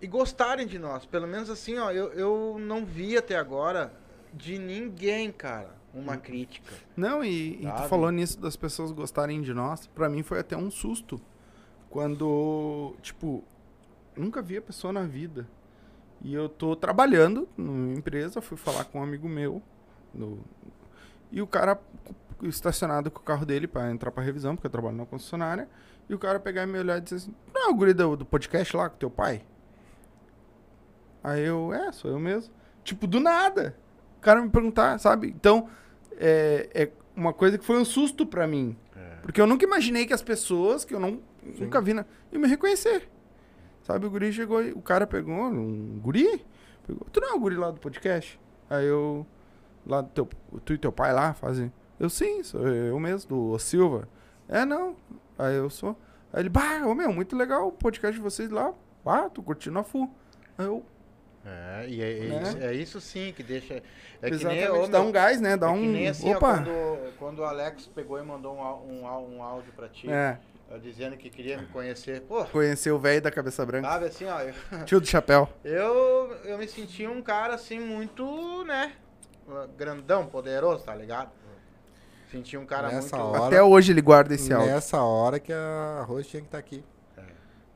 e 0.01 0.07
gostarem 0.07 0.67
de 0.67 0.79
nós. 0.79 1.05
Pelo 1.05 1.27
menos 1.27 1.51
assim, 1.51 1.77
ó, 1.79 1.91
eu, 1.91 2.13
eu 2.13 2.57
não 2.59 2.85
vi 2.85 3.17
até 3.17 3.37
agora 3.37 3.93
de 4.33 4.59
ninguém, 4.59 5.33
cara, 5.33 5.75
uma 5.93 6.17
crítica. 6.17 6.73
Não, 6.97 7.25
e, 7.25 7.65
e 7.65 7.73
tu 7.73 7.89
falou 7.89 8.11
nisso 8.11 8.39
das 8.41 8.57
pessoas 8.57 8.93
gostarem 8.93 9.43
de 9.43 9.53
nós. 9.53 9.87
Pra 9.89 10.09
mim 10.09 10.23
foi 10.23 10.39
até 10.39 10.57
um 10.57 10.71
susto. 10.71 11.21
Quando, 11.91 12.95
tipo, 13.03 13.43
nunca 14.17 14.43
vi 14.43 14.59
a 14.59 14.63
pessoa 14.63 14.93
na 14.93 15.03
vida. 15.03 15.49
E 16.23 16.35
eu 16.35 16.49
tô 16.49 16.75
trabalhando 16.75 17.49
numa 17.57 17.95
empresa, 17.95 18.41
fui 18.41 18.57
falar 18.57 18.85
com 18.85 19.01
um 19.01 19.03
amigo 19.03 19.29
meu. 19.29 19.63
no- 20.15 20.39
e 21.31 21.41
o 21.43 21.47
cara, 21.47 21.79
estacionado 22.43 23.11
com 23.11 23.21
o 23.21 23.23
carro 23.23 23.45
dele 23.45 23.67
pra 23.69 23.91
entrar 23.91 24.11
pra 24.11 24.23
revisão, 24.23 24.57
porque 24.57 24.67
eu 24.67 24.71
trabalho 24.71 24.97
na 24.97 25.05
concessionária. 25.07 25.69
E 26.09 26.15
o 26.15 26.19
cara 26.19 26.41
pegar 26.41 26.63
e 26.63 26.67
me 26.67 26.79
olhar 26.79 26.97
e 26.99 27.01
dizer 27.03 27.17
assim: 27.17 27.35
Não 27.55 27.67
é 27.67 27.69
o 27.69 27.75
guri 27.75 27.93
do, 27.93 28.17
do 28.17 28.25
podcast 28.25 28.75
lá 28.77 28.89
com 28.89 28.97
teu 28.97 29.11
pai? 29.11 29.43
Aí 31.23 31.45
eu, 31.45 31.73
é, 31.75 31.93
sou 31.93 32.11
eu 32.11 32.19
mesmo. 32.19 32.53
Tipo, 32.83 33.07
do 33.07 33.21
nada. 33.21 33.77
O 34.17 34.21
cara 34.21 34.41
me 34.41 34.49
perguntar, 34.49 34.99
sabe? 34.99 35.29
Então, 35.29 35.69
é, 36.17 36.69
é 36.75 36.91
uma 37.15 37.33
coisa 37.33 37.59
que 37.59 37.65
foi 37.65 37.79
um 37.79 37.85
susto 37.85 38.25
pra 38.27 38.47
mim. 38.47 38.77
Porque 39.23 39.41
eu 39.41 39.47
nunca 39.47 39.65
imaginei 39.65 40.07
que 40.07 40.13
as 40.15 40.23
pessoas, 40.23 40.85
que 40.85 40.95
eu 40.95 41.01
não, 41.01 41.21
nunca 41.61 41.81
vi, 41.81 41.93
na, 41.93 42.05
iam 42.33 42.41
me 42.41 42.49
reconhecer. 42.49 43.09
Sabe, 43.89 44.05
o 44.05 44.11
guri 44.11 44.31
chegou 44.31 44.63
e 44.63 44.71
o 44.73 44.83
cara 44.83 45.07
pegou, 45.07 45.35
um 45.35 45.99
guri? 45.99 46.45
Pegou, 46.87 47.07
tu 47.11 47.23
não 47.23 47.31
é 47.31 47.35
o 47.35 47.41
guri 47.41 47.57
lá 47.57 47.71
do 47.71 47.81
podcast? 47.81 48.39
Aí 48.69 48.85
eu, 48.85 49.27
lá 49.87 50.03
do 50.03 50.11
teu, 50.11 50.29
tu 50.63 50.75
e 50.75 50.79
teu 50.79 50.93
pai 50.93 51.11
lá 51.11 51.33
fazem. 51.33 51.73
Eu 51.99 52.11
sim, 52.11 52.43
sou 52.43 52.69
eu 52.69 53.01
mesmo, 53.01 53.31
do 53.31 53.59
Silva. 53.59 54.07
É, 54.47 54.67
não. 54.67 54.95
Aí 55.39 55.55
eu 55.57 55.71
sou. 55.71 55.97
Aí 56.31 56.43
ele, 56.43 56.51
bah, 56.51 56.87
ô 56.87 56.95
meu, 56.95 57.11
muito 57.11 57.35
legal 57.35 57.67
o 57.69 57.73
podcast 57.73 58.15
de 58.15 58.23
vocês 58.23 58.51
lá. 58.51 58.75
Ah, 59.07 59.31
tô 59.31 59.43
curtindo 59.43 59.79
a 59.79 59.83
full. 59.83 60.11
Aí 60.59 60.67
eu, 60.67 60.85
É, 61.47 61.87
e 61.89 62.03
é, 62.03 62.19
é 62.19 62.29
Né? 62.29 62.43
isso, 62.43 62.59
é 62.59 62.75
isso 62.75 63.01
sim 63.01 63.33
que 63.35 63.43
deixa. 63.43 63.83
É 64.21 64.29
que 64.29 64.35
exatamente, 64.35 64.71
nem, 64.71 64.81
ô, 64.83 64.87
dá 64.87 65.01
um 65.01 65.11
gás, 65.11 65.41
né? 65.41 65.57
Dá 65.57 65.69
é 65.69 65.71
um. 65.71 65.81
que 65.81 65.87
nem 65.89 66.09
assim, 66.09 66.31
ó, 66.35 66.37
Opa! 66.37 66.59
quando, 66.59 67.17
quando 67.19 67.39
o 67.39 67.45
Alex 67.45 67.87
pegou 67.87 68.19
e 68.19 68.23
mandou 68.23 68.55
um, 68.55 68.61
um, 68.61 69.37
um 69.37 69.43
áudio 69.43 69.73
pra 69.75 69.89
ti, 69.89 70.11
É, 70.11 70.39
ó, 70.39 70.58
dizendo 70.77 71.17
que 71.17 71.31
queria 71.31 71.57
me 71.57 71.67
conhecer. 71.69 72.21
Pô, 72.23 72.45
conhecer 72.45 72.91
o 72.91 72.99
velho 72.99 73.23
da 73.23 73.31
cabeça 73.31 73.65
branca. 73.65 73.89
sabe 73.89 74.07
assim, 74.07 74.27
ó, 74.27 74.41
eu, 74.41 74.55
Tio 74.85 75.01
do 75.01 75.07
chapéu. 75.07 75.49
eu, 75.65 76.37
eu 76.45 76.59
me 76.59 76.69
senti 76.69 77.07
um 77.07 77.23
cara 77.23 77.55
assim 77.55 77.81
muito, 77.81 78.65
né? 78.65 78.93
Grandão, 79.79 80.27
poderoso, 80.27 80.85
tá 80.85 80.95
ligado? 80.95 81.31
Senti 82.31 82.59
um 82.59 82.67
cara 82.67 82.89
Nessa 82.91 83.17
muito. 83.17 83.31
hora- 83.31 83.47
Até 83.47 83.63
hoje 83.63 83.93
ele 83.93 84.03
guarda 84.03 84.35
esse 84.35 84.53
áudio. 84.53 84.71
Nessa 84.71 85.01
hora 85.03 85.41
que 85.41 85.51
a 85.51 86.05
Rose 86.07 86.29
tinha 86.29 86.43
que 86.43 86.49
estar 86.49 86.59
aqui. 86.59 86.85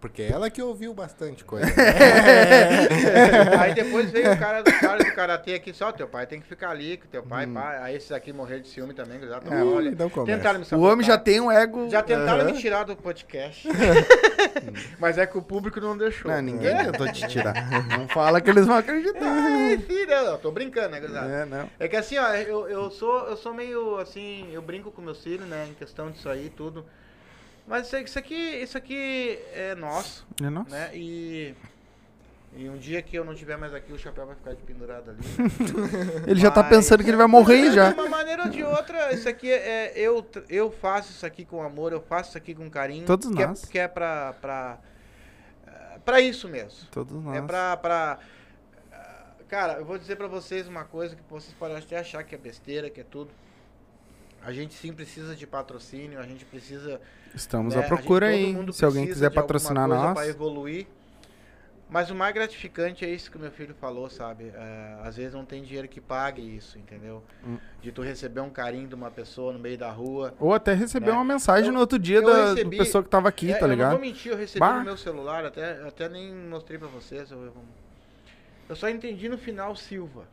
É. 0.02 0.08
Porque 0.12 0.22
ela 0.22 0.50
que 0.50 0.60
ouviu 0.60 0.92
bastante 0.92 1.44
coisa. 1.44 1.66
Aí 3.60 3.72
depois 3.74 4.10
veio 4.10 4.32
o 4.32 4.38
cara 4.38 4.60
do 4.62 4.72
cara 4.72 4.98
do 5.04 5.12
karatê 5.14 5.54
aqui, 5.54 5.72
só 5.72 5.92
teu 5.92 6.08
pai 6.08 6.26
tem 6.26 6.40
que 6.40 6.46
ficar 6.48 6.70
ali, 6.70 6.96
que 6.96 7.06
teu 7.06 7.22
Hum. 7.22 7.28
pai, 7.28 7.46
pai. 7.46 7.78
Aí 7.82 7.96
esses 7.96 8.10
aqui 8.10 8.32
morreram 8.32 8.62
de 8.62 8.68
ciúme 8.68 8.94
também, 8.94 9.20
que 9.20 9.28
já 9.28 9.38
tão, 9.40 9.52
É, 9.52 9.62
olha. 9.62 9.92
não 9.92 10.10
começa. 10.10 10.36
Tentaram 10.36 10.58
me 10.60 10.66
O 10.72 10.80
homem 10.80 11.06
já 11.06 11.16
tem 11.16 11.40
um 11.40 11.50
ego. 11.50 11.88
Já 11.88 12.02
tentaram 12.02 12.40
Aham. 12.42 12.52
me 12.52 12.58
tirar 12.58 12.84
do 12.84 12.96
podcast. 12.96 13.68
Mas 14.98 15.18
é 15.18 15.26
que 15.26 15.38
o 15.38 15.42
público 15.42 15.80
não 15.80 15.96
deixou. 15.96 16.30
Não, 16.30 16.42
ninguém 16.42 16.76
tentou 16.76 17.10
te 17.12 17.26
tirar. 17.28 17.54
Não 17.96 18.08
fala 18.08 18.40
que 18.40 18.50
eles 18.50 18.66
vão 18.66 18.76
acreditar. 18.76 19.20
Ai, 19.24 19.78
filha, 19.78 20.14
eu 20.14 20.38
tô 20.38 20.50
brincando, 20.50 20.96
né? 20.98 21.42
É, 21.42 21.44
não. 21.44 21.70
É 21.78 21.86
que 21.88 21.96
assim, 21.96 22.18
ó, 22.18 22.34
eu, 22.34 22.68
eu, 22.68 22.90
sou, 22.90 23.28
eu 23.28 23.36
sou 23.36 23.54
meio 23.54 23.98
assim, 23.98 24.48
eu 24.52 24.60
brinco 24.62 24.90
com 24.90 25.00
meus 25.00 25.22
filhos, 25.22 25.46
né, 25.46 25.66
em 25.70 25.74
questão 25.74 26.10
disso 26.10 26.28
aí, 26.28 26.50
tudo. 26.50 26.84
Mas 27.66 27.92
isso, 27.92 28.18
aqui, 28.18 28.34
isso 28.34 28.76
aqui 28.76 29.38
é 29.52 29.74
nosso, 29.74 30.26
É 30.42 30.50
nosso. 30.50 30.70
né? 30.70 30.90
E, 30.94 31.54
e 32.56 32.68
um 32.68 32.76
dia 32.76 33.00
que 33.00 33.16
eu 33.16 33.24
não 33.24 33.34
tiver 33.34 33.56
mais 33.56 33.72
aqui, 33.72 33.92
o 33.92 33.98
chapéu 33.98 34.26
vai 34.26 34.34
ficar 34.34 34.52
de 34.54 34.62
pendurado 34.62 35.10
ali. 35.10 35.20
Ele 36.26 36.40
já 36.40 36.50
tá 36.50 36.60
Mas- 36.62 36.70
pensando 36.70 37.02
que 37.04 37.08
ele 37.10 37.16
vai 37.16 37.26
morrer 37.28 37.70
De 37.70 37.76
já. 37.76 37.92
uma 37.94 38.08
maneira 38.08 38.44
ou 38.44 38.48
de 38.50 38.62
outra, 38.62 39.14
isso 39.14 39.28
aqui 39.28 39.50
é. 39.50 39.92
Eu, 39.96 40.26
eu 40.48 40.70
faço 40.70 41.12
isso 41.12 41.24
aqui 41.24 41.44
com 41.44 41.62
amor, 41.62 41.92
eu 41.92 42.00
faço 42.00 42.30
isso 42.30 42.38
aqui 42.38 42.54
com 42.54 42.68
carinho. 42.68 43.06
Todos 43.06 43.28
que 43.28 43.34
nós. 43.46 43.64
É, 43.64 43.66
que 43.68 43.78
é 43.78 43.88
pra. 43.88 44.34
pra 44.40 44.78
pra 46.04 46.20
isso 46.20 46.48
mesmo. 46.48 46.88
Todos 46.90 47.22
nós. 47.22 47.36
É 47.36 47.42
pra, 47.42 47.76
pra. 47.76 48.18
ah, 48.92 49.26
Cara, 49.48 49.74
eu 49.74 49.84
vou 49.84 49.96
dizer 49.96 50.16
pra 50.16 50.26
vocês 50.26 50.66
uma 50.66 50.84
coisa 50.84 51.14
que 51.14 51.22
vocês 51.30 51.54
podem 51.54 51.76
até 51.76 51.96
achar 51.96 52.24
que 52.24 52.34
é 52.34 52.38
besteira, 52.38 52.90
que 52.90 53.00
é 53.00 53.04
tudo. 53.04 53.30
A 54.44 54.52
gente 54.52 54.74
sim 54.74 54.92
precisa 54.92 55.36
de 55.36 55.46
patrocínio, 55.46 56.18
a 56.18 56.22
gente 56.24 56.44
precisa. 56.44 57.00
Estamos 57.34 57.74
né, 57.74 57.84
à 57.84 57.86
procura 57.86 58.30
gente- 58.32 58.58
aí. 58.58 58.72
Se 58.72 58.84
alguém 58.84 59.06
quiser 59.06 59.30
patrocinar 59.30 59.86
nós. 59.88 60.14
Pra 60.14 60.26
evoluir. 60.26 60.86
Mas 61.88 62.10
o 62.10 62.14
mais 62.14 62.32
gratificante 62.32 63.04
é 63.04 63.10
isso 63.10 63.30
que 63.30 63.36
o 63.36 63.40
meu 63.40 63.50
filho 63.50 63.74
falou, 63.74 64.08
sabe? 64.08 64.50
É, 64.54 64.96
às 65.04 65.16
vezes 65.18 65.34
não 65.34 65.44
tem 65.44 65.62
dinheiro 65.62 65.86
que 65.86 66.00
pague 66.00 66.40
isso, 66.40 66.78
entendeu? 66.78 67.22
Hum. 67.46 67.58
De 67.82 67.92
tu 67.92 68.00
receber 68.00 68.40
um 68.40 68.48
carinho 68.48 68.88
de 68.88 68.94
uma 68.94 69.10
pessoa 69.10 69.52
no 69.52 69.58
meio 69.58 69.76
da 69.76 69.90
rua. 69.90 70.32
Ou 70.40 70.54
até 70.54 70.72
receber 70.72 71.08
Né? 71.08 71.12
uma 71.12 71.24
mensagem 71.24 71.66
Eu- 71.68 71.74
no 71.74 71.80
outro 71.80 71.98
dia 71.98 72.22
da, 72.22 72.54
recebi- 72.54 72.78
pessoa 72.78 73.04
que 73.04 73.10
tava 73.10 73.28
aqui, 73.28 73.50
É, 73.52 73.56
tá 73.58 73.66
Eu 73.66 73.68
não 73.68 73.74
ligado? 73.74 73.90
vou 73.90 74.00
mentir, 74.00 74.32
eu 74.32 74.38
recebi 74.38 74.60
Bah. 74.60 74.78
no 74.78 74.84
meu 74.84 74.96
celular, 74.96 75.44
até, 75.44 75.86
até 75.86 76.08
nem 76.08 76.32
mostrei 76.34 76.78
pra 76.78 76.88
vocês. 76.88 77.30
Eu, 77.30 77.52
eu- 78.68 78.74
só 78.76 78.88
entendi 78.88 79.28
no 79.28 79.36
final 79.36 79.76
Silva. 79.76 80.24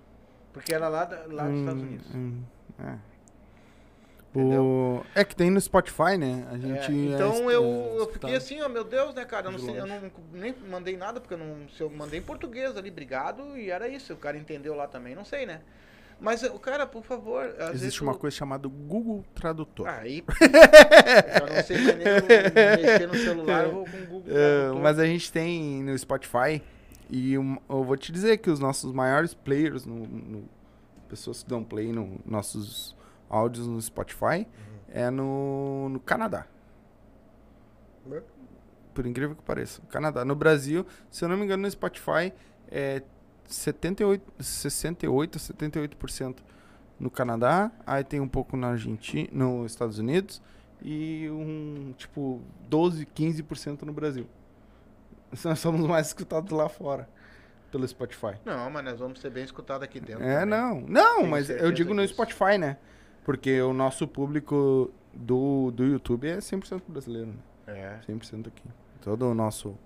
Porque 0.54 0.74
era 0.74 0.88
lá, 0.88 1.04
da- 1.04 1.26
lá 1.28 1.44
dos 1.44 1.52
Hum, 1.56 1.60
Estados 1.60 1.82
Unidos. 1.84 2.08
hum, 2.16 2.42
é. 2.80 2.96
O... 4.36 5.02
É 5.16 5.24
que 5.24 5.36
tem 5.36 5.50
no 5.50 5.60
Spotify, 5.60 6.16
né? 6.18 6.48
A 6.52 6.56
É, 6.56 6.60
gente. 6.60 6.92
então 6.92 7.50
é, 7.50 7.56
eu, 7.56 7.64
é, 7.64 7.66
eu 7.66 7.98
escutado. 8.04 8.12
fiquei 8.14 8.36
assim, 8.36 8.62
ó, 8.62 8.70
meu 8.70 8.84
Deus, 8.84 9.14
né, 9.16 9.26
cara? 9.26 9.48
Eu, 9.48 9.52
não 9.52 9.60
sei, 9.60 9.80
eu 9.80 9.88
não 9.88 10.12
nem 10.34 10.54
mandei 10.70 10.96
nada, 10.96 11.20
porque 11.20 11.34
eu 11.34 11.38
não. 11.40 11.68
Se 11.76 11.82
eu 11.82 11.90
mandei 11.90 12.20
em 12.20 12.24
português 12.24 12.78
ali, 12.78 12.90
obrigado, 12.92 13.58
e 13.58 13.72
era 13.72 13.88
isso. 13.88 14.14
O 14.14 14.18
cara 14.18 14.38
entendeu 14.38 14.76
lá 14.76 14.88
também, 14.88 15.16
não 15.16 15.26
sei, 15.26 15.46
né? 15.48 15.62
Mas 16.22 16.44
o 16.44 16.60
cara, 16.60 16.86
por 16.86 17.04
favor. 17.04 17.50
Existe 17.74 18.02
uma 18.04 18.12
o- 18.12 18.18
coisa 18.18 18.36
chamada 18.36 18.68
Google 18.68 19.24
Tradutor. 19.34 19.88
Aí. 19.88 20.24
eu 20.40 21.48
já 21.48 21.56
não 21.56 21.64
sei 21.64 21.78
mais 21.82 21.98
nem 21.98 22.08
eu 22.08 22.78
mexer 22.78 23.08
no 23.08 23.16
celular, 23.16 23.64
eu 23.66 23.72
vou 23.72 23.86
com 23.86 23.98
o 23.98 24.06
Google. 24.06 24.24
É, 24.28 24.58
Tradutor. 24.60 24.82
mas 24.84 25.00
a 25.00 25.06
gente 25.06 25.32
tem 25.32 25.82
no 25.84 25.98
Spotify 25.98 26.62
e 27.10 27.38
um- 27.38 27.58
eu 27.70 27.84
vou 27.84 27.96
te 27.98 28.12
dizer 28.12 28.38
que 28.38 28.50
os 28.50 28.60
nossos 28.60 28.92
maiores 28.92 29.34
players, 29.34 29.86
no, 29.86 30.06
no- 30.06 30.50
pessoas 31.08 31.42
que 31.42 31.50
dão 31.50 31.64
play 31.64 31.92
nos 31.92 32.10
nossos 32.26 32.96
áudios 33.30 33.68
no 33.68 33.82
Spotify, 33.82 34.48
é 34.90 35.10
no, 35.10 35.90
no 35.90 36.00
Canadá. 36.00 36.46
É. 38.12 38.22
Por 38.94 39.06
incrível 39.06 39.36
que 39.36 39.44
pareça. 39.44 39.82
Canadá. 39.90 40.26
No 40.26 40.36
Brasil, 40.36 40.86
se 41.12 41.24
eu 41.24 41.30
não 41.30 41.38
me 41.38 41.46
engano, 41.46 41.64
no 41.64 41.72
Spotify 41.72 42.34
é 42.70 43.02
78, 43.48 44.44
68, 44.44 45.40
78% 45.40 46.38
no 47.00 47.10
Canadá, 47.10 47.72
aí 47.86 48.04
tem 48.04 48.20
um 48.20 48.28
pouco 48.28 48.58
na 48.58 48.70
Argentina, 48.70 49.30
nos 49.32 49.72
Estados 49.72 50.00
Unidos 50.00 50.42
e 50.82 51.30
um 51.30 51.94
tipo 51.98 52.42
12, 52.68 53.06
15% 53.06 53.84
no 53.84 53.94
Brasil. 53.94 54.28
Nós 55.44 55.60
somos 55.60 55.86
mais 55.88 56.08
escutados 56.08 56.52
lá 56.52 56.68
fora 56.68 57.08
pelo 57.72 57.88
Spotify. 57.88 58.34
Não, 58.44 58.70
mas 58.70 58.84
nós 58.84 59.00
vamos 59.00 59.22
ser 59.22 59.30
bem 59.30 59.44
escutados 59.44 59.84
aqui 59.84 60.00
dentro. 60.00 60.24
É, 60.24 60.40
também. 60.40 60.50
não. 60.50 60.82
Não, 60.82 61.18
Tenho 61.18 61.30
mas 61.30 61.50
eu 61.52 61.72
digo 61.72 61.94
no 61.94 62.02
disso. 62.02 62.16
Spotify, 62.16 62.58
né? 62.58 62.78
Porque 63.30 63.62
o 63.62 63.74
nosso 63.74 64.08
público 64.08 64.92
do, 65.14 65.70
do 65.70 65.86
YouTube 65.86 66.28
é 66.28 66.38
100% 66.38 66.82
brasileiro, 66.88 67.28
né? 67.28 67.36
É. 67.68 68.00
100% 68.12 68.48
aqui. 68.48 68.64
Todo 69.04 69.30
o 69.30 69.36
nosso 69.36 69.78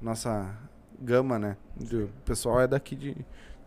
nossa 0.00 0.56
gama, 0.98 1.38
né? 1.38 1.58
Do 1.76 2.08
pessoal 2.24 2.62
é 2.62 2.66
daqui 2.66 2.96
de 2.96 3.14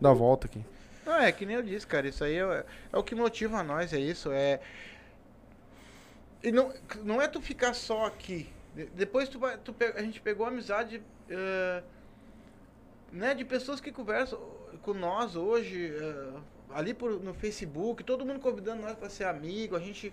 da 0.00 0.12
volta 0.12 0.48
aqui. 0.48 0.64
Não, 1.06 1.20
é 1.20 1.30
que 1.30 1.46
nem 1.46 1.54
eu 1.54 1.62
disse, 1.62 1.86
cara, 1.86 2.08
isso 2.08 2.24
aí 2.24 2.34
é, 2.34 2.66
é 2.92 2.98
o 2.98 3.04
que 3.04 3.14
motiva 3.14 3.62
nós, 3.62 3.92
é 3.92 4.00
isso, 4.00 4.32
é... 4.32 4.58
E 6.42 6.50
não, 6.50 6.74
não 7.04 7.22
é 7.22 7.28
tu 7.28 7.40
ficar 7.40 7.74
só 7.74 8.06
aqui. 8.06 8.48
De- 8.74 8.86
depois 8.86 9.28
tu 9.28 9.38
vai, 9.38 9.56
tu 9.56 9.72
a 9.94 10.02
gente 10.02 10.20
pegou 10.20 10.44
amizade, 10.44 11.00
eh, 11.30 11.82
né, 13.12 13.36
de 13.36 13.44
pessoas 13.44 13.80
que 13.80 13.92
conversam 13.92 14.40
com 14.82 14.92
nós 14.92 15.36
hoje, 15.36 15.94
eh, 15.94 16.40
ali 16.74 16.94
por, 16.94 17.20
no 17.22 17.34
Facebook, 17.34 18.02
todo 18.04 18.24
mundo 18.24 18.40
convidando 18.40 18.82
nós 18.82 18.94
para 18.96 19.08
ser 19.10 19.24
amigo, 19.24 19.76
a 19.76 19.80
gente... 19.80 20.12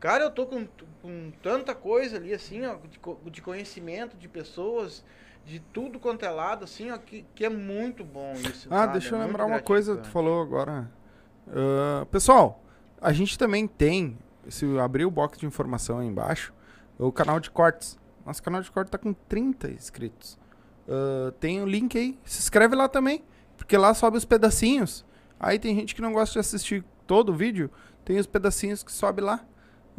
Cara, 0.00 0.24
eu 0.24 0.30
tô 0.30 0.46
com, 0.46 0.66
com 1.00 1.32
tanta 1.42 1.74
coisa 1.74 2.16
ali, 2.16 2.34
assim, 2.34 2.66
ó, 2.66 2.76
de, 2.76 3.30
de 3.30 3.40
conhecimento 3.40 4.16
de 4.16 4.28
pessoas, 4.28 5.04
de 5.44 5.60
tudo 5.60 6.00
quanto 6.00 6.24
é 6.24 6.30
lado, 6.30 6.64
assim, 6.64 6.90
ó, 6.90 6.98
que, 6.98 7.24
que 7.34 7.44
é 7.44 7.48
muito 7.48 8.02
bom 8.04 8.32
isso. 8.32 8.68
Ah, 8.70 8.88
sabe? 8.88 8.92
deixa 8.94 9.14
eu 9.14 9.20
É 9.20 9.24
lembrar 9.26 9.46
uma 9.46 9.60
coisa, 9.60 9.92
tu 9.92 9.94
gratificante. 9.96 10.12
falou 10.12 10.42
agora. 10.42 10.90
Ah, 11.48 12.04
pessoal, 12.10 12.62
a 13.00 13.12
gente 13.12 13.38
também 13.38 13.66
tem, 13.68 14.18
se 14.48 14.66
abrir 14.78 15.04
o 15.04 15.10
box 15.10 15.38
de 15.38 15.46
informação 15.46 15.98
aí 16.00 16.06
embaixo, 16.08 16.52
o 16.98 17.12
canal 17.12 17.38
de 17.38 17.50
cortes. 17.50 17.98
Nosso 18.26 18.42
canal 18.42 18.60
de 18.62 18.70
cortes 18.70 18.90
tá 18.90 18.98
com 18.98 19.12
30 19.12 19.70
inscritos. 19.70 20.36
Ah, 20.88 21.32
tem 21.38 21.62
o 21.62 21.66
link 21.66 21.96
aí, 21.96 22.18
se 22.24 22.40
inscreve 22.40 22.74
lá 22.74 22.88
também, 22.88 23.22
porque 23.56 23.76
lá 23.76 23.94
sobe 23.94 24.16
os 24.16 24.24
pedacinhos. 24.24 25.04
Aí 25.42 25.58
tem 25.58 25.74
gente 25.74 25.94
que 25.94 26.00
não 26.00 26.12
gosta 26.12 26.32
de 26.34 26.38
assistir 26.38 26.84
todo 27.06 27.30
o 27.30 27.34
vídeo, 27.34 27.68
tem 28.04 28.16
os 28.18 28.26
pedacinhos 28.26 28.82
que 28.84 28.92
sobe 28.92 29.20
lá. 29.20 29.44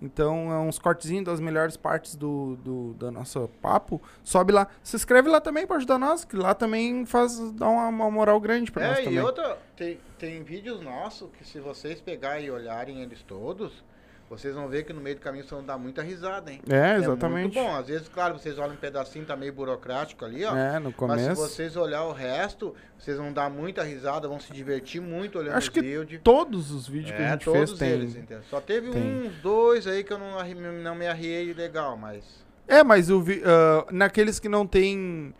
Então, 0.01 0.51
é 0.51 0.57
uns 0.57 0.79
cortezinhos 0.79 1.23
das 1.23 1.39
melhores 1.39 1.77
partes 1.77 2.15
do, 2.15 2.55
do, 2.63 2.93
do 2.93 3.11
nosso 3.11 3.47
papo. 3.61 4.01
Sobe 4.23 4.51
lá. 4.51 4.67
Se 4.81 4.95
inscreve 4.95 5.29
lá 5.29 5.39
também 5.39 5.67
pra 5.67 5.75
ajudar 5.77 5.99
nós, 5.99 6.25
que 6.25 6.35
lá 6.35 6.53
também 6.55 7.05
faz 7.05 7.37
dá 7.51 7.69
uma, 7.69 7.87
uma 7.89 8.09
moral 8.11 8.39
grande 8.39 8.71
pra 8.71 8.87
nós 8.87 8.99
É, 8.99 9.03
também. 9.03 9.19
e 9.19 9.21
outra, 9.21 9.57
tem, 9.75 9.99
tem 10.17 10.41
vídeos 10.43 10.81
nossos 10.81 11.29
que 11.37 11.45
se 11.45 11.59
vocês 11.59 12.01
pegarem 12.01 12.45
e 12.47 12.51
olharem 12.51 13.01
eles 13.01 13.21
todos, 13.21 13.83
vocês 14.29 14.55
vão 14.55 14.67
ver 14.67 14.83
que 14.83 14.91
no 14.93 14.99
meio 15.01 15.15
do 15.15 15.21
caminho 15.21 15.43
vocês 15.43 15.51
vão 15.51 15.63
dar 15.63 15.77
muita 15.77 16.01
risada, 16.01 16.51
hein? 16.51 16.59
É, 16.69 16.93
É 16.93 16.95
exatamente. 16.97 17.41
muito 17.43 17.53
bom. 17.53 17.75
Às 17.75 17.87
vezes, 17.87 18.07
claro, 18.07 18.37
vocês 18.39 18.57
olham 18.57 18.73
um 18.73 18.77
pedacinho, 18.77 19.25
tá 19.25 19.35
meio 19.35 19.53
burocrático 19.53 20.25
ali, 20.25 20.43
ó. 20.43 20.55
É, 20.55 20.79
no 20.79 20.85
Mas 20.85 20.95
começo. 20.95 21.29
se 21.29 21.35
vocês 21.35 21.75
olhar 21.75 22.03
o 22.05 22.11
resto, 22.11 22.73
vocês 22.97 23.17
vão 23.17 23.31
dar 23.31 23.49
muita 23.49 23.83
risada, 23.83 24.27
vão 24.27 24.39
se 24.39 24.51
divertir 24.51 25.01
muito 25.01 25.37
olhando 25.37 25.55
Acho 25.55 25.67
os 25.67 25.73
que 25.73 25.81
vídeos. 25.81 26.21
Todos 26.23 26.71
os 26.71 26.87
vídeos 26.87 27.11
que 27.15 27.21
a 27.21 27.25
É, 27.25 27.31
gente 27.33 27.45
todos 27.45 27.69
fez 27.71 27.79
tem. 27.79 27.89
eles, 27.91 28.15
entendeu? 28.15 28.43
Só 28.49 28.59
teve 28.59 28.89
tem. 28.91 29.27
uns 29.27 29.35
dois 29.41 29.85
aí 29.85 30.03
que 30.03 30.11
eu 30.13 30.17
não, 30.17 30.37
não 30.81 30.95
me 30.95 31.05
arriei 31.07 31.53
legal, 31.53 31.95
mas... 31.95 32.23
É, 32.67 32.83
mas 32.83 33.09
o 33.09 33.21
vi- 33.21 33.43
ah, 33.45 33.85
naqueles 33.91 34.39
que 34.39 34.47
não 34.49 34.65
tem 34.65 35.33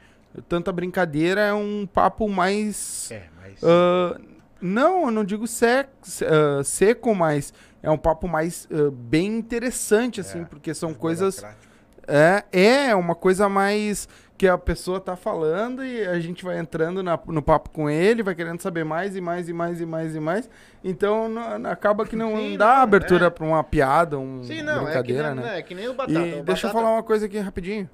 tanta 0.50 0.72
brincadeira 0.72 1.42
é 1.42 1.54
um 1.54 1.88
papo 1.92 2.28
mais. 2.28 3.10
É, 3.12 3.24
mas... 3.42 3.64
ah, 3.64 4.20
não, 4.62 5.06
eu 5.06 5.12
não 5.12 5.24
digo 5.24 5.48
sec, 5.48 5.88
ah, 6.24 6.64
seco, 6.64 7.16
mas 7.16 7.54
é 7.84 7.92
um 7.92 7.98
papo 7.98 8.28
mais 8.28 8.68
ah, 8.72 8.90
bem 8.92 9.28
interessante, 9.38 10.20
assim, 10.22 10.42
É, 10.42 10.46
porque 10.46 10.74
são 10.74 10.94
coisas. 10.94 11.36
burocrático. 11.36 11.74
É, 12.06 12.44
é 12.52 12.96
uma 12.96 13.14
coisa 13.16 13.48
mais 13.48 14.10
que 14.38 14.46
a 14.48 14.58
pessoa 14.58 15.00
tá 15.00 15.16
falando 15.16 15.86
e 15.86 16.06
a 16.06 16.20
gente 16.20 16.44
vai 16.44 16.60
entrando 16.60 17.02
na- 17.02 17.18
no 17.28 17.42
papo 17.42 17.70
com 17.70 17.90
ele, 17.90 18.22
vai 18.24 18.36
querendo 18.36 18.60
saber 18.60 18.84
mais 18.84 19.16
e 19.16 19.22
mais 19.22 19.48
e 19.48 19.54
mais 19.54 19.80
e 19.80 19.86
mais 19.86 20.14
e 20.16 20.20
mais. 20.20 20.50
Então 20.84 21.30
não- 21.30 21.70
acaba 21.72 22.06
que 22.06 22.14
não 22.16 22.36
Sim, 22.36 22.58
dá 22.58 22.76
não, 22.76 22.82
abertura 22.82 23.28
é. 23.28 23.30
pra 23.30 23.46
uma 23.46 23.64
piada, 23.64 24.20
um 24.20 24.44
Sim, 24.44 24.64
não, 24.64 24.74
é 24.74 24.78
que, 24.80 24.84
brincadeira, 24.86 25.36
nem, 25.36 25.46
né? 25.46 25.60
é 25.60 25.62
que 25.62 25.74
nem 25.76 25.88
o 25.88 25.94
Batata. 25.94 26.20
E 26.20 26.40
o 26.42 26.44
deixa 26.44 26.68
eu 26.68 26.70
Batata- 26.70 26.74
falar 26.74 26.92
uma 26.94 27.04
coisa 27.04 27.26
aqui 27.28 27.38
rapidinho. 27.40 27.90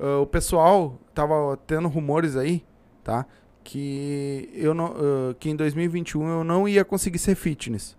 Ah, 0.00 0.20
o 0.20 0.26
pessoal 0.26 0.98
tava 1.12 1.58
tendo 1.66 1.86
rumores 1.88 2.36
aí, 2.36 2.64
tá? 3.02 3.26
Que 3.62 4.48
eu 4.54 4.72
não, 4.72 4.86
ah, 4.86 5.34
que 5.38 5.50
em 5.50 5.56
2021 5.56 6.26
eu 6.28 6.44
não 6.44 6.66
ia 6.66 6.82
conseguir 6.84 7.18
ser 7.18 7.34
fitness. 7.34 7.94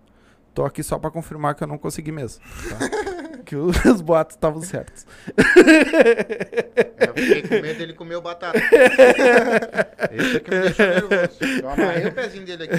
Tô 0.56 0.64
aqui 0.64 0.82
só 0.82 0.98
pra 0.98 1.10
confirmar 1.10 1.54
que 1.54 1.62
eu 1.62 1.66
não 1.66 1.76
consegui 1.76 2.10
mesmo. 2.10 2.42
tá? 2.70 2.78
que 3.44 3.54
os, 3.54 3.76
os 3.84 4.00
boatos 4.00 4.36
estavam 4.36 4.62
certos. 4.62 5.06
Eu 6.98 7.12
fiquei 7.12 7.42
com 7.42 7.60
medo 7.60 7.78
dele 7.78 7.92
comer 7.92 8.16
o 8.16 8.22
batata. 8.22 8.58
Esse 10.10 10.36
é 10.38 10.40
que 10.40 10.50
me 10.50 10.60
deixou 10.62 10.86
nervoso. 10.86 11.38
Eu 11.62 11.68
amarrei 11.68 12.06
o 12.06 12.12
pezinho 12.14 12.46
dele 12.46 12.64
aqui. 12.64 12.76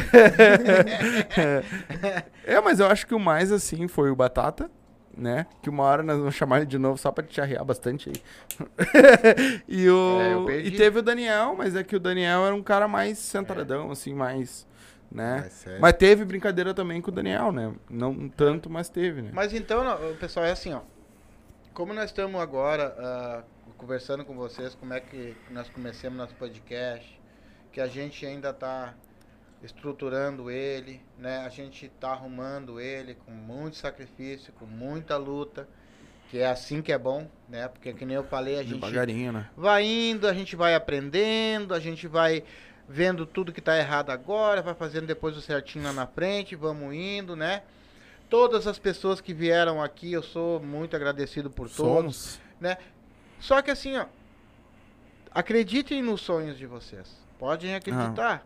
É, 2.48 2.60
mas 2.62 2.80
eu 2.80 2.88
acho 2.88 3.06
que 3.06 3.14
o 3.14 3.20
mais 3.20 3.52
assim 3.52 3.88
foi 3.88 4.10
o 4.10 4.16
Batata, 4.16 4.72
né? 5.16 5.46
Que 5.62 5.70
uma 5.70 5.84
hora 5.84 6.02
nós 6.02 6.18
vamos 6.18 6.34
chamar 6.34 6.58
ele 6.58 6.66
de 6.66 6.80
novo 6.80 6.98
só 6.98 7.12
pra 7.12 7.24
te 7.24 7.40
arrear 7.40 7.64
bastante 7.64 8.10
aí. 8.10 8.16
e, 9.70 9.88
o, 9.88 10.50
É, 10.50 10.62
e 10.62 10.72
teve 10.72 10.98
o 10.98 11.04
Daniel, 11.04 11.54
mas 11.56 11.76
é 11.76 11.84
que 11.84 11.96
o 11.96 12.00
Daniel 12.00 12.44
era 12.44 12.56
um 12.56 12.64
cara 12.64 12.88
mais 12.88 13.20
centradão, 13.20 13.92
assim, 13.92 14.16
mais. 14.16 14.66
Né? 15.12 15.48
Sério. 15.50 15.82
Mas 15.82 15.94
teve 15.94 16.26
brincadeira 16.26 16.74
também 16.74 17.02
com 17.02 17.10
o 17.10 17.14
Daniel, 17.14 17.52
né? 17.52 17.74
Não 17.90 18.28
tanto, 18.30 18.70
mas 18.70 18.90
teve, 18.90 19.22
né? 19.22 19.32
Mas 19.34 19.54
então, 19.54 19.82
pessoal, 20.20 20.46
é 20.46 20.52
assim, 20.52 20.74
ó. 20.74 20.82
Como 21.74 21.94
nós 21.94 22.06
estamos 22.06 22.42
agora 22.42 22.96
ah, 22.98 23.44
conversando 23.78 24.26
com 24.26 24.36
vocês, 24.36 24.76
como 24.76 24.94
é 24.94 25.00
que 25.00 25.36
nós 25.52 25.70
começamos 25.70 26.18
nosso 26.18 26.36
podcast, 26.36 27.20
que 27.72 27.80
a 27.80 27.88
gente 27.88 28.26
ainda 28.26 28.50
está 28.50 28.96
estruturando 29.64 30.52
ele, 30.52 31.02
né? 31.18 31.40
A 31.40 31.50
gente 31.50 31.86
está 31.86 32.10
arrumando 32.10 32.80
ele 32.80 33.16
com 33.16 33.32
muito 33.32 33.78
sacrifício, 33.78 34.54
com 34.54 34.66
muita 34.66 35.18
luta, 35.18 35.68
que 36.30 36.40
é 36.40 36.48
assim 36.48 36.82
que 36.82 36.92
é 36.92 36.98
bom, 36.98 37.28
né? 37.48 37.68
Porque 37.68 37.94
que 37.94 38.06
nem 38.06 38.16
eu 38.16 38.24
falei, 38.24 38.60
a 38.60 38.64
gente 38.64 38.74
né? 39.32 39.50
vai 39.56 39.84
indo, 39.86 40.28
a 40.28 40.34
gente 40.34 40.56
vai 40.56 40.76
aprendendo, 40.76 41.74
a 41.74 41.80
gente 41.80 42.08
vai 42.08 42.44
vendo 42.88 43.26
tudo 43.26 43.52
que 43.52 43.62
tá 43.62 43.78
errado 43.78 44.12
agora, 44.12 44.62
vai 44.62 44.74
fazendo 44.74 45.08
depois 45.08 45.36
o 45.36 45.42
certinho 45.42 45.84
lá 45.84 45.94
na 45.94 46.08
frente, 46.08 46.56
vamos 46.56 46.94
indo, 46.94 47.36
né? 47.36 47.64
Todas 48.30 48.68
as 48.68 48.80
pessoas 48.80 49.22
que 49.22 49.34
vieram 49.34 49.82
aqui, 49.82 50.12
eu 50.12 50.24
sou 50.24 50.60
muito 50.60 50.96
agradecido 50.96 51.50
por 51.50 51.70
todos. 51.70 52.16
Somos. 52.16 52.42
Só 53.40 53.62
que 53.62 53.72
assim, 53.72 53.98
ó, 53.98 54.06
acreditem 55.32 56.02
nos 56.02 56.22
sonhos 56.22 56.58
de 56.58 56.66
vocês. 56.66 57.26
Podem 57.38 57.76
acreditar. 57.76 58.46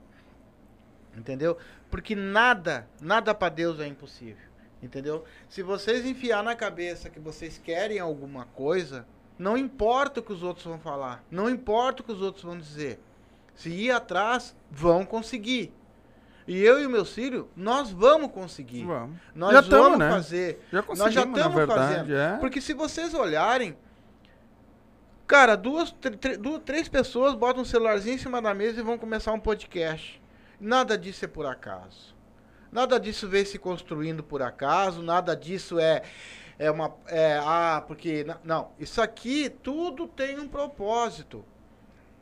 Entendeu? 1.15 1.57
Porque 1.89 2.15
nada, 2.15 2.88
nada 3.01 3.34
para 3.34 3.49
Deus 3.49 3.80
é 3.80 3.88
impossível. 3.88 4.49
Entendeu? 4.81 5.23
Se 5.47 5.61
vocês 5.61 6.05
enfiar 6.05 6.43
na 6.43 6.55
cabeça 6.55 7.09
que 7.09 7.19
vocês 7.19 7.57
querem 7.57 7.99
alguma 7.99 8.45
coisa, 8.45 9.05
não 9.38 9.57
importa 9.57 10.19
o 10.19 10.23
que 10.23 10.34
os 10.34 10.41
outros 10.43 10.65
vão 10.65 10.80
falar, 10.80 11.23
não 11.30 11.49
importa 11.49 12.01
o 12.01 12.05
que 12.05 12.11
os 12.11 12.22
outros 12.22 12.43
vão 12.43 12.57
dizer. 12.57 12.99
Se 13.56 13.69
ir 13.69 13.91
atrás, 13.91 14.56
vão 14.69 15.06
conseguir. 15.06 15.73
E 16.48 16.60
eu 16.60 16.82
e 16.82 16.86
o 16.86 16.90
meu 16.90 17.06
filho, 17.06 17.49
nós 17.56 17.91
vamos 17.91 18.32
conseguir. 18.32 18.84
Vamos. 18.84 19.18
Nós 19.34 19.53
Já 19.53 19.64
tamo, 19.64 19.84
vamos 19.84 19.99
né? 19.99 20.10
fazer. 20.10 20.65
Já 20.72 20.84
Nós 20.88 21.14
já 21.14 21.23
estamos 21.23 21.56
verdade. 21.56 21.80
fazendo. 21.80 22.15
É. 22.15 22.38
Porque 22.38 22.60
se 22.60 22.73
vocês 22.73 23.14
olharem, 23.14 23.78
cara, 25.28 25.56
duas, 25.56 25.95
duas, 26.40 26.61
três 26.65 26.90
pessoas 26.90 27.36
botam 27.36 27.61
um 27.61 27.65
celularzinho 27.65 28.15
em 28.15 28.18
cima 28.18 28.41
da 28.41 28.53
mesa 28.53 28.80
e 28.80 28.84
vão 28.84 28.98
começar 28.98 29.32
um 29.32 29.40
podcast. 29.40 30.22
Nada 30.60 30.98
disso 30.98 31.26
é 31.26 31.28
por 31.28 31.45
acaso. 31.45 32.15
Nada 32.72 32.99
disso 32.99 33.28
vem 33.28 33.44
se 33.44 33.60
construindo 33.60 34.23
por 34.23 34.41
acaso, 34.41 35.02
nada 35.02 35.36
disso 35.36 35.78
é 35.78 36.02
é 36.57 36.69
uma 36.69 36.94
é 37.07 37.40
ah, 37.41 37.84
porque 37.86 38.26
não, 38.44 38.72
isso 38.80 39.02
aqui 39.02 39.49
tudo 39.49 40.07
tem 40.07 40.40
um 40.40 40.48
propósito. 40.48 41.44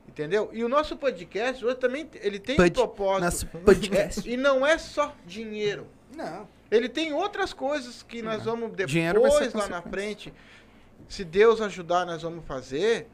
Entendeu? 0.09 0.49
E 0.51 0.63
o 0.63 0.67
nosso 0.67 0.97
podcast 0.97 1.63
hoje 1.63 1.75
também 1.75 2.09
ele 2.15 2.39
tem 2.39 2.55
um 2.55 2.57
Pod- 2.57 2.73
propósito. 2.73 3.21
Nosso 3.25 3.47
podcast. 3.47 4.27
É, 4.27 4.33
e 4.33 4.35
não 4.35 4.65
é 4.65 4.75
só 4.79 5.15
dinheiro. 5.23 5.85
Não. 6.15 6.47
Ele 6.71 6.89
tem 6.89 7.13
outras 7.13 7.53
coisas 7.53 8.01
que 8.01 8.19
nós 8.23 8.43
vamos 8.43 8.71
depois, 8.71 8.91
Dinheiro 8.91 9.21
vai 9.21 9.31
ser 9.31 9.55
lá 9.55 9.67
na 9.67 9.81
frente, 9.83 10.33
se 11.07 11.23
Deus 11.23 11.61
ajudar, 11.61 12.07
nós 12.07 12.23
vamos 12.23 12.43
fazer. 12.45 13.07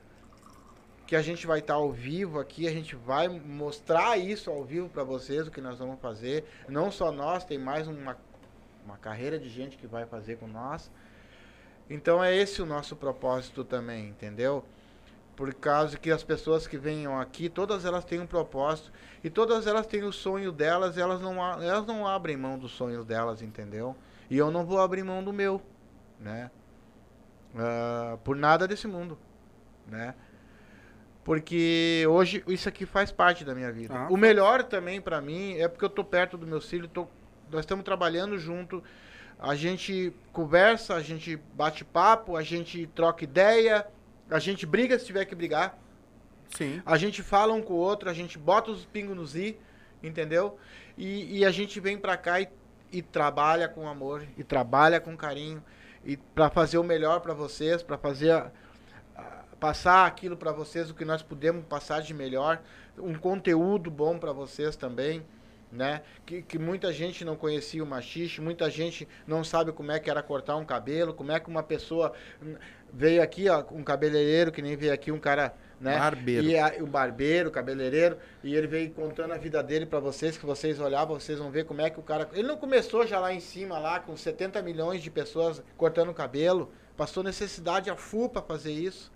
Que 1.05 1.17
a 1.17 1.22
gente 1.22 1.45
vai 1.45 1.59
estar 1.59 1.73
ao 1.76 1.91
vivo 1.91 2.39
aqui, 2.39 2.65
a 2.65 2.72
gente 2.72 2.95
vai 2.95 3.27
mostrar 3.27 4.17
isso 4.17 4.49
ao 4.49 4.63
vivo 4.63 4.88
para 4.89 5.03
vocês, 5.03 5.47
o 5.47 5.51
que 5.51 5.61
nós 5.61 5.77
vamos 5.77 5.99
fazer. 5.99 6.45
Não 6.67 6.89
só 6.89 7.11
nós, 7.11 7.43
tem 7.43 7.57
mais 7.59 7.88
uma, 7.89 8.17
uma 8.85 8.97
carreira 8.97 9.38
de 9.38 9.49
gente 9.49 9.77
que 9.77 9.85
vai 9.85 10.05
fazer 10.05 10.38
com 10.38 10.47
nós. 10.47 10.89
Então 11.89 12.23
é 12.23 12.35
esse 12.35 12.61
o 12.61 12.65
nosso 12.65 12.95
propósito 12.95 13.63
também, 13.65 14.07
entendeu? 14.07 14.63
Por 15.36 15.53
causa 15.53 15.98
que 15.98 16.10
as 16.10 16.24
pessoas 16.24 16.66
que 16.66 16.78
venham 16.78 17.20
aqui, 17.20 17.49
todas 17.49 17.84
elas 17.84 18.06
têm 18.06 18.22
um 18.22 18.28
propósito 18.28 18.91
e 19.24 19.30
todas 19.30 19.68
elas 19.68 19.86
têm 19.86 20.03
o 20.03 20.14
sonho 20.14 20.52
delas, 20.52 20.98
elas 20.98 21.20
não, 21.20 21.41
elas 21.62 21.86
não 21.86 22.07
abrem 22.07 22.38
mão 22.38 22.57
dos 22.57 22.72
sonhos 22.72 23.06
delas, 23.06 23.41
entendeu? 23.41 23.95
E 24.30 24.38
eu 24.38 24.49
não 24.49 24.66
vou 24.66 24.80
abrir 24.80 25.03
mão 25.03 25.24
do 25.24 25.34
meu, 25.34 25.62
né? 26.20 26.49
Ah, 27.56 28.18
por 28.24 28.36
nada 28.36 28.68
desse 28.68 28.88
mundo, 28.88 29.18
né? 29.88 30.16
Porque 31.24 32.06
hoje 32.07 32.44
isso 32.48 32.70
aqui 32.70 32.86
faz 32.86 33.12
parte 33.12 33.44
da 33.44 33.56
minha 33.56 33.72
vida. 33.72 33.94
Ah, 33.94 34.07
o 34.10 34.16
melhor 34.16 34.64
também 34.64 35.02
pra 35.02 35.20
mim 35.20 35.57
é 35.57 35.68
porque 35.68 35.84
eu 35.84 35.90
tô 35.90 36.03
perto 36.03 36.38
do 36.38 36.45
meu 36.45 36.62
filho, 36.62 36.88
tô, 36.88 37.07
nós 37.52 37.62
estamos 37.62 37.84
trabalhando 37.84 38.38
junto, 38.38 38.84
a 39.40 39.56
gente 39.56 40.14
conversa, 40.32 40.95
a 40.95 41.02
gente 41.02 41.36
bate 41.53 41.84
papo, 41.84 42.38
a 42.38 42.44
gente 42.44 42.88
troca 42.88 43.24
ideia, 43.24 43.88
a 44.30 44.39
gente 44.39 44.65
briga 44.65 44.97
se 44.97 45.06
tiver 45.06 45.26
que 45.26 45.35
brigar. 45.35 45.77
Sim. 46.56 46.81
A 46.85 46.97
gente 46.97 47.22
fala 47.23 47.53
um 47.53 47.61
com 47.61 47.73
o 47.73 47.77
outro, 47.77 48.10
a 48.10 48.14
gente 48.14 48.38
bota 48.38 48.72
os 48.72 48.85
pingos 48.85 49.15
nos 49.15 49.35
i, 49.35 49.57
entendeu? 50.02 50.57
E, 50.97 51.39
e 51.39 51.45
a 51.45 51.52
gente 51.52 51.80
vem 51.80 51.97
pra 51.97 52.15
cá 52.15 52.39
e, 52.39 52.47
e 52.91 53.02
trabalha 53.02 53.68
com 53.68 53.88
amor, 53.88 54.26
e 54.38 54.43
trabalha 54.43 54.99
com 54.99 55.18
carinho, 55.18 55.64
e 56.03 56.15
para 56.18 56.49
fazer 56.49 56.77
o 56.77 56.84
melhor 56.84 57.19
pra 57.19 57.34
vocês, 57.34 57.81
pra 57.84 57.97
fazer 57.97 58.31
a- 58.31 58.52
passar 59.60 60.06
aquilo 60.06 60.38
pra 60.38 60.52
vocês, 60.52 60.89
o 60.89 60.93
que 60.93 61.06
nós 61.06 61.23
podemos 61.23 61.65
passar 61.65 62.02
de 62.02 62.14
melhor, 62.14 62.61
um 62.97 63.15
conteúdo 63.15 63.89
bom 63.89 64.18
pra 64.19 64.31
vocês 64.31 64.76
também, 64.76 65.26
né? 65.72 66.03
Que, 66.26 66.41
que 66.41 66.60
muita 66.60 66.93
gente 66.93 67.26
não 67.26 67.35
conhecia 67.35 67.84
o 67.84 67.88
machixe, 67.88 68.39
muita 68.39 68.69
gente 68.69 69.07
não 69.26 69.43
sabe 69.43 69.72
como 69.72 69.91
é 69.91 69.99
que 69.99 70.10
era 70.10 70.22
cortar 70.22 70.56
um 70.57 70.65
cabelo, 70.65 71.14
como 71.14 71.31
é 71.31 71.39
que 71.39 71.49
uma 71.49 71.64
pessoa 71.64 72.14
veio 72.95 73.22
aqui, 73.22 73.49
ó, 73.49 73.63
um 73.72 73.84
cabeleireiro, 73.84 74.51
que 74.51 74.61
nem 74.61 74.76
veio 74.77 74.93
aqui 74.93 75.11
um 75.11 75.19
cara, 75.19 75.53
né? 75.81 75.99
Barbeiro. 75.99 76.47
E 76.47 76.57
a- 76.57 76.73
o 76.80 76.88
barbeiro, 76.88 77.51
cabeleireiro, 77.51 78.17
e 78.41 78.55
ele 78.55 78.67
veio 78.67 78.89
contando 78.91 79.34
a 79.34 79.38
vida 79.38 79.61
dele 79.61 79.85
pra 79.85 79.99
vocês, 79.99 80.38
que 80.38 80.45
vocês 80.45 80.80
olhavam, 80.80 81.19
vocês 81.19 81.38
vão 81.38 81.51
ver 81.51 81.65
como 81.65 81.81
é 81.81 81.89
que 81.89 81.99
o 81.99 82.03
cara. 82.03 82.30
Ele 82.34 82.47
não 82.47 82.55
começou 82.55 83.05
já 83.05 83.19
lá 83.19 83.34
em 83.34 83.41
cima, 83.41 83.77
lá, 83.77 83.99
com 83.99 84.15
70 84.15 84.61
milhões 84.61 85.01
de 85.03 85.11
pessoas 85.11 85.61
cortando 85.76 86.09
o 86.09 86.13
cabelo. 86.13 86.72
Passou 86.95 87.22
necessidade 87.22 87.89
a 87.89 87.95
full 87.97 88.30
pra 88.30 88.41
fazer 88.41 88.72
isso. 88.72 89.11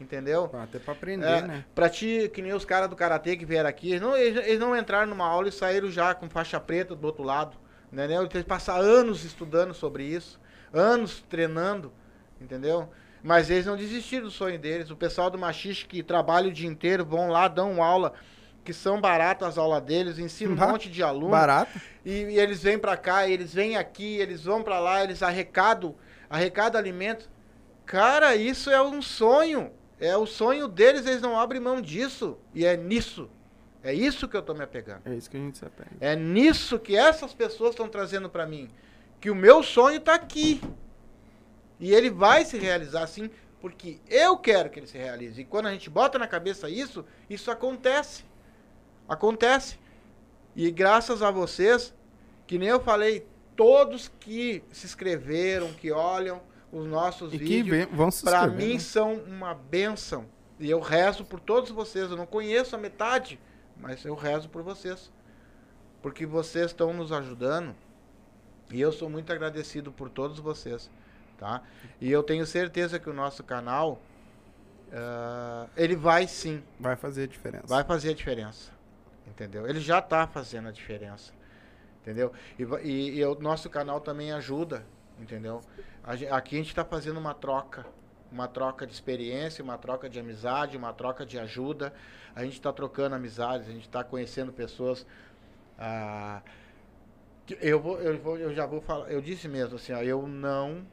Entendeu? 0.00 0.48
Até 0.54 0.78
pra 0.78 0.92
aprender, 0.94 1.26
É, 1.26 1.42
né? 1.42 1.64
Pra 1.74 1.90
ti, 1.90 2.30
que 2.32 2.40
nem 2.40 2.52
os 2.52 2.64
caras 2.64 2.88
do 2.88 2.94
Karatê 2.94 3.36
que 3.36 3.44
vieram 3.44 3.68
aqui, 3.68 3.88
eles 3.90 4.00
não, 4.00 4.16
eles, 4.16 4.46
eles 4.46 4.60
não 4.60 4.76
entraram 4.76 5.08
numa 5.08 5.26
aula 5.26 5.48
e 5.48 5.52
saíram 5.52 5.90
já 5.90 6.14
com 6.14 6.30
faixa 6.30 6.58
preta 6.60 6.94
do 6.94 7.04
outro 7.04 7.24
lado. 7.24 7.56
Né? 7.90 8.06
né? 8.06 8.14
Eles 8.14 8.44
passaram 8.46 8.84
anos 8.86 9.24
estudando 9.24 9.74
sobre 9.74 10.04
isso, 10.04 10.40
anos 10.72 11.20
treinando, 11.28 11.92
entendeu? 12.40 12.88
Mas 13.22 13.50
eles 13.50 13.66
não 13.66 13.76
desistiram 13.76 14.24
do 14.24 14.30
sonho 14.30 14.58
deles. 14.58 14.90
O 14.90 14.96
pessoal 14.96 15.30
do 15.30 15.38
Machixe 15.38 15.84
que 15.84 16.02
trabalha 16.02 16.48
o 16.48 16.52
dia 16.52 16.68
inteiro, 16.68 17.04
vão 17.04 17.28
lá, 17.28 17.48
dão 17.48 17.82
aula 17.82 18.14
que 18.64 18.72
são 18.74 19.00
baratas 19.00 19.48
as 19.48 19.58
aulas 19.58 19.82
deles, 19.82 20.18
ensino 20.18 20.52
um 20.52 20.68
monte 20.68 20.90
de 20.90 21.02
aluno. 21.02 21.30
Barato. 21.30 21.80
E, 22.04 22.10
e 22.10 22.38
eles 22.38 22.62
vêm 22.62 22.78
pra 22.78 22.98
cá, 22.98 23.26
eles 23.26 23.54
vêm 23.54 23.76
aqui, 23.78 24.18
eles 24.18 24.44
vão 24.44 24.62
pra 24.62 24.78
lá, 24.78 25.02
eles 25.02 25.22
arrecadam, 25.22 25.96
arrecadam 26.28 26.78
alimentos. 26.78 27.30
Cara, 27.86 28.36
isso 28.36 28.70
é 28.70 28.82
um 28.82 29.00
sonho. 29.00 29.72
É 29.98 30.14
o 30.16 30.26
sonho 30.26 30.68
deles, 30.68 31.06
eles 31.06 31.22
não 31.22 31.40
abrem 31.40 31.60
mão 31.60 31.80
disso. 31.80 32.36
E 32.54 32.66
é 32.66 32.76
nisso. 32.76 33.30
É 33.82 33.94
isso 33.94 34.28
que 34.28 34.36
eu 34.36 34.42
tô 34.42 34.52
me 34.52 34.62
apegando. 34.62 35.00
É 35.06 35.14
isso 35.14 35.30
que 35.30 35.38
a 35.38 35.40
gente 35.40 35.56
se 35.56 35.64
apega. 35.64 35.90
É 35.98 36.14
nisso 36.14 36.78
que 36.78 36.94
essas 36.94 37.32
pessoas 37.32 37.70
estão 37.70 37.88
trazendo 37.88 38.28
pra 38.28 38.46
mim. 38.46 38.68
Que 39.18 39.30
o 39.30 39.34
meu 39.34 39.62
sonho 39.62 39.98
tá 39.98 40.12
aqui. 40.12 40.60
E 41.80 41.92
ele 41.92 42.10
vai 42.10 42.44
se 42.44 42.58
realizar 42.58 43.06
sim, 43.06 43.30
porque 43.60 43.98
eu 44.08 44.36
quero 44.36 44.70
que 44.70 44.78
ele 44.80 44.86
se 44.86 44.98
realize. 44.98 45.40
E 45.40 45.44
quando 45.44 45.66
a 45.66 45.72
gente 45.72 45.88
bota 45.88 46.18
na 46.18 46.26
cabeça 46.26 46.68
isso, 46.68 47.04
isso 47.28 47.50
acontece. 47.50 48.24
Acontece. 49.08 49.78
E 50.54 50.70
graças 50.70 51.22
a 51.22 51.30
vocês, 51.30 51.94
que 52.46 52.58
nem 52.58 52.68
eu 52.68 52.80
falei, 52.80 53.26
todos 53.54 54.10
que 54.20 54.62
se 54.72 54.86
inscreveram, 54.86 55.72
que 55.72 55.90
olham 55.90 56.40
os 56.72 56.86
nossos 56.86 57.32
E 57.32 57.38
vídeos, 57.38 57.88
inscrever, 57.88 58.50
mim 58.50 58.74
né? 58.74 58.78
são 58.78 59.14
uma 59.14 59.54
benção. 59.54 60.26
E 60.60 60.68
eu 60.68 60.80
rezo 60.80 61.24
por 61.24 61.40
todos 61.40 61.70
vocês. 61.70 62.10
Eu 62.10 62.16
não 62.16 62.26
conheço 62.26 62.74
a 62.74 62.78
metade, 62.78 63.38
mas 63.76 64.04
eu 64.04 64.14
rezo 64.14 64.48
por 64.48 64.62
vocês. 64.62 65.10
Porque 66.02 66.26
vocês 66.26 66.66
estão 66.66 66.92
nos 66.92 67.12
ajudando. 67.12 67.74
E 68.70 68.80
eu 68.80 68.92
sou 68.92 69.08
muito 69.08 69.32
agradecido 69.32 69.90
por 69.90 70.10
todos 70.10 70.38
vocês. 70.38 70.90
Tá? 71.38 71.62
E 72.00 72.10
eu 72.10 72.22
tenho 72.22 72.44
certeza 72.44 72.98
que 72.98 73.08
o 73.08 73.12
nosso 73.14 73.44
canal. 73.44 74.00
ah, 74.92 75.66
ele 75.76 75.94
vai 75.94 76.26
sim, 76.26 76.62
Vai 76.80 76.96
fazer 76.96 77.22
a 77.22 77.26
diferença. 77.26 77.66
vai 77.66 77.84
fazer 77.84 78.10
a 78.10 78.14
diferença. 78.14 78.72
Entendeu? 79.26 79.68
Ele 79.68 79.78
já 79.80 80.00
está 80.00 80.26
fazendo 80.26 80.68
a 80.68 80.72
diferença. 80.72 81.32
Entendeu? 82.02 82.32
E, 82.58 82.62
e, 82.88 83.18
e 83.18 83.24
o 83.24 83.34
nosso 83.36 83.70
canal 83.70 84.00
também 84.00 84.32
ajuda. 84.32 84.84
Entendeu? 85.20 85.60
A 86.02 86.36
aqui 86.36 86.56
a 86.56 86.58
gente 86.58 86.68
está 86.68 86.84
fazendo 86.84 87.18
uma 87.18 87.34
troca. 87.34 87.86
Uma 88.32 88.48
troca 88.48 88.86
de 88.86 88.92
experiência, 88.92 89.62
uma 89.62 89.78
troca 89.78 90.08
de 90.08 90.18
amizade, 90.18 90.76
uma 90.76 90.92
troca 90.92 91.24
de 91.24 91.38
ajuda. 91.38 91.94
A 92.34 92.44
gente 92.44 92.54
está 92.54 92.72
trocando 92.72 93.14
amizades, 93.14 93.68
a 93.68 93.72
gente 93.72 93.86
está 93.86 94.02
conhecendo 94.02 94.52
pessoas. 94.52 95.06
que 97.46 97.56
eu, 97.60 97.80
vou, 97.80 98.00
eu, 98.00 98.18
vou, 98.18 98.36
eu 98.38 98.52
já 98.54 98.66
vou 98.66 98.80
falar. 98.80 99.10
Eu 99.10 99.20
disse 99.20 99.48
mesmo 99.48 99.76
assim, 99.76 99.92
ó, 99.92 100.02
eu 100.02 100.26
não 100.26 100.84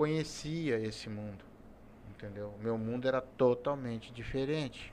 conhecia 0.00 0.78
esse 0.78 1.10
mundo. 1.10 1.44
Entendeu? 2.08 2.54
Meu 2.58 2.78
mundo 2.78 3.06
era 3.06 3.20
totalmente 3.20 4.10
diferente. 4.10 4.90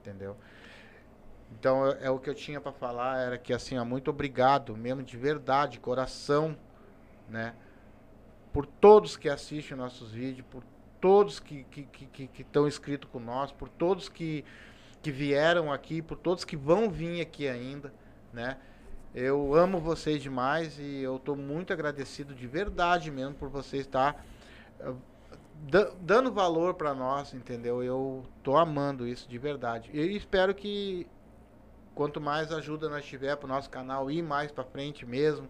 Entendeu? 0.00 0.36
Então 1.52 1.86
é, 1.86 2.06
é 2.06 2.10
o 2.10 2.18
que 2.18 2.28
eu 2.28 2.34
tinha 2.34 2.60
para 2.60 2.72
falar 2.72 3.20
era 3.20 3.38
que 3.38 3.52
assim, 3.52 3.78
ó, 3.78 3.84
muito 3.84 4.10
obrigado, 4.10 4.76
mesmo 4.76 5.00
de 5.04 5.16
verdade, 5.16 5.78
coração, 5.78 6.56
né? 7.28 7.54
Por 8.52 8.66
todos 8.66 9.16
que 9.16 9.28
assistem 9.28 9.76
nossos 9.76 10.10
vídeos, 10.10 10.44
por 10.50 10.64
todos 11.00 11.38
que 11.38 11.62
que 11.70 11.84
que, 11.84 12.06
que, 12.06 12.26
que 12.26 12.42
estão 12.42 12.66
inscritos 12.66 13.08
com 13.12 13.20
nós, 13.20 13.52
por 13.52 13.68
todos 13.68 14.08
que 14.08 14.44
que 15.00 15.12
vieram 15.12 15.72
aqui, 15.72 16.02
por 16.02 16.18
todos 16.18 16.44
que 16.44 16.56
vão 16.56 16.90
vir 16.90 17.20
aqui 17.20 17.46
ainda, 17.46 17.94
né? 18.32 18.56
Eu 19.14 19.54
amo 19.54 19.80
vocês 19.80 20.22
demais 20.22 20.78
e 20.78 21.02
eu 21.02 21.16
estou 21.16 21.34
muito 21.36 21.72
agradecido 21.72 22.34
de 22.34 22.46
verdade 22.46 23.10
mesmo 23.10 23.34
por 23.34 23.48
vocês 23.48 23.82
estar 23.86 24.24
eh, 24.78 24.92
da- 25.68 25.90
dando 26.00 26.32
valor 26.32 26.74
para 26.74 26.94
nós, 26.94 27.34
entendeu? 27.34 27.82
Eu 27.82 28.24
tô 28.42 28.56
amando 28.56 29.06
isso 29.06 29.28
de 29.28 29.36
verdade. 29.36 29.90
E 29.92 30.16
espero 30.16 30.54
que 30.54 31.06
quanto 31.94 32.20
mais 32.20 32.52
ajuda 32.52 32.88
nós 32.88 33.04
tiver 33.04 33.34
pro 33.36 33.48
nosso 33.48 33.68
canal 33.68 34.08
ir 34.10 34.22
mais 34.22 34.52
para 34.52 34.62
frente 34.64 35.04
mesmo, 35.04 35.48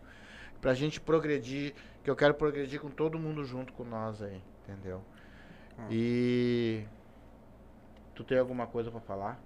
pra 0.60 0.72
gente 0.72 0.98
progredir, 1.00 1.74
que 2.02 2.10
eu 2.10 2.16
quero 2.16 2.32
progredir 2.34 2.80
com 2.80 2.88
todo 2.88 3.18
mundo 3.18 3.44
junto 3.44 3.72
com 3.74 3.84
nós 3.84 4.22
aí, 4.22 4.42
entendeu? 4.64 5.02
E 5.90 6.84
tu 8.14 8.24
tem 8.24 8.38
alguma 8.38 8.66
coisa 8.66 8.90
para 8.90 9.00
falar? 9.00 9.38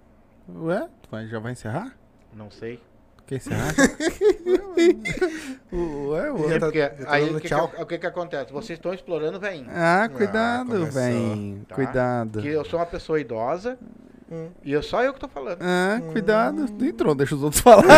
Ué? 0.49 0.89
Tu 1.03 1.11
vai- 1.11 1.27
já 1.27 1.39
vai 1.41 1.53
encerrar? 1.53 1.97
Não 2.33 2.51
sei. 2.51 2.81
Quer 3.27 3.37
encerrar? 3.37 3.73
Ué, 5.73 6.31
ué. 6.33 6.49
Já 6.49 6.61
tá- 6.61 6.67
Porque 6.67 6.87
tá 6.89 7.05
aí 7.13 7.31
o 7.35 7.41
que, 7.41 7.49
que- 7.49 7.55
o 7.55 7.87
que 7.87 7.99
que 7.99 8.07
acontece? 8.07 8.53
Vocês 8.53 8.79
estão 8.79 8.93
explorando 8.93 9.41
velhinho. 9.41 9.67
Ah, 9.71 10.09
cuidado, 10.13 10.67
começou. 10.71 10.91
velho. 10.93 11.61
Tá? 11.69 11.75
Cuidado. 11.75 12.43
Que 12.43 12.49
eu 12.49 12.65
sou 12.65 12.79
uma 12.79 12.87
pessoa 12.87 13.19
idosa 13.19 13.79
Hum. 14.31 14.49
e 14.63 14.73
eu 14.73 14.83
só 14.83 15.03
eu 15.03 15.13
que 15.15 15.21
tô 15.21 15.29
falando. 15.29 15.59
Ah, 15.63 16.01
cuidado. 16.13 16.67
Tu 16.79 16.85
entrou, 16.87 17.15
deixa 17.15 17.35
os 17.35 17.43
outros 17.43 17.61
falar. 17.63 17.85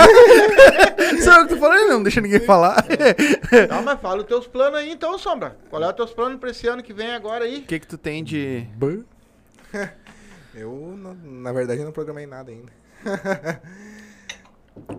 Só 1.23 1.39
eu 1.41 1.47
que 1.47 1.55
tô 1.55 1.61
falando, 1.61 1.89
não 1.89 2.03
deixa 2.03 2.21
ninguém 2.21 2.41
falar. 2.41 2.85
Não, 3.71 3.81
mas 3.83 4.01
fala 4.01 4.19
os 4.23 4.27
teus 4.27 4.47
planos 4.49 4.81
aí 4.81 4.91
então, 4.91 5.17
Sombra. 5.17 5.57
Qual 5.71 5.81
é 5.83 5.87
os 5.89 5.93
teus 5.95 6.13
planos 6.13 6.39
pra 6.41 6.51
esse 6.51 6.67
ano 6.67 6.83
que 6.83 6.93
vem 6.93 7.15
agora 7.15 7.45
aí? 7.45 7.59
O 7.61 7.63
que 7.63 7.79
que 7.79 7.87
tu 7.87 7.97
tem 7.97 8.25
de... 8.25 8.67
Eu, 10.53 10.99
na 11.23 11.53
verdade, 11.53 11.85
não 11.85 11.93
programei 11.93 12.27
nada 12.27 12.51
ainda. 12.51 12.73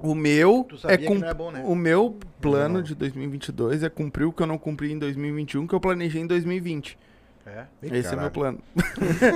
O 0.02 0.16
meu 0.16 0.66
Tu 0.68 0.78
sabia 0.78 0.96
é, 0.96 0.98
que 0.98 1.06
cum- 1.06 1.16
não 1.20 1.28
é 1.28 1.34
bom, 1.34 1.52
né? 1.52 1.62
O 1.66 1.76
meu 1.76 2.18
plano 2.42 2.76
Não. 2.76 2.82
de 2.82 2.96
2022 2.96 3.84
é 3.84 3.90
cumprir 3.90 4.26
o 4.26 4.32
que 4.34 4.42
eu 4.44 4.48
não 4.48 4.58
cumpri 4.58 4.92
em 4.92 4.98
2021, 5.00 5.68
que 5.68 5.74
eu 5.76 5.80
planejei 5.80 6.22
em 6.22 6.28
2020. 6.28 6.98
É. 7.46 7.64
Esse 7.82 8.00
é 8.00 8.02
caralho. 8.04 8.22
meu 8.24 8.32
plano. 8.32 8.60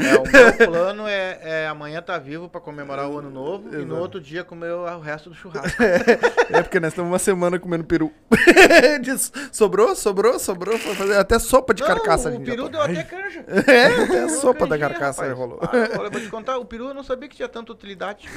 É, 0.04 0.18
o 0.20 0.24
meu 0.30 0.68
plano 0.68 1.08
é, 1.08 1.40
é 1.42 1.68
amanhã 1.68 2.02
tá 2.02 2.18
vivo 2.18 2.50
pra 2.50 2.60
comemorar 2.60 3.08
o 3.10 3.18
ano 3.20 3.30
novo 3.30 3.70
e 3.70 3.72
no 3.78 3.82
Exato. 3.84 3.96
outro 3.96 4.20
dia 4.20 4.44
comer 4.44 4.70
o 4.74 5.00
resto 5.00 5.30
do 5.30 5.36
churrasco. 5.36 5.82
É 6.52 6.62
porque 6.62 6.82
nós 6.82 6.92
estamos 6.92 7.10
uma 7.10 7.20
semana 7.20 7.58
comendo 7.58 7.86
peru. 7.86 8.12
Diz, 9.02 9.32
sobrou, 9.54 9.96
sobrou, 9.96 10.38
sobrou. 10.40 10.78
Foi 10.78 10.94
fazer 10.94 11.16
até 11.18 11.40
sopa 11.40 11.74
de 11.74 11.82
carcaça. 11.84 12.30
Não, 12.30 12.36
o 12.36 12.40
gente 12.40 12.48
já 12.50 12.56
peru 12.58 12.68
deu 12.70 12.82
até 12.82 13.04
canja. 13.04 13.46
É, 13.48 13.86
até 14.04 14.28
sopa 14.28 14.68
da 14.68 14.78
carcaça 14.78 15.24
aí 15.24 15.30
rapaz. 15.30 15.40
rolou. 15.50 15.60
Ah, 15.62 16.00
olha, 16.00 16.10
vou 16.10 16.20
te 16.20 16.28
contar, 16.28 16.58
o 16.58 16.66
peru 16.66 16.90
eu 16.90 16.94
não 16.94 17.04
sabia 17.04 17.30
que 17.30 17.38
tinha 17.38 17.48
tanta 17.48 17.72
utilidade. 17.72 18.28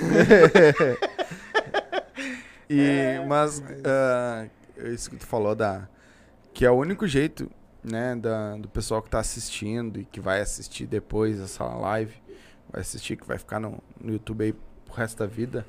E, 2.69 3.24
mas 3.27 3.62
ah, 3.85 4.47
isso 4.93 5.11
que 5.11 5.16
tu 5.16 5.27
falou 5.27 5.55
da 5.55 5.89
que 6.53 6.65
é 6.65 6.70
o 6.70 6.74
único 6.74 7.07
jeito, 7.07 7.51
né, 7.82 8.15
da, 8.15 8.57
do 8.57 8.69
pessoal 8.69 9.03
que 9.03 9.11
tá 9.11 9.19
assistindo 9.19 10.01
e 10.01 10.05
que 10.05 10.20
vai 10.20 10.41
assistir 10.41 10.86
depois 10.86 11.41
essa 11.41 11.65
live, 11.65 12.15
vai 12.70 12.81
assistir 12.81 13.16
que 13.16 13.27
vai 13.27 13.39
ficar 13.39 13.59
no, 13.59 13.82
no 14.01 14.12
YouTube 14.12 14.45
aí 14.45 14.53
pro 14.85 14.95
resto 14.95 15.19
da 15.19 15.27
vida. 15.27 15.66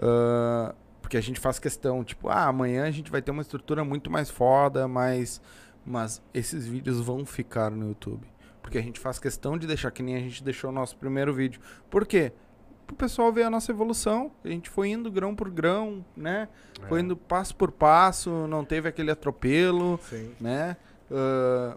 ah, 0.00 0.74
porque 1.02 1.18
a 1.18 1.20
gente 1.20 1.38
faz 1.38 1.58
questão, 1.58 2.02
tipo, 2.02 2.30
ah, 2.30 2.46
amanhã 2.46 2.86
a 2.86 2.90
gente 2.90 3.10
vai 3.10 3.20
ter 3.20 3.30
uma 3.30 3.42
estrutura 3.42 3.84
muito 3.84 4.10
mais 4.10 4.30
foda, 4.30 4.88
mas 4.88 5.40
mas 5.84 6.22
esses 6.32 6.66
vídeos 6.66 7.00
vão 7.00 7.26
ficar 7.26 7.70
no 7.70 7.88
YouTube. 7.88 8.26
Porque 8.62 8.78
a 8.78 8.82
gente 8.82 8.98
faz 8.98 9.18
questão 9.18 9.58
de 9.58 9.66
deixar 9.66 9.90
que 9.90 10.02
nem 10.02 10.16
a 10.16 10.20
gente 10.20 10.42
deixou 10.42 10.70
o 10.70 10.72
nosso 10.72 10.96
primeiro 10.96 11.34
vídeo. 11.34 11.60
Por 11.90 12.06
quê? 12.06 12.32
Pro 12.94 13.06
pessoal 13.06 13.32
ver 13.32 13.42
a 13.42 13.50
nossa 13.50 13.70
evolução. 13.72 14.30
A 14.44 14.48
gente 14.48 14.70
foi 14.70 14.88
indo 14.90 15.10
grão 15.10 15.34
por 15.34 15.50
grão, 15.50 16.04
né? 16.16 16.48
Foi 16.88 17.00
indo 17.00 17.16
passo 17.16 17.54
por 17.56 17.70
passo, 17.72 18.46
não 18.46 18.64
teve 18.64 18.88
aquele 18.88 19.10
atropelo, 19.10 19.98
Sim. 20.08 20.32
né? 20.40 20.76
Ah, 21.10 21.76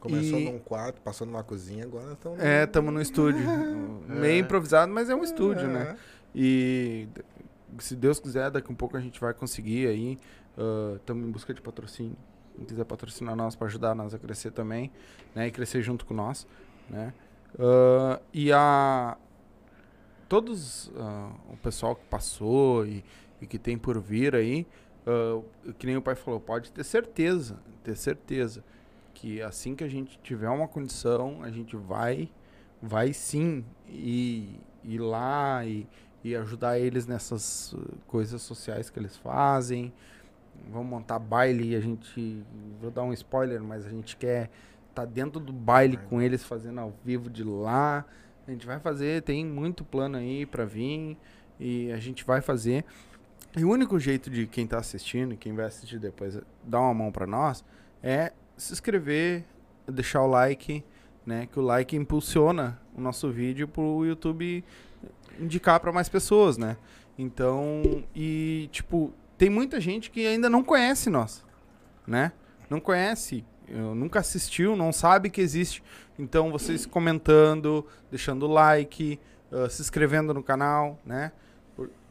Começou 0.00 0.38
E- 0.38 0.44
num 0.44 0.60
quarto, 0.60 1.00
passou 1.00 1.26
numa 1.26 1.42
cozinha, 1.42 1.82
agora 1.84 2.12
estamos 2.12 2.38
é, 2.38 2.62
estamos 2.62 2.94
no 2.94 3.00
estúdio. 3.02 3.40
Meio 4.06 4.40
improvisado, 4.44 4.92
mas 4.92 5.10
é 5.10 5.14
um 5.14 5.24
estúdio, 5.24 5.66
né? 5.66 5.96
E 6.32 7.08
se 7.80 7.96
Deus 7.96 8.20
quiser, 8.20 8.48
daqui 8.48 8.70
um 8.70 8.76
pouco 8.76 8.96
a 8.96 9.00
gente 9.00 9.18
vai 9.20 9.34
conseguir 9.34 9.88
aí. 9.88 10.16
Estamos 10.96 11.26
em 11.26 11.30
busca 11.32 11.52
de 11.52 11.60
patrocínio. 11.60 12.16
Quem 12.56 12.64
quiser 12.64 12.84
patrocinar 12.84 13.34
nós 13.34 13.56
para 13.56 13.66
ajudar 13.66 13.94
nós 13.94 14.14
a 14.14 14.18
crescer 14.20 14.52
também, 14.52 14.92
né? 15.34 15.48
E 15.48 15.50
crescer 15.50 15.82
junto 15.82 16.06
com 16.06 16.14
nós, 16.14 16.46
né? 16.88 17.12
Ah, 17.58 18.20
e 18.32 18.52
a 18.52 19.16
todos 20.28 20.90
ah, 20.96 21.30
o 21.50 21.56
pessoal 21.56 21.96
que 21.96 22.04
passou 22.06 22.86
e, 22.86 23.04
e 23.40 23.46
que 23.46 23.58
tem 23.58 23.78
por 23.78 24.00
vir 24.00 24.34
aí, 24.34 24.66
ah, 25.06 25.40
que 25.78 25.86
nem 25.86 25.96
o 25.96 26.02
pai 26.02 26.14
falou, 26.14 26.40
pode 26.40 26.70
ter 26.72 26.84
certeza, 26.84 27.58
ter 27.82 27.96
certeza 27.96 28.62
que 29.18 29.42
assim 29.42 29.74
que 29.74 29.82
a 29.82 29.88
gente 29.88 30.16
tiver 30.22 30.48
uma 30.48 30.68
condição, 30.68 31.42
a 31.42 31.50
gente 31.50 31.76
vai, 31.76 32.30
vai 32.80 33.12
sim 33.12 33.64
ir, 33.88 34.60
ir 34.84 34.98
lá 35.00 35.64
e, 35.66 35.88
e 36.22 36.36
ajudar 36.36 36.78
eles 36.78 37.04
nessas 37.04 37.72
uh, 37.72 37.98
coisas 38.06 38.40
sociais 38.42 38.88
que 38.88 38.98
eles 38.98 39.16
fazem. 39.16 39.92
Vamos 40.70 40.88
montar 40.88 41.18
baile, 41.18 41.74
a 41.74 41.80
gente, 41.80 42.44
vou 42.80 42.92
dar 42.92 43.02
um 43.02 43.12
spoiler, 43.12 43.60
mas 43.60 43.84
a 43.84 43.90
gente 43.90 44.16
quer 44.16 44.50
estar 44.88 45.04
dentro 45.04 45.40
do 45.40 45.52
baile 45.52 45.96
com 45.96 46.22
eles 46.22 46.44
fazendo 46.44 46.78
ao 46.78 46.92
vivo 47.04 47.28
de 47.28 47.42
lá. 47.42 48.04
A 48.48 48.50
gente 48.50 48.66
vai 48.66 48.80
fazer, 48.80 49.20
tem 49.24 49.44
muito 49.44 49.84
plano 49.84 50.16
aí 50.16 50.46
pra 50.46 50.64
vir 50.64 51.18
e 51.60 51.92
a 51.92 51.98
gente 51.98 52.24
vai 52.24 52.40
fazer. 52.40 52.82
E 53.54 53.62
o 53.62 53.70
único 53.70 54.00
jeito 54.00 54.30
de 54.30 54.46
quem 54.46 54.66
tá 54.66 54.78
assistindo, 54.78 55.36
quem 55.36 55.52
vai 55.52 55.66
assistir 55.66 55.98
depois, 55.98 56.40
dar 56.64 56.80
uma 56.80 56.94
mão 56.94 57.12
pra 57.12 57.26
nós, 57.26 57.62
é 58.02 58.32
se 58.56 58.72
inscrever, 58.72 59.44
deixar 59.86 60.22
o 60.22 60.26
like, 60.26 60.82
né? 61.26 61.46
Que 61.52 61.58
o 61.58 61.62
like 61.62 61.94
impulsiona 61.94 62.80
o 62.96 63.02
nosso 63.02 63.30
vídeo 63.30 63.68
pro 63.68 64.06
YouTube 64.06 64.64
indicar 65.38 65.78
para 65.78 65.92
mais 65.92 66.08
pessoas, 66.08 66.56
né? 66.56 66.78
Então, 67.18 68.02
e 68.16 68.70
tipo, 68.72 69.12
tem 69.36 69.50
muita 69.50 69.78
gente 69.78 70.10
que 70.10 70.26
ainda 70.26 70.48
não 70.48 70.64
conhece 70.64 71.10
nós, 71.10 71.44
né? 72.06 72.32
Não 72.70 72.80
conhece, 72.80 73.44
nunca 73.94 74.20
assistiu, 74.20 74.74
não 74.74 74.90
sabe 74.90 75.28
que 75.28 75.42
existe. 75.42 75.82
Então, 76.18 76.50
vocês 76.50 76.84
comentando, 76.84 77.86
deixando 78.10 78.46
like, 78.46 79.18
uh, 79.52 79.70
se 79.70 79.80
inscrevendo 79.80 80.34
no 80.34 80.42
canal, 80.42 80.98
né? 81.04 81.32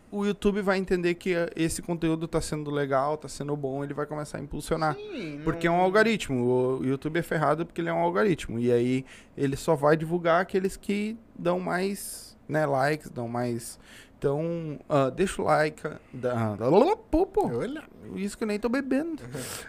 O 0.10 0.26
YouTube 0.26 0.62
vai 0.62 0.78
entender 0.78 1.16
que 1.16 1.36
uh, 1.36 1.50
esse 1.54 1.82
conteúdo 1.82 2.26
está 2.26 2.40
sendo 2.40 2.72
legal, 2.72 3.16
está 3.16 3.28
sendo 3.28 3.56
bom, 3.58 3.84
ele 3.84 3.94
vai 3.94 4.06
começar 4.06 4.38
a 4.38 4.42
impulsionar. 4.42 4.96
Sim, 4.96 5.42
porque 5.44 5.68
é 5.68 5.72
um 5.72 5.82
algoritmo. 5.82 6.80
O 6.80 6.86
YouTube 6.86 7.20
é 7.20 7.22
ferrado 7.22 7.66
porque 7.66 7.82
ele 7.82 7.90
é 7.90 7.94
um 7.94 8.00
algoritmo. 8.00 8.58
E 8.58 8.72
aí 8.72 9.06
ele 9.36 9.58
só 9.58 9.76
vai 9.76 9.98
divulgar 9.98 10.42
aqueles 10.42 10.78
que 10.78 11.18
dão 11.38 11.60
mais 11.60 12.38
né, 12.48 12.66
likes, 12.66 13.10
dão 13.10 13.28
mais 13.28 13.78
então, 14.18 14.80
uh, 14.90 15.12
deixa 15.12 15.42
o 15.42 15.46
like. 15.46 15.82
Da, 16.12 16.58
pô, 17.12 17.26
pô, 17.26 17.50
isso 18.16 18.38
que 18.38 18.44
eu 18.44 18.48
nem 18.48 18.60
tô 18.60 18.68
bebendo. 18.68 19.22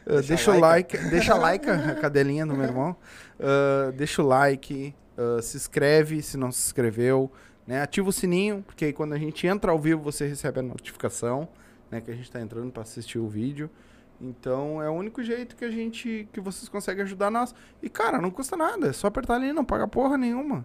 Uh, 0.07 0.23
deixa, 0.27 0.53
o 0.53 0.59
like. 0.59 0.97
Deixa 1.11 1.35
like 1.35 1.69
a 1.69 1.95
cadelinha 1.97 2.47
do 2.47 2.55
meu 2.55 2.65
irmão. 2.65 2.97
Uh, 3.39 3.93
deixa 3.93 4.23
o 4.23 4.27
like. 4.27 4.95
se 5.43 5.57
inscreve 5.57 6.23
se 6.23 6.37
não 6.37 6.51
se 6.51 6.67
inscreveu. 6.67 7.31
Né? 7.67 7.83
Ativa 7.83 8.09
o 8.09 8.13
sininho, 8.13 8.63
porque 8.67 8.87
aí 8.87 8.93
quando 8.95 9.13
a 9.13 9.19
gente 9.19 9.47
entra 9.47 9.71
ao 9.71 9.79
vivo 9.79 10.03
você 10.03 10.27
recebe 10.27 10.61
a 10.61 10.63
notificação 10.63 11.47
né, 11.91 12.01
que 12.01 12.11
a 12.11 12.15
gente 12.15 12.25
está 12.25 12.41
entrando 12.41 12.73
para 12.73 12.83
assistir 12.83 13.19
o 13.19 13.29
vídeo. 13.29 13.69
Então 14.21 14.83
é 14.83 14.89
o 14.89 14.93
único 14.93 15.23
jeito 15.23 15.55
que 15.55 15.65
a 15.65 15.71
gente. 15.71 16.27
que 16.33 16.41
vocês 16.41 16.69
conseguem 16.69 17.05
ajudar 17.05 17.31
nós. 17.31 17.55
E 17.83 17.89
cara, 17.89 18.21
não 18.21 18.31
custa 18.31 18.57
nada, 18.57 18.89
é 18.89 18.93
só 18.93 19.07
apertar 19.09 19.35
ali, 19.35 19.53
não 19.53 19.65
paga 19.65 19.87
porra 19.87 20.17
nenhuma. 20.17 20.65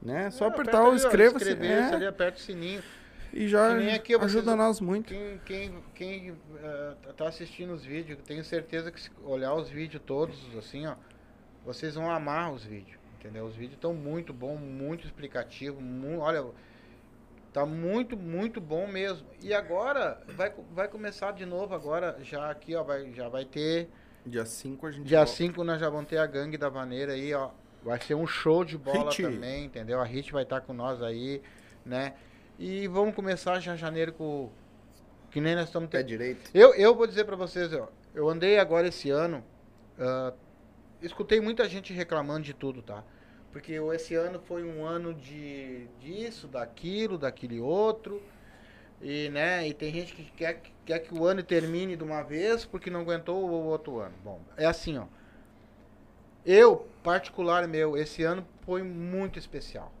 Né? 0.00 0.30
Só 0.30 0.44
é, 0.44 0.48
apertar 0.48 0.84
o 0.84 0.94
inscreva-se. 0.94 1.50
Inscrever, 1.50 1.70
é. 1.70 1.94
ali, 1.94 2.06
aperta 2.06 2.38
o 2.38 2.40
sininho. 2.40 2.82
E 3.34 3.48
já 3.48 3.76
aqui, 3.92 4.14
ajuda 4.14 4.44
vocês, 4.44 4.56
nós 4.56 4.80
muito. 4.80 5.08
Quem, 5.08 5.40
quem, 5.44 5.74
quem 5.92 6.30
uh, 6.30 7.12
tá 7.16 7.26
assistindo 7.26 7.74
os 7.74 7.84
vídeos, 7.84 8.20
tenho 8.24 8.44
certeza 8.44 8.92
que 8.92 9.00
se 9.00 9.10
olhar 9.24 9.52
os 9.54 9.68
vídeos 9.68 10.00
todos, 10.06 10.38
assim, 10.56 10.86
ó, 10.86 10.94
vocês 11.64 11.96
vão 11.96 12.08
amar 12.08 12.52
os 12.52 12.64
vídeos, 12.64 12.96
entendeu? 13.18 13.44
Os 13.44 13.56
vídeos 13.56 13.74
estão 13.74 13.92
muito 13.92 14.32
bom, 14.32 14.56
muito 14.56 15.04
explicativo, 15.04 15.80
muito, 15.80 16.20
olha, 16.20 16.44
tá 17.52 17.66
muito, 17.66 18.16
muito 18.16 18.60
bom 18.60 18.86
mesmo. 18.86 19.26
E 19.42 19.52
agora 19.52 20.22
vai, 20.28 20.54
vai 20.70 20.86
começar 20.86 21.32
de 21.32 21.44
novo 21.44 21.74
agora, 21.74 22.16
já 22.22 22.48
aqui, 22.48 22.76
ó, 22.76 22.84
vai, 22.84 23.12
já 23.12 23.28
vai 23.28 23.44
ter 23.44 23.90
dia 24.24 24.46
5 24.46 24.86
a 24.86 24.90
gente 24.92 25.06
Dia 25.06 25.26
5 25.26 25.64
nós 25.64 25.80
já 25.80 25.90
vamos 25.90 26.06
ter 26.06 26.18
a 26.18 26.26
gangue 26.26 26.56
da 26.56 26.68
vaneira 26.68 27.14
aí, 27.14 27.34
ó. 27.34 27.50
Vai 27.82 28.00
ser 28.00 28.14
um 28.14 28.28
show 28.28 28.64
de 28.64 28.78
bola 28.78 29.10
Hit. 29.10 29.22
também, 29.22 29.64
entendeu? 29.64 30.00
A 30.00 30.04
Hit 30.04 30.32
vai 30.32 30.44
estar 30.44 30.60
tá 30.60 30.66
com 30.66 30.72
nós 30.72 31.02
aí, 31.02 31.42
né? 31.84 32.14
E 32.58 32.86
vamos 32.86 33.14
começar 33.14 33.58
já 33.58 33.74
janeiro 33.74 34.12
com. 34.12 34.50
Que 35.30 35.40
nem 35.40 35.56
nós 35.56 35.66
estamos 35.66 35.88
tendo. 35.90 36.06
direito. 36.06 36.50
Eu, 36.54 36.74
eu 36.74 36.94
vou 36.94 37.06
dizer 37.06 37.24
para 37.24 37.34
vocês, 37.34 37.72
ó, 37.72 37.88
eu 38.14 38.28
andei 38.28 38.58
agora 38.58 38.86
esse 38.86 39.10
ano. 39.10 39.44
Uh, 39.98 40.36
escutei 41.02 41.40
muita 41.40 41.68
gente 41.68 41.92
reclamando 41.92 42.42
de 42.42 42.54
tudo, 42.54 42.80
tá? 42.80 43.02
Porque 43.50 43.72
esse 43.94 44.14
ano 44.14 44.40
foi 44.40 44.64
um 44.64 44.84
ano 44.84 45.14
de 45.14 45.88
disso, 46.00 46.46
daquilo, 46.46 47.18
daquele 47.18 47.60
outro. 47.60 48.22
E, 49.02 49.28
né, 49.30 49.66
e 49.66 49.74
tem 49.74 49.92
gente 49.92 50.14
que 50.14 50.24
quer, 50.32 50.62
quer 50.84 51.00
que 51.00 51.12
o 51.12 51.24
ano 51.26 51.42
termine 51.42 51.96
de 51.96 52.02
uma 52.02 52.22
vez 52.22 52.64
porque 52.64 52.88
não 52.88 53.00
aguentou 53.00 53.44
o 53.44 53.64
outro 53.66 53.98
ano. 53.98 54.14
Bom, 54.22 54.40
é 54.56 54.64
assim, 54.64 54.96
ó. 54.96 55.06
Eu, 56.46 56.88
particular 57.02 57.66
meu, 57.66 57.96
esse 57.96 58.22
ano 58.22 58.46
foi 58.64 58.82
muito 58.82 59.38
especial 59.38 59.92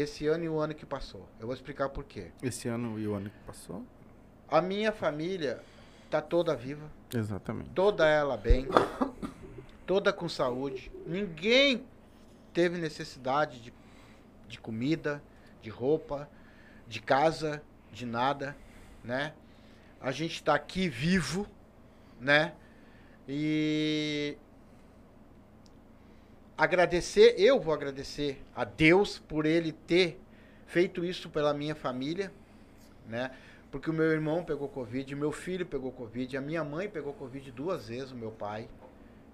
esse 0.00 0.26
ano 0.26 0.44
e 0.44 0.48
o 0.48 0.58
ano 0.58 0.74
que 0.74 0.84
passou. 0.84 1.28
Eu 1.40 1.46
vou 1.46 1.54
explicar 1.54 1.88
por 1.88 2.04
quê. 2.04 2.30
Esse 2.42 2.68
ano 2.68 2.98
e 2.98 3.06
o 3.06 3.14
ano 3.14 3.30
que 3.30 3.38
passou? 3.46 3.84
A 4.48 4.60
minha 4.60 4.92
família 4.92 5.60
tá 6.10 6.20
toda 6.20 6.54
viva. 6.54 6.90
Exatamente. 7.14 7.70
Toda 7.70 8.06
ela 8.06 8.36
bem. 8.36 8.66
toda 9.86 10.12
com 10.12 10.28
saúde. 10.28 10.90
Ninguém 11.06 11.84
teve 12.52 12.78
necessidade 12.78 13.60
de, 13.60 13.72
de 14.48 14.60
comida, 14.60 15.22
de 15.62 15.70
roupa, 15.70 16.28
de 16.86 17.00
casa, 17.00 17.62
de 17.92 18.04
nada, 18.04 18.56
né? 19.02 19.32
A 20.00 20.10
gente 20.10 20.34
está 20.34 20.54
aqui 20.54 20.88
vivo, 20.88 21.46
né? 22.20 22.54
E 23.28 24.36
agradecer, 26.56 27.34
eu 27.38 27.60
vou 27.60 27.74
agradecer 27.74 28.42
a 28.54 28.64
Deus 28.64 29.18
por 29.18 29.44
ele 29.44 29.72
ter 29.72 30.20
feito 30.66 31.04
isso 31.04 31.28
pela 31.28 31.52
minha 31.52 31.74
família, 31.74 32.32
né? 33.06 33.30
Porque 33.70 33.90
o 33.90 33.92
meu 33.92 34.06
irmão 34.06 34.44
pegou 34.44 34.68
Covid, 34.68 35.14
meu 35.14 35.32
filho 35.32 35.66
pegou 35.66 35.92
Covid, 35.92 36.36
a 36.36 36.40
minha 36.40 36.64
mãe 36.64 36.88
pegou 36.88 37.12
Covid 37.12 37.50
duas 37.52 37.88
vezes, 37.88 38.12
o 38.12 38.16
meu 38.16 38.30
pai, 38.30 38.68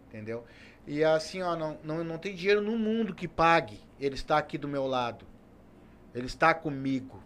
entendeu? 0.09 0.45
E 0.87 1.05
assim, 1.05 1.43
ó, 1.43 1.55
não, 1.55 1.79
não, 1.85 2.03
não 2.03 2.19
tem 2.19 2.35
dinheiro 2.35 2.61
no 2.61 2.77
mundo 2.77 3.15
que 3.15 3.29
pague. 3.29 3.79
Ele 4.01 4.17
está 4.17 4.37
aqui 4.39 4.59
do 4.59 4.67
meu 4.67 4.87
lado. 4.87 5.25
Ele 6.13 6.27
está 6.27 6.53
comigo. 6.53 7.23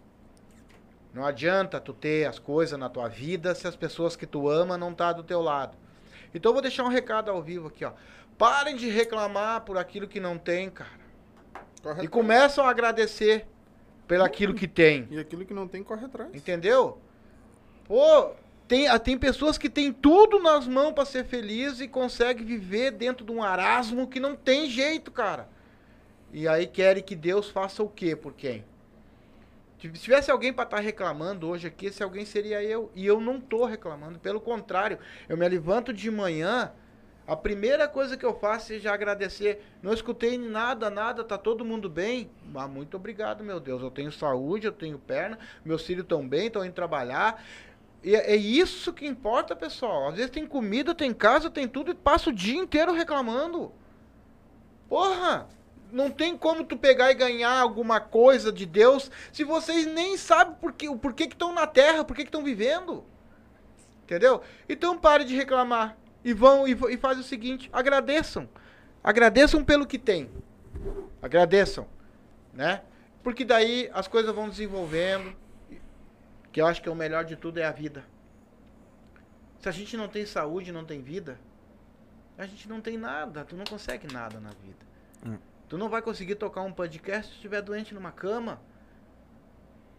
Não 1.13 1.25
adianta 1.25 1.79
tu 1.79 1.93
ter 1.93 2.27
as 2.27 2.37
coisas 2.37 2.77
na 2.77 2.87
tua 2.87 3.07
vida 3.07 3.55
se 3.55 3.67
as 3.67 3.75
pessoas 3.75 4.15
que 4.15 4.27
tu 4.27 4.47
ama 4.47 4.77
não 4.77 4.93
tá 4.93 5.11
do 5.11 5.23
teu 5.23 5.41
lado. 5.41 5.75
Então 6.33 6.51
eu 6.51 6.53
vou 6.53 6.61
deixar 6.61 6.83
um 6.83 6.89
recado 6.89 7.31
ao 7.31 7.41
vivo 7.41 7.67
aqui, 7.67 7.83
ó. 7.83 7.93
Parem 8.37 8.75
de 8.75 8.89
reclamar 8.89 9.61
por 9.61 9.77
aquilo 9.77 10.07
que 10.07 10.19
não 10.19 10.37
tem, 10.37 10.69
cara. 10.69 11.07
Corre 11.81 12.03
e 12.03 12.07
começam 12.07 12.65
a 12.65 12.69
agradecer 12.69 13.47
pelo 14.07 14.23
aquilo 14.23 14.53
que 14.53 14.67
tem. 14.67 15.07
E 15.09 15.19
aquilo 15.19 15.45
que 15.45 15.53
não 15.53 15.67
tem, 15.67 15.83
corre 15.83 16.05
atrás. 16.05 16.33
Entendeu? 16.33 17.01
Pô, 17.85 18.31
tem, 18.67 18.87
ah, 18.87 18.99
tem 18.99 19.17
pessoas 19.17 19.57
que 19.57 19.69
têm 19.69 19.91
tudo 19.91 20.39
nas 20.39 20.67
mãos 20.67 20.93
para 20.93 21.05
ser 21.05 21.25
feliz 21.25 21.79
e 21.79 21.87
conseguem 21.87 22.45
viver 22.45 22.91
dentro 22.91 23.25
de 23.25 23.31
um 23.31 23.41
arasmo 23.41 24.07
que 24.07 24.19
não 24.19 24.35
tem 24.35 24.69
jeito, 24.69 25.11
cara. 25.11 25.49
E 26.31 26.47
aí 26.47 26.67
querem 26.67 27.01
que 27.01 27.15
Deus 27.15 27.49
faça 27.49 27.81
o 27.81 27.89
quê 27.89 28.15
por 28.15 28.33
quem? 28.33 28.65
Se 29.79 29.89
tivesse 29.89 30.31
alguém 30.31 30.51
para 30.51 30.63
estar 30.63 30.77
tá 30.77 30.83
reclamando 30.83 31.47
hoje 31.47 31.67
aqui, 31.67 31.85
esse 31.85 32.03
alguém 32.03 32.25
seria 32.25 32.61
eu. 32.63 32.91
E 32.95 33.05
eu 33.05 33.21
não 33.21 33.39
tô 33.39 33.65
reclamando. 33.65 34.19
Pelo 34.19 34.41
contrário, 34.41 34.97
eu 35.29 35.37
me 35.37 35.47
levanto 35.47 35.93
de 35.93 36.09
manhã 36.09 36.71
a 37.27 37.35
primeira 37.35 37.89
coisa 37.89 38.15
que 38.15 38.25
eu 38.25 38.33
faço 38.33 38.71
é 38.71 38.79
já 38.79 38.93
agradecer. 38.93 39.61
Não 39.83 39.93
escutei 39.93 40.37
nada, 40.37 40.89
nada, 40.89 41.25
tá 41.25 41.37
todo 41.37 41.65
mundo 41.65 41.89
bem. 41.89 42.31
Ah, 42.55 42.69
muito 42.69 42.95
obrigado, 42.95 43.43
meu 43.43 43.59
Deus. 43.59 43.81
Eu 43.81 43.91
tenho 43.91 44.13
saúde, 44.13 44.65
eu 44.65 44.71
tenho 44.71 44.97
perna, 44.97 45.37
meus 45.65 45.85
filhos 45.85 46.03
estão 46.03 46.25
bem, 46.25 46.47
estão 46.47 46.63
indo 46.63 46.73
trabalhar. 46.73 47.43
E 48.01 48.15
é, 48.15 48.31
é 48.31 48.35
isso 48.37 48.93
que 48.93 49.05
importa, 49.05 49.57
pessoal. 49.57 50.07
Às 50.07 50.15
vezes 50.15 50.31
tem 50.31 50.47
comida, 50.47 50.95
tem 50.95 51.13
casa, 51.13 51.49
tem 51.49 51.67
tudo 51.67 51.91
e 51.91 51.95
passa 51.95 52.29
o 52.29 52.33
dia 52.33 52.57
inteiro 52.57 52.93
reclamando. 52.93 53.73
Porra! 54.87 55.49
Não 55.91 56.09
tem 56.09 56.37
como 56.37 56.63
tu 56.63 56.77
pegar 56.77 57.11
e 57.11 57.15
ganhar 57.15 57.59
alguma 57.59 57.99
coisa 57.99 58.51
de 58.51 58.65
Deus 58.65 59.11
se 59.33 59.43
vocês 59.43 59.85
nem 59.85 60.17
sabem 60.17 60.55
por 60.55 60.73
que, 60.73 60.93
porquê 60.97 61.27
que 61.27 61.33
estão 61.33 61.53
na 61.53 61.67
terra, 61.67 62.05
por 62.05 62.15
que 62.15 62.23
estão 62.23 62.43
vivendo. 62.43 63.03
Entendeu? 64.03 64.41
Então 64.67 64.97
pare 64.97 65.25
de 65.25 65.35
reclamar 65.35 65.97
e 66.27 66.33
vão 66.33 66.67
e, 66.67 66.71
e 66.73 66.97
fazem 66.97 67.21
o 67.21 67.25
seguinte: 67.25 67.69
agradeçam. 67.71 68.49
Agradeçam 69.01 69.63
pelo 69.63 69.87
que 69.87 69.97
tem. 69.97 70.29
Agradeçam. 71.21 71.87
Né? 72.53 72.81
Porque 73.23 73.45
daí 73.45 73.89
as 73.93 74.09
coisas 74.09 74.35
vão 74.35 74.49
desenvolvendo. 74.49 75.33
Que 76.51 76.59
eu 76.59 76.67
acho 76.67 76.81
que 76.81 76.89
é 76.89 76.91
o 76.91 76.95
melhor 76.95 77.23
de 77.23 77.37
tudo 77.37 77.59
é 77.59 77.63
a 77.63 77.71
vida. 77.71 78.03
Se 79.61 79.69
a 79.69 79.71
gente 79.71 79.95
não 79.95 80.09
tem 80.09 80.25
saúde, 80.25 80.69
não 80.71 80.83
tem 80.83 81.01
vida, 81.01 81.39
a 82.37 82.45
gente 82.45 82.67
não 82.67 82.81
tem 82.81 82.97
nada. 82.97 83.45
Tu 83.45 83.55
não 83.55 83.63
consegue 83.63 84.11
nada 84.11 84.37
na 84.37 84.49
vida. 84.49 84.85
Hum. 85.25 85.37
Tu 85.69 85.77
não 85.77 85.87
vai 85.87 86.01
conseguir 86.01 86.35
tocar 86.35 86.61
um 86.61 86.73
podcast 86.73 87.31
se 87.31 87.35
estiver 87.35 87.61
doente 87.61 87.93
numa 87.93 88.11
cama. 88.11 88.59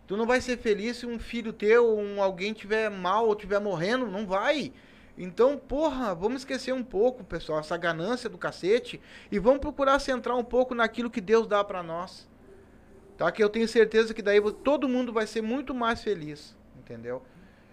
Tu 0.07 0.15
não 0.15 0.27
vai 0.27 0.43
ser 0.43 0.59
feliz 0.59 0.99
se 0.99 1.07
um 1.07 1.19
filho 1.19 1.55
teu, 1.55 1.97
um 1.97 2.23
alguém 2.23 2.53
tiver 2.53 2.91
mal 2.91 3.27
ou 3.27 3.35
tiver 3.35 3.61
morrendo, 3.61 4.07
não 4.07 4.27
vai. 4.27 4.75
Então, 5.21 5.59
porra, 5.59 6.15
vamos 6.15 6.43
esquecer 6.43 6.73
um 6.73 6.85
pouco, 6.85 7.25
pessoal, 7.25 7.59
essa 7.59 7.77
ganância 7.77 8.31
do 8.31 8.39
cacete 8.39 9.01
e 9.33 9.39
vamos 9.41 9.59
procurar 9.59 9.99
centrar 9.99 10.37
um 10.37 10.45
pouco 10.45 10.77
naquilo 10.77 11.11
que 11.11 11.21
Deus 11.21 11.45
dá 11.45 11.65
para 11.65 11.83
nós. 11.83 12.29
Tá? 13.17 13.33
Que 13.33 13.43
eu 13.43 13.49
tenho 13.49 13.67
certeza 13.67 14.15
que 14.15 14.23
daí 14.23 14.41
todo 14.63 14.89
mundo 14.89 15.13
vai 15.13 15.27
ser 15.27 15.43
muito 15.43 15.75
mais 15.75 16.05
feliz, 16.05 16.57
entendeu? 16.79 17.21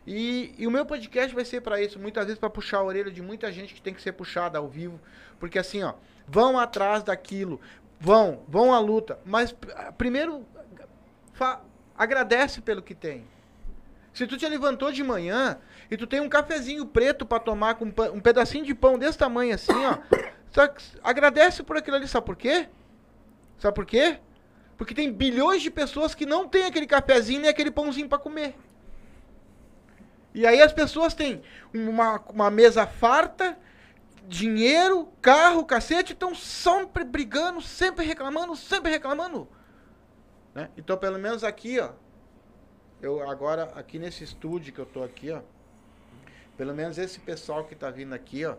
E, 0.07 0.55
e 0.57 0.65
o 0.65 0.71
meu 0.71 0.87
podcast 0.87 1.35
vai 1.35 1.45
ser 1.45 1.61
para 1.61 1.79
isso, 1.79 1.99
muitas 1.99 2.25
vezes 2.25 2.39
para 2.39 2.49
puxar 2.49 2.79
a 2.79 2.83
orelha 2.83 3.11
de 3.11 3.21
muita 3.21 3.51
gente 3.51 3.75
que 3.75 3.81
tem 3.81 3.93
que 3.93 4.01
ser 4.01 4.13
puxada 4.13 4.57
ao 4.57 4.67
vivo, 4.67 4.99
porque 5.39 5.59
assim, 5.59 5.83
ó, 5.83 5.93
vão 6.27 6.57
atrás 6.57 7.03
daquilo, 7.03 7.61
vão, 7.99 8.43
vão 8.47 8.73
à 8.73 8.79
luta, 8.79 9.19
mas 9.23 9.55
primeiro 9.99 10.43
agradece 11.95 12.59
pelo 12.61 12.81
que 12.81 12.95
tem. 12.95 13.25
Se 14.15 14.25
tu 14.25 14.37
te 14.37 14.47
levantou 14.47 14.93
de 14.93 15.03
manhã 15.03 15.59
e 15.91 15.97
tu 15.97 16.07
tem 16.07 16.21
um 16.21 16.29
cafezinho 16.29 16.85
preto 16.85 17.25
para 17.25 17.37
tomar 17.37 17.75
com 17.75 17.83
um 17.83 18.21
pedacinho 18.21 18.63
de 18.63 18.73
pão 18.73 18.97
desse 18.97 19.17
tamanho 19.17 19.53
assim, 19.53 19.73
ó, 19.73 19.97
agradece 21.03 21.61
por 21.61 21.75
aquilo 21.75 21.97
ali, 21.97 22.07
sabe 22.07 22.25
por 22.25 22.37
quê? 22.37 22.69
Sabe 23.59 23.75
por 23.75 23.85
quê? 23.85 24.17
Porque 24.77 24.93
tem 24.93 25.11
bilhões 25.11 25.61
de 25.61 25.69
pessoas 25.69 26.15
que 26.15 26.25
não 26.25 26.47
têm 26.47 26.63
aquele 26.63 26.87
cafezinho 26.87 27.41
nem 27.41 27.49
aquele 27.49 27.69
pãozinho 27.69 28.07
para 28.07 28.17
comer. 28.17 28.55
E 30.33 30.47
aí 30.47 30.61
as 30.61 30.71
pessoas 30.71 31.13
têm 31.13 31.43
uma, 31.73 32.23
uma 32.29 32.49
mesa 32.49 32.87
farta, 32.87 33.57
dinheiro, 34.29 35.09
carro, 35.21 35.65
cacete, 35.65 36.13
estão 36.13 36.33
sempre 36.33 37.03
brigando, 37.03 37.61
sempre 37.61 38.05
reclamando, 38.05 38.55
sempre 38.55 38.89
reclamando. 38.89 39.45
Né? 40.53 40.69
Então, 40.77 40.97
pelo 40.97 41.19
menos 41.19 41.43
aqui, 41.43 41.81
ó. 41.81 42.04
Eu 43.05 43.21
agora, 43.29 43.65
aqui 43.75 43.99
nesse 43.99 44.23
estúdio 44.23 44.73
que 44.73 44.79
eu 44.79 44.85
tô 44.85 45.03
aqui, 45.03 45.29
ó. 45.29 45.39
Pelo 46.57 46.73
menos 46.73 46.97
esse 46.97 47.19
pessoal 47.19 47.63
que 47.63 47.75
tá 47.75 47.91
vindo 47.91 48.13
aqui, 48.13 48.43
ó. 48.43 48.55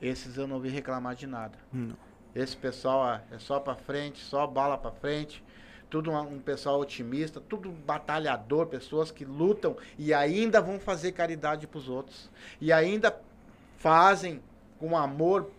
Esses 0.00 0.36
eu 0.36 0.46
não 0.46 0.60
vi 0.60 0.68
reclamar 0.68 1.16
de 1.16 1.26
nada. 1.26 1.58
Não. 1.72 1.96
Esse 2.32 2.56
pessoal 2.56 2.98
ó, 3.00 3.34
é 3.34 3.38
só 3.40 3.58
pra 3.58 3.74
frente, 3.74 4.22
só 4.22 4.46
bala 4.46 4.78
pra 4.78 4.92
frente. 4.92 5.42
Tudo 5.90 6.12
um, 6.12 6.34
um 6.34 6.38
pessoal 6.38 6.78
otimista, 6.78 7.40
tudo 7.40 7.72
batalhador, 7.72 8.66
pessoas 8.66 9.10
que 9.10 9.24
lutam 9.24 9.76
e 9.98 10.14
ainda 10.14 10.60
vão 10.60 10.78
fazer 10.78 11.10
caridade 11.10 11.66
pros 11.66 11.88
outros. 11.88 12.30
E 12.60 12.72
ainda 12.72 13.20
fazem 13.76 14.40
com 14.78 14.96
amor, 14.96 15.50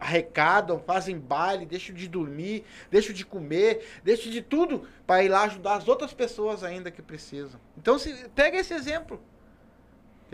arrecadam, 0.00 0.80
fazem 0.80 1.18
baile, 1.18 1.66
deixam 1.66 1.94
de 1.94 2.08
dormir, 2.08 2.64
deixam 2.90 3.14
de 3.14 3.24
comer, 3.24 3.86
deixam 4.02 4.32
de 4.32 4.40
tudo 4.40 4.88
para 5.06 5.22
ir 5.22 5.28
lá 5.28 5.42
ajudar 5.42 5.74
as 5.74 5.86
outras 5.86 6.14
pessoas 6.14 6.64
ainda 6.64 6.90
que 6.90 7.02
precisam. 7.02 7.60
Então, 7.76 7.98
se, 7.98 8.28
pega 8.30 8.58
esse 8.58 8.72
exemplo. 8.72 9.22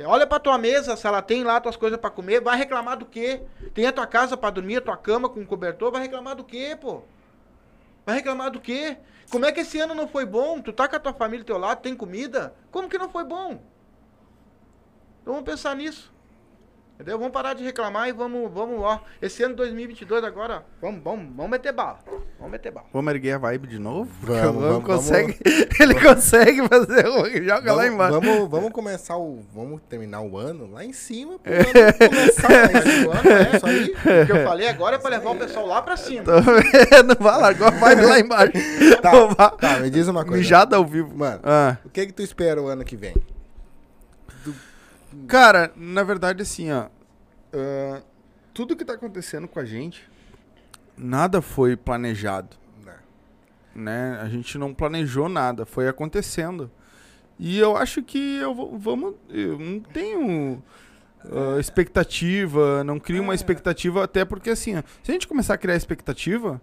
Olha 0.04 0.26
para 0.26 0.38
tua 0.38 0.58
mesa, 0.58 0.94
se 0.94 1.06
ela 1.06 1.22
tem 1.22 1.42
lá 1.42 1.58
tuas 1.58 1.76
coisas 1.76 1.98
para 1.98 2.10
comer, 2.10 2.40
vai 2.40 2.56
reclamar 2.56 2.98
do 2.98 3.06
quê? 3.06 3.42
Tem 3.72 3.86
a 3.86 3.92
tua 3.92 4.06
casa 4.06 4.36
para 4.36 4.50
dormir, 4.50 4.76
a 4.76 4.80
tua 4.82 4.96
cama 4.96 5.28
com 5.28 5.44
cobertor, 5.44 5.90
vai 5.90 6.02
reclamar 6.02 6.36
do 6.36 6.44
quê, 6.44 6.76
pô? 6.78 7.02
Vai 8.04 8.16
reclamar 8.16 8.50
do 8.50 8.60
quê? 8.60 8.98
Como 9.30 9.46
é 9.46 9.52
que 9.52 9.60
esse 9.60 9.80
ano 9.80 9.94
não 9.94 10.06
foi 10.06 10.26
bom? 10.26 10.60
Tu 10.60 10.72
tá 10.72 10.86
com 10.86 10.96
a 10.96 11.00
tua 11.00 11.14
família 11.14 11.42
do 11.42 11.46
teu 11.46 11.58
lado, 11.58 11.80
tem 11.80 11.96
comida? 11.96 12.54
Como 12.70 12.88
que 12.88 12.98
não 12.98 13.08
foi 13.08 13.24
bom? 13.24 13.60
Então 15.22 15.32
vamos 15.32 15.44
pensar 15.44 15.74
nisso. 15.74 16.14
Entendeu? 16.96 17.18
Vamos 17.18 17.32
parar 17.34 17.52
de 17.54 17.62
reclamar 17.62 18.08
e 18.08 18.12
vamos, 18.12 18.50
vamos, 18.50 18.80
ó. 18.80 18.98
Esse 19.20 19.42
ano 19.42 19.54
2022 19.54 20.24
agora, 20.24 20.64
vamos, 20.80 21.02
vamos, 21.04 21.26
vamos 21.36 21.50
meter 21.50 21.70
bala. 21.70 21.98
Vamos 22.38 22.52
meter 22.52 22.72
bala. 22.72 22.86
Vamos 22.90 23.12
erguer 23.12 23.32
a 23.34 23.38
vibe 23.38 23.66
de 23.68 23.78
novo? 23.78 24.08
Vamos, 24.22 24.62
vamos, 24.62 24.84
consegue, 24.84 25.38
Ele 25.78 25.94
consegue 26.00 26.66
fazer. 26.66 27.06
o- 27.06 27.26
Joga 27.44 27.72
lá 27.74 27.82
Vamos, 27.82 27.94
embaixo. 27.94 28.20
vamos, 28.20 28.48
vamos 28.50 28.70
começar 28.72 29.18
o. 29.18 29.40
Vamos 29.54 29.82
terminar 29.90 30.22
o 30.22 30.38
ano 30.38 30.70
lá 30.72 30.84
em 30.86 30.94
cima. 30.94 31.38
Pro 31.38 31.52
É. 31.52 31.58
ano 31.58 31.92
começar 31.98 32.48
lá 32.50 32.64
em 32.64 32.72
Mas 32.72 32.84
cima. 32.84 33.06
o 33.06 33.10
ano 33.10 33.30
é 33.30 33.56
Isso 33.56 33.66
aí. 33.66 34.22
O 34.22 34.26
que 34.26 34.32
eu 34.32 34.44
falei 34.44 34.68
agora 34.68 34.96
é 34.96 34.98
pra 34.98 35.10
levar 35.10 35.30
o 35.30 35.36
pessoal 35.36 35.66
lá 35.66 35.82
pra 35.82 35.98
cima. 35.98 36.24
Tô 36.24 36.40
vendo, 36.40 37.14
vai 37.20 37.40
lá, 37.40 37.48
agora 37.50 37.70
vai 37.72 37.94
lá 37.94 38.18
embaixo. 38.20 38.52
Tá, 39.02 39.50
tá, 39.50 39.78
me 39.80 39.90
diz 39.90 40.08
uma 40.08 40.24
coisa. 40.24 40.38
Mijada 40.38 40.76
ao 40.76 40.84
vivo. 40.86 41.14
Mano, 41.14 41.40
Ah. 41.44 41.76
o 41.84 41.90
que 41.90 42.06
que 42.06 42.12
tu 42.14 42.22
espera 42.22 42.60
o 42.62 42.68
ano 42.68 42.82
que 42.84 42.96
vem? 42.96 43.14
Cara, 45.26 45.72
na 45.76 46.02
verdade, 46.02 46.42
assim, 46.42 46.70
ó. 46.72 46.88
ah, 47.52 48.02
tudo 48.54 48.76
que 48.76 48.84
tá 48.84 48.94
acontecendo 48.94 49.46
com 49.48 49.58
a 49.60 49.64
gente, 49.64 50.08
nada 50.96 51.42
foi 51.42 51.76
planejado. 51.76 52.56
Né? 52.84 52.94
né? 53.74 54.18
A 54.22 54.28
gente 54.28 54.56
não 54.58 54.72
planejou 54.72 55.28
nada, 55.28 55.66
foi 55.66 55.88
acontecendo. 55.88 56.70
E 57.38 57.58
eu 57.58 57.76
acho 57.76 58.02
que 58.02 58.36
eu 58.38 58.54
vou, 58.54 58.78
vamos, 58.78 59.14
eu 59.28 59.58
não 59.58 59.80
tenho 59.80 60.62
ah, 61.30 61.58
expectativa, 61.60 62.82
não 62.82 62.98
crio 62.98 63.22
uma 63.22 63.34
É. 63.34 63.36
expectativa 63.36 64.02
até 64.04 64.24
porque 64.24 64.50
assim, 64.50 64.76
ó, 64.76 64.82
se 65.02 65.10
a 65.10 65.12
gente 65.12 65.28
começar 65.28 65.54
a 65.54 65.58
criar 65.58 65.76
expectativa, 65.76 66.60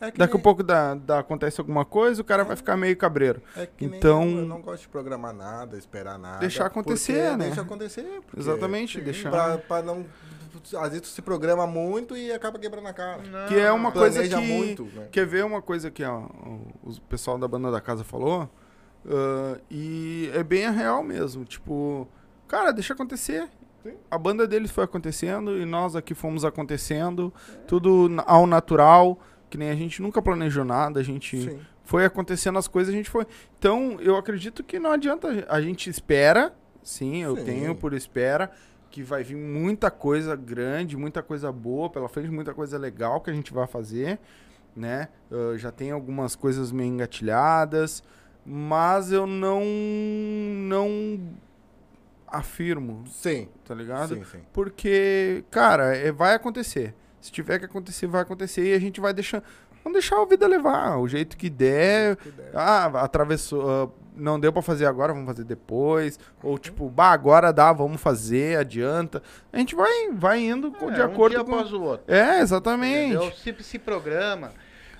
É 0.00 0.10
que 0.10 0.18
daqui 0.18 0.32
a 0.32 0.34
nem- 0.36 0.42
pouco 0.42 0.62
dá, 0.62 0.94
dá- 0.94 1.18
acontece 1.20 1.60
alguma 1.60 1.84
coisa, 1.84 2.20
o 2.20 2.24
cara 2.24 2.44
vai 2.44 2.54
ficar 2.56 2.76
meio 2.76 2.96
cabreiro. 2.96 3.40
É 3.56 3.64
que 3.66 3.84
Então- 3.84 4.24
eu, 4.28 4.38
eu 4.40 4.46
não 4.46 4.60
gosto 4.60 4.82
de 4.82 4.88
programar 4.88 5.32
nada, 5.34 5.76
esperar 5.78 6.18
nada. 6.18 6.38
Deixar 6.40 6.66
acontecer, 6.66 7.36
né? 7.36 7.46
Deixa 7.46 7.62
acontecer. 7.62 8.20
Exatamente, 8.36 9.00
deixar. 9.00 9.30
Pra, 9.30 9.58
pra 9.58 9.82
não. 9.82 10.04
Às 10.80 10.88
vezes 10.88 11.02
tu 11.02 11.08
se 11.08 11.20
programa 11.22 11.66
muito 11.66 12.16
e 12.16 12.32
acaba 12.32 12.58
quebrando 12.58 12.88
a 12.88 12.92
cara. 12.92 13.22
Não, 13.22 13.46
Que 13.48 13.58
é 13.60 13.70
uma 13.70 13.92
coisa 13.92 14.14
Planeja 14.20 14.38
que 14.40 14.46
muito, 14.46 14.84
né? 14.84 15.08
Quer 15.12 15.26
ver 15.26 15.44
uma 15.44 15.60
coisa 15.62 15.90
que 15.90 16.02
ó, 16.04 16.20
o, 16.82 17.00
pessoal 17.08 17.38
da 17.38 17.46
banda 17.46 17.70
da 17.70 17.80
casa 17.80 18.02
falou? 18.04 18.48
Ah, 19.08 19.58
e 19.70 20.30
é 20.34 20.42
bem 20.42 20.64
a 20.66 20.70
real 20.70 21.02
mesmo. 21.02 21.44
Tipo, 21.44 22.08
cara, 22.48 22.72
deixa 22.72 22.94
acontecer. 22.94 23.48
Sim. 23.82 23.94
A 24.10 24.18
banda 24.18 24.46
deles 24.48 24.70
foi 24.70 24.82
acontecendo 24.84 25.56
e 25.58 25.64
nós 25.64 25.94
aqui 25.94 26.14
fomos 26.14 26.44
acontecendo. 26.44 27.32
Tudo 27.68 28.08
na- 28.08 28.24
ao 28.26 28.46
natural. 28.46 29.18
Que 29.48 29.56
nem 29.56 29.70
a 29.70 29.74
gente 29.74 30.02
nunca 30.02 30.20
planejou 30.20 30.64
nada. 30.64 31.00
A 31.00 31.02
gente 31.02 31.50
Sim. 31.50 31.60
foi 31.84 32.04
acontecendo 32.04 32.58
as 32.58 32.66
coisas, 32.68 32.92
a 32.92 32.96
gente 32.96 33.10
foi. 33.10 33.26
Então, 33.58 33.98
eu 34.00 34.16
acredito 34.16 34.64
que 34.64 34.78
não 34.78 34.92
adianta. 34.92 35.46
A 35.48 35.60
gente 35.60 35.88
espera. 35.88 36.54
Sim, 36.82 37.22
eu 37.22 37.36
Sim. 37.36 37.44
tenho 37.44 37.74
por 37.74 37.92
espera. 37.92 38.50
Que 38.90 39.02
vai 39.02 39.22
vir 39.22 39.36
muita 39.36 39.90
coisa 39.90 40.34
grande, 40.34 40.96
muita 40.96 41.22
coisa 41.22 41.52
boa 41.52 41.90
pela 41.90 42.08
frente, 42.08 42.30
muita 42.30 42.54
coisa 42.54 42.78
legal 42.78 43.20
que 43.20 43.30
a 43.30 43.32
gente 43.32 43.52
vai 43.52 43.66
fazer 43.66 44.18
né? 44.76 45.08
Já 45.56 45.72
tem 45.72 45.90
algumas 45.90 46.36
coisas 46.36 46.70
meio 46.70 46.88
engatilhadas, 46.92 48.04
mas 48.44 49.10
eu 49.10 49.26
não 49.26 49.64
não 49.64 51.18
afirmo, 52.26 53.04
Sim. 53.06 53.48
tá 53.64 53.74
ligado? 53.74 54.14
Sim, 54.14 54.24
sim. 54.24 54.40
Porque, 54.52 55.44
cara, 55.50 55.96
é, 55.96 56.12
vai 56.12 56.34
acontecer. 56.34 56.94
Se 57.26 57.32
tiver 57.32 57.58
que 57.58 57.64
acontecer, 57.64 58.06
vai 58.06 58.22
acontecer 58.22 58.64
e 58.64 58.74
a 58.74 58.78
gente 58.78 59.00
vai 59.00 59.12
deixar, 59.12 59.42
vamos 59.82 59.98
deixar 59.98 60.20
a 60.20 60.24
vida 60.24 60.46
levar, 60.46 60.96
o 60.98 61.08
jeito 61.08 61.36
que 61.36 61.50
der. 61.50 62.16
Que 62.16 62.30
der. 62.30 62.50
Ah, 62.54 62.86
atravessou, 63.02 63.68
ah, 63.68 63.88
não 64.16 64.38
deu 64.38 64.52
pra 64.52 64.62
fazer 64.62 64.86
agora, 64.86 65.12
vamos 65.12 65.26
fazer 65.28 65.42
depois. 65.44 66.18
Ou 66.42 66.56
tipo, 66.58 66.88
bah, 66.88 67.10
agora 67.10 67.52
dá, 67.52 67.72
vamos 67.72 68.00
fazer, 68.00 68.58
adianta. 68.58 69.22
A 69.52 69.58
gente 69.58 69.74
vai 69.74 70.10
vai 70.12 70.38
indo 70.40 70.70
com- 70.70 70.90
de 70.90 71.00
É, 71.00 71.04
acordo 71.04 71.34
um 71.34 71.38
dia 71.38 71.44
com 71.44 71.52
após 71.54 71.72
o 71.72 71.82
outro. 71.82 72.14
É, 72.14 72.40
exatamente. 72.40 73.14
Entendeu? 73.16 73.32
Se, 73.32 73.54
se 73.62 73.78
programa. 73.78 74.52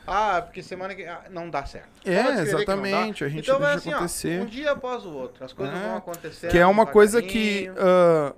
Ah, 0.09 0.40
porque 0.43 0.62
semana 0.62 0.94
que 0.94 1.05
ah, 1.05 1.23
não 1.31 1.48
dá 1.51 1.65
certo. 1.65 1.89
É, 2.05 2.40
exatamente, 2.43 3.24
a 3.24 3.28
gente 3.28 3.44
então 3.48 3.59
vai 3.59 3.73
deixa 3.74 3.81
assim, 3.89 3.90
ó, 3.93 3.97
acontecer. 3.97 4.40
um 4.40 4.47
dia 4.47 4.70
após 4.73 5.05
o 5.05 5.11
outro. 5.12 5.44
As 5.44 5.53
coisas 5.53 5.74
É, 5.77 5.81
vão 5.82 5.97
acontecendo. 5.97 6.51
Que 6.51 6.59
é 6.59 6.66
uma 6.66 6.86
coisa 6.86 7.20
que 7.23 7.62
devagarinho. 7.62 8.35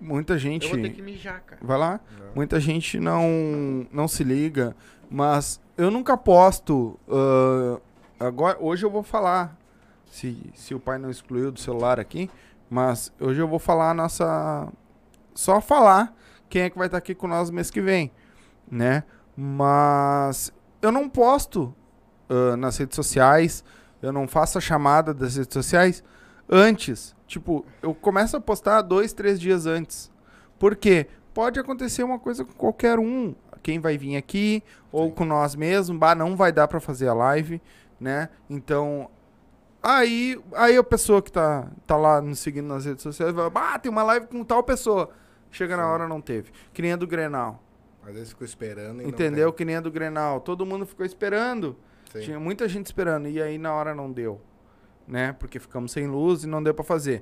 Muita 0.00 0.34
Eu 0.34 0.38
gente. 0.38 0.68
vou 0.68 0.80
ter 0.80 0.90
que 0.90 1.02
mijar, 1.02 1.40
cara. 1.42 1.60
Vai 1.62 1.78
lá. 1.78 2.00
Não. 2.18 2.26
Muita 2.34 2.58
gente 2.58 2.98
não, 2.98 3.86
não 3.92 4.08
se 4.08 4.24
liga, 4.24 4.74
mas 5.10 5.60
eu 5.76 5.90
nunca 5.90 6.16
posto. 6.16 6.98
ah, 7.08 7.80
agora, 8.18 8.56
hoje 8.60 8.84
eu 8.84 8.90
vou 8.90 9.02
falar, 9.02 9.56
se, 10.10 10.50
se 10.54 10.74
o 10.74 10.80
pai 10.80 10.98
não 10.98 11.10
excluiu 11.10 11.52
do 11.52 11.60
celular 11.60 12.00
aqui, 12.00 12.30
mas 12.68 13.12
hoje 13.20 13.40
eu 13.40 13.48
vou 13.48 13.58
falar 13.58 13.90
a 13.90 13.94
nossa. 13.94 14.68
Só 15.34 15.60
falar 15.60 16.14
quem 16.48 16.62
é 16.62 16.70
que 16.70 16.76
vai 16.78 16.86
estar 16.86 16.98
aqui 16.98 17.14
com 17.14 17.26
nós 17.28 17.50
mês 17.50 17.70
que 17.70 17.80
vem, 17.80 18.10
né? 18.70 19.04
Mas 19.36 20.52
eu 20.82 20.90
não 20.90 21.08
posto 21.08 21.74
ah, 22.28 22.56
nas 22.56 22.76
redes 22.76 22.94
sociais, 22.96 23.64
eu 24.00 24.12
não 24.12 24.28
faço 24.28 24.56
a 24.58 24.60
chamada 24.60 25.12
das 25.12 25.36
redes 25.36 25.52
sociais 25.52 26.02
antes. 26.48 27.14
Tipo, 27.30 27.64
eu 27.80 27.94
começo 27.94 28.36
a 28.36 28.40
postar 28.40 28.82
dois, 28.82 29.12
três 29.12 29.38
dias 29.38 29.64
antes. 29.64 30.10
Por 30.58 30.74
quê? 30.74 31.06
Pode 31.32 31.60
acontecer 31.60 32.02
uma 32.02 32.18
coisa 32.18 32.44
com 32.44 32.52
qualquer 32.54 32.98
um. 32.98 33.36
Quem 33.62 33.78
vai 33.78 33.96
vir 33.96 34.16
aqui, 34.16 34.64
ou 34.90 35.06
Sim. 35.06 35.14
com 35.14 35.24
nós 35.24 35.54
mesmos, 35.54 35.96
bah, 35.96 36.12
não 36.12 36.34
vai 36.34 36.50
dar 36.50 36.66
pra 36.66 36.80
fazer 36.80 37.06
a 37.06 37.14
live, 37.14 37.62
né? 38.00 38.30
Então, 38.48 39.08
aí, 39.80 40.42
aí 40.54 40.76
a 40.76 40.82
pessoa 40.82 41.22
que 41.22 41.30
tá, 41.30 41.68
tá 41.86 41.96
lá 41.96 42.20
nos 42.20 42.40
seguindo 42.40 42.66
nas 42.66 42.84
redes 42.84 43.04
sociais 43.04 43.32
vai, 43.32 43.48
bah, 43.48 43.78
tem 43.78 43.92
uma 43.92 44.02
live 44.02 44.26
com 44.26 44.42
tal 44.42 44.64
pessoa. 44.64 45.10
Chega 45.52 45.76
na 45.76 45.84
Sim. 45.84 45.88
hora, 45.88 46.08
não 46.08 46.20
teve. 46.20 46.50
Que 46.72 46.82
nem 46.82 46.94
a 46.94 46.96
do 46.96 47.06
Grenal. 47.06 47.62
Às 48.04 48.12
vezes 48.12 48.30
ficou 48.30 48.44
esperando 48.44 49.06
Entendeu? 49.06 49.52
Que 49.52 49.64
nem 49.64 49.76
a 49.76 49.80
do 49.80 49.90
Grenal. 49.90 50.40
Todo 50.40 50.66
mundo 50.66 50.84
ficou 50.84 51.06
esperando. 51.06 51.76
Sim. 52.10 52.20
Tinha 52.22 52.40
muita 52.40 52.68
gente 52.68 52.86
esperando. 52.86 53.28
E 53.28 53.40
aí 53.40 53.56
na 53.56 53.72
hora 53.72 53.94
não 53.94 54.10
deu. 54.10 54.40
Né? 55.10 55.32
Porque 55.32 55.58
ficamos 55.58 55.90
sem 55.90 56.06
luz 56.06 56.44
e 56.44 56.46
não 56.46 56.62
deu 56.62 56.72
pra 56.72 56.84
fazer. 56.84 57.20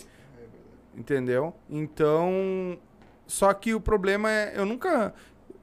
Entendeu? 0.94 1.54
Então. 1.70 2.78
Só 3.26 3.52
que 3.54 3.74
o 3.74 3.80
problema 3.80 4.30
é. 4.30 4.52
Eu 4.54 4.66
nunca. 4.66 5.14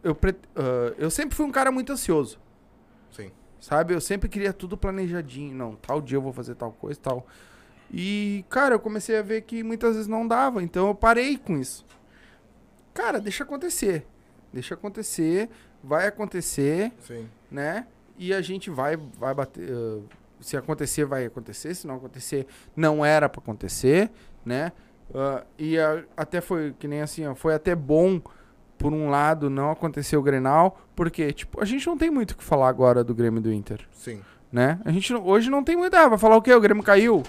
Eu, 0.03 0.17
ah, 0.55 0.93
eu 0.97 1.11
sempre 1.11 1.35
fui 1.35 1.45
um 1.45 1.51
cara 1.51 1.71
muito 1.71 1.93
ansioso. 1.93 2.39
Sim. 3.11 3.31
Sabe? 3.59 3.93
Eu 3.93 4.01
sempre 4.01 4.27
queria 4.27 4.51
tudo 4.51 4.75
planejadinho. 4.75 5.53
Não, 5.53 5.75
tal 5.75 6.01
dia 6.01 6.17
eu 6.17 6.21
vou 6.21 6.33
fazer 6.33 6.55
tal 6.55 6.71
coisa 6.71 6.99
e 6.99 7.01
tal. 7.01 7.27
E, 7.91 8.45
cara, 8.49 8.75
eu 8.75 8.79
comecei 8.79 9.17
a 9.17 9.21
ver 9.21 9.41
que 9.41 9.63
muitas 9.63 9.93
vezes 9.93 10.07
não 10.07 10.27
dava. 10.27 10.63
Então 10.63 10.87
eu 10.87 10.95
parei 10.95 11.37
com 11.37 11.57
isso. 11.57 11.85
Cara, 12.93 13.19
deixa 13.19 13.43
acontecer. 13.43 14.05
Deixa 14.51 14.73
acontecer. 14.73 15.49
Vai 15.83 16.07
acontecer 16.07 16.91
Sim. 17.01 17.29
né? 17.51 17.85
E 18.17 18.33
a 18.33 18.41
gente 18.41 18.69
vai, 18.71 18.95
vai 18.95 19.33
bater. 19.33 19.69
uh, 19.69 20.03
se 20.45 20.55
acontecer, 20.55 21.05
vai 21.05 21.25
acontecer. 21.25 21.73
Se 21.73 21.87
não 21.87 21.95
acontecer, 21.95 22.45
não 22.75 23.03
era 23.03 23.27
pra 23.27 23.41
acontecer, 23.41 24.11
né? 24.45 24.71
Uh, 25.09 25.43
e 25.57 25.77
a- 25.79 26.03
até 26.15 26.39
foi 26.41 26.73
que 26.77 26.87
nem 26.87 27.01
assim, 27.01 27.25
ó, 27.25 27.33
foi 27.35 27.53
até 27.55 27.73
bom 27.75 28.21
por 28.77 28.91
um 28.93 29.09
lado 29.09 29.49
não 29.49 29.71
acontecer 29.71 30.17
o 30.17 30.21
Grenal, 30.21 30.79
porque 30.95 31.31
tipo 31.33 31.61
a 31.61 31.65
gente 31.65 31.85
não 31.87 31.97
tem 31.97 32.09
muito 32.11 32.31
o 32.31 32.35
que 32.37 32.43
falar 32.43 32.67
agora 32.69 33.03
do 33.03 33.13
Grêmio 33.15 33.39
e 33.39 33.43
do 33.43 33.51
Inter, 33.53 33.81
Sim. 33.91 34.21
né? 34.51 34.79
A 34.85 34.91
gente 34.91 35.13
não- 35.13 35.25
hoje 35.25 35.49
não 35.49 35.63
tem 35.63 35.75
muita, 35.75 35.99
ah, 36.03 36.09
vai 36.09 36.17
falar 36.17 36.35
o 36.37 36.41
quê? 36.41 36.53
O 36.53 36.59
Grêmio 36.61 36.83
caiu, 36.83 37.23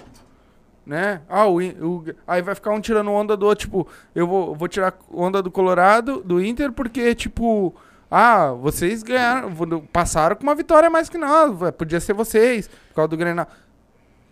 né? 0.85 1.21
Ah, 1.29 1.45
o, 1.47 1.57
o- 1.59 2.05
aí 2.27 2.41
vai 2.41 2.55
ficar 2.55 2.71
um 2.71 2.79
tirando 2.81 3.11
onda 3.11 3.35
do 3.35 3.45
outro, 3.45 3.65
tipo, 3.65 3.87
eu 4.15 4.27
vou, 4.27 4.55
vou 4.55 4.67
tirar 4.67 4.97
onda 5.11 5.41
do 5.41 5.51
Colorado, 5.51 6.21
do 6.23 6.41
Inter, 6.43 6.71
porque, 6.71 7.13
tipo, 7.13 7.75
ah, 8.09 8.53
vocês 8.53 9.03
ganharam, 9.03 9.51
passaram 9.91 10.35
com 10.35 10.43
uma 10.43 10.55
vitória 10.55 10.89
mais 10.89 11.09
que 11.09 11.17
nós, 11.17 11.51
podia 11.77 11.99
ser 11.99 12.13
vocês, 12.13 12.67
por 12.67 12.95
causa 12.95 13.09
do 13.09 13.17
Grenal. 13.17 13.47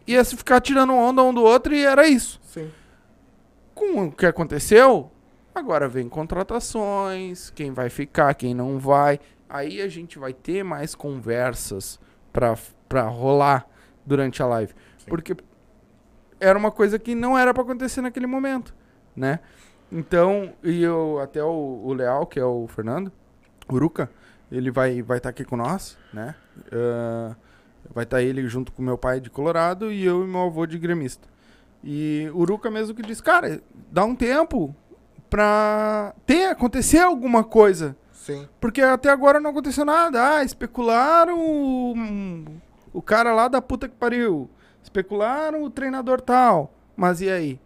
Ia 0.07 0.23
se 0.23 0.35
ficar 0.37 0.61
tirando 0.61 0.93
onda 0.93 1.21
um 1.23 1.33
do 1.33 1.41
outro 1.41 1.73
e 1.73 1.83
era 1.83 2.07
isso. 2.07 2.39
Sim. 2.43 2.71
Com 3.73 4.05
o 4.05 4.11
que 4.11 4.25
aconteceu, 4.25 5.11
agora 5.53 5.87
vem 5.87 6.07
contratações, 6.07 7.49
quem 7.49 7.71
vai 7.71 7.89
ficar, 7.89 8.33
quem 8.35 8.53
não 8.53 8.79
vai. 8.79 9.19
Aí 9.49 9.81
a 9.81 9.87
gente 9.87 10.17
vai 10.17 10.31
ter 10.33 10.63
mais 10.63 10.95
conversas 10.95 11.99
pra, 12.31 12.57
pra 12.87 13.03
rolar 13.03 13.67
durante 14.05 14.41
a 14.41 14.45
live. 14.45 14.73
Sim. 14.97 15.05
Porque 15.09 15.35
era 16.39 16.57
uma 16.57 16.71
coisa 16.71 16.97
que 16.97 17.13
não 17.13 17.37
era 17.37 17.53
pra 17.53 17.63
acontecer 17.63 18.01
naquele 18.01 18.27
momento, 18.27 18.73
né? 19.15 19.39
Então, 19.91 20.53
e 20.63 20.81
eu, 20.81 21.19
até 21.19 21.43
o, 21.43 21.81
o 21.83 21.93
Leal, 21.93 22.25
que 22.25 22.39
é 22.39 22.45
o 22.45 22.67
Fernando, 22.67 23.11
Uruca, 23.71 24.09
ele 24.51 24.71
vai 24.71 25.01
vai 25.01 25.17
estar 25.17 25.29
aqui 25.29 25.43
com 25.43 25.57
nós, 25.57 25.97
né? 26.13 26.35
Ah, 26.71 27.35
vai 27.93 28.03
estar 28.03 28.21
ele 28.21 28.47
junto 28.47 28.71
com 28.71 28.81
meu 28.81 28.97
pai 28.97 29.19
de 29.19 29.29
Colorado 29.29 29.91
e 29.91 30.03
eu 30.03 30.23
e 30.23 30.27
meu 30.27 30.41
avô 30.41 30.65
de 30.65 30.77
gremista. 30.77 31.27
E 31.83 32.29
Uruca 32.33 32.71
mesmo 32.71 32.95
que 32.95 33.01
disse, 33.03 33.21
cara, 33.21 33.61
dá 33.91 34.03
um 34.03 34.15
tempo 34.15 34.75
pra 35.29 36.13
ter, 36.25 36.45
acontecer 36.45 36.99
alguma 36.99 37.43
coisa. 37.43 37.95
Sim. 38.11 38.47
Porque 38.59 38.81
até 38.81 39.09
agora 39.09 39.39
não 39.39 39.51
aconteceu 39.51 39.85
nada. 39.85 40.37
Ah, 40.37 40.43
especularam 40.43 41.39
o, 41.39 41.93
o 42.91 43.01
cara 43.01 43.33
lá 43.35 43.47
da 43.47 43.61
puta 43.61 43.87
que 43.87 43.95
pariu. 43.95 44.49
Especularam 44.81 45.63
o 45.63 45.69
treinador 45.69 46.21
tal. 46.21 46.73
Mas 46.95 47.21
e 47.21 47.29
aí? 47.29 47.59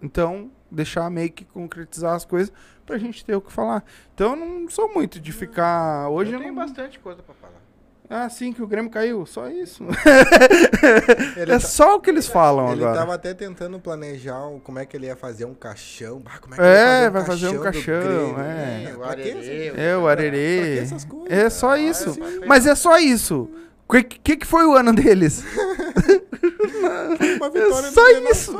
Então, 0.00 0.50
deixar 0.70 1.10
meio 1.10 1.32
que 1.32 1.44
concretizar 1.44 2.14
as 2.14 2.24
coisas 2.24 2.52
pra 2.84 2.98
gente 2.98 3.24
ter 3.24 3.34
o 3.34 3.40
que 3.40 3.52
falar. 3.52 3.82
Então, 4.14 4.30
eu 4.30 4.36
não 4.36 4.68
sou 4.70 4.92
muito 4.94 5.18
de 5.20 5.32
ficar. 5.32 6.08
Hoje 6.10 6.30
eu 6.32 6.34
eu 6.36 6.40
tenho 6.40 6.54
não... 6.54 6.62
bastante 6.64 6.98
coisa 6.98 7.22
pra 7.22 7.34
falar. 7.34 7.54
Ah, 8.10 8.28
sim, 8.28 8.52
que 8.52 8.62
o 8.62 8.66
Grêmio 8.66 8.90
caiu. 8.90 9.24
Só 9.24 9.48
isso. 9.48 9.82
Ele, 11.36 11.52
é 11.52 11.58
tá- 11.58 11.60
só 11.60 11.96
o 11.96 12.00
que 12.00 12.10
eles 12.10 12.26
falam 12.28 12.70
ele 12.72 12.82
agora. 12.84 12.98
tava 13.00 13.14
até 13.14 13.32
tentando 13.32 13.78
planejar 13.80 14.44
o- 14.46 14.60
como 14.60 14.78
é 14.78 14.84
que 14.84 14.94
ele 14.94 15.06
ia 15.06 15.16
fazer 15.16 15.46
um 15.46 15.54
caixão. 15.54 16.22
Ah, 16.26 16.38
como 16.38 16.54
é 16.54 16.58
que 16.58 16.62
É, 16.62 16.66
ele 16.96 17.02
ia 17.04 17.10
vai 17.10 17.24
fazer 17.24 17.48
um 17.48 17.60
caixão, 17.62 18.02
Grêmio? 18.02 18.40
é. 18.40 18.92
o 18.94 18.98
pra 18.98 19.16
que 19.16 19.30
Arerê, 19.30 19.72
É, 19.74 19.96
o 19.96 20.06
Arerê. 20.06 20.78
essas 20.80 21.04
coisas? 21.04 21.30
É 21.32 21.48
só 21.48 21.76
isso. 21.78 22.12
sim. 22.12 22.20
Mas 22.46 22.66
é 22.66 22.74
só 22.74 22.98
isso. 22.98 23.50
O 23.88 23.92
que, 23.94 24.02
que, 24.04 24.36
que 24.36 24.46
foi 24.46 24.66
o 24.66 24.74
ano 24.76 24.92
deles? 24.92 25.42
Uma 27.36 27.46
é 27.46 27.50
vitória 27.50 27.86
é 27.88 27.90
só 27.90 28.10
isso. 28.10 28.34
Isso. 28.34 28.58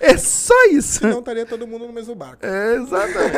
É 0.00 0.16
só 0.16 0.64
isso. 0.70 1.06
Não 1.06 1.20
estaria 1.20 1.46
todo 1.46 1.66
mundo 1.66 1.86
no 1.86 1.92
mesmo 1.92 2.14
barco. 2.14 2.44
É, 2.44 2.74
exatamente. 2.74 3.32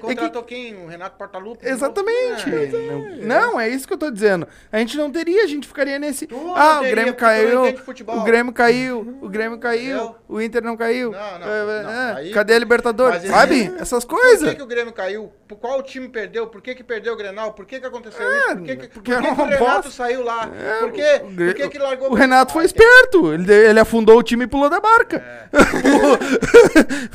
Contratou 0.00 0.42
quem? 0.42 0.74
O 0.76 0.86
Renato 0.86 1.16
Portaluppi? 1.16 1.66
Exatamente. 1.66 2.48
É, 2.48 3.26
não, 3.26 3.60
é 3.60 3.68
isso 3.68 3.86
que 3.86 3.94
eu 3.94 3.98
tô 3.98 4.10
dizendo. 4.10 4.46
A 4.70 4.78
gente 4.78 4.96
não 4.96 5.10
teria, 5.10 5.44
a 5.44 5.46
gente 5.46 5.66
ficaria 5.66 5.98
nesse... 5.98 6.26
Tu 6.26 6.36
ah, 6.54 6.80
é 6.82 6.88
o 6.88 6.90
Grêmio 6.90 7.14
caiu, 7.14 7.62
o 7.62 8.12
uhum. 8.12 8.24
Grêmio 8.24 8.52
caiu, 8.52 9.18
o 9.20 9.28
Grêmio 9.28 9.58
caiu, 9.58 10.14
o 10.28 10.40
Inter 10.40 10.62
não 10.62 10.76
caiu. 10.76 11.10
Não, 11.10 11.38
não, 11.38 11.48
é, 11.48 11.60
é, 11.60 11.82
não, 11.82 12.16
aí, 12.16 12.32
cadê 12.32 12.54
a 12.54 12.58
Libertadores? 12.58 13.22
Sabe? 13.22 13.72
Essas 13.78 14.04
coisas. 14.04 14.40
Por 14.40 14.50
que, 14.50 14.56
que 14.56 14.62
o 14.62 14.66
Grêmio 14.66 14.92
caiu? 14.92 15.32
Por 15.46 15.58
qual 15.58 15.82
time 15.82 16.08
perdeu? 16.08 16.46
Por 16.46 16.62
que 16.62 16.74
que 16.74 16.84
perdeu 16.84 17.14
o 17.14 17.16
Grenal? 17.16 17.52
Por 17.52 17.66
que 17.66 17.80
que 17.80 17.86
aconteceu 17.86 18.26
ah, 18.26 18.38
isso? 18.38 18.56
Por 18.56 18.64
que 18.64 18.76
que 18.76 19.00
porque 19.16 19.22
que, 19.22 19.28
é 19.28 19.32
uma 19.32 19.42
o 19.42 19.46
Renato 19.46 19.74
bosta. 19.74 19.90
saiu 19.90 20.22
lá? 20.24 20.50
É, 20.54 20.80
por 20.80 20.92
quê? 20.92 21.20
Por 21.20 21.54
que, 21.54 21.68
que 21.68 21.78
largou 21.78 22.10
O 22.10 22.14
Renato 22.14 22.52
foi 22.52 22.64
esperto. 22.64 23.32
Ele, 23.32 23.52
ele 23.52 23.80
afundou 23.80 24.18
o 24.18 24.22
time 24.22 24.44
e 24.44 24.46
pulou 24.46 24.68
da 24.70 24.80
barca. 24.80 25.22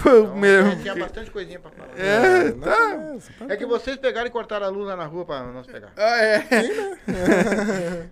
O 0.06 0.10
Então, 0.10 0.36
mesmo. 0.36 0.76
Tinha 0.82 0.96
bastante 0.96 1.32
coisinha 1.32 1.60
pra 1.60 1.72
falar. 1.72 1.90
É, 1.98 2.52
tá. 2.52 2.98
não, 2.98 3.18
isso 3.18 3.32
pra 3.38 3.54
É 3.54 3.58
que 3.58 3.66
vocês 3.66 3.98
pegaram 3.98 4.28
e 4.28 4.30
cortaram 4.30 4.66
a 4.66 4.70
luz 4.70 4.86
lá 4.88 4.96
na 4.96 5.06
rua 5.06 5.26
pra 5.26 5.44
nós 5.44 5.66
pegar. 5.66 5.92
Ah, 5.98 6.22
é. 6.24 6.44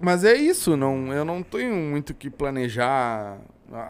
Mas 0.00 0.24
é 0.24 0.34
isso, 0.34 0.76
não, 0.76 1.12
eu 1.12 1.24
não 1.24 1.42
tenho 1.42 1.74
muito 1.74 2.10
o 2.10 2.14
que 2.14 2.28
planejar. 2.28 3.38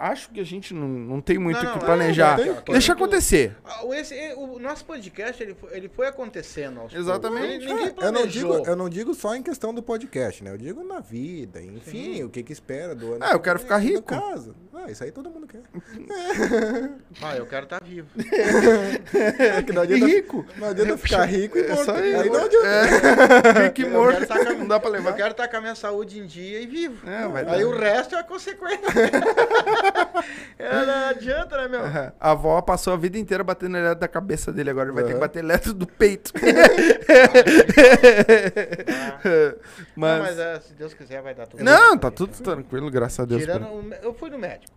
Acho 0.00 0.30
que 0.30 0.40
a 0.40 0.44
gente 0.44 0.72
não, 0.72 0.88
não 0.88 1.20
tem 1.20 1.38
muito 1.38 1.58
o 1.60 1.62
Não, 1.62 1.72
que 1.72 1.78
não, 1.78 1.84
planejar. 1.86 2.40
é, 2.40 2.44
tem- 2.54 2.72
Deixa 2.72 2.92
acontecer. 2.92 3.56
Ah, 3.64 3.84
o- 3.84 3.92
Esse, 3.94 4.14
o 4.36 4.58
nosso 4.58 4.84
podcast, 4.84 5.42
ele 5.42 5.54
foi, 5.54 5.76
ele 5.76 5.88
foi 5.88 6.06
acontecendo 6.06 6.80
aos 6.80 6.92
Exatamente. 6.94 7.64
Ele- 7.64 7.74
Ninguém 7.74 7.86
É, 8.00 8.06
eu, 8.06 8.12
não 8.12 8.26
digo, 8.26 8.54
eu 8.66 8.76
não 8.76 8.88
digo 8.88 9.14
só 9.14 9.34
em 9.34 9.42
questão 9.42 9.74
do 9.74 9.82
podcast, 9.82 10.42
né? 10.42 10.50
Eu 10.52 10.58
digo 10.58 10.82
na 10.84 11.00
vida, 11.00 11.60
enfim, 11.62 12.22
o 12.22 12.30
que 12.30 12.42
que 12.42 12.52
espera 12.52 12.94
do 12.94 13.14
ano. 13.14 13.18
Ah, 13.20 13.32
eu 13.32 13.38
que 13.38 13.44
quero 13.44 13.58
ficar 13.58 13.78
no 13.78 13.84
rico. 13.84 14.02
caso. 14.02 14.54
Ah, 14.74 14.90
isso 14.90 15.02
aí 15.04 15.10
todo 15.12 15.30
mundo 15.30 15.46
quer. 15.46 15.62
Ah, 17.22 17.36
eu 17.36 17.46
quero 17.46 17.64
estar 17.64 17.80
vivo. 17.82 18.08
É 19.38 19.62
que 19.62 19.72
não 19.72 19.82
adianta, 19.82 20.06
rico. 20.06 20.44
não 20.58 20.68
adianta 20.68 20.96
ficar 20.98 21.24
rico 21.24 21.56
e 21.56 21.62
É 21.62 21.68
morto. 21.68 21.80
isso. 21.82 21.90
Aí 21.92 22.28
não 22.30 22.44
adianta. 22.44 22.68
É, 22.68 23.64
rico 23.64 23.80
e 23.80 23.84
Eu 23.84 23.90
morto. 23.90 24.26
quero 24.26 24.44
tá 24.44 24.52
Não 24.54 24.66
dá 24.68 24.80
pra 24.80 24.90
levar. 24.90 25.10
Eu 25.10 25.16
quero 25.16 25.30
estar 25.30 25.48
com 25.48 25.56
a 25.56 25.60
minha 25.60 25.74
saúde 25.74 26.18
em 26.18 26.26
dia 26.26 26.60
e 26.60 26.66
vivo. 26.66 27.08
É, 27.08 27.24
Aí 27.50 27.62
dar. 27.62 27.66
o 27.68 27.76
resto 27.78 28.14
é 28.14 28.18
a 28.18 28.24
consequência. 28.24 28.78
É, 30.58 30.86
não 30.86 31.08
adianta, 31.08 31.56
né, 31.56 31.68
meu? 31.68 31.80
Aham. 31.80 32.12
A 32.18 32.30
avó 32.30 32.60
passou 32.62 32.92
a 32.92 32.96
vida 32.96 33.18
inteira 33.18 33.44
batendo 33.44 33.76
eletro 33.76 34.00
da 34.00 34.08
cabeça 34.08 34.52
dele, 34.52 34.70
agora 34.70 34.88
ele 34.88 34.94
vai 34.94 35.04
ter 35.04 35.14
que 35.14 35.20
bater 35.20 35.38
eletro 35.40 35.74
do 35.74 35.86
peito. 35.86 36.32
Mas... 39.96 39.96
mas... 39.96 40.18
Não, 40.18 40.26
mas 40.26 40.38
é, 40.38 40.60
se 40.60 40.74
Deus 40.74 40.94
quiser 40.94 41.22
vai 41.22 41.34
dar 41.34 41.46
tudo 41.46 41.62
Não, 41.62 41.90
certo 41.90 42.00
tá 42.00 42.10
tudo 42.10 42.42
tranquilo, 42.42 42.90
graças 42.90 43.20
a 43.20 43.24
Deus. 43.24 43.40
Tirando, 43.40 43.94
eu 44.02 44.14
fui 44.14 44.30
no 44.30 44.38
médico. 44.38 44.72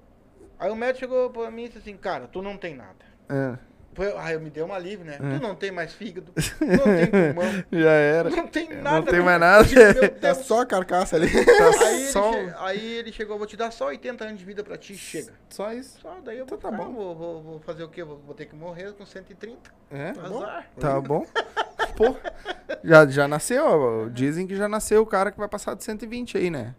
Aí 0.60 0.72
o 0.72 0.76
médico 0.76 1.00
chegou 1.00 1.30
pra 1.30 1.52
mim 1.52 1.66
e 1.66 1.68
disse 1.68 1.80
assim, 1.80 1.98
cara, 1.98 2.28
tu 2.28 2.42
não 2.42 2.58
tem 2.58 2.76
nada. 2.76 2.96
É, 3.30 3.58
Foi- 3.98 4.14
Aí 4.18 4.36
eu 4.36 4.40
me 4.40 4.50
dei 4.50 4.64
uma 4.64 4.78
livre, 4.80 5.04
né? 5.06 5.16
É. 5.16 5.38
Tu 5.38 5.42
não 5.44 5.56
tem 5.56 5.72
mais 5.72 5.92
fígado, 5.92 6.32
não 6.62 6.78
tem 6.96 7.08
pulmão, 7.34 7.64
já 7.72 7.92
era. 7.92 8.30
não 8.30 8.48
tem 8.48 8.70
Não 8.70 8.82
nada. 8.84 9.06
tem 9.12 9.20
né? 9.20 9.26
mais 9.26 9.40
nada. 9.40 9.64
Digo, 9.66 10.10
Tá 10.22 10.34
só 10.36 10.62
a 10.62 10.66
carcaça 10.66 11.16
ali. 11.16 11.28
Tá 11.30 11.70
Aí 11.88 11.96
ele, 12.04 12.06
só, 12.12 12.32
che- 12.32 12.54
aí 12.60 12.94
ele 12.98 13.12
chegou, 13.12 13.38
vou 13.38 13.48
te 13.48 13.58
dar 13.58 13.72
só 13.72 13.88
80 13.88 14.24
anos 14.24 14.40
de 14.40 14.46
vida 14.46 14.64
pra 14.64 14.78
ti, 14.78 14.96
chega. 14.96 15.34
só 15.50 15.74
isso. 15.74 16.00
Só, 16.00 16.16
daí 16.24 16.38
eu 16.38 16.46
vou, 16.46 16.58
Então 16.58 16.72
tá 16.72 16.78
ficar, 16.78 16.90
bom. 16.90 16.94
Vou, 16.96 17.16
vou, 17.16 17.42
vou 17.44 17.60
fazer 17.60 17.84
o 17.84 17.90
quê? 17.90 18.04
Vou, 18.04 18.18
vou 18.26 18.34
ter 18.36 18.46
que 18.46 18.56
morrer 18.56 18.94
com 18.94 19.06
130. 19.06 19.58
É? 19.92 20.14
bom. 20.14 20.38
Azar. 20.44 20.68
Tá 20.80 21.02
bom. 21.02 21.26
Pô, 21.96 22.16
já, 22.84 23.06
já 23.08 23.28
nasceu, 23.28 24.10
dizem 24.12 24.46
que 24.46 24.56
já 24.56 24.68
nasceu 24.70 25.02
o 25.02 25.06
cara 25.06 25.32
que 25.32 25.38
vai 25.40 25.48
passar 25.48 25.76
de 25.76 25.84
120 25.84 26.38
aí, 26.38 26.50
né? 26.52 26.76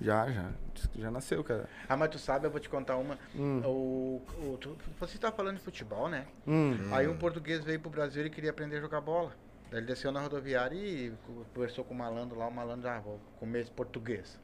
Já, 0.00 0.30
já. 0.30 0.52
Que 0.92 1.00
já 1.00 1.10
nasceu, 1.10 1.42
cara. 1.42 1.68
Ah, 1.88 1.96
mas 1.96 2.10
tu 2.10 2.18
sabe, 2.18 2.46
eu 2.46 2.50
vou 2.50 2.60
te 2.60 2.68
contar 2.68 2.96
uma. 2.96 3.18
Hum. 3.34 3.60
O, 3.64 4.22
o, 4.38 4.58
tu, 4.58 4.76
você 4.98 5.18
tá 5.18 5.32
falando 5.32 5.56
de 5.56 5.62
futebol, 5.62 6.08
né? 6.08 6.26
Hum. 6.46 6.92
Aí 6.92 7.08
um 7.08 7.16
português 7.16 7.64
veio 7.64 7.80
pro 7.80 7.90
Brasil 7.90 8.24
e 8.26 8.30
queria 8.30 8.50
aprender 8.50 8.76
a 8.76 8.80
jogar 8.80 9.00
bola. 9.00 9.34
Daí 9.70 9.80
ele 9.80 9.86
desceu 9.86 10.12
na 10.12 10.20
rodoviária 10.20 10.76
e 10.76 11.12
conversou 11.54 11.84
com 11.84 11.92
o 11.92 11.96
malandro 11.96 12.38
lá, 12.38 12.46
o 12.46 12.52
malandro, 12.52 12.88
ah, 12.88 13.00
vou 13.00 13.20
comer 13.38 13.60
esse 13.60 13.70
português. 13.70 14.40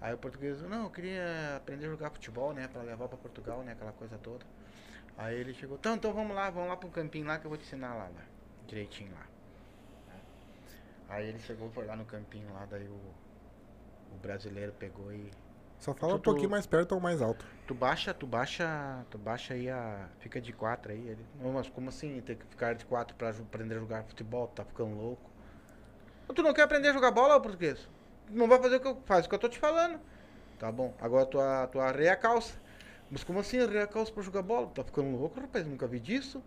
Aí 0.00 0.14
o 0.14 0.18
português, 0.18 0.60
não, 0.62 0.84
eu 0.84 0.90
queria 0.90 1.56
aprender 1.56 1.86
a 1.86 1.90
jogar 1.90 2.10
futebol, 2.10 2.52
né, 2.52 2.68
pra 2.68 2.82
levar 2.82 3.08
pra 3.08 3.16
Portugal, 3.16 3.62
né, 3.62 3.72
aquela 3.72 3.92
coisa 3.92 4.18
toda. 4.18 4.44
Aí 5.16 5.38
ele 5.38 5.54
chegou, 5.54 5.76
então, 5.76 5.94
então 5.94 6.12
vamos 6.12 6.34
lá, 6.34 6.50
vamos 6.50 6.68
lá 6.68 6.76
pro 6.76 6.88
campinho 6.90 7.26
lá 7.26 7.38
que 7.38 7.44
eu 7.44 7.48
vou 7.48 7.58
te 7.58 7.64
ensinar 7.64 7.94
lá, 7.94 8.04
lá 8.04 8.22
direitinho 8.66 9.12
lá. 9.12 9.26
Aí 11.08 11.28
ele 11.28 11.38
chegou, 11.40 11.70
foi 11.70 11.84
lá 11.84 11.94
no 11.94 12.04
campinho 12.04 12.52
lá, 12.54 12.66
daí 12.70 12.88
o, 12.88 13.00
o 14.12 14.18
brasileiro 14.18 14.72
pegou 14.72 15.12
e 15.12 15.30
Só 15.78 15.92
fala 15.94 16.12
Tu- 16.12 16.16
um 16.16 16.20
pouquinho 16.20 16.48
tu- 16.48 16.52
mais 16.52 16.66
perto 16.66 16.92
ou 16.92 17.00
mais 17.00 17.20
alto. 17.20 17.44
Tu 17.66 17.74
baixa, 17.74 18.14
tu 18.14 18.26
baixa, 18.26 19.04
tu 19.10 19.18
baixa 19.18 19.54
aí 19.54 19.68
a. 19.68 20.08
Fica 20.20 20.40
de 20.40 20.52
quatro 20.52 20.92
aí. 20.92 21.08
Ele, 21.08 21.26
não, 21.40 21.52
mas 21.52 21.68
como 21.68 21.88
assim 21.88 22.20
ter 22.20 22.36
que 22.36 22.46
ficar 22.46 22.74
de 22.74 22.84
quatro 22.84 23.16
pra 23.16 23.30
aprender 23.30 23.76
a 23.76 23.78
jogar 23.80 24.04
futebol? 24.04 24.46
Tu 24.48 24.54
tá 24.54 24.64
ficando 24.64 24.94
louco. 24.94 25.30
Tu 26.34 26.42
não 26.42 26.54
quer 26.54 26.62
aprender 26.62 26.88
a 26.88 26.92
jogar 26.92 27.10
bola, 27.10 27.40
português? 27.40 27.88
Não 28.30 28.48
vai 28.48 28.58
fazer 28.60 28.76
o 28.76 28.80
que 28.80 28.86
eu 28.88 29.02
faço, 29.04 29.26
o 29.26 29.28
que 29.28 29.34
eu 29.34 29.38
tô 29.38 29.48
te 29.48 29.58
falando. 29.58 30.00
Tá 30.58 30.70
bom, 30.70 30.94
agora 31.00 31.26
tu, 31.26 31.38
tu 31.72 31.80
arreia 31.80 32.12
a 32.12 32.16
calça. 32.16 32.54
Mas 33.10 33.22
como 33.24 33.40
assim 33.40 33.58
arreia 33.58 33.84
a 33.84 33.86
calça 33.86 34.12
pra 34.12 34.22
jogar 34.22 34.42
bola? 34.42 34.68
Tá 34.68 34.82
ficando 34.84 35.10
louco, 35.16 35.38
rapaz? 35.40 35.66
Nunca 35.66 35.86
vi 35.86 35.98
disso. 36.00 36.42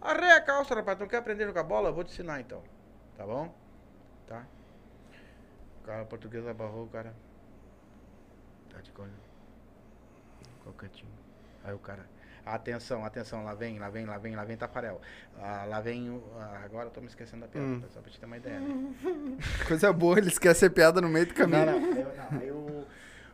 Arreia 0.00 0.36
a 0.36 0.40
calça, 0.40 0.74
rapaz. 0.74 0.96
Tu 0.98 1.02
não 1.02 1.08
quer 1.08 1.18
aprender 1.18 1.44
a 1.44 1.48
jogar 1.48 1.62
bola? 1.62 1.90
Eu 1.90 1.94
vou 1.94 2.02
te 2.02 2.12
ensinar 2.12 2.40
então. 2.40 2.62
Tá 3.16 3.24
bom? 3.24 3.54
Tá? 4.26 4.44
O 5.84 5.86
cara 5.86 6.02
o 6.02 6.06
português 6.06 6.46
abarrou, 6.46 6.84
o 6.84 6.88
cara. 6.88 7.12
Tá 8.70 8.80
de 8.80 8.90
olho. 8.98 9.12
Qual 10.62 10.74
cantinho? 10.74 11.10
Aí 11.62 11.74
o 11.74 11.78
cara. 11.78 12.06
Atenção, 12.46 13.04
atenção, 13.04 13.44
lá 13.44 13.54
vem, 13.54 13.78
lá 13.78 13.88
vem, 13.90 14.04
lá 14.06 14.16
vem, 14.18 14.34
lá 14.34 14.44
vem 14.44 14.56
Tafarel. 14.56 14.98
Ah, 15.38 15.64
lá 15.66 15.80
vem 15.80 16.10
o. 16.10 16.22
ah, 16.38 16.62
agora 16.64 16.86
eu 16.86 16.90
tô 16.90 17.00
me 17.00 17.06
esquecendo 17.06 17.42
da 17.42 17.48
piada, 17.48 17.66
Hum. 17.66 17.82
só 17.92 18.00
pra 18.00 18.10
te 18.10 18.18
ter 18.18 18.26
uma 18.26 18.36
ideia. 18.38 18.60
Né? 18.60 18.94
Coisa 19.68 19.92
boa, 19.92 20.18
ele 20.18 20.28
esquece 20.28 20.64
a 20.66 20.70
piada 20.70 21.00
no 21.02 21.08
meio 21.08 21.26
do 21.26 21.30
Não, 21.30 21.36
caminho. 21.36 21.66
não, 21.66 21.98
eu- 22.00 22.16
não, 22.16 22.38
Aí 22.40 22.50
o, 22.50 22.86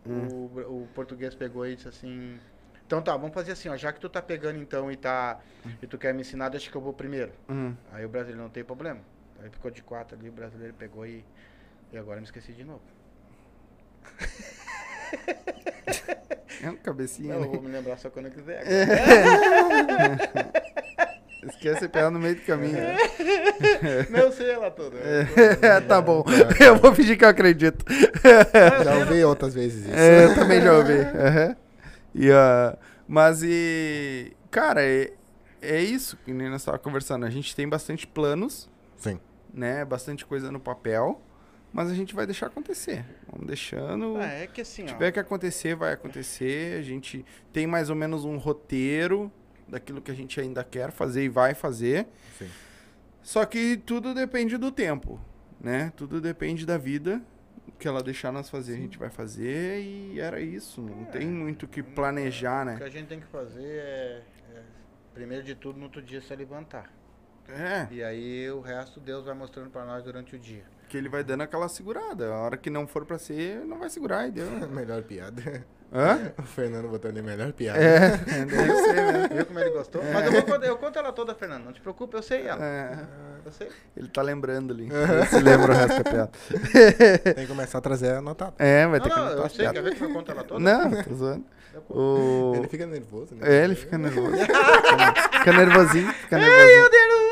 o, 0.07 0.83
o 0.83 0.89
português 0.95 1.35
pegou 1.35 1.67
e 1.67 1.75
disse 1.77 1.89
assim. 1.89 2.39
Então 2.87 3.01
tá, 3.03 3.17
vamos 3.17 3.33
fazer 3.35 3.53
assim, 3.53 3.69
ó. 3.69 3.77
Já 3.77 3.93
que 3.93 4.01
tu 4.01 4.09
tá 4.09 4.21
pegando 4.23 4.59
então 4.61 4.91
e 4.91 4.97
tá. 4.97 5.39
E 5.83 5.87
tu 5.87 5.97
quer 5.99 6.13
me 6.15 6.21
ensinar, 6.23 6.49
deixa 6.49 6.69
que 6.71 6.77
eu 6.77 6.81
vou 6.81 6.93
primeiro. 6.93 7.33
Hum. 7.49 7.75
Aí 7.93 8.05
o 8.05 8.09
brasileiro 8.09 8.43
não 8.43 8.51
tem 8.51 8.65
problema. 8.65 9.01
Aí 9.41 9.49
ficou 9.51 9.71
de 9.71 9.83
quatro 9.83 10.17
ali, 10.19 10.29
o 10.29 10.33
brasileiro 10.33 10.75
pegou 10.75 11.05
e. 11.07 11.25
E 11.93 11.99
agora 11.99 12.17
eu 12.19 12.21
me 12.21 12.27
esqueci 12.27 12.53
de 12.53 12.65
novo. 12.65 12.83
É 16.63 16.71
um 16.71 16.77
cabecinha, 16.77 17.35
Não, 17.35 17.43
eu 17.43 17.51
né? 17.51 17.57
vou 17.57 17.63
me 17.63 17.69
lembrar 17.71 17.97
só 17.99 18.11
quando 18.11 18.27
eu 18.27 18.33
quiser. 18.33 18.63
Esquece 21.43 21.81
de 21.81 21.89
pegar 21.89 22.11
no 22.11 22.19
meio 22.19 22.35
do 22.37 22.43
caminho. 22.43 22.75
né? 22.75 22.97
Não, 24.11 24.19
eu 24.21 24.33
sei 24.33 24.51
ela 24.51 24.71
toda. 24.71 24.99
É, 24.99 25.81
tá 25.89 25.99
bom. 26.01 26.23
Eu 26.61 26.77
vou 26.77 26.95
fingir 26.95 27.17
que 27.17 27.25
eu 27.25 27.29
acredito. 27.31 27.83
Já 28.85 28.97
ouvi 28.99 29.25
outras 29.25 29.55
vezes 29.55 29.87
isso. 29.87 29.95
É, 29.95 30.27
eu 30.27 30.35
também 30.35 30.61
já 30.61 30.75
ouvi. 30.77 30.99
Aham. 31.01 31.57
E, 32.15 32.31
ah, 32.31 32.77
mas 33.09 33.43
e. 33.43 34.37
Cara, 34.51 34.83
é, 34.85 35.13
é 35.63 35.81
isso 35.81 36.19
que 36.27 36.33
nem 36.33 36.51
nós 36.51 36.61
estávamos 36.61 36.85
conversando. 36.85 37.25
A 37.25 37.31
gente 37.31 37.57
tem 37.57 37.67
bastante 37.67 38.07
planos, 38.07 38.69
Sim. 38.99 39.19
né? 39.53 39.83
Bastante 39.85 40.27
coisa 40.27 40.53
no 40.53 40.61
papel. 40.61 41.23
Mas 41.73 41.91
a 41.91 41.95
gente 41.95 42.15
vai 42.15 42.27
deixar 42.27 42.47
acontecer. 42.47 43.05
Vamos 43.31 43.47
deixando. 43.47 44.17
Ah, 44.17 44.27
é 44.27 44.47
que 44.47 44.61
assim, 44.61 44.87
Se 44.87 44.93
ó. 44.93 44.95
tiver 44.95 45.13
que 45.13 45.21
acontecer, 45.21 45.75
vai 45.77 45.93
acontecer. 45.93 46.79
A 46.79 46.83
gente 46.83 47.25
tem 47.53 47.67
mais 47.67 47.91
ou 47.91 47.97
menos 47.97 48.25
um 48.25 48.37
roteiro 48.39 49.31
daquilo 49.69 50.01
que 50.03 50.11
a 50.11 50.15
gente 50.15 50.41
ainda 50.41 50.65
quer 50.65 50.91
fazer 50.91 51.23
e 51.25 51.29
vai 51.29 51.55
fazer. 51.55 52.09
Sim. 52.39 52.49
Só 53.23 53.45
que 53.45 53.77
tudo 53.77 54.13
depende 54.15 54.57
do 54.57 54.73
tempo, 54.73 55.21
né? 55.61 55.93
Tudo 55.97 56.21
depende 56.21 56.67
da 56.67 56.77
vida. 56.77 57.23
O 57.69 57.73
que 57.73 57.87
ela 57.87 58.03
deixar 58.03 58.33
nós 58.33 58.51
fazer, 58.51 58.75
a 58.75 58.77
gente 58.79 58.99
vai 58.99 59.11
fazer 59.11 59.81
e 59.81 60.19
era 60.19 60.41
isso. 60.41 60.81
Não 60.83 61.05
tem 61.05 61.27
muito 61.29 61.65
o 61.65 61.69
que 61.69 61.83
planejar, 61.85 62.63
O 62.63 62.65
né? 62.71 62.77
que 62.79 62.83
a 62.83 62.89
gente 62.89 63.07
tem 63.07 63.21
que 63.21 63.27
fazer 63.29 63.63
é, 63.63 64.23
é, 64.57 64.63
primeiro 65.15 65.45
de 65.45 65.55
tudo, 65.55 65.79
no 65.79 65.85
outro 65.85 66.03
dia 66.03 66.21
se 66.21 66.35
levantar. 66.35 66.93
É, 67.49 67.87
E 67.93 68.03
aí 68.03 68.51
o 68.51 68.61
resto 68.61 68.99
Deus 69.01 69.25
vai 69.27 69.35
mostrando 69.35 69.71
pra 69.71 69.85
nós 69.85 70.03
durante 70.03 70.35
o 70.35 70.39
dia. 70.39 70.65
Que 70.91 70.97
ele 70.99 71.09
vai 71.09 71.23
dando 71.23 71.43
aquela 71.43 71.69
segurada. 71.69 72.27
A 72.33 72.39
hora 72.41 72.57
que 72.57 72.69
não 72.69 72.85
for 72.87 73.07
pra 73.07 73.17
ser, 73.17 73.61
não 73.65 73.79
vai 73.79 73.89
segurar 73.89 74.27
e 74.27 74.33
deu. 74.33 74.47
Melhor 74.71 75.03
piada. 75.05 75.65
Hã? 75.93 76.33
O 76.39 76.43
Fernando 76.43 76.89
botando 76.89 77.13
ali 77.19 77.23
melhor 77.23 77.53
piada. 77.53 77.81
É, 77.81 78.11
deve 78.47 78.77
ser 78.77 78.95
mesmo. 78.95 79.35
Viu 79.35 79.47
como 79.47 79.59
ele 79.59 79.71
gostou? 79.71 80.01
Mas 80.13 80.25
eu, 80.33 80.43
vou, 80.47 80.57
eu 80.63 80.77
conto 80.79 80.97
ela 81.01 81.13
toda, 81.13 81.35
Fernando. 81.35 81.65
Não 81.65 81.73
te 81.73 81.81
preocupe, 81.81 82.17
eu 82.17 82.23
sei 82.23 82.47
ela. 82.47 82.65
É, 82.65 82.99
Eu 83.45 83.51
sei. 83.51 83.69
ele 83.97 84.07
tá 84.09 84.23
lembrando 84.23 84.73
ali. 84.73 84.85
Ele 84.85 85.27
se 85.27 85.41
lembra 85.41 85.73
o 85.73 85.75
resto 85.77 86.03
da 86.03 86.11
piada. 86.11 86.31
Tem 87.35 87.45
que 87.45 87.47
começar 87.49 87.79
a 87.79 87.81
trazer 87.81 88.13
anotado. 88.15 88.55
É, 88.59 88.87
vai 88.87 89.01
Não, 89.01 89.07
ter 89.09 89.13
que 89.13 89.19
anotar 89.19 89.39
eu 89.39 89.49
sei. 89.49 89.57
Quer 89.67 89.73
piadas. 89.73 89.83
ver 89.91 89.97
que 89.99 90.05
eu 90.05 90.13
conto 90.13 90.31
ela 90.31 90.45
toda? 90.45 90.61
Não, 90.61 91.03
tô 91.03 91.15
zoando. 91.15 91.45
O... 91.89 92.53
Ele 92.57 92.69
fica 92.69 92.87
nervoso, 92.87 93.35
né? 93.35 93.41
É, 93.49 93.65
ele 93.65 93.75
fica 93.75 93.97
nervoso. 93.99 94.37
Fica 94.37 95.53
nervosinho, 95.53 96.13
fica 96.13 96.39
nervosinho. 96.39 96.85
fica 96.85 96.91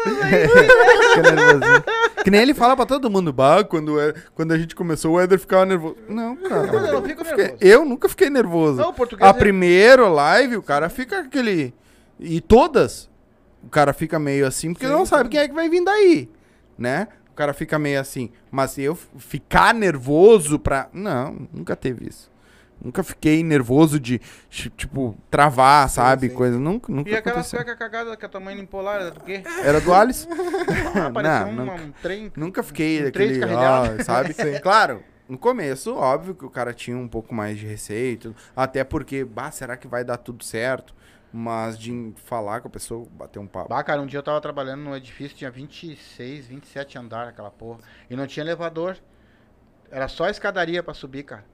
nervosinho. 0.09 1.85
Que 2.25 2.31
nem 2.31 2.41
ele 2.43 2.55
fala 2.55 2.77
pra 2.77 2.87
todo 2.87 3.11
mundo, 3.11 3.33
bah, 3.33 3.65
quando, 3.65 4.01
é, 4.01 4.13
quando 4.35 4.53
a 4.53 4.59
gente 4.59 4.75
começou, 4.75 5.15
o 5.15 5.21
Éder 5.21 5.39
ficava 5.39 5.65
nervoso. 5.65 5.97
Não, 6.09 6.37
cara. 6.37 6.67
Eu 6.67 6.93
não 6.93 7.03
fico 7.03 7.25
fiquei- 7.25 7.57
eu 7.61 7.85
nunca 7.85 8.09
fiquei 8.09 8.29
nervoso. 8.31 8.79
Não, 8.81 8.95
A 9.21 9.29
é- 9.29 9.33
primeira 9.33 10.09
live, 10.09 10.57
o 10.57 10.63
cara 10.63 10.89
fica 10.89 11.21
aquele. 11.21 11.73
E 12.19 12.41
todas, 12.41 13.09
o 13.63 13.69
cara 13.69 13.93
fica 13.93 14.19
meio 14.19 14.47
assim, 14.47 14.73
porque 14.73 14.87
não 14.87 15.07
sabe 15.07 15.29
quem 15.29 15.41
é 15.41 15.49
que 15.49 15.55
vai 15.55 15.69
vir 15.69 15.85
daí, 15.85 16.29
né? 16.77 17.09
O 17.31 17.35
cara 17.39 17.55
fica 17.55 17.79
meio 17.79 18.01
assim. 18.01 18.31
Mas 18.51 18.77
eu 18.79 18.97
ficar 19.17 19.73
nervoso 19.73 20.59
pra. 20.59 20.89
Não, 20.93 21.47
nunca 21.53 21.77
teve 21.77 22.09
isso. 22.09 22.29
Nunca 22.81 23.03
fiquei 23.03 23.43
nervoso 23.43 23.99
de, 23.99 24.21
tipo, 24.77 25.17
travar, 25.31 25.89
sabe? 25.89 26.29
sim. 26.29 26.35
Coisa. 26.35 26.59
Nunca, 26.59 26.93
nunca 26.93 27.11
E 27.11 27.15
aquela 27.17 27.43
cueca 27.43 27.77
cagada 27.77 28.17
que 28.17 28.25
a 28.25 28.29
tua 28.29 28.41
mãe 28.41 28.55
limpou 28.55 28.81
lá, 28.81 28.95
era 28.97 29.11
do 29.11 29.21
quê? 29.21 29.43
Era 29.63 29.81
do 29.81 29.93
Alice? 29.93 30.27
Ah, 30.95 31.11
não, 31.45 31.51
uma- 31.51 31.65
nunca, 31.73 31.83
um 31.83 31.93
trem. 32.03 32.33
nunca 32.37 32.63
fiquei 32.63 33.01
um 33.01 33.05
daquele, 33.05 33.45
ó, 33.45 33.85
sabe? 34.05 34.35
Claro, 34.63 35.03
no 35.29 35.37
começo, 35.37 35.95
óbvio 35.95 36.35
que 36.35 36.45
o 36.45 36.51
cara 36.51 36.73
tinha 36.73 36.97
um 36.97 37.09
pouco 37.09 37.35
mais 37.35 37.59
de 37.59 37.67
receio, 37.67 38.17
tudo, 38.19 38.37
até 38.57 38.83
porque, 38.85 39.25
bah, 39.25 39.51
será 39.51 39.77
que 39.77 39.87
vai 39.87 40.05
dar 40.05 40.17
tudo 40.17 40.45
certo? 40.45 40.95
Mas 41.31 41.79
de 41.79 42.15
falar 42.25 42.61
com 42.63 42.69
a 42.69 42.71
pessoa, 42.71 43.07
bater 43.11 43.39
um 43.39 43.47
papo. 43.47 43.69
Bah, 43.69 43.83
cara, 43.85 44.01
um 44.01 44.07
dia 44.07 44.19
eu 44.19 44.23
tava 44.23 44.41
trabalhando 44.41 44.81
num 44.81 44.97
edifício, 44.97 45.37
tinha 45.37 45.51
26, 45.51 46.47
27 46.47 46.97
andares 46.97 47.29
aquela 47.31 47.51
porra. 47.51 47.81
E 48.09 48.17
não 48.17 48.27
tinha 48.27 48.43
elevador. 48.43 48.97
Era 49.91 50.09
só 50.09 50.29
escadaria 50.31 50.83
pra 50.83 50.95
subir, 50.95 51.25
cara. 51.25 51.45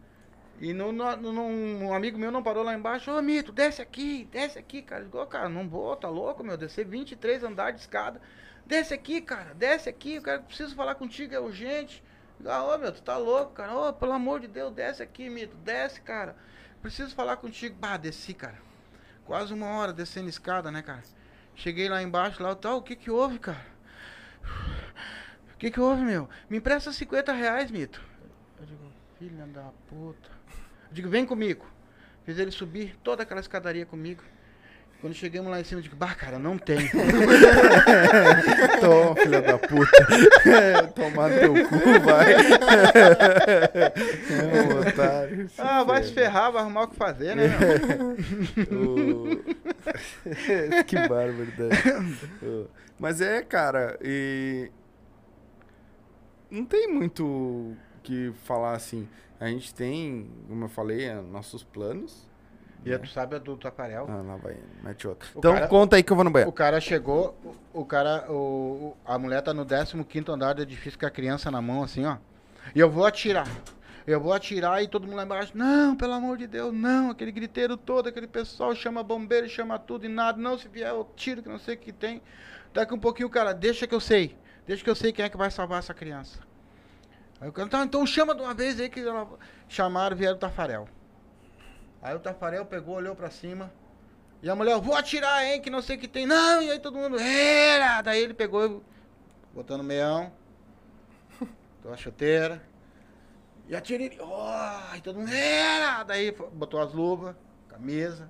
E 0.60 0.72
no, 0.72 0.90
um 0.90 1.92
amigo 1.92 2.18
meu 2.18 2.30
não 2.30 2.42
parou 2.42 2.62
lá 2.62 2.74
embaixo, 2.74 3.10
ô 3.10 3.20
Mito, 3.20 3.52
desce 3.52 3.82
aqui, 3.82 4.28
desce 4.30 4.58
aqui, 4.58 4.82
cara. 4.82 5.02
Ele 5.02 5.26
cara, 5.26 5.48
não 5.48 5.68
vou, 5.68 5.96
tá 5.96 6.08
louco, 6.08 6.44
meu, 6.44 6.56
descer 6.56 6.86
23 6.86 7.42
andares 7.42 7.76
de 7.76 7.80
escada. 7.82 8.20
Desce 8.64 8.94
aqui, 8.94 9.20
cara, 9.20 9.52
desce 9.54 9.88
aqui, 9.88 10.14
eu 10.14 10.22
quero, 10.22 10.42
preciso 10.42 10.74
falar 10.74 10.94
contigo, 10.94 11.34
é 11.34 11.40
urgente. 11.40 12.02
Ah, 12.46 12.64
ô 12.64 12.78
meu, 12.78 12.92
tu 12.92 13.02
tá 13.02 13.16
louco, 13.16 13.52
cara. 13.52 13.74
Ô, 13.74 13.92
pelo 13.92 14.12
amor 14.12 14.40
de 14.40 14.48
Deus, 14.48 14.72
desce 14.72 15.02
aqui, 15.02 15.28
Mito, 15.28 15.56
desce, 15.56 16.00
cara. 16.00 16.36
Preciso 16.80 17.14
falar 17.14 17.36
contigo. 17.36 17.76
Bah, 17.78 17.96
desci, 17.96 18.34
cara. 18.34 18.58
Quase 19.24 19.54
uma 19.54 19.68
hora 19.68 19.92
descendo 19.92 20.28
escada, 20.28 20.70
né, 20.70 20.82
cara? 20.82 21.02
Cheguei 21.54 21.88
lá 21.88 22.02
embaixo, 22.02 22.42
lá, 22.42 22.54
tal, 22.54 22.78
o 22.78 22.82
que 22.82 22.96
que 22.96 23.10
houve, 23.10 23.38
cara? 23.38 23.64
O 25.54 25.56
que 25.56 25.70
que 25.70 25.80
houve, 25.80 26.02
meu? 26.02 26.28
Me 26.50 26.58
empresta 26.58 26.92
50 26.92 27.32
reais, 27.32 27.70
Mito. 27.70 28.02
Eu 28.60 28.66
digo, 28.66 28.92
filha 29.18 29.46
da 29.46 29.70
puta. 29.88 30.33
Digo, 30.94 31.08
vem 31.08 31.26
comigo. 31.26 31.66
Fiz 32.24 32.38
ele 32.38 32.52
subir 32.52 32.96
toda 33.02 33.24
aquela 33.24 33.40
escadaria 33.40 33.84
comigo. 33.84 34.22
Quando 35.00 35.12
chegamos 35.12 35.50
lá 35.50 35.60
em 35.60 35.64
cima, 35.64 35.80
eu 35.80 35.82
digo, 35.82 35.96
bah, 35.96 36.14
cara, 36.14 36.38
não 36.38 36.56
tem. 36.56 36.78
Tô, 38.80 39.14
filha 39.20 39.42
da 39.42 39.58
puta. 39.58 40.06
Tomar 40.94 41.30
teu 41.30 41.52
cu, 41.68 42.00
vai. 42.02 42.32
é 44.30 44.62
um 44.62 44.80
otário. 44.88 45.50
ah, 45.58 45.82
vai 45.82 46.02
se 46.04 46.12
ferrar, 46.12 46.52
vai 46.52 46.62
arrumar 46.62 46.84
o 46.84 46.88
que 46.88 46.96
fazer, 46.96 47.34
né, 47.36 47.48
meu? 48.68 48.78
O- 48.80 49.44
que 50.86 50.96
barbaridade. 50.96 51.82
O- 52.42 52.66
Mas 52.98 53.20
é, 53.20 53.42
cara, 53.42 53.98
e. 54.00 54.70
Não 56.50 56.64
tem 56.64 56.88
muito 56.88 57.76
que 58.04 58.32
falar 58.44 58.72
assim. 58.74 59.08
A 59.40 59.48
gente 59.48 59.74
tem, 59.74 60.30
como 60.48 60.64
eu 60.64 60.68
falei, 60.68 61.04
é, 61.06 61.14
nossos 61.20 61.64
planos. 61.64 62.26
E 62.84 62.96
tu 62.98 63.08
sabe 63.08 63.34
a 63.34 63.38
do 63.38 63.56
Taparel? 63.56 64.06
Ah, 64.08 64.20
lá 64.20 64.36
vai, 64.36 64.58
mete 64.82 65.08
outro. 65.08 65.26
O 65.34 65.38
Então 65.38 65.54
cara- 65.54 65.66
conta 65.68 65.96
aí 65.96 66.02
que 66.02 66.12
eu 66.12 66.16
vou 66.16 66.22
no 66.24 66.28
O 66.30 66.32
banheiro. 66.32 66.52
cara 66.52 66.78
chegou, 66.80 67.34
o 67.72 67.80
o 67.80 67.84
cara, 67.84 68.30
o, 68.30 68.34
o- 68.34 68.96
a 69.06 69.18
mulher 69.18 69.40
tá 69.42 69.52
no 69.54 69.64
15 69.64 70.30
andar 70.30 70.52
do 70.52 70.62
edifício 70.62 70.98
com 70.98 71.06
a 71.06 71.10
criança 71.10 71.50
na 71.50 71.62
mão, 71.62 71.82
assim, 71.82 72.04
ó. 72.04 72.18
E 72.74 72.78
eu 72.80 72.90
vou 72.90 73.06
atirar. 73.06 73.48
Eu 74.06 74.20
vou 74.20 74.34
atirar 74.34 74.82
e 74.82 74.86
todo 74.86 75.06
mundo 75.06 75.16
lá 75.16 75.24
embaixo, 75.24 75.52
não, 75.56 75.96
pelo 75.96 76.12
amor 76.12 76.36
de 76.36 76.46
Deus, 76.46 76.74
não, 76.74 77.10
aquele 77.10 77.32
griteiro 77.32 77.74
todo, 77.74 78.06
aquele 78.06 78.26
pessoal 78.26 78.74
chama 78.74 79.02
bombeiro, 79.02 79.48
chama 79.48 79.78
tudo 79.78 80.04
e 80.04 80.08
nada, 80.08 80.38
não, 80.38 80.58
se 80.58 80.68
vier 80.68 80.90
eu 80.90 81.08
tiro, 81.16 81.42
que 81.42 81.48
não 81.48 81.58
sei 81.58 81.74
o 81.74 81.78
que 81.78 81.90
tem. 81.90 82.20
Daqui 82.74 82.92
um 82.92 82.98
pouquinho 82.98 83.28
o 83.28 83.30
cara, 83.30 83.54
deixa 83.54 83.86
que 83.86 83.94
eu 83.94 84.00
sei, 84.00 84.36
deixa 84.66 84.84
que 84.84 84.90
eu 84.90 84.94
sei 84.94 85.10
quem 85.10 85.24
é 85.24 85.28
que 85.30 85.38
vai 85.38 85.50
salvar 85.50 85.78
essa 85.78 85.94
criança. 85.94 86.38
Aí 87.44 87.50
o 87.50 87.52
cara, 87.52 87.68
tá, 87.68 87.84
então 87.84 88.06
chama 88.06 88.34
de 88.34 88.40
uma 88.40 88.54
vez 88.54 88.80
aí 88.80 88.88
que 88.88 89.00
ela... 89.00 89.28
chamaram, 89.68 90.16
vieram 90.16 90.34
o 90.34 90.38
Tafarel. 90.38 90.88
Aí 92.00 92.14
o 92.14 92.18
Tafarel 92.18 92.64
pegou, 92.64 92.94
olhou 92.94 93.14
pra 93.14 93.28
cima, 93.28 93.70
e 94.42 94.48
a 94.48 94.56
mulher, 94.56 94.80
vou 94.80 94.94
atirar, 94.94 95.44
hein, 95.44 95.60
que 95.60 95.68
não 95.68 95.82
sei 95.82 95.96
o 95.96 95.98
que 95.98 96.08
tem. 96.08 96.24
Não, 96.24 96.62
e 96.62 96.70
aí 96.70 96.78
todo 96.78 96.96
mundo, 96.96 97.18
era! 97.20 98.00
Daí 98.00 98.22
ele 98.22 98.32
pegou, 98.32 98.82
botou 99.52 99.76
no 99.76 99.84
meião, 99.84 100.32
botou 101.76 101.92
a 101.92 101.98
chuteira, 101.98 102.62
e 103.68 103.76
atirei, 103.76 104.18
oh, 104.22 104.96
e 104.96 105.02
todo 105.02 105.18
mundo, 105.18 105.30
era! 105.30 106.02
Daí 106.02 106.34
botou 106.50 106.80
as 106.80 106.94
luvas, 106.94 107.36
camisa. 107.68 108.26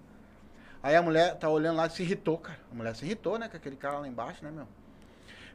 Aí 0.82 0.97
a 0.97 1.03
mulher 1.03 1.36
tá 1.36 1.49
olhando 1.49 1.77
lá 1.77 1.86
e 1.86 1.91
se 1.91 2.03
irritou, 2.03 2.36
cara. 2.36 2.59
A 2.69 2.74
mulher 2.74 2.97
se 2.97 3.05
irritou, 3.05 3.39
né, 3.39 3.49
com 3.49 3.57
aquele 3.57 3.77
cara 3.77 4.01
lá 4.01 4.09
embaixo, 4.09 4.45
né, 4.45 4.51
meu? 4.51 4.66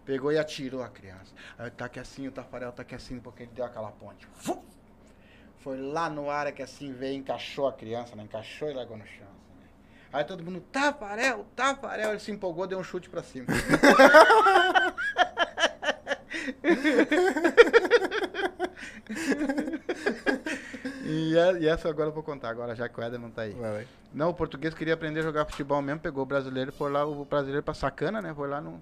Pegou 0.09 0.31
e 0.31 0.39
atirou 0.39 0.81
a 0.81 0.89
criança. 0.89 1.31
Aí 1.55 1.69
tá 1.69 1.85
aqui 1.85 1.99
assim, 1.99 2.27
o 2.27 2.31
Tafarel 2.31 2.71
tá 2.71 2.81
aqui 2.81 2.95
assim, 2.95 3.19
porque 3.19 3.43
ele 3.43 3.51
deu 3.53 3.63
aquela 3.63 3.91
ponte. 3.91 4.25
Fum! 4.33 4.59
Foi 5.59 5.79
lá 5.79 6.09
no 6.09 6.31
ar 6.31 6.51
que 6.51 6.63
assim 6.63 6.91
veio, 6.91 7.13
encaixou 7.19 7.67
a 7.67 7.73
criança, 7.73 8.15
né? 8.15 8.23
Encaixou 8.23 8.71
e 8.71 8.73
largou 8.73 8.97
no 8.97 9.05
chão. 9.05 9.27
assim, 9.27 9.59
né? 9.59 9.67
Aí 10.11 10.23
todo 10.23 10.43
mundo, 10.43 10.61
Tafarel, 10.71 11.45
Tafarel, 11.55 12.09
ele 12.09 12.19
se 12.19 12.31
empolgou, 12.31 12.65
deu 12.65 12.79
um 12.79 12.83
chute 12.83 13.07
pra 13.07 13.21
cima. 13.21 13.45
e, 21.05 21.37
é- 21.37 21.59
e 21.59 21.67
essa 21.67 21.89
agora 21.89 22.09
eu 22.09 22.13
vou 22.13 22.23
contar, 22.23 22.49
agora 22.49 22.75
já 22.75 22.87
que 22.89 22.99
o 22.99 23.03
Éder 23.03 23.19
não 23.19 23.29
tá 23.29 23.43
aí. 23.43 23.53
Vai, 23.53 23.71
vai. 23.71 23.87
Não, 24.13 24.29
o 24.29 24.33
português 24.33 24.73
queria 24.73 24.93
aprender 24.93 25.19
a 25.19 25.23
jogar 25.23 25.45
futebol 25.45 25.81
mesmo, 25.81 25.99
pegou 26.01 26.23
o 26.23 26.25
brasileiro, 26.25 26.71
foi 26.71 26.91
lá, 26.91 27.05
o 27.05 27.25
brasileiro 27.25 27.63
pra 27.63 27.73
sacana, 27.73 28.21
né? 28.21 28.33
Foi 28.33 28.47
lá 28.47 28.59
no. 28.59 28.81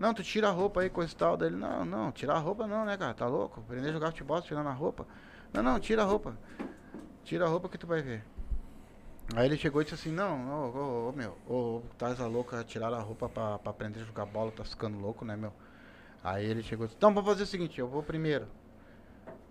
Não, 0.00 0.14
tu 0.14 0.22
tira 0.22 0.48
a 0.48 0.50
roupa 0.50 0.80
aí, 0.80 0.88
coisa 0.88 1.12
e 1.12 1.16
tal. 1.16 1.36
Daí 1.36 1.50
ele, 1.50 1.56
não, 1.56 1.84
não, 1.84 2.10
tirar 2.10 2.36
a 2.36 2.38
roupa 2.38 2.66
não, 2.66 2.86
né, 2.86 2.96
cara? 2.96 3.12
Tá 3.12 3.26
louco? 3.26 3.60
Aprender 3.60 3.90
a 3.90 3.92
jogar 3.92 4.06
futebol 4.06 4.40
tirando 4.40 4.68
a 4.68 4.72
roupa. 4.72 5.06
Não, 5.52 5.62
não, 5.62 5.78
tira 5.78 6.00
a 6.00 6.06
roupa. 6.06 6.38
Tira 7.22 7.44
a 7.44 7.48
roupa 7.48 7.68
que 7.68 7.76
tu 7.76 7.86
vai 7.86 8.00
ver. 8.00 8.24
Aí 9.36 9.44
ele 9.44 9.58
chegou 9.58 9.82
e 9.82 9.84
disse 9.84 9.96
assim, 9.96 10.10
não, 10.10 11.08
ô, 11.08 11.12
meu, 11.12 11.36
ô, 11.46 11.82
tá 11.98 12.08
essa 12.08 12.26
louca, 12.26 12.64
tiraram 12.64 12.96
a 12.96 13.00
roupa 13.00 13.28
pra, 13.28 13.58
pra 13.58 13.70
aprender 13.70 14.00
a 14.00 14.04
jogar 14.04 14.24
bola, 14.24 14.50
tá 14.50 14.64
ficando 14.64 14.98
louco, 14.98 15.22
né, 15.22 15.36
meu? 15.36 15.52
Aí 16.24 16.46
ele 16.46 16.62
chegou 16.62 16.86
e 16.86 16.88
disse, 16.88 16.96
então, 16.96 17.12
vamos 17.12 17.28
fazer 17.28 17.42
o 17.42 17.46
seguinte, 17.46 17.78
eu 17.78 17.86
vou 17.86 18.02
primeiro. 18.02 18.48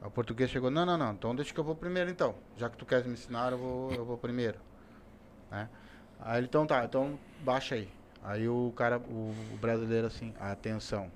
O 0.01 0.09
português 0.09 0.49
chegou, 0.49 0.71
não, 0.71 0.83
não, 0.83 0.97
não, 0.97 1.13
então 1.13 1.35
deixa 1.35 1.53
que 1.53 1.59
eu 1.59 1.63
vou 1.63 1.75
primeiro 1.75 2.09
então. 2.09 2.33
Já 2.57 2.71
que 2.71 2.75
tu 2.75 2.87
queres 2.87 3.05
me 3.05 3.13
ensinar, 3.13 3.51
eu 3.51 3.59
vou, 3.59 3.91
eu 3.91 4.03
vou 4.03 4.17
primeiro. 4.17 4.57
Né? 5.51 5.69
Aí 6.19 6.39
ele, 6.39 6.47
então 6.47 6.65
tá, 6.65 6.83
então 6.83 7.19
baixa 7.41 7.75
aí. 7.75 7.98
Aí 8.23 8.47
o 8.47 8.73
cara, 8.75 8.97
o, 8.97 9.33
o 9.53 9.57
brasileiro 9.59 10.07
assim, 10.07 10.33
atenção. 10.39 11.11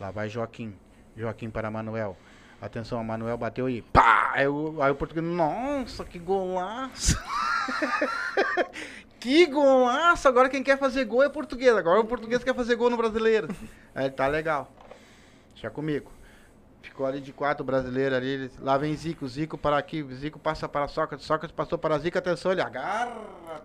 Lá 0.00 0.10
vai 0.10 0.28
Joaquim. 0.28 0.74
Joaquim 1.16 1.50
para 1.50 1.70
Manuel. 1.70 2.16
Atenção, 2.60 2.98
a 2.98 3.04
Manuel 3.04 3.36
bateu 3.36 3.66
aí. 3.66 3.82
Pá! 3.82 4.32
Aí 4.34 4.48
o, 4.48 4.82
aí 4.82 4.90
o 4.90 4.94
português, 4.94 5.24
nossa, 5.24 6.04
que 6.04 6.18
golaço! 6.18 7.16
que 9.20 9.46
golaço! 9.46 10.26
Agora 10.26 10.48
quem 10.48 10.62
quer 10.62 10.78
fazer 10.78 11.04
gol 11.04 11.22
é 11.22 11.28
português. 11.28 11.76
Agora 11.76 12.00
o 12.00 12.06
português 12.06 12.42
quer 12.42 12.54
fazer 12.54 12.74
gol 12.76 12.90
no 12.90 12.96
brasileiro. 12.96 13.48
Aí 13.94 14.10
tá 14.10 14.26
legal. 14.26 14.72
Deixa 15.52 15.70
comigo. 15.70 16.10
Ficou 16.84 17.06
ali 17.06 17.20
de 17.20 17.32
quatro 17.32 17.64
brasileiro 17.64 18.14
ali. 18.14 18.28
ele- 18.28 18.50
Lá 18.60 18.76
vem 18.78 18.94
Zico, 18.94 19.26
Zico 19.26 19.56
para 19.58 19.76
aqui, 19.78 20.06
Zico 20.14 20.38
passa 20.38 20.68
para 20.68 20.86
Sócrates, 20.86 21.26
Sócrates 21.26 21.56
passou 21.56 21.76
para 21.78 21.98
Zico, 21.98 22.18
atenção, 22.18 22.52
ele 22.52 22.60
agarra. 22.60 23.16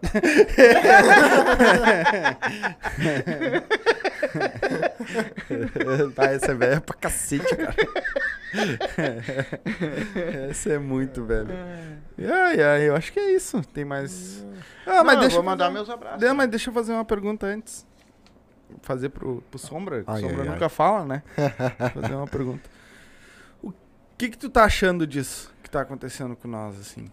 tá, 6.16 6.26
essa 6.26 6.52
é 6.52 6.56
velha 6.56 6.82
pra 6.82 6.96
cacete, 6.96 7.56
cara. 7.56 7.76
essa 10.50 10.74
é 10.74 10.78
muito 10.80 11.24
velho. 11.26 11.50
Ai, 12.20 12.62
ai, 12.62 12.90
eu 12.90 12.96
acho 12.96 13.12
que 13.14 13.20
é 13.20 13.32
isso. 13.34 13.62
Tem 13.74 13.86
mais. 13.86 14.46
Ah, 14.86 14.96
Não, 14.98 15.04
mas 15.04 15.16
eu 15.16 15.20
deixa 15.22 15.36
vou 15.36 15.44
eu 15.44 15.50
mandar 15.50 15.66
fazer- 15.66 15.74
meus 15.76 15.90
abraços. 15.90 16.22
Não, 16.22 16.36
mas 16.36 16.50
deixa 16.50 16.70
eu 16.70 16.74
fazer 16.74 16.94
uma 16.94 17.06
pergunta 17.06 17.46
antes. 17.48 17.86
Fazer 18.82 19.10
pro, 19.10 19.42
pro 19.50 19.60
Sombra. 19.60 20.04
Ai, 20.06 20.22
Sombra 20.22 20.42
ai, 20.42 20.48
ai. 20.48 20.54
nunca 20.54 20.70
fala, 20.70 21.06
né? 21.06 21.24
fazer 21.94 22.14
uma 22.16 22.28
pergunta. 22.28 22.70
Que 24.20 24.28
que 24.28 24.38
tu 24.38 24.50
tá 24.50 24.66
achando 24.66 25.08
disso 25.08 25.50
que 25.64 25.70
tá 25.70 25.80
acontecendo 25.80 26.36
com 26.36 26.46
nós, 26.46 26.78
assim? 26.78 27.06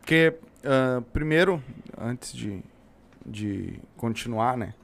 Porque, 0.00 0.34
ah, 0.64 1.00
primeiro, 1.12 1.62
antes 1.96 2.32
de, 2.32 2.60
de 3.24 3.78
continuar, 3.96 4.56
né? 4.56 4.74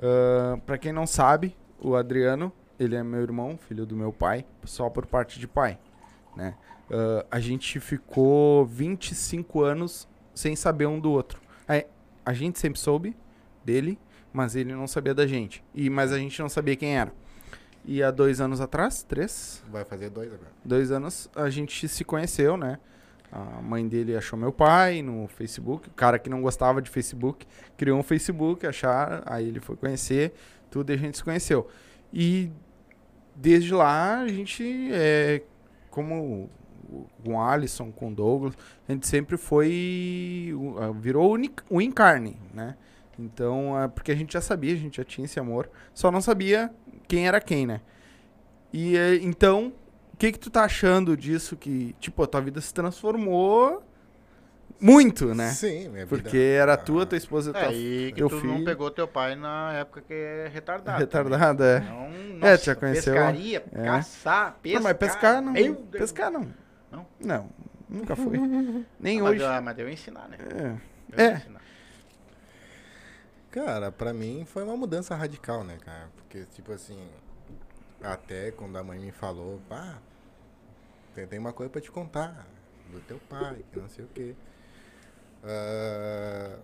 Ah, 0.00 0.56
pra 0.64 0.78
quem 0.78 0.92
não 0.92 1.04
sabe, 1.04 1.56
o 1.80 1.96
Adriano, 1.96 2.52
ele 2.78 2.94
é 2.94 3.02
meu 3.02 3.20
irmão, 3.20 3.58
filho 3.58 3.84
do 3.84 3.96
meu 3.96 4.12
pai, 4.12 4.46
só 4.62 4.88
por 4.88 5.06
parte 5.06 5.40
de 5.40 5.48
pai, 5.48 5.76
né? 6.36 6.54
Ah, 6.88 7.26
a 7.32 7.40
gente 7.40 7.80
ficou 7.80 8.64
25 8.64 9.64
anos 9.64 10.06
sem 10.36 10.54
saber 10.54 10.86
um 10.86 11.00
do 11.00 11.10
outro. 11.10 11.40
Aí, 11.66 11.84
a 12.24 12.32
gente 12.32 12.60
sempre 12.60 12.78
soube 12.78 13.16
dele, 13.64 13.98
mas 14.32 14.54
ele 14.54 14.72
não 14.72 14.86
sabia 14.86 15.12
da 15.12 15.26
gente. 15.26 15.64
E, 15.74 15.90
mas 15.90 16.12
a 16.12 16.18
gente 16.18 16.40
não 16.40 16.48
sabia 16.48 16.76
quem 16.76 16.96
era. 16.96 17.12
E 17.86 18.02
há 18.02 18.10
dois 18.10 18.40
anos 18.40 18.60
atrás, 18.60 19.04
três, 19.04 19.62
Vai 19.70 19.84
fazer 19.84 20.10
dois 20.10 20.26
agora. 20.32 20.50
dois 20.64 20.90
anos, 20.90 21.30
a 21.36 21.48
gente 21.48 21.86
se 21.86 22.04
conheceu, 22.04 22.56
né? 22.56 22.78
A 23.30 23.62
mãe 23.62 23.86
dele 23.86 24.16
achou 24.16 24.38
meu 24.38 24.52
pai 24.52 25.02
no 25.02 25.28
Facebook. 25.28 25.88
O 25.88 25.92
cara 25.92 26.18
que 26.18 26.28
não 26.28 26.42
gostava 26.42 26.82
de 26.82 26.90
Facebook 26.90 27.46
criou 27.76 27.98
um 27.98 28.02
Facebook, 28.02 28.66
achar, 28.66 29.22
aí 29.26 29.46
ele 29.46 29.60
foi 29.60 29.76
conhecer, 29.76 30.32
tudo 30.70 30.90
e 30.90 30.94
a 30.94 30.96
gente 30.96 31.16
se 31.18 31.24
conheceu. 31.24 31.68
E 32.12 32.50
desde 33.34 33.72
lá 33.72 34.20
a 34.20 34.28
gente 34.28 34.90
é 34.92 35.42
como 35.90 36.50
com 37.24 37.34
o 37.34 37.40
Alisson, 37.40 37.90
com 37.92 38.10
o 38.10 38.14
Douglas, 38.14 38.54
a 38.88 38.92
gente 38.92 39.06
sempre 39.06 39.36
foi 39.36 40.52
virou 41.00 41.36
o 41.70 41.80
encarne, 41.80 42.38
né? 42.54 42.76
Então, 43.18 43.80
é 43.80 43.88
porque 43.88 44.12
a 44.12 44.14
gente 44.14 44.34
já 44.34 44.40
sabia, 44.40 44.74
a 44.74 44.76
gente 44.76 44.98
já 44.98 45.04
tinha 45.04 45.24
esse 45.24 45.40
amor, 45.40 45.70
só 45.94 46.10
não 46.10 46.20
sabia 46.20 46.70
quem 47.08 47.26
era 47.28 47.40
quem, 47.40 47.66
né? 47.66 47.80
E 48.72 48.96
é, 48.96 49.14
então, 49.16 49.72
o 50.12 50.16
que 50.16 50.32
que 50.32 50.38
tu 50.38 50.50
tá 50.50 50.64
achando 50.64 51.16
disso 51.16 51.56
que, 51.56 51.94
tipo, 52.00 52.22
a 52.22 52.26
tua 52.26 52.40
vida 52.40 52.60
se 52.60 52.72
transformou 52.74 53.82
muito, 54.80 55.34
né? 55.34 55.48
Sim, 55.50 55.88
minha 55.88 56.04
vida. 56.04 56.06
Porque 56.08 56.36
era 56.36 56.76
tua, 56.76 57.06
tua 57.06 57.16
esposa, 57.16 57.52
tua 57.52 57.62
É, 57.62 57.72
e 57.72 58.12
que 58.12 58.16
teu 58.18 58.28
tu 58.28 58.40
filho. 58.40 58.52
não 58.52 58.64
pegou 58.64 58.90
teu 58.90 59.08
pai 59.08 59.34
na 59.34 59.72
época 59.72 60.02
que 60.02 60.12
é 60.12 60.50
retardado. 60.52 60.98
retardada, 60.98 61.64
é. 61.64 61.80
Não, 61.80 62.04
É, 62.06 62.50
nossa, 62.50 62.58
tu 62.58 62.64
já 62.66 62.74
conheceu- 62.74 63.14
Pescaria, 63.14 63.64
é. 63.72 63.84
caçar, 63.84 64.58
pescar. 64.62 64.80
Não, 64.82 64.88
mas 64.88 64.96
pescar 64.98 65.42
não. 65.42 65.52
Meu. 65.52 65.74
Pescar 65.76 66.30
não. 66.30 66.46
Não? 66.92 67.06
Não, 67.18 67.48
nunca 67.88 68.14
foi. 68.14 68.36
Nem 69.00 69.20
Ah, 69.20 69.22
mas, 69.24 69.32
hoje. 69.32 69.44
ah, 69.44 69.60
mas 69.62 69.76
deu 69.76 69.88
ensinar, 69.88 70.28
né? 70.28 70.36
É. 70.40 71.16
Deu 71.16 71.26
É. 71.26 71.32
ensinar. 71.36 71.60
Cara, 73.56 73.90
pra 73.90 74.12
mim 74.12 74.44
foi 74.44 74.62
uma 74.64 74.76
mudança 74.76 75.14
radical, 75.14 75.64
né, 75.64 75.78
cara? 75.78 76.10
Porque, 76.14 76.44
tipo 76.44 76.72
assim, 76.72 77.08
até 78.02 78.50
quando 78.50 78.76
a 78.76 78.84
mãe 78.84 78.98
me 78.98 79.10
falou, 79.10 79.58
pá, 79.66 79.98
tem, 81.14 81.26
tem 81.26 81.38
uma 81.38 81.54
coisa 81.54 81.70
pra 81.70 81.80
te 81.80 81.90
contar 81.90 82.46
do 82.92 83.00
teu 83.00 83.18
pai, 83.30 83.64
que 83.72 83.78
não 83.78 83.88
sei 83.88 84.04
o 84.04 84.08
quê. 84.08 84.36
Ah, 85.42 86.58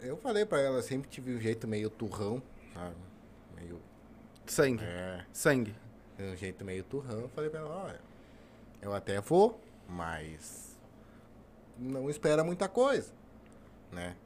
eu 0.00 0.16
falei 0.16 0.46
pra 0.46 0.58
ela, 0.58 0.80
sempre 0.80 1.10
tive 1.10 1.36
um 1.36 1.38
jeito 1.38 1.68
meio 1.68 1.90
turrão, 1.90 2.42
sabe? 2.72 2.96
Meio. 3.54 3.78
Sangue. 4.46 4.82
É, 4.82 5.26
Sangue. 5.34 5.76
um 6.18 6.34
jeito 6.34 6.64
meio 6.64 6.82
turrão. 6.82 7.20
Eu 7.20 7.28
falei 7.28 7.50
pra 7.50 7.60
ela, 7.60 7.84
olha, 7.84 8.00
eu 8.80 8.94
até 8.94 9.20
vou, 9.20 9.60
mas 9.86 10.78
não 11.76 12.08
espera 12.08 12.42
muita 12.42 12.70
coisa, 12.70 13.12
né? 13.92 14.16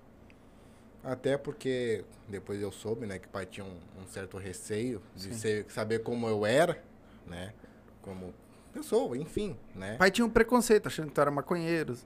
Até 1.04 1.36
porque 1.36 2.04
depois 2.28 2.60
eu 2.62 2.70
soube, 2.70 3.06
né, 3.06 3.18
que 3.18 3.26
o 3.26 3.30
pai 3.30 3.44
tinha 3.44 3.64
um, 3.66 3.76
um 4.00 4.06
certo 4.06 4.36
receio 4.38 5.02
de 5.16 5.34
ser- 5.34 5.66
saber 5.68 5.98
como 6.00 6.28
eu 6.28 6.46
era, 6.46 6.80
né? 7.26 7.52
Como 8.02 8.32
pessoa, 8.72 9.16
enfim, 9.16 9.56
né? 9.74 9.96
Pai 9.98 10.10
tinha 10.10 10.24
um 10.24 10.30
preconceito, 10.30 10.86
achando 10.86 11.08
que 11.08 11.14
tu 11.14 11.20
era 11.20 11.30
maconheiro. 11.30 11.96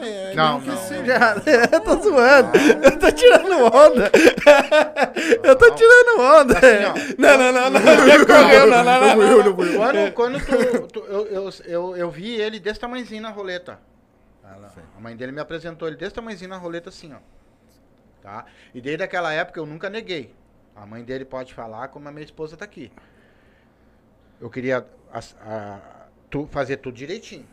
É, 0.00 0.32
Não, 0.34 0.60
que 0.60 0.68
não. 0.68 0.76
seja- 0.78 1.04
Já, 1.04 1.34
eu 1.72 1.80
tô 1.80 1.96
zoando. 2.02 2.52
Eu 2.84 2.98
tô 2.98 3.10
tirando 3.12 3.74
onda. 3.74 4.10
Eu 5.42 5.56
tô 5.56 5.70
tirando 5.74 6.20
onda. 6.20 6.54
Assim. 6.58 7.14
Não, 7.18 7.36
não, 7.38 7.52
não, 7.52 7.70
não. 7.70 7.80
Já 8.06 8.24
correu, 8.26 8.66
não, 8.68 8.84
não, 8.84 9.00
não, 9.00 9.16
não, 9.16 9.52
não. 9.52 10.12
Quando, 10.12 10.14
quando 10.14 10.38
tu, 10.46 10.86
tu- 11.00 11.06
eu, 11.06 11.26
eu, 11.26 11.50
eu, 11.66 11.96
eu 11.96 12.10
vi 12.10 12.34
ele 12.40 12.58
desse 12.60 12.78
tamanhozinho 12.80 13.22
na 13.22 13.30
roleta. 13.30 13.78
A 14.96 15.00
mãe 15.00 15.16
dele 15.16 15.32
me 15.32 15.40
apresentou 15.40 15.86
ele 15.88 15.96
desse 15.96 16.14
tamanhozinho 16.14 16.50
na 16.50 16.56
roleta 16.56 16.88
assim, 16.88 17.12
ó. 17.12 17.18
Tá? 18.22 18.46
E 18.74 18.80
desde 18.80 19.02
aquela 19.02 19.32
época 19.32 19.60
eu 19.60 19.66
nunca 19.66 19.88
neguei. 19.88 20.34
A 20.74 20.84
mãe 20.86 21.02
dele 21.04 21.24
pode 21.24 21.54
falar 21.54 21.88
como 21.88 22.08
a 22.08 22.12
minha 22.12 22.24
esposa 22.24 22.56
tá 22.56 22.64
aqui. 22.64 22.90
Eu 24.40 24.48
queria 24.50 24.86
as- 25.12 25.36
a- 25.40 26.06
tu, 26.30 26.46
fazer 26.50 26.76
tudo 26.78 26.94
direitinho. 26.94 27.46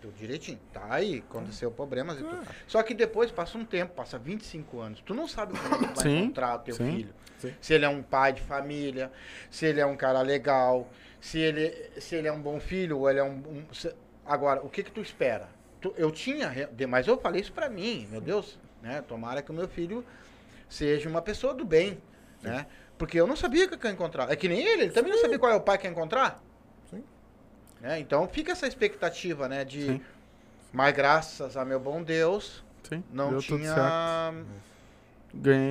Tudo 0.00 0.14
direitinho. 0.16 0.58
Tá 0.72 0.86
aí, 0.90 1.24
aconteceu 1.28 1.70
problemas 1.70 2.18
e 2.20 2.22
tudo. 2.22 2.46
Só 2.66 2.82
que 2.82 2.92
depois 2.94 3.30
passa 3.30 3.56
um 3.56 3.64
tempo, 3.64 3.94
passa 3.94 4.18
25 4.18 4.78
anos. 4.80 5.00
Tu 5.00 5.14
não 5.14 5.26
sabe 5.26 5.58
como 5.58 5.78
tu 5.88 5.94
vai 5.94 6.04
Sim, 6.04 6.18
encontrar 6.24 6.56
o 6.56 6.58
teu 6.60 6.74
sim. 6.76 6.90
filho. 6.90 7.14
Sim. 7.38 7.54
Se 7.60 7.74
ele 7.74 7.84
é 7.84 7.88
um 7.88 8.02
pai 8.02 8.32
de 8.32 8.42
família, 8.42 9.10
se 9.50 9.66
ele 9.66 9.80
é 9.80 9.86
um 9.86 9.96
cara 9.96 10.20
legal, 10.22 10.88
se 11.20 11.38
ele, 11.38 11.70
se 12.00 12.14
ele 12.14 12.28
é 12.28 12.32
um 12.32 12.40
bom 12.40 12.60
filho, 12.60 12.98
ou 12.98 13.10
ele 13.10 13.18
é 13.18 13.24
um. 13.24 13.36
um- 13.68 13.74
se- 13.74 13.94
Agora, 14.24 14.60
o 14.62 14.68
que 14.68 14.82
que 14.82 14.90
tu 14.90 15.00
espera? 15.00 15.48
Tu- 15.80 15.94
eu 15.96 16.10
tinha, 16.10 16.52
mas 16.88 17.06
eu 17.06 17.16
falei 17.18 17.40
isso 17.40 17.52
pra 17.52 17.68
mim, 17.68 18.08
meu 18.10 18.20
Deus, 18.20 18.58
né? 18.86 19.02
Tomara 19.02 19.42
que 19.42 19.50
o 19.50 19.54
meu 19.54 19.68
filho 19.68 20.04
seja 20.68 21.08
uma 21.08 21.20
pessoa 21.20 21.52
do 21.52 21.64
bem, 21.64 21.98
né? 22.42 22.66
Porque 22.96 23.20
eu 23.20 23.26
não 23.26 23.36
sabia 23.36 23.66
o 23.66 23.68
que 23.68 23.74
eu 23.74 23.90
ia 23.90 23.94
encontrar. 23.94 24.30
É 24.30 24.36
que 24.36 24.48
nem 24.48 24.60
ele, 24.62 24.84
ele 24.84 24.90
também 24.92 25.12
não 25.12 25.20
sabia 25.20 25.38
qual 25.38 25.52
é 25.52 25.54
o 25.54 25.60
pai 25.60 25.76
que 25.76 25.86
ia 25.86 25.90
encontrar. 25.90 26.42
Sim. 26.88 27.04
Né? 27.80 27.98
Então 28.00 28.26
fica 28.28 28.52
essa 28.52 28.66
expectativa, 28.66 29.48
né? 29.48 29.64
De. 29.64 29.84
Sim. 29.86 30.00
Mas 30.72 30.94
graças 30.94 31.56
a 31.56 31.64
meu 31.64 31.78
bom 31.80 32.02
Deus, 32.02 32.64
Sim, 32.88 33.02
não 33.12 33.38
tinha 33.38 33.74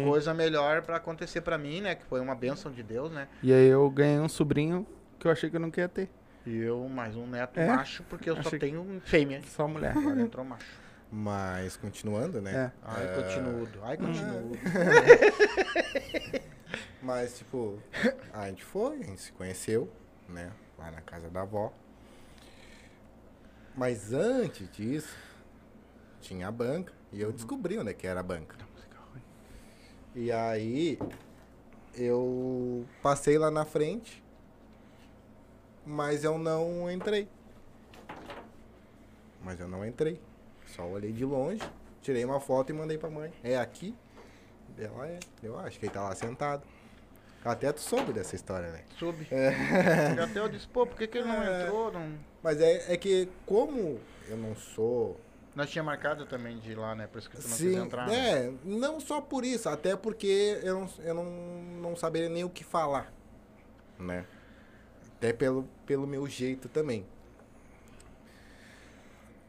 coisa 0.03 0.33
melhor 0.33 0.81
pra 0.83 0.97
acontecer 0.97 1.41
pra 1.41 1.57
mim, 1.57 1.81
né? 1.81 1.95
Que 1.95 2.05
foi 2.05 2.19
uma 2.19 2.35
bênção 2.35 2.71
de 2.71 2.83
Deus, 2.83 3.11
né? 3.11 3.27
E 3.41 3.51
aí 3.53 3.67
eu 3.67 3.89
ganhei 3.89 4.19
um 4.19 4.29
sobrinho 4.29 4.85
que 5.19 5.27
eu 5.27 5.31
achei 5.31 5.49
que 5.49 5.55
eu 5.55 5.59
não 5.59 5.71
queria 5.71 5.89
ter. 5.89 6.09
E 6.45 6.55
eu 6.57 6.87
mais 6.87 7.15
um 7.15 7.25
neto 7.25 7.59
É? 7.59 7.65
macho, 7.67 8.03
porque 8.03 8.29
eu 8.29 8.35
só 8.35 8.41
Achei 8.41 8.51
que- 8.59 8.65
tenho 8.65 9.01
fêmea. 9.03 9.41
Só 9.47 9.67
mulher. 9.67 9.97
Agora 9.97 10.21
entrou 10.21 10.45
macho. 10.45 10.65
Mas 11.17 11.77
continuando, 11.77 12.41
né? 12.41 12.53
É. 12.53 12.71
Ai, 12.83 13.05
É, 13.05 13.15
continuo. 13.15 13.67
Ai, 13.83 13.95
continuo. 13.95 14.51
Mas, 17.01 17.37
tipo, 17.37 17.79
a 18.33 18.49
gente 18.49 18.65
foi, 18.65 18.99
a 18.99 19.03
gente 19.03 19.21
se 19.21 19.31
conheceu, 19.31 19.89
né? 20.27 20.51
Lá 20.77 20.91
na 20.91 20.99
casa 20.99 21.29
da 21.29 21.43
avó. 21.43 21.71
Mas 23.73 24.11
antes 24.11 24.69
disso, 24.69 25.15
tinha 26.19 26.49
a 26.49 26.51
banca. 26.51 26.91
E 27.13 27.21
eu 27.21 27.31
descobri 27.31 27.79
onde 27.79 27.91
é 27.91 27.93
que 27.93 28.05
era 28.05 28.19
a 28.19 28.23
banca. 28.23 28.57
E 30.13 30.33
aí, 30.33 30.99
eu 31.93 32.85
passei 33.01 33.37
lá 33.37 33.49
na 33.49 33.63
frente, 33.63 34.21
mas 35.85 36.25
eu 36.25 36.37
não 36.37 36.91
entrei. 36.91 37.29
Mas 39.41 39.61
eu 39.61 39.67
não 39.69 39.85
entrei. 39.85 40.19
Só 40.67 40.83
olhei 40.83 41.11
de 41.11 41.23
longe, 41.25 41.61
tirei 42.01 42.23
uma 42.25 42.39
foto 42.39 42.69
e 42.71 42.73
mandei 42.73 42.97
pra 42.97 43.09
mãe. 43.09 43.31
É 43.43 43.57
aqui? 43.57 43.95
Ela 44.77 45.07
é. 45.07 45.19
Eu 45.41 45.57
acho 45.59 45.79
que 45.79 45.85
ele 45.85 45.93
tá 45.93 46.01
lá 46.03 46.15
sentado. 46.15 46.63
Até 47.43 47.71
tu 47.71 47.79
soube 47.79 48.11
dessa 48.11 48.35
história, 48.35 48.71
né? 48.71 48.83
Sub. 48.97 49.15
E 49.31 50.19
até 50.19 50.39
eu 50.39 50.49
disse, 50.49 50.67
pô, 50.67 50.85
por 50.87 50.97
que, 50.97 51.07
que 51.07 51.19
ele 51.19 51.27
não 51.27 51.43
É. 51.43 51.63
entrou? 51.63 51.91
Não... 51.91 52.17
Mas 52.41 52.59
é, 52.59 52.91
é 52.93 52.97
que 52.97 53.29
como 53.45 53.99
eu 54.27 54.35
não 54.37 54.55
sou. 54.55 55.19
Nós 55.55 55.69
tinha 55.69 55.83
marcado 55.83 56.25
também 56.25 56.57
de 56.57 56.71
ir 56.71 56.75
lá, 56.75 56.95
né? 56.95 57.07
Por 57.07 57.19
isso 57.19 57.29
que 57.29 57.37
tu 57.37 57.43
não 57.43 57.49
quis 57.49 57.57
Sim, 57.57 57.75
entrar. 57.77 58.07
né? 58.07 58.47
é, 58.47 58.53
não 58.65 58.99
só 58.99 59.21
por 59.21 59.45
isso, 59.45 59.69
até 59.69 59.95
porque 59.95 60.59
eu 60.63 60.81
não, 60.81 60.89
eu 60.99 61.13
não, 61.13 61.25
não 61.81 61.95
saberia 61.95 62.27
nem 62.27 62.43
o 62.43 62.49
que 62.49 62.63
falar. 62.63 63.13
Né? 63.97 64.25
Até 65.15 65.31
pelo, 65.31 65.65
pelo 65.85 66.05
meu 66.05 66.27
jeito 66.27 66.67
também. 66.67 67.05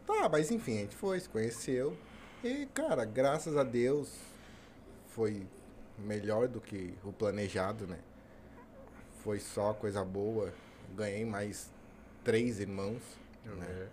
Tá, 0.06 0.28
mas 0.28 0.50
enfim, 0.50 0.78
a 0.78 0.80
gente 0.82 0.96
foi, 0.96 1.18
se 1.18 1.28
conheceu. 1.28 1.96
E, 2.44 2.66
cara, 2.66 3.04
graças 3.04 3.56
a 3.56 3.64
Deus 3.64 4.12
foi 5.08 5.46
melhor 5.98 6.46
do 6.46 6.60
que 6.60 6.94
o 7.04 7.12
planejado, 7.12 7.86
né? 7.86 7.98
Foi 9.24 9.40
só 9.40 9.72
coisa 9.74 10.04
boa. 10.04 10.52
Ganhei 10.94 11.24
mais 11.24 11.70
três 12.22 12.60
irmãos. 12.60 13.02
Né? 13.44 13.88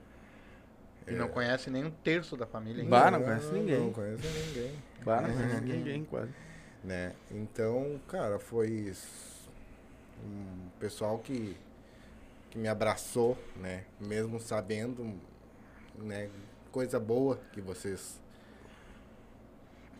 E 1.07 1.11
não 1.14 1.27
conhece 1.27 1.69
nem 1.69 1.84
um 1.84 1.91
terço 1.91 2.38
da 2.38 2.45
família 2.45 2.84
ainda. 2.84 2.90
Bah, 2.90 3.11
não 3.11 3.23
conhece 3.23 3.52
ninguém. 3.52 3.80
Não 3.80 3.94
conheço 3.94 4.23
ninguém. 4.27 4.76
Bah, 5.03 5.22
não 5.22 5.34
conhece 5.34 5.61
ninguém, 5.61 6.06
quase. 6.06 6.31
né? 6.84 7.14
Então, 7.31 7.99
cara, 8.07 8.40
foi 8.40 8.94
um 10.23 10.69
pessoal 10.80 11.19
que, 11.19 11.57
que 12.49 12.57
me 12.57 12.68
abraçou, 12.68 13.38
né? 13.57 13.84
Mesmo 13.99 14.40
sabendo, 14.40 15.14
né? 15.97 16.29
Coisa 16.71 16.99
boa 16.99 17.39
que 17.51 17.61
vocês... 17.61 18.21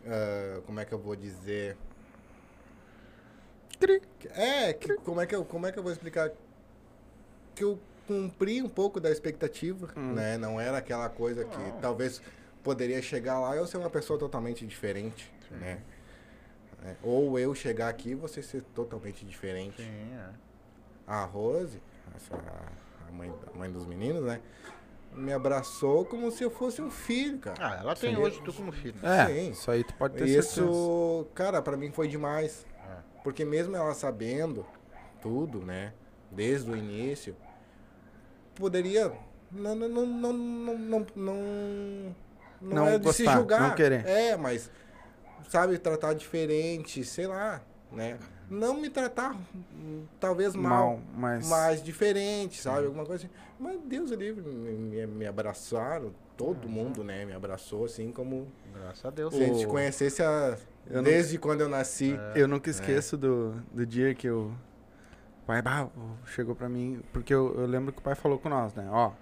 ah, 0.06 0.60
como 0.66 0.80
é 0.80 0.84
que 0.84 0.92
eu 0.92 0.98
vou 0.98 1.14
dizer? 1.16 1.76
É, 4.30 4.72
que, 4.72 4.94
como, 4.96 5.20
é 5.20 5.26
que 5.26 5.34
eu, 5.34 5.44
como 5.44 5.66
é 5.66 5.72
que 5.72 5.78
eu 5.78 5.82
vou 5.82 5.92
explicar? 5.92 6.30
Que 7.54 7.64
eu 7.64 7.78
cumpri 8.06 8.62
um 8.62 8.68
pouco 8.68 9.00
da 9.00 9.10
expectativa, 9.10 9.92
né? 9.96 10.36
Não 10.38 10.60
era 10.60 10.78
aquela 10.78 11.08
coisa 11.08 11.44
que 11.44 11.72
talvez 11.80 12.20
poderia 12.62 13.00
chegar 13.02 13.38
lá 13.38 13.54
e 13.54 13.58
eu 13.58 13.66
ser 13.66 13.76
uma 13.76 13.90
pessoa 13.90 14.18
totalmente 14.18 14.66
diferente, 14.66 15.32
né? 15.50 15.82
É, 16.84 16.94
Ou 17.02 17.38
eu 17.38 17.54
chegar 17.54 17.88
aqui 17.88 18.10
e 18.10 18.14
você 18.14 18.42
ser 18.42 18.62
totalmente 18.74 19.24
diferente. 19.24 19.82
Sim, 19.82 20.14
é. 20.14 20.30
A 21.06 21.24
Rose, 21.24 21.80
essa, 22.14 22.34
a, 23.08 23.12
mãe, 23.12 23.32
a 23.52 23.56
mãe 23.56 23.70
dos 23.70 23.86
meninos, 23.86 24.22
né? 24.22 24.40
Me 25.14 25.32
abraçou 25.32 26.04
como 26.04 26.30
se 26.30 26.42
eu 26.42 26.50
fosse 26.50 26.82
um 26.82 26.90
filho, 26.90 27.38
cara. 27.38 27.56
Ah, 27.60 27.76
ela 27.80 27.94
tem 27.94 28.14
Sim. 28.14 28.20
hoje 28.20 28.42
tu 28.44 28.52
como 28.52 28.72
filho. 28.72 28.96
É, 29.02 29.26
Sim. 29.26 29.50
isso 29.50 29.70
aí 29.70 29.84
tu 29.84 29.94
pode 29.94 30.14
ter 30.14 30.26
certeza. 30.26 30.60
Isso, 30.60 31.26
cara, 31.34 31.62
pra 31.62 31.76
mim 31.76 31.90
foi 31.92 32.08
demais. 32.08 32.66
É. 32.88 32.96
Porque 33.22 33.44
mesmo 33.44 33.76
ela 33.76 33.94
sabendo 33.94 34.66
tudo, 35.22 35.60
né? 35.60 35.92
Desde 36.32 36.68
o 36.70 36.76
início, 36.76 37.36
poderia. 38.56 39.12
Não, 39.52 39.74
não, 39.74 39.88
não, 39.88 40.06
não, 40.06 40.32
não, 40.32 40.76
não, 40.78 41.06
não, 41.14 42.16
Não 42.60 42.88
é 42.88 42.98
de 42.98 43.12
se 43.12 43.22
gostar, 43.22 43.38
julgar. 43.38 43.60
não 43.68 43.74
querer. 43.76 44.04
É, 44.04 44.36
mas 44.36 44.68
sabe, 45.48 45.78
tratar 45.78 46.14
diferente, 46.14 47.04
sei 47.04 47.28
lá, 47.28 47.62
né? 47.94 48.18
Não 48.50 48.74
me 48.74 48.90
tratar 48.90 49.36
talvez 50.20 50.54
mal, 50.54 50.98
Mal, 50.98 51.00
mas... 51.16 51.48
mas 51.48 51.82
diferente, 51.82 52.60
sabe? 52.60 52.86
Alguma 52.86 53.04
coisa 53.06 53.24
assim. 53.24 53.34
Mas 53.58 53.80
Deus 53.80 54.12
é 54.12 54.16
livre, 54.16 54.42
me, 54.42 54.72
me, 54.72 55.06
me 55.06 55.26
abraçaram, 55.26 56.12
todo 56.36 56.68
mundo, 56.68 57.02
né? 57.02 57.24
Me 57.24 57.32
abraçou 57.32 57.84
assim 57.86 58.12
como 58.12 58.46
Graças 58.74 59.04
a 59.04 59.10
Deus. 59.10 59.34
se 59.34 59.42
a 59.42 59.46
gente 59.46 59.66
conhecesse 59.66 60.22
a, 60.22 60.58
não- 60.90 61.02
desde 61.02 61.38
quando 61.38 61.62
eu 61.62 61.68
nasci. 61.68 62.14
Eu 62.34 62.46
nunca 62.46 62.68
esqueço 62.68 63.16
do, 63.16 63.52
do 63.72 63.86
dia 63.86 64.14
que 64.14 64.28
o 64.28 64.52
pai 65.46 65.62
bah, 65.62 65.88
chegou 66.26 66.54
pra 66.54 66.68
mim, 66.68 67.00
porque 67.12 67.32
eu, 67.32 67.54
eu 67.58 67.66
lembro 67.66 67.92
que 67.92 67.98
o 68.00 68.02
pai 68.02 68.14
falou 68.14 68.38
com 68.38 68.48
nós, 68.48 68.74
né? 68.74 68.86
Ó, 68.90 69.12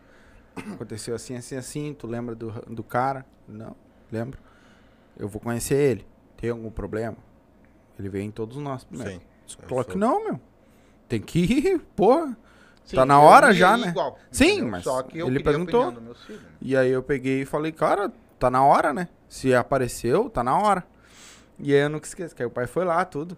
aconteceu 0.56 1.14
assim, 1.14 1.36
assim, 1.36 1.56
assim, 1.56 1.94
tu 1.96 2.06
lembra 2.06 2.34
do, 2.34 2.50
do 2.68 2.82
cara? 2.82 3.24
Não, 3.46 3.76
lembro. 4.10 4.38
Eu 5.16 5.28
vou 5.28 5.40
conhecer 5.40 5.74
ele. 5.76 6.06
Tem 6.36 6.50
algum 6.50 6.70
problema? 6.70 7.16
Ele 7.98 8.08
veio 8.08 8.24
em 8.24 8.30
todos 8.30 8.56
nós 8.58 8.84
primeiro. 8.84 9.20
Sim. 9.46 9.56
Claro 9.68 9.84
que 9.84 9.98
não, 9.98 10.24
meu. 10.24 10.40
Tem 11.08 11.20
que 11.20 11.38
ir, 11.40 11.78
porra. 11.96 12.36
Sim, 12.84 12.96
Tá 12.96 13.06
na 13.06 13.20
hora 13.20 13.52
já, 13.54 13.76
né? 13.76 13.88
igual, 13.88 14.18
Sim, 14.30 14.44
entendeu? 14.52 14.68
mas 14.70 14.84
Só 14.84 15.02
que 15.02 15.18
eu 15.18 15.26
ele 15.28 15.40
perguntou. 15.42 15.92
filhos, 16.26 16.42
né? 16.42 16.48
E 16.60 16.76
aí 16.76 16.90
eu 16.90 17.02
peguei 17.02 17.42
e 17.42 17.44
falei, 17.44 17.70
cara, 17.70 18.10
tá 18.38 18.50
na 18.50 18.64
hora, 18.64 18.92
né? 18.92 19.08
Se 19.28 19.54
apareceu, 19.54 20.28
tá 20.28 20.42
na 20.42 20.58
hora. 20.58 20.84
E 21.58 21.72
aí 21.72 21.80
eu 21.80 21.88
nunca 21.90 22.06
esqueço, 22.06 22.34
que 22.34 22.42
aí 22.42 22.46
o 22.46 22.50
pai 22.50 22.66
foi 22.66 22.84
lá, 22.84 23.04
tudo. 23.04 23.36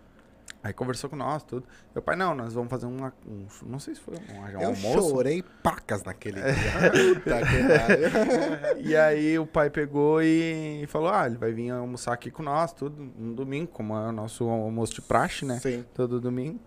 Aí 0.64 0.72
conversou 0.72 1.10
com 1.10 1.16
nós, 1.16 1.42
tudo. 1.42 1.66
E 1.94 1.98
o 1.98 2.00
pai, 2.00 2.16
não, 2.16 2.34
nós 2.34 2.54
vamos 2.54 2.70
fazer 2.70 2.86
uma, 2.86 3.12
um, 3.28 3.46
não 3.66 3.78
sei 3.78 3.94
se 3.94 4.00
foi 4.00 4.14
um, 4.14 4.40
um 4.40 4.48
Eu 4.48 4.68
almoço. 4.68 5.10
chorei 5.10 5.42
pacas 5.62 6.02
naquele 6.04 6.40
dia. 6.40 7.14
Puta 7.14 7.40
que. 8.74 8.80
E 8.88 8.96
aí 8.96 9.38
o 9.38 9.46
pai 9.46 9.68
pegou 9.68 10.22
e 10.22 10.86
falou, 10.88 11.10
ah, 11.10 11.26
ele 11.26 11.36
vai 11.36 11.52
vir 11.52 11.68
almoçar 11.70 12.14
aqui 12.14 12.30
com 12.30 12.42
nós, 12.42 12.72
tudo, 12.72 12.98
um 13.20 13.34
domingo, 13.34 13.68
como 13.72 13.94
é 13.94 14.08
o 14.08 14.12
nosso 14.12 14.48
almoço 14.48 14.94
de 14.94 15.02
praxe, 15.02 15.44
né? 15.44 15.58
Sim. 15.60 15.84
Todo 15.92 16.18
domingo. 16.18 16.58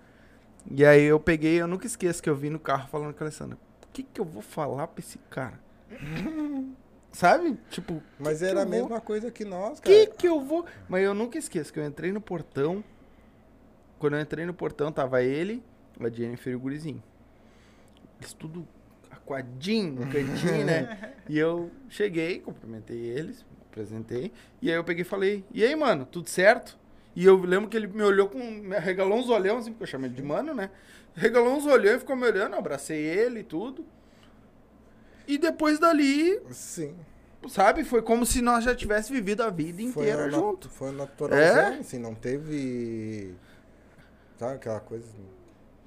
E 0.69 0.85
aí 0.85 1.01
eu 1.03 1.19
peguei, 1.19 1.59
eu 1.59 1.65
nunca 1.67 1.87
esqueço 1.87 2.21
que 2.21 2.29
eu 2.29 2.35
vi 2.35 2.51
no 2.51 2.59
carro 2.59 2.87
falando 2.89 3.15
com 3.15 3.23
a 3.23 3.25
Alessandra, 3.25 3.57
o 3.83 3.87
que 3.91 4.03
que 4.03 4.21
eu 4.21 4.25
vou 4.25 4.43
falar 4.43 4.85
pra 4.87 4.99
esse 5.03 5.17
cara? 5.29 5.59
Sabe? 7.11 7.57
Tipo, 7.71 8.01
Mas 8.19 8.39
que 8.39 8.45
era 8.45 8.59
a 8.59 8.63
eu 8.63 8.69
vou- 8.69 8.79
mesma 8.79 9.01
coisa 9.01 9.31
que 9.31 9.43
nós, 9.43 9.79
cara. 9.79 9.95
que 9.95 10.07
que 10.07 10.27
eu 10.27 10.39
vou... 10.41 10.65
Mas 10.87 11.03
eu 11.03 11.15
nunca 11.15 11.37
esqueço 11.37 11.73
que 11.73 11.79
eu 11.79 11.85
entrei 11.85 12.11
no 12.11 12.21
portão, 12.21 12.83
quando 13.99 14.15
eu 14.15 14.21
entrei 14.21 14.45
no 14.45 14.53
portão 14.53 14.91
tava 14.91 15.23
ele, 15.23 15.63
a 15.99 16.09
Jennifer 16.09 16.53
e 16.53 16.55
o 16.55 16.59
gurizinho. 16.59 17.01
Eles 18.19 18.33
tudo 18.33 18.67
aquadinho, 19.11 20.07
cantinho, 20.07 20.65
né? 20.65 21.13
E 21.29 21.37
eu 21.37 21.69
cheguei, 21.89 22.39
cumprimentei 22.39 22.97
eles, 22.97 23.45
apresentei, 23.69 24.31
e 24.61 24.69
aí 24.69 24.77
eu 24.77 24.83
peguei 24.83 25.01
e 25.01 25.05
falei, 25.05 25.43
e 25.51 25.61
aí, 25.63 25.75
mano, 25.75 26.05
tudo 26.05 26.29
certo? 26.29 26.77
E 27.13 27.25
eu 27.25 27.35
lembro 27.37 27.69
que 27.69 27.75
ele 27.75 27.87
me 27.87 28.01
olhou 28.03 28.29
com. 28.29 28.39
me 28.39 28.77
regalou 28.79 29.17
uns 29.17 29.27
olhão, 29.29 29.57
assim, 29.57 29.71
porque 29.71 29.83
eu 29.83 29.87
chamei 29.87 30.07
ele 30.09 30.15
de 30.15 30.23
mano, 30.23 30.53
né? 30.53 30.69
Regalou 31.15 31.53
uns 31.57 31.65
olhão 31.65 31.95
e 31.95 31.99
ficou 31.99 32.15
me 32.15 32.25
olhando, 32.25 32.53
eu 32.53 32.59
abracei 32.59 32.97
ele 33.03 33.39
e 33.39 33.43
tudo. 33.43 33.83
E 35.27 35.37
depois 35.37 35.79
dali, 35.79 36.39
Sim. 36.51 36.95
sabe, 37.49 37.83
foi 37.83 38.01
como 38.01 38.25
se 38.25 38.41
nós 38.41 38.63
já 38.63 38.73
tivéssemos 38.73 39.19
vivido 39.19 39.41
a 39.43 39.49
vida 39.49 39.81
inteira 39.81 40.27
na- 40.27 40.37
junto. 40.37 40.69
Foi 40.69 40.91
naturalzão, 40.91 41.73
É? 41.73 41.79
assim, 41.79 41.97
não 41.99 42.15
teve. 42.15 43.33
Sabe 44.37 44.55
aquela 44.55 44.79
coisa. 44.79 45.05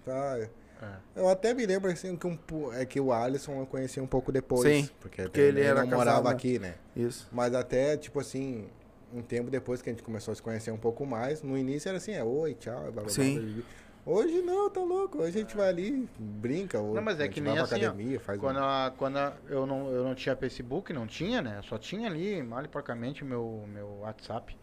Tá. 0.04 0.38
É. 0.82 0.94
Eu 1.14 1.28
até 1.28 1.52
me 1.52 1.66
lembro 1.66 1.90
assim 1.90 2.16
que, 2.16 2.26
um, 2.26 2.38
é 2.72 2.86
que 2.86 2.98
o 2.98 3.12
Alisson 3.12 3.60
eu 3.60 3.66
conheci 3.66 4.00
um 4.00 4.06
pouco 4.06 4.32
depois. 4.32 4.62
Sim, 4.86 4.88
Porque, 4.98 5.22
porque 5.22 5.40
ele 5.40 5.60
era 5.60 5.82
não 5.84 5.90
morava 5.90 6.22
casado, 6.22 6.24
né? 6.24 6.30
aqui, 6.36 6.58
né? 6.58 6.74
Isso. 6.96 7.28
Mas 7.30 7.54
até, 7.54 7.96
tipo 7.98 8.18
assim, 8.18 8.66
um 9.12 9.20
tempo 9.20 9.50
depois 9.50 9.82
que 9.82 9.90
a 9.90 9.92
gente 9.92 10.02
começou 10.02 10.32
a 10.32 10.34
se 10.34 10.40
conhecer 10.40 10.70
um 10.70 10.78
pouco 10.78 11.04
mais, 11.04 11.42
no 11.42 11.56
início 11.56 11.88
era 11.88 11.98
assim, 11.98 12.12
é 12.12 12.24
oi, 12.24 12.54
tchau, 12.54 12.80
blá, 12.92 13.02
blá, 13.02 13.08
Sim. 13.10 13.38
blá, 13.38 13.52
blá. 13.52 13.62
Hoje 14.06 14.40
não, 14.40 14.70
tá 14.70 14.80
louco. 14.80 15.18
Hoje 15.18 15.36
a 15.36 15.40
gente 15.42 15.54
vai 15.54 15.68
ali, 15.68 16.08
brinca, 16.18 16.80
ou 16.80 16.94
Não, 16.94 17.02
mas 17.02 17.20
é 17.20 17.28
que 17.28 17.38
nem 17.42 17.52
assim, 17.58 17.60
ó, 17.74 17.76
academia, 17.76 18.18
faz 18.18 18.40
Quando, 18.40 18.56
um... 18.58 18.64
a- 18.64 18.92
quando 18.96 19.18
a- 19.18 19.34
eu, 19.50 19.66
não, 19.66 19.90
eu 19.92 20.02
não 20.02 20.14
tinha 20.14 20.34
Facebook, 20.34 20.90
não 20.94 21.06
tinha, 21.06 21.42
né? 21.42 21.60
Só 21.64 21.76
tinha 21.76 22.08
ali, 22.08 22.42
mal 22.42 22.64
e 22.64 22.68
porcamente, 22.68 23.22
meu, 23.22 23.64
meu 23.68 23.98
WhatsApp. 24.00 24.56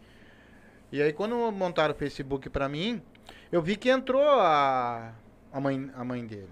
E 0.90 1.02
aí 1.02 1.12
quando 1.12 1.34
montaram 1.52 1.94
o 1.94 1.96
Facebook 1.96 2.48
pra 2.48 2.68
mim, 2.68 3.02
eu 3.52 3.62
vi 3.62 3.76
que 3.76 3.88
entrou 3.88 4.22
a, 4.22 5.12
a, 5.52 5.60
mãe, 5.60 5.90
a 5.94 6.04
mãe 6.04 6.26
dele. 6.26 6.48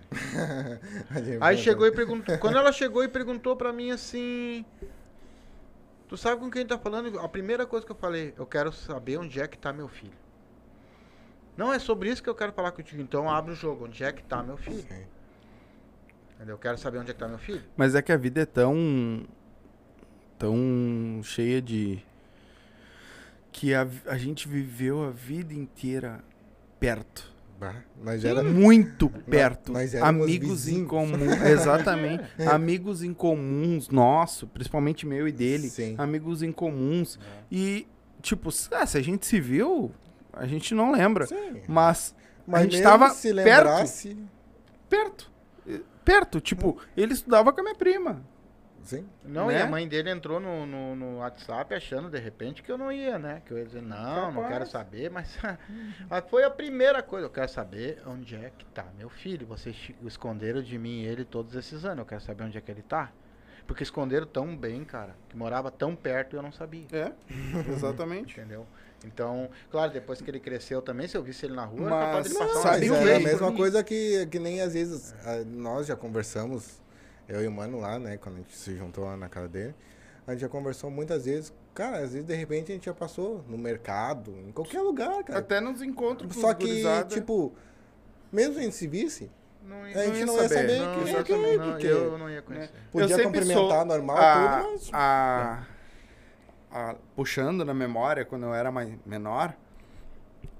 Aí 1.40 1.58
chegou 1.58 1.86
e 1.86 1.92
perguntou. 1.92 2.36
Quando 2.38 2.56
ela 2.56 2.72
chegou 2.72 3.04
e 3.04 3.08
perguntou 3.08 3.56
pra 3.56 3.72
mim 3.72 3.90
assim. 3.90 4.64
Tu 6.08 6.16
sabe 6.16 6.40
com 6.40 6.50
quem 6.50 6.64
tá 6.64 6.78
falando? 6.78 7.18
A 7.18 7.28
primeira 7.28 7.66
coisa 7.66 7.84
que 7.84 7.92
eu 7.92 7.96
falei, 7.96 8.32
eu 8.36 8.46
quero 8.46 8.72
saber 8.72 9.18
onde 9.18 9.40
é 9.40 9.48
que 9.48 9.58
tá 9.58 9.72
meu 9.72 9.88
filho. 9.88 10.16
Não 11.56 11.72
é 11.72 11.78
sobre 11.78 12.10
isso 12.10 12.22
que 12.22 12.28
eu 12.28 12.34
quero 12.34 12.52
falar 12.52 12.70
contigo. 12.72 13.00
Então 13.00 13.28
abre 13.28 13.52
o 13.52 13.56
jogo, 13.56 13.86
onde 13.86 14.04
é 14.04 14.12
que 14.12 14.22
tá 14.22 14.42
meu 14.42 14.56
filho? 14.56 14.82
Sim. 14.82 15.06
Eu 16.46 16.58
quero 16.58 16.76
saber 16.76 16.98
onde 16.98 17.10
é 17.10 17.14
que 17.14 17.20
tá 17.20 17.26
meu 17.26 17.38
filho. 17.38 17.62
Mas 17.76 17.94
é 17.94 18.02
que 18.02 18.12
a 18.12 18.16
vida 18.16 18.42
é 18.42 18.46
tão. 18.46 19.26
tão 20.38 21.20
cheia 21.22 21.60
de. 21.62 22.04
Que 23.56 23.72
a, 23.72 23.88
a 24.04 24.18
gente 24.18 24.46
viveu 24.46 25.02
a 25.02 25.10
vida 25.10 25.54
inteira 25.54 26.22
perto. 26.78 27.34
Bah, 27.58 27.82
Mas 28.02 28.22
era... 28.22 28.42
Muito 28.42 29.08
perto. 29.08 29.72
nós 29.72 29.94
Amigos 29.94 30.68
em 30.68 30.84
comum. 30.84 31.16
Exatamente. 31.50 32.22
Amigos 32.46 33.02
em 33.02 33.14
comuns, 33.14 33.88
nosso, 33.88 34.46
principalmente 34.46 35.06
meu 35.06 35.26
e 35.26 35.32
dele. 35.32 35.70
Sim. 35.70 35.94
Amigos 35.96 36.42
em 36.42 36.52
comuns. 36.52 37.18
E, 37.50 37.86
tipo, 38.20 38.50
ah, 38.72 38.84
se 38.84 38.98
a 38.98 39.02
gente 39.02 39.24
se 39.24 39.40
viu, 39.40 39.90
a 40.34 40.46
gente 40.46 40.74
não 40.74 40.92
lembra. 40.92 41.26
Sim. 41.26 41.62
Mas 41.66 42.14
Mas 42.46 42.60
a 42.60 42.64
gente 42.64 42.72
mesmo 42.72 42.90
tava 42.90 43.08
se 43.08 43.32
perto. 43.32 43.68
lembrasse... 43.68 44.16
perto. 44.86 45.32
Perto. 46.04 46.40
Tipo, 46.42 46.76
ele 46.94 47.14
estudava 47.14 47.54
com 47.54 47.60
a 47.60 47.64
minha 47.64 47.74
prima. 47.74 48.22
Sim. 48.86 49.06
Não, 49.24 49.48
Né? 49.48 49.58
e 49.58 49.62
a 49.62 49.66
mãe 49.66 49.86
dele 49.86 50.10
entrou 50.10 50.40
no, 50.40 50.64
no, 50.64 50.96
no 50.96 51.18
WhatsApp 51.18 51.74
achando 51.74 52.08
de 52.08 52.18
repente 52.18 52.62
que 52.62 52.70
eu 52.72 52.78
não 52.78 52.90
ia, 52.90 53.18
né? 53.18 53.42
Que 53.44 53.52
eu 53.52 53.58
ia 53.58 53.64
dizer, 53.66 53.82
não, 53.82 54.32
não 54.32 54.48
quero 54.48 54.66
saber, 54.66 55.10
mas 55.10 55.36
mas 56.08 56.24
foi 56.30 56.44
a 56.44 56.50
primeira 56.50 57.02
coisa. 57.02 57.26
Eu 57.26 57.30
quero 57.30 57.48
saber 57.50 58.00
onde 58.06 58.34
é 58.36 58.50
que 58.56 58.64
tá 58.66 58.86
meu 58.96 59.08
filho. 59.10 59.46
Vocês 59.46 59.90
esconderam 60.04 60.62
de 60.62 60.78
mim 60.78 61.02
ele 61.02 61.24
todos 61.24 61.54
esses 61.54 61.84
anos. 61.84 61.98
Eu 61.98 62.06
quero 62.06 62.20
saber 62.22 62.44
onde 62.44 62.56
é 62.56 62.60
que 62.60 62.70
ele 62.70 62.82
tá. 62.82 63.12
Porque 63.66 63.82
esconderam 63.82 64.26
tão 64.28 64.56
bem, 64.56 64.84
cara, 64.84 65.16
que 65.28 65.36
morava 65.36 65.72
tão 65.72 65.96
perto 65.96 66.34
e 66.34 66.36
eu 66.36 66.42
não 66.42 66.52
sabia. 66.52 66.86
É, 66.92 67.10
exatamente. 67.72 68.38
Entendeu? 68.38 68.64
Então, 69.04 69.50
claro, 69.70 69.92
depois 69.92 70.20
que 70.20 70.30
ele 70.30 70.38
cresceu 70.40 70.80
também, 70.80 71.08
se 71.08 71.16
eu 71.16 71.22
visse 71.22 71.46
ele 71.46 71.54
na 71.54 71.64
rua, 71.64 71.90
Mas- 71.90 71.92
era 71.92 72.06
capaz 72.06 72.24
de 72.24 72.30
ele 72.30 72.38
passar 72.38 72.70
Mas 72.78 72.90
é 73.08 73.16
a 73.16 73.20
mesma 73.20 73.52
coisa 73.52 73.82
que, 73.84 74.26
que 74.26 74.38
nem 74.38 74.60
às 74.60 74.72
vezes 74.74 75.14
ah, 75.24 75.42
nós 75.44 75.86
já 75.88 75.96
conversamos, 75.96 76.80
eu 77.28 77.42
e 77.42 77.46
o 77.46 77.52
mano 77.52 77.80
lá, 77.80 77.98
né, 77.98 78.16
quando 78.16 78.36
a 78.36 78.38
gente 78.38 78.54
se 78.56 78.76
juntou 78.76 79.04
lá 79.04 79.16
na 79.16 79.28
casa 79.28 79.48
dele, 79.48 79.74
a 80.26 80.32
gente 80.32 80.40
já 80.40 80.48
conversou 80.48 80.90
muitas 80.90 81.24
vezes. 81.24 81.52
Cara, 81.74 81.98
às 81.98 82.12
vezes 82.12 82.24
de 82.24 82.34
repente 82.34 82.72
a 82.72 82.74
gente 82.74 82.86
já 82.86 82.94
passou 82.94 83.44
no 83.48 83.58
mercado, 83.58 84.32
em 84.46 84.52
qualquer 84.52 84.80
lugar, 84.80 85.22
cara. 85.24 85.38
Até 85.38 85.60
nos 85.60 85.82
encontros 85.82 86.34
com 86.34 86.40
Só 86.40 86.54
que, 86.54 86.66
gurizada. 86.66 87.14
tipo, 87.14 87.52
mesmo 88.32 88.58
a 88.58 88.62
gente 88.62 88.74
se 88.74 88.86
visse, 88.86 89.30
Não, 89.62 89.82
a 89.82 89.88
gente 90.06 90.24
não 90.24 90.36
ia 90.36 90.48
saber. 90.48 90.78
não, 90.80 91.04
quem 91.04 91.14
é 91.14 91.22
quem, 91.22 91.56
não, 91.58 91.70
porque 91.70 91.86
eu 91.86 92.18
não 92.18 92.30
ia 92.30 92.40
conhecer. 92.42 92.70
podia 92.90 93.08
sempre 93.08 93.24
cumprimentar 93.24 93.76
sou 93.78 93.84
normal, 93.84 94.16
a- 94.16 94.60
tudo, 94.62 94.70
mas... 94.72 94.90
a- 94.92 95.66
a- 96.72 96.96
puxando 97.14 97.64
na 97.64 97.74
memória, 97.74 98.24
quando 98.24 98.44
eu 98.46 98.54
era 98.54 98.70
mais 98.72 98.92
menor, 99.04 99.54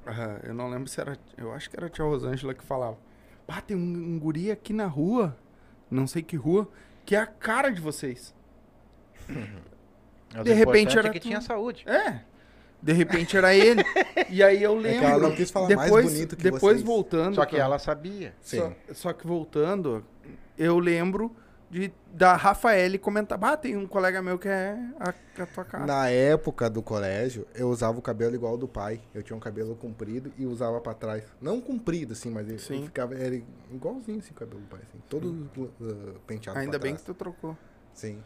ah, 0.07 0.39
eu 0.45 0.55
não 0.55 0.69
lembro 0.71 0.89
se 0.89 1.01
era. 1.01 1.17
Eu 1.37 1.53
acho 1.53 1.69
que 1.71 1.77
era 1.77 1.87
a 1.87 1.91
tia 1.91 2.05
Rosângela 2.05 2.55
que 2.55 2.63
falava. 2.63 2.97
Pá, 3.47 3.61
tem 3.61 3.77
um, 3.77 3.81
um 3.81 4.19
guri 4.19 4.51
aqui 4.51 4.73
na 4.73 4.87
rua, 4.87 5.37
não 5.91 6.07
sei 6.07 6.23
que 6.23 6.37
rua, 6.37 6.69
que 7.05 7.15
é 7.15 7.19
a 7.21 7.27
cara 7.27 7.71
de 7.71 7.81
vocês. 7.81 8.35
Mas 10.35 10.45
De 10.45 10.53
repente 10.53 10.93
importante 10.93 10.99
era 10.99 11.09
é 11.09 11.13
que 11.13 11.21
tu. 11.21 11.23
tinha 11.29 11.41
saúde. 11.41 11.85
É. 11.89 12.21
De 12.83 12.93
repente 12.93 13.37
era 13.37 13.55
ele. 13.55 13.83
e 14.29 14.43
aí 14.43 14.63
eu 14.63 14.73
É 14.79 14.83
que 14.83 14.89
lembro. 14.89 15.07
ela 15.09 15.19
não 15.29 15.35
quis 15.35 15.51
falar 15.51 15.69
mais 15.75 15.81
depois, 15.91 16.07
bonito 16.13 16.37
que 16.37 16.43
Depois 16.43 16.63
vocês. 16.77 16.83
voltando. 16.83 17.35
Só 17.35 17.45
que 17.47 17.57
ela 17.57 17.79
sabia. 17.79 18.35
Sim. 18.41 18.59
Só, 18.59 18.73
só 18.95 19.13
que 19.13 19.27
voltando, 19.27 20.05
eu 20.59 20.79
lembro 20.79 21.35
de 21.71 21.93
da 22.13 22.35
Rafaele 22.35 22.99
comentar, 22.99 23.39
ah, 23.43 23.57
tem 23.57 23.77
um 23.77 23.87
colega 23.87 24.23
meu 24.23 24.39
que 24.39 24.49
é 24.49 24.79
a, 24.99 25.11
a 25.43 25.47
tua 25.47 25.65
cara. 25.65 25.87
Na 25.87 26.09
época 26.09 26.71
do 26.71 26.83
colégio, 26.83 27.47
eu 27.55 27.69
usava 27.69 27.99
o 27.99 28.03
cabelo 28.03 28.35
igual 28.35 28.53
ao 28.53 28.59
do 28.59 28.69
pai. 28.69 29.01
Eu 29.15 29.23
tinha 29.23 29.37
um 29.37 29.41
cabelo 29.41 29.75
comprido 29.77 30.33
e 30.39 30.47
usava 30.47 30.81
pra 30.81 30.95
trás. 30.95 31.25
Não 31.41 31.61
comprido, 31.61 32.13
assim, 32.13 32.31
mas 32.31 32.49
ele, 32.49 32.61
ele 32.71 32.87
ficava 32.87 33.15
era 33.15 33.35
igualzinho 33.71 34.19
assim, 34.19 34.31
o 34.31 34.35
cabelo 34.35 34.61
do 34.61 34.67
pai. 34.69 34.81
Assim, 34.89 35.03
todo 35.09 35.51
uh, 35.59 36.19
penteado 36.27 36.59
Ainda 36.59 36.79
bem 36.79 36.95
que 36.95 37.03
trás. 37.03 37.17
tu 37.17 37.19
trocou. 37.19 37.57
Sim. 37.93 38.23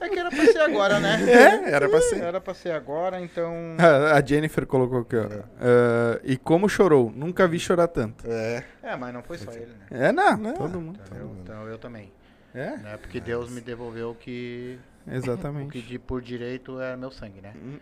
É 0.00 0.08
que 0.08 0.18
era 0.18 0.30
pra 0.30 0.44
ser 0.46 0.60
agora, 0.60 1.00
né? 1.00 1.18
É, 1.24 1.70
era 1.70 1.88
pra 1.88 2.00
ser. 2.00 2.20
Era 2.22 2.40
pra 2.40 2.54
ser 2.54 2.70
agora, 2.72 3.20
então. 3.20 3.76
A 3.78 4.16
a 4.16 4.24
Jennifer 4.24 4.66
colocou 4.66 5.00
aqui, 5.00 5.16
ó. 5.16 5.42
Ah, 5.60 6.20
e 6.22 6.36
como 6.36 6.68
chorou? 6.68 7.10
Nunca 7.14 7.46
vi 7.48 7.58
chorar 7.58 7.88
tanto. 7.88 8.24
É. 8.28 8.64
É, 8.82 8.96
mas 8.96 9.12
não 9.14 9.22
foi 9.22 9.38
só 9.38 9.50
ele, 9.52 9.66
né? 9.66 9.86
É, 9.90 10.12
não. 10.12 10.36
Não. 10.36 10.54
Todo 10.54 10.80
mundo. 10.80 11.00
Entendeu? 11.04 11.36
Então 11.42 11.66
eu 11.68 11.78
também. 11.78 12.12
É, 12.54 12.76
Né? 12.76 12.96
Porque 12.98 13.20
Deus 13.20 13.50
me 13.50 13.60
devolveu 13.60 14.10
o 14.10 14.14
que, 14.14 14.78
o 15.06 15.10
que 15.10 15.16
exatamente. 15.16 15.82
de, 15.82 15.98
por 15.98 16.22
direito 16.22 16.80
é 16.80 16.96
meu 16.96 17.10
sangue, 17.10 17.40
né? 17.40 17.52
Hum. 17.56 17.78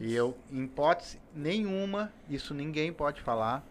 E 0.00 0.12
eu, 0.14 0.36
em 0.50 0.64
hipótese 0.64 1.20
nenhuma, 1.32 2.10
isso 2.28 2.52
ninguém 2.52 2.92
pode 2.92 3.20
falar, 3.20 3.64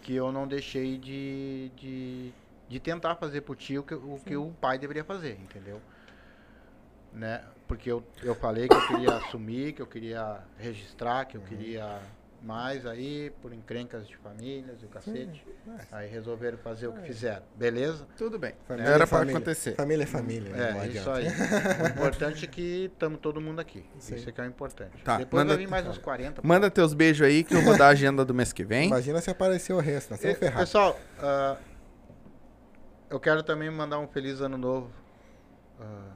que 0.00 0.14
eu 0.14 0.32
não 0.32 0.48
deixei 0.48 0.96
de, 0.96 1.70
de, 1.76 2.32
de 2.70 2.80
tentar 2.80 3.16
fazer 3.16 3.42
por 3.42 3.54
ti 3.54 3.76
o 3.76 3.82
que, 3.82 3.94
o 3.94 4.18
que 4.24 4.34
o 4.34 4.50
pai 4.58 4.78
deveria 4.78 5.04
fazer, 5.04 5.32
entendeu? 5.42 5.78
Né? 7.16 7.42
Porque 7.66 7.90
eu, 7.90 8.04
eu 8.22 8.34
falei 8.34 8.68
que 8.68 8.74
eu 8.76 8.86
queria 8.86 9.14
assumir, 9.16 9.72
que 9.72 9.80
eu 9.82 9.86
queria 9.86 10.38
registrar, 10.58 11.24
que 11.24 11.36
eu 11.36 11.40
queria 11.40 11.98
mais 12.42 12.86
aí, 12.86 13.32
por 13.42 13.52
encrencas 13.52 14.06
de 14.06 14.14
famílias 14.18 14.80
e 14.82 14.84
o 14.84 14.88
cacete. 14.88 15.44
Aí 15.90 16.08
resolveram 16.08 16.58
fazer 16.58 16.86
o 16.86 16.92
que 16.92 17.00
fizeram. 17.00 17.42
Beleza? 17.56 18.06
Tudo 18.16 18.38
bem. 18.38 18.52
Família 18.68 18.86
Era 18.90 18.94
é 18.94 18.98
pra 18.98 19.06
família. 19.18 19.36
acontecer. 19.36 19.74
Família 19.74 20.04
é 20.04 20.06
família. 20.06 20.50
não 20.54 20.82
É, 20.82 20.86
isso 20.88 21.10
aí. 21.10 21.26
O 21.26 21.88
importante 21.96 22.44
é 22.44 22.48
que 22.48 22.90
estamos 22.92 23.18
todo 23.18 23.40
mundo 23.40 23.60
aqui. 23.60 23.84
Sim. 23.98 24.14
Isso 24.16 24.28
é 24.28 24.32
que 24.32 24.40
é 24.40 24.44
o 24.44 24.46
importante. 24.46 25.02
Tá, 25.02 25.16
Depois 25.16 25.42
manda- 25.42 25.54
vai 25.56 25.64
vir 25.64 25.70
mais 25.70 25.86
uns 25.88 25.98
40. 25.98 26.42
pô. 26.42 26.46
Manda 26.46 26.70
teus 26.70 26.92
beijos 26.94 27.26
aí 27.26 27.42
que 27.42 27.54
eu 27.54 27.62
vou 27.62 27.76
dar 27.76 27.86
a 27.86 27.90
agenda 27.90 28.24
do 28.24 28.34
mês 28.34 28.52
que 28.52 28.62
vem. 28.62 28.88
Imagina 28.88 29.20
se 29.22 29.30
apareceu 29.30 29.76
o 29.76 29.80
resto, 29.80 30.10
nós 30.10 30.20
E, 30.22 30.28
estamos 30.28 30.38
ferrados. 30.38 30.60
Pessoal, 30.68 31.00
ah, 31.18 31.56
eu 33.10 33.18
quero 33.18 33.42
também 33.42 33.70
mandar 33.70 33.98
um 33.98 34.06
feliz 34.06 34.40
ano 34.40 34.58
novo. 34.58 34.90
Ah, 35.80 36.10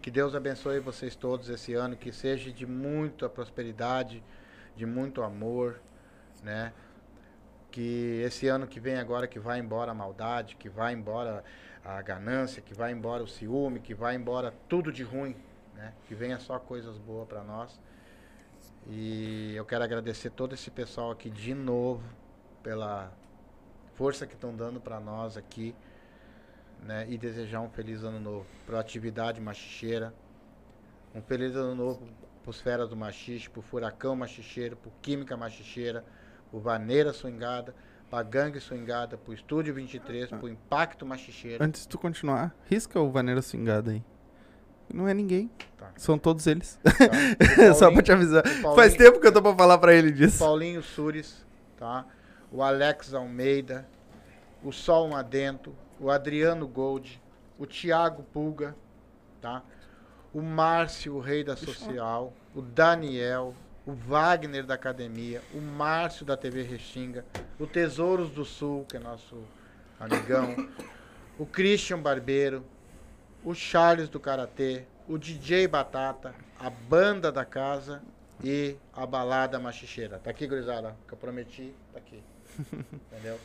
que 0.00 0.10
Deus 0.10 0.34
abençoe 0.34 0.80
vocês 0.80 1.14
todos 1.14 1.48
esse 1.48 1.74
ano, 1.74 1.96
que 1.96 2.10
seja 2.12 2.50
de 2.50 2.66
muita 2.66 3.28
prosperidade, 3.28 4.22
de 4.74 4.86
muito 4.86 5.22
amor, 5.22 5.78
né? 6.42 6.72
Que 7.70 8.22
esse 8.24 8.48
ano 8.48 8.66
que 8.66 8.80
vem 8.80 8.96
agora, 8.96 9.28
que 9.28 9.38
vai 9.38 9.58
embora 9.58 9.90
a 9.90 9.94
maldade, 9.94 10.56
que 10.56 10.68
vai 10.68 10.94
embora 10.94 11.44
a 11.84 12.00
ganância, 12.00 12.62
que 12.62 12.74
vai 12.74 12.92
embora 12.92 13.22
o 13.22 13.28
ciúme, 13.28 13.78
que 13.80 13.94
vai 13.94 14.14
embora 14.14 14.54
tudo 14.68 14.90
de 14.90 15.02
ruim, 15.02 15.36
né? 15.74 15.92
Que 16.06 16.14
venha 16.14 16.38
só 16.38 16.58
coisas 16.58 16.96
boas 16.96 17.28
para 17.28 17.44
nós. 17.44 17.78
E 18.86 19.54
eu 19.54 19.64
quero 19.66 19.84
agradecer 19.84 20.30
todo 20.30 20.54
esse 20.54 20.70
pessoal 20.70 21.10
aqui 21.10 21.28
de 21.28 21.54
novo 21.54 22.02
pela 22.62 23.12
força 23.94 24.26
que 24.26 24.34
estão 24.34 24.54
dando 24.56 24.80
para 24.80 24.98
nós 24.98 25.36
aqui, 25.36 25.74
né? 26.82 27.06
E 27.08 27.16
desejar 27.18 27.60
um 27.60 27.68
feliz 27.70 28.02
ano 28.04 28.20
novo 28.20 28.46
para 28.66 28.80
atividade 28.80 29.40
machicheira, 29.40 30.14
um 31.14 31.20
feliz 31.22 31.54
ano 31.56 31.74
novo 31.74 32.06
para 32.42 32.50
os 32.50 32.60
feras 32.60 32.88
do 32.88 32.96
machixe, 32.96 33.48
para 33.50 33.60
o 33.60 33.62
furacão 33.62 34.16
machicheiro, 34.16 34.76
para 34.76 34.90
Química 35.02 35.36
machicheira, 35.36 36.04
para 36.50 36.60
Vaneira 36.60 37.12
swingada, 37.12 37.74
para 38.08 38.22
Gangue 38.22 38.60
swingada, 38.60 39.16
para 39.16 39.30
o 39.30 39.34
Estúdio 39.34 39.74
23, 39.74 40.30
para 40.30 40.44
o 40.44 40.48
Impacto 40.48 41.04
machicheiro. 41.06 41.62
Antes 41.62 41.82
de 41.82 41.88
tu 41.88 41.98
continuar, 41.98 42.54
risca 42.68 42.98
o 43.00 43.10
Vaneira 43.10 43.40
Swingada 43.42 43.92
aí. 43.92 44.02
Não 44.92 45.06
é 45.06 45.14
ninguém. 45.14 45.48
Tá. 45.78 45.92
São 45.96 46.18
todos 46.18 46.46
eles. 46.48 46.76
Tá? 46.82 46.90
O 47.70 47.74
Só 47.74 47.78
pra 47.78 47.78
Paulinho- 47.78 48.02
te 48.02 48.12
avisar. 48.12 48.42
Paulinho- 48.42 48.74
Faz 48.74 48.94
tempo 48.94 49.20
que 49.20 49.26
eu 49.28 49.32
tô 49.32 49.40
pra 49.40 49.54
falar 49.54 49.78
pra 49.78 49.94
ele 49.94 50.10
disso. 50.10 50.38
Paulinho 50.40 50.82
Sures, 50.82 51.46
tá? 51.76 52.04
O 52.50 52.60
Alex 52.62 53.14
Almeida, 53.14 53.86
o 54.64 54.72
Sol 54.72 55.08
Madento, 55.08 55.72
o 56.00 56.10
Adriano 56.10 56.66
Gold, 56.66 57.20
o 57.58 57.66
Thiago 57.66 58.22
Pulga, 58.32 58.74
tá? 59.40 59.62
O 60.32 60.40
Márcio, 60.40 61.14
o 61.14 61.20
rei 61.20 61.44
da 61.44 61.56
social, 61.56 62.32
o 62.54 62.62
Daniel, 62.62 63.54
o 63.84 63.92
Wagner 63.92 64.64
da 64.64 64.74
academia, 64.74 65.42
o 65.52 65.60
Márcio 65.60 66.24
da 66.24 66.36
TV 66.36 66.62
Restinga, 66.62 67.24
o 67.58 67.66
Tesouros 67.66 68.30
do 68.30 68.44
Sul, 68.44 68.86
que 68.88 68.96
é 68.96 69.00
nosso 69.00 69.36
amigão, 69.98 70.54
o 71.38 71.44
Christian 71.44 72.00
Barbeiro, 72.00 72.64
o 73.44 73.54
Charles 73.54 74.08
do 74.08 74.18
Karatê, 74.18 74.84
o 75.06 75.18
DJ 75.18 75.66
Batata, 75.68 76.34
a 76.58 76.70
banda 76.70 77.30
da 77.30 77.44
casa 77.44 78.02
e 78.42 78.76
a 78.92 79.04
balada 79.04 79.58
machicheira. 79.58 80.18
Tá 80.18 80.30
aqui, 80.30 80.46
gurizada, 80.46 80.96
que 81.06 81.12
eu 81.12 81.18
prometi, 81.18 81.74
tá 81.92 81.98
aqui. 81.98 82.22
Entendeu? 83.12 83.38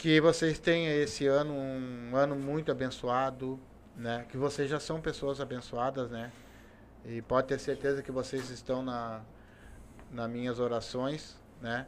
Que 0.00 0.18
vocês 0.18 0.58
tenham 0.58 0.90
esse 1.02 1.26
ano 1.26 1.52
um 1.52 2.16
ano 2.16 2.34
muito 2.34 2.72
abençoado, 2.72 3.60
né? 3.94 4.24
Que 4.30 4.38
vocês 4.38 4.70
já 4.70 4.80
são 4.80 4.98
pessoas 4.98 5.42
abençoadas, 5.42 6.10
né? 6.10 6.32
E 7.04 7.20
pode 7.20 7.48
ter 7.48 7.58
certeza 7.58 8.02
que 8.02 8.10
vocês 8.10 8.48
estão 8.48 8.82
na 8.82 9.20
nas 10.10 10.30
minhas 10.30 10.58
orações, 10.58 11.38
né? 11.60 11.86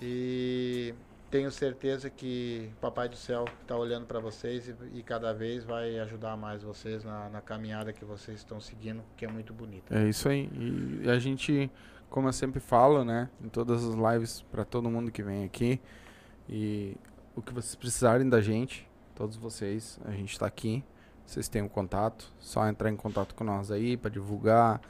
E 0.00 0.94
tenho 1.32 1.50
certeza 1.50 2.08
que 2.08 2.70
Papai 2.80 3.08
do 3.08 3.16
Céu 3.16 3.44
está 3.60 3.76
olhando 3.76 4.06
para 4.06 4.20
vocês 4.20 4.68
e, 4.68 4.74
e 4.94 5.02
cada 5.02 5.32
vez 5.34 5.64
vai 5.64 5.98
ajudar 5.98 6.36
mais 6.36 6.62
vocês 6.62 7.02
na, 7.02 7.28
na 7.28 7.40
caminhada 7.40 7.92
que 7.92 8.04
vocês 8.04 8.38
estão 8.38 8.60
seguindo, 8.60 9.02
que 9.16 9.24
é 9.24 9.28
muito 9.28 9.52
bonita. 9.52 9.98
É 9.98 10.08
isso 10.08 10.28
aí. 10.28 10.48
E 11.02 11.10
a 11.10 11.18
gente, 11.18 11.68
como 12.08 12.28
eu 12.28 12.32
sempre 12.32 12.60
falo, 12.60 13.04
né, 13.04 13.28
em 13.44 13.48
todas 13.48 13.84
as 13.84 13.96
lives 13.96 14.42
pra 14.42 14.64
todo 14.64 14.88
mundo 14.88 15.10
que 15.10 15.24
vem 15.24 15.44
aqui, 15.44 15.80
e 16.50 16.96
o 17.36 17.40
que 17.40 17.54
vocês 17.54 17.76
precisarem 17.76 18.28
da 18.28 18.40
gente, 18.40 18.88
todos 19.14 19.36
vocês, 19.36 20.00
a 20.04 20.10
gente 20.10 20.36
tá 20.36 20.46
aqui. 20.46 20.84
Vocês 21.24 21.48
têm 21.48 21.62
um 21.62 21.68
contato, 21.68 22.28
só 22.40 22.66
entrar 22.68 22.90
em 22.90 22.96
contato 22.96 23.36
com 23.36 23.44
nós 23.44 23.70
aí 23.70 23.96
pra 23.96 24.10
divulgar. 24.10 24.80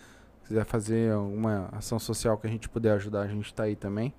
Se 0.41 0.49
quiser 0.49 0.65
fazer 0.65 1.13
alguma 1.13 1.69
ação 1.71 1.99
social 1.99 2.39
que 2.39 2.47
a 2.47 2.51
gente 2.51 2.67
puder 2.67 2.93
ajudar, 2.93 3.21
a 3.21 3.29
gente 3.29 3.53
tá 3.53 3.65
aí 3.65 3.77
também, 3.77 4.15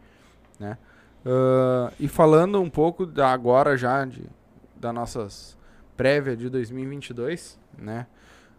né? 0.59 0.77
Ah, 1.25 1.91
e 1.99 2.07
falando 2.07 2.61
um 2.61 2.69
pouco 2.69 3.07
da 3.07 3.31
agora 3.31 3.75
já 3.75 4.05
de 4.05 4.23
das 4.75 4.93
nossas 4.93 5.57
prévias 5.97 6.37
de 6.37 6.47
2022, 6.47 7.59
né? 7.75 8.05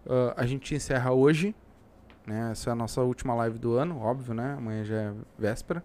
Ah, 0.09 0.35
a 0.37 0.45
gente 0.45 0.75
encerra 0.75 1.13
hoje, 1.13 1.55
né? 2.27 2.51
Essa 2.51 2.71
é 2.71 2.73
a 2.73 2.77
nossa 2.77 3.01
última 3.03 3.33
live 3.35 3.61
do 3.61 3.75
ano, 3.75 4.01
óbvio, 4.01 4.35
né? 4.35 4.55
Amanhã 4.59 4.85
já 4.85 4.97
é 4.97 5.15
véspera. 5.39 5.85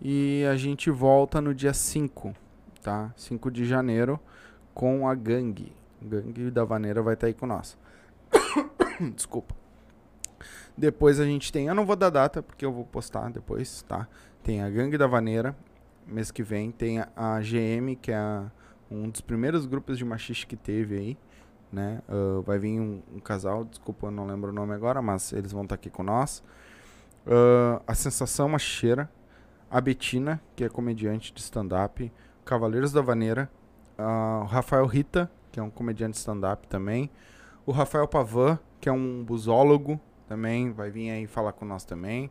E 0.00 0.44
a 0.50 0.56
gente 0.56 0.90
volta 0.90 1.40
no 1.40 1.54
dia 1.54 1.72
5, 1.72 2.34
tá? 2.82 3.12
5 3.16 3.50
de 3.50 3.64
janeiro 3.64 4.20
com 4.74 5.08
a 5.08 5.14
gangue. 5.14 5.72
Gangue 6.00 6.50
da 6.50 6.64
Vaneira 6.64 7.02
vai 7.02 7.14
estar 7.14 7.26
aí 7.26 7.34
com 7.34 7.46
nós. 7.46 7.78
Desculpa. 9.14 9.54
Depois 10.76 11.18
a 11.18 11.24
gente 11.24 11.50
tem, 11.50 11.68
eu 11.68 11.74
não 11.74 11.86
vou 11.86 11.96
dar 11.96 12.10
data 12.10 12.42
porque 12.42 12.64
eu 12.64 12.72
vou 12.72 12.84
postar 12.84 13.30
depois, 13.30 13.82
tá? 13.82 14.06
Tem 14.42 14.62
a 14.62 14.68
Gangue 14.68 14.98
da 14.98 15.06
Vaneira, 15.06 15.56
mês 16.06 16.30
que 16.30 16.42
vem. 16.42 16.70
Tem 16.70 17.00
a, 17.00 17.40
GM, 17.40 17.96
que 18.00 18.12
é 18.12 18.16
a, 18.16 18.50
um 18.90 19.08
dos 19.08 19.22
primeiros 19.22 19.64
grupos 19.64 19.96
de 19.96 20.04
machiste 20.04 20.46
que 20.46 20.54
teve 20.54 20.98
aí, 20.98 21.18
né? 21.72 22.02
Uh, 22.08 22.42
vai 22.42 22.58
vir 22.58 22.78
um, 22.78 23.02
um, 23.14 23.18
casal, 23.18 23.64
desculpa, 23.64 24.08
eu 24.08 24.10
não 24.10 24.26
lembro 24.26 24.50
o 24.50 24.52
nome 24.52 24.74
agora, 24.74 25.00
mas 25.00 25.32
eles 25.32 25.50
vão 25.50 25.62
estar 25.62 25.76
aqui 25.76 25.88
com 25.88 26.02
nós. 26.02 26.44
Uh, 27.26 27.82
a 27.86 27.94
Sensação 27.94 28.48
Machicheira, 28.50 29.10
a 29.70 29.80
Betina, 29.80 30.40
que 30.54 30.64
é 30.64 30.68
comediante 30.68 31.32
de 31.32 31.40
stand-up, 31.40 32.12
Cavaleiros 32.44 32.92
da 32.92 33.00
Vaneira, 33.00 33.50
uh, 33.98 34.42
o 34.42 34.44
Rafael 34.44 34.86
Rita, 34.86 35.30
que 35.50 35.58
é 35.58 35.62
um 35.62 35.70
comediante 35.70 36.12
de 36.12 36.18
stand-up 36.18 36.66
também, 36.68 37.10
o 37.64 37.72
Rafael 37.72 38.06
Pavan, 38.06 38.58
que 38.80 38.88
é 38.88 38.92
um 38.92 39.24
busólogo, 39.24 40.00
também 40.28 40.72
vai 40.72 40.90
vir 40.90 41.10
aí 41.10 41.26
falar 41.26 41.52
com 41.52 41.64
nós 41.64 41.84
também. 41.84 42.30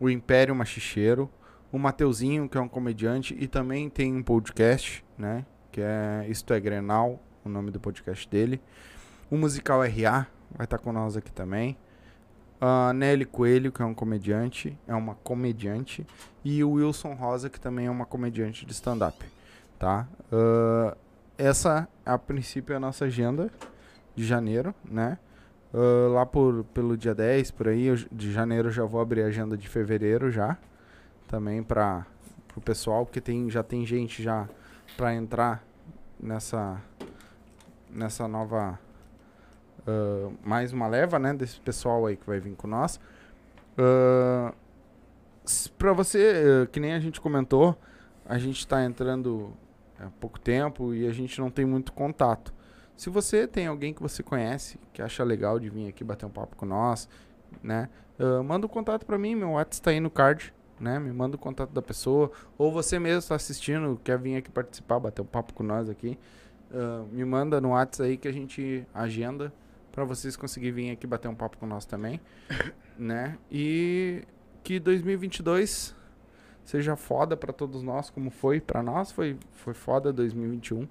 O 0.00 0.10
Império 0.10 0.54
Machicheiro, 0.54 1.30
o 1.70 1.78
Mateuzinho, 1.78 2.48
que 2.48 2.58
é 2.58 2.60
um 2.60 2.68
comediante 2.68 3.36
e 3.38 3.46
também 3.46 3.88
tem 3.88 4.14
um 4.14 4.22
podcast, 4.22 5.04
né, 5.16 5.46
que 5.70 5.80
é 5.80 6.26
Isto 6.28 6.52
é 6.52 6.60
Grenal, 6.60 7.22
o 7.44 7.48
nome 7.48 7.70
do 7.70 7.78
podcast 7.78 8.28
dele. 8.28 8.60
O 9.30 9.36
Musical 9.36 9.82
RA 9.82 10.26
vai 10.50 10.64
estar 10.64 10.78
tá 10.78 10.78
com 10.78 10.92
nós 10.92 11.16
aqui 11.16 11.32
também. 11.32 11.76
A 12.60 12.92
Nelly 12.92 13.24
Coelho, 13.24 13.70
que 13.70 13.82
é 13.82 13.84
um 13.84 13.94
comediante, 13.94 14.76
é 14.86 14.94
uma 14.94 15.14
comediante, 15.16 16.06
e 16.44 16.64
o 16.64 16.72
Wilson 16.72 17.14
Rosa, 17.14 17.50
que 17.50 17.60
também 17.60 17.86
é 17.86 17.90
uma 17.90 18.06
comediante 18.06 18.64
de 18.64 18.72
stand-up, 18.72 19.24
tá? 19.78 20.08
Uh, 20.32 20.96
essa, 21.36 21.86
a 22.04 22.16
princípio, 22.16 22.72
é 22.72 22.76
a 22.76 22.80
nossa 22.80 23.04
agenda 23.04 23.50
de 24.14 24.24
janeiro, 24.24 24.74
né? 24.84 25.18
Uh, 25.74 26.12
lá 26.14 26.24
por, 26.24 26.64
pelo 26.72 26.96
dia 26.96 27.14
10, 27.14 27.50
por 27.50 27.68
aí, 27.68 27.84
eu, 27.84 27.96
de 28.10 28.32
janeiro 28.32 28.68
eu 28.68 28.72
já 28.72 28.84
vou 28.84 29.00
abrir 29.00 29.22
a 29.22 29.26
agenda 29.26 29.56
de 29.56 29.68
fevereiro 29.68 30.30
já. 30.30 30.56
Também 31.28 31.62
para 31.62 32.06
o 32.56 32.60
pessoal, 32.60 33.04
porque 33.04 33.20
tem, 33.20 33.50
já 33.50 33.62
tem 33.62 33.84
gente 33.84 34.22
já 34.22 34.48
para 34.96 35.14
entrar 35.14 35.62
nessa, 36.18 36.80
nessa 37.90 38.26
nova... 38.26 38.78
Uh, 39.86 40.36
mais 40.42 40.72
uma 40.72 40.88
leva, 40.88 41.18
né? 41.18 41.32
Desse 41.32 41.60
pessoal 41.60 42.06
aí 42.06 42.16
que 42.16 42.26
vai 42.26 42.40
vir 42.40 42.56
com 42.56 42.66
nós. 42.66 43.00
Uh, 43.78 44.52
para 45.78 45.92
você, 45.92 46.66
que 46.72 46.80
nem 46.80 46.92
a 46.92 46.98
gente 46.98 47.20
comentou, 47.20 47.78
a 48.24 48.36
gente 48.36 48.58
está 48.58 48.82
entrando 48.84 49.52
há 50.00 50.08
pouco 50.20 50.40
tempo 50.40 50.92
e 50.92 51.06
a 51.06 51.12
gente 51.12 51.40
não 51.40 51.50
tem 51.50 51.64
muito 51.64 51.92
contato. 51.92 52.52
Se 52.96 53.10
você 53.10 53.46
tem 53.46 53.66
alguém 53.66 53.92
que 53.92 54.02
você 54.02 54.22
conhece, 54.22 54.80
que 54.92 55.02
acha 55.02 55.22
legal 55.22 55.60
de 55.60 55.68
vir 55.68 55.88
aqui 55.88 56.02
bater 56.02 56.26
um 56.26 56.30
papo 56.30 56.56
com 56.56 56.66
nós, 56.66 57.08
né? 57.62 57.88
Uh, 58.18 58.42
manda 58.42 58.66
um 58.66 58.68
contato 58.68 59.04
para 59.04 59.18
mim, 59.18 59.34
meu 59.34 59.50
WhatsApp 59.50 59.74
está 59.74 59.90
aí 59.90 60.00
no 60.00 60.10
card, 60.10 60.52
né? 60.80 60.98
Me 60.98 61.12
manda 61.12 61.36
o 61.36 61.38
contato 61.38 61.70
da 61.70 61.82
pessoa. 61.82 62.32
Ou 62.56 62.72
você 62.72 62.98
mesmo 62.98 63.18
está 63.18 63.34
assistindo, 63.34 64.00
quer 64.02 64.18
vir 64.18 64.36
aqui 64.36 64.50
participar, 64.50 64.98
bater 64.98 65.22
um 65.22 65.26
papo 65.26 65.52
com 65.54 65.62
nós 65.62 65.88
aqui. 65.88 66.18
Uh, 66.70 67.06
me 67.12 67.24
manda 67.24 67.60
no 67.60 67.70
WhatsApp 67.70 68.10
aí 68.10 68.16
que 68.16 68.26
a 68.26 68.32
gente 68.32 68.84
agenda 68.92 69.52
para 69.96 70.04
vocês 70.04 70.36
conseguirem 70.36 70.74
vir 70.74 70.90
aqui 70.92 71.06
bater 71.06 71.26
um 71.26 71.34
papo 71.34 71.56
com 71.56 71.66
nós 71.66 71.84
também, 71.84 72.20
né? 72.96 73.36
E 73.50 74.22
que 74.62 74.78
2022 74.78 75.96
seja 76.64 76.94
foda 76.94 77.36
para 77.36 77.52
todos 77.52 77.82
nós, 77.82 78.10
como 78.10 78.30
foi 78.30 78.60
para 78.60 78.80
nós, 78.82 79.10
foi 79.10 79.36
foi 79.52 79.74
foda 79.74 80.12
2021 80.12 80.86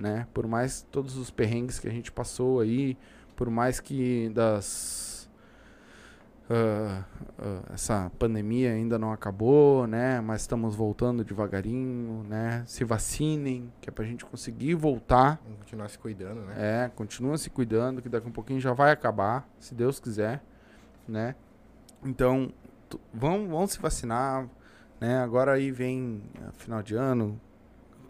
né? 0.00 0.26
Por 0.32 0.46
mais 0.46 0.80
todos 0.90 1.16
os 1.16 1.30
perrengues 1.30 1.78
que 1.78 1.86
a 1.86 1.90
gente 1.90 2.10
passou 2.10 2.60
aí, 2.60 2.96
por 3.36 3.50
mais 3.50 3.78
que 3.80 4.30
das 4.30 5.09
uh, 6.50 7.04
uh, 7.38 7.72
essa 7.72 8.10
pandemia 8.18 8.72
ainda 8.72 8.98
não 8.98 9.12
acabou, 9.12 9.86
né? 9.86 10.20
Mas 10.20 10.42
estamos 10.42 10.74
voltando 10.74 11.24
devagarinho, 11.24 12.24
né? 12.24 12.64
Se 12.66 12.84
vacinem, 12.84 13.72
que 13.80 13.88
é 13.88 13.92
pra 13.92 14.04
gente 14.04 14.24
conseguir 14.24 14.74
voltar. 14.74 15.40
Vamos 15.44 15.60
continuar 15.60 15.88
se 15.88 15.98
cuidando, 15.98 16.40
né? 16.42 16.54
É, 16.58 16.90
continua 16.94 17.38
se 17.38 17.48
cuidando, 17.48 18.02
que 18.02 18.08
daqui 18.08 18.26
a 18.26 18.28
um 18.28 18.32
pouquinho 18.32 18.60
já 18.60 18.72
vai 18.72 18.90
acabar, 18.90 19.48
se 19.58 19.74
Deus 19.74 20.00
quiser, 20.00 20.42
né? 21.06 21.34
Então, 22.04 22.52
vão, 23.14 23.48
vão 23.48 23.66
se 23.66 23.78
vacinar, 23.78 24.48
né? 25.00 25.18
Agora 25.22 25.52
aí 25.52 25.70
vem 25.70 26.22
final 26.54 26.82
de 26.82 26.94
ano, 26.94 27.40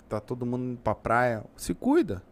tá 0.09 0.21
todo 0.21 0.47
mundo 0.47 0.65
indo 0.65 0.81
pra 0.81 0.95
praia, 0.95 1.45
se 1.57 1.75
cuida, 1.75 2.23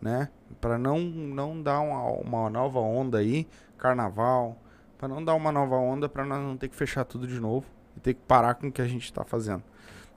né? 0.00 0.28
Para 0.60 0.78
não 0.78 0.98
não 1.00 1.62
dar 1.62 1.80
uma, 1.80 2.02
uma 2.04 2.50
nova 2.50 2.80
onda 2.80 3.18
aí, 3.18 3.46
carnaval, 3.76 4.56
para 4.98 5.08
não 5.08 5.24
dar 5.24 5.34
uma 5.34 5.52
nova 5.52 5.76
onda 5.76 6.08
para 6.08 6.24
nós 6.24 6.42
não 6.42 6.56
ter 6.56 6.68
que 6.68 6.74
fechar 6.74 7.04
tudo 7.04 7.26
de 7.26 7.40
novo 7.40 7.64
e 7.96 8.00
ter 8.00 8.14
que 8.14 8.20
parar 8.26 8.54
com 8.54 8.66
o 8.66 8.72
que 8.72 8.82
a 8.82 8.86
gente 8.86 9.04
está 9.04 9.24
fazendo, 9.24 9.62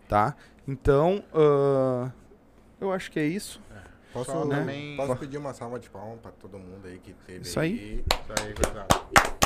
tá? 0.10 0.36
Então, 0.68 1.24
uh, 1.34 2.12
eu 2.80 2.92
acho 2.92 3.12
que 3.12 3.20
é 3.20 3.26
isso. 3.26 3.62
É. 3.72 3.82
Posso, 4.12 4.46
né? 4.46 4.58
também... 4.58 4.98
posso 4.98 5.16
pedir 5.16 5.38
uma 5.38 5.54
salva 5.54 5.80
de 5.80 5.90
palmas 5.90 6.20
para 6.20 6.32
todo 6.32 6.60
mundo 6.60 6.86
aí 6.86 6.98
que 6.98 7.14
teve 7.14 7.42
Isso 7.42 7.60
aí. 7.60 7.72
aí. 7.72 8.06
Isso 8.12 8.44
aí, 8.44 8.52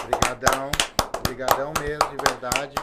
Obrigadão. 0.05 0.71
Obrigadão 1.19 1.73
mesmo, 1.79 2.09
de 2.09 2.31
verdade. 2.31 2.75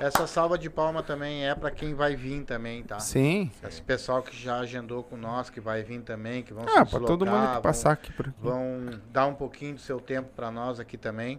Essa 0.00 0.26
salva 0.26 0.56
de 0.56 0.70
palma 0.70 1.02
também 1.02 1.46
é 1.46 1.54
para 1.54 1.70
quem 1.70 1.94
vai 1.94 2.16
vir 2.16 2.42
também, 2.44 2.82
tá? 2.82 2.98
Sim. 2.98 3.50
Esse 3.62 3.82
pessoal 3.82 4.22
que 4.22 4.34
já 4.34 4.58
agendou 4.58 5.02
com 5.02 5.16
nós, 5.16 5.50
que 5.50 5.60
vai 5.60 5.82
vir 5.82 6.00
também, 6.00 6.42
que 6.42 6.54
vão 6.54 6.64
ah, 6.64 6.86
se 6.86 6.90
para 6.90 7.06
todo 7.06 7.26
mundo 7.26 7.56
que 7.56 7.62
passar 7.62 7.92
aqui 7.92 8.10
por 8.12 8.28
aqui. 8.28 8.38
Vão 8.40 8.98
dar 9.12 9.26
um 9.26 9.34
pouquinho 9.34 9.74
do 9.74 9.80
seu 9.80 10.00
tempo 10.00 10.30
para 10.34 10.50
nós 10.50 10.80
aqui 10.80 10.96
também. 10.96 11.38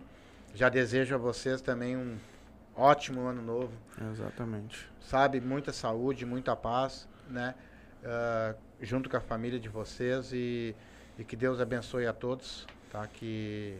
Já 0.53 0.69
desejo 0.69 1.15
a 1.15 1.17
vocês 1.17 1.61
também 1.61 1.95
um 1.95 2.17
ótimo 2.75 3.21
ano 3.21 3.41
novo. 3.41 3.73
Exatamente. 4.11 4.89
Sabe, 4.99 5.39
muita 5.39 5.71
saúde, 5.71 6.25
muita 6.25 6.55
paz, 6.55 7.07
né? 7.29 7.55
Uh, 8.03 8.57
junto 8.81 9.09
com 9.09 9.17
a 9.17 9.21
família 9.21 9.59
de 9.59 9.69
vocês 9.69 10.31
e, 10.33 10.75
e 11.17 11.23
que 11.23 11.35
Deus 11.35 11.59
abençoe 11.59 12.07
a 12.07 12.13
todos, 12.13 12.67
tá? 12.91 13.05
Que 13.07 13.79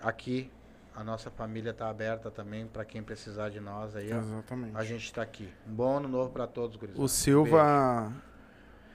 aqui 0.00 0.50
a 0.94 1.04
nossa 1.04 1.30
família 1.30 1.70
está 1.70 1.88
aberta 1.88 2.30
também 2.30 2.66
para 2.66 2.84
quem 2.84 3.02
precisar 3.02 3.48
de 3.48 3.60
nós 3.60 3.96
aí. 3.96 4.10
Exatamente. 4.10 4.76
A 4.76 4.84
gente 4.84 5.04
está 5.04 5.22
aqui. 5.22 5.52
Um 5.66 5.74
bom 5.74 5.98
ano 5.98 6.08
novo 6.08 6.30
para 6.30 6.46
todos, 6.46 6.76
gurizada. 6.76 7.02
O 7.02 7.08
Silva 7.08 8.12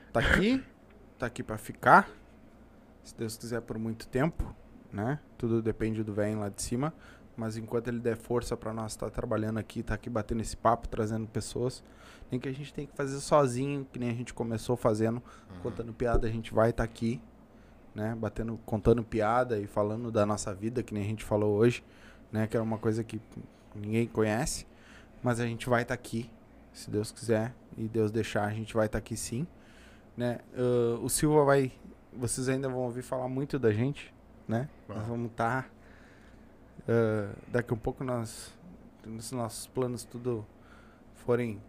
está 0.07 0.19
aqui, 0.19 0.63
está 1.13 1.25
aqui 1.25 1.43
para 1.43 1.57
ficar. 1.57 2.09
Se 3.03 3.15
Deus 3.15 3.37
quiser 3.37 3.61
por 3.61 3.77
muito 3.77 4.07
tempo, 4.07 4.55
né? 4.95 5.19
Tudo 5.37 5.61
depende 5.61 6.03
do 6.03 6.13
velho 6.13 6.39
lá 6.39 6.49
de 6.49 6.61
cima, 6.61 6.93
mas 7.35 7.57
enquanto 7.57 7.89
ele 7.89 7.99
der 7.99 8.17
força 8.17 8.55
para 8.55 8.73
nós 8.73 8.93
estar 8.93 9.07
tá 9.07 9.11
trabalhando 9.11 9.57
aqui, 9.57 9.83
tá 9.83 9.93
aqui 9.93 10.09
batendo 10.09 10.41
esse 10.41 10.55
papo, 10.55 10.87
trazendo 10.87 11.27
pessoas, 11.27 11.83
nem 12.31 12.39
que 12.39 12.47
a 12.47 12.53
gente 12.53 12.73
tem 12.73 12.87
que 12.87 12.95
fazer 12.95 13.19
sozinho, 13.19 13.85
que 13.91 13.99
nem 13.99 14.09
a 14.09 14.13
gente 14.13 14.33
começou 14.33 14.75
fazendo, 14.75 15.17
uhum. 15.17 15.59
contando 15.61 15.93
piada, 15.93 16.27
a 16.27 16.31
gente 16.31 16.53
vai 16.53 16.69
estar 16.71 16.83
tá 16.83 16.89
aqui 16.89 17.21
né? 17.95 18.13
Batendo, 18.13 18.59
contando 18.65 19.03
piada 19.03 19.57
e 19.57 19.65
falando 19.65 20.11
da 20.11 20.25
nossa 20.25 20.53
vida, 20.53 20.83
que 20.83 20.93
nem 20.93 21.03
a 21.03 21.07
gente 21.07 21.23
falou 21.23 21.55
hoje, 21.55 21.83
né? 22.31 22.45
Que 22.45 22.57
era 22.57 22.63
uma 22.63 22.77
coisa 22.77 23.03
que 23.03 23.21
ninguém 23.73 24.05
conhece. 24.05 24.67
Mas 25.23 25.39
a 25.39 25.47
gente 25.47 25.67
vai 25.69 25.83
estar 25.83 25.95
tá 25.95 25.99
aqui, 25.99 26.29
se 26.73 26.91
Deus 26.91 27.11
quiser 27.11 27.55
e 27.77 27.87
Deus 27.87 28.11
deixar, 28.11 28.43
a 28.43 28.53
gente 28.53 28.73
vai 28.73 28.87
estar 28.87 28.99
tá 28.99 29.03
aqui 29.03 29.15
sim, 29.15 29.47
né? 30.15 30.39
Uh, 30.53 31.03
o 31.03 31.09
Silva 31.09 31.45
vai, 31.45 31.71
vocês 32.13 32.49
ainda 32.49 32.67
vão 32.67 32.81
ouvir 32.81 33.01
falar 33.01 33.29
muito 33.29 33.57
da 33.57 33.71
gente, 33.71 34.13
né? 34.47 34.69
Nós 34.87 35.05
vamos 35.07 35.31
estar 35.31 35.63
tá, 35.63 35.69
uh, 36.91 37.35
daqui 37.51 37.71
a 37.71 37.75
um 37.75 37.79
pouco 37.79 38.03
nós, 38.03 38.53
nos 39.05 39.31
nossos 39.31 39.67
planos 39.67 40.03
tudo 40.03 40.45
forem 41.13 41.61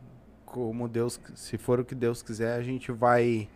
como 0.45 0.89
Deus, 0.89 1.21
se 1.35 1.59
for 1.59 1.81
o 1.81 1.85
que 1.85 1.95
Deus 1.95 2.23
quiser, 2.23 2.59
a 2.59 2.63
gente 2.63 2.93
vai 2.93 3.49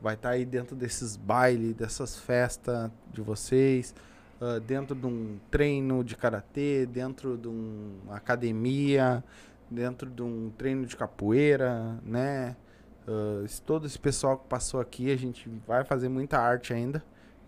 vai 0.00 0.14
estar 0.14 0.30
tá 0.30 0.34
aí 0.34 0.44
dentro 0.44 0.74
desses 0.74 1.16
bailes, 1.16 1.74
dessas 1.74 2.18
festas 2.18 2.90
de 3.12 3.20
vocês, 3.20 3.94
uh, 4.40 4.58
dentro 4.58 4.96
de 4.96 5.06
um 5.06 5.38
treino 5.48 6.02
de 6.02 6.16
karatê, 6.16 6.84
dentro 6.86 7.38
de 7.38 7.46
uma 7.46 8.16
academia, 8.16 9.22
dentro 9.70 10.10
de 10.10 10.22
um 10.22 10.50
treino 10.58 10.84
de 10.86 10.96
capoeira, 10.96 12.00
né? 12.04 12.56
Uh, 13.06 13.46
todo 13.64 13.86
esse 13.86 13.98
pessoal 13.98 14.38
que 14.38 14.48
passou 14.48 14.80
aqui, 14.80 15.10
a 15.10 15.16
gente 15.16 15.48
vai 15.66 15.84
fazer 15.84 16.08
muita 16.08 16.38
arte 16.38 16.74
ainda. 16.74 17.02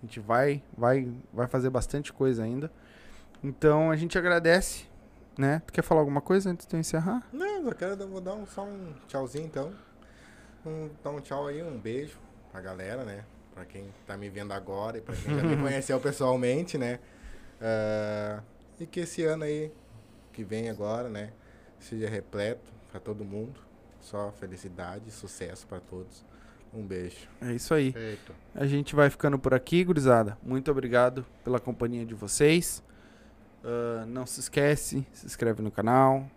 A 0.05 0.07
gente 0.07 0.21
vai, 0.21 0.63
vai, 0.77 1.11
vai 1.33 1.47
fazer 1.47 1.71
bastante 1.71 2.13
coisa 2.13 2.45
ainda. 2.45 2.71
Então 3.43 3.91
a 3.91 3.97
gente 3.97 4.19
agradece, 4.19 4.85
né? 5.39 5.63
Tu 5.67 5.73
quer 5.73 5.81
falar 5.81 6.03
alguma 6.03 6.21
coisa 6.21 6.51
antes 6.51 6.67
de 6.67 6.77
eu 6.77 6.79
encerrar? 6.79 7.27
Não, 7.33 7.67
eu 7.67 7.75
quero 7.75 7.97
vou 8.07 8.21
dar 8.21 8.35
um, 8.35 8.45
só 8.45 8.65
um 8.65 8.93
tchauzinho 9.09 9.47
então. 9.47 9.73
Um, 10.67 10.91
dar 11.03 11.11
um 11.11 11.21
tchau 11.23 11.47
aí, 11.47 11.63
um 11.63 11.79
beijo 11.79 12.19
pra 12.53 12.61
galera, 12.61 13.03
né? 13.03 13.25
Pra 13.55 13.65
quem 13.65 13.87
tá 14.07 14.15
me 14.15 14.29
vendo 14.29 14.53
agora 14.53 14.99
e 14.99 15.01
pra 15.01 15.17
quem 15.17 15.35
já 15.35 15.43
me 15.43 15.57
conheceu 15.63 15.99
pessoalmente, 15.99 16.77
né? 16.77 17.01
Uh, 17.59 18.43
e 18.79 18.85
que 18.85 19.01
esse 19.01 19.25
ano 19.25 19.45
aí, 19.45 19.73
que 20.35 20.45
vem 20.45 20.69
agora, 20.69 21.09
né? 21.09 21.33
Seja 21.81 22.11
repleto 22.11 22.71
para 22.91 23.01
todo 23.01 23.25
mundo. 23.25 23.59
Só 24.03 24.31
felicidade, 24.33 25.11
sucesso 25.11 25.67
para 25.67 25.81
todos. 25.81 26.27
Um 26.75 26.83
beijo. 26.83 27.29
É 27.41 27.53
isso 27.53 27.73
aí. 27.73 27.93
Feito. 27.93 28.35
A 28.55 28.67
gente 28.67 28.95
vai 28.95 29.09
ficando 29.09 29.39
por 29.39 29.55
aqui, 29.55 29.85
gurizada. 29.85 30.37
Muito 30.43 30.71
obrigado 30.71 31.25
pela 31.45 31.61
companhia 31.61 32.05
de 32.05 32.15
vocês. 32.15 32.83
Ah, 33.65 34.05
não 34.07 34.27
se 34.27 34.41
esquece, 34.41 35.07
se 35.11 35.25
inscreve 35.25 35.63
no 35.63 35.71
canal, 35.71 36.29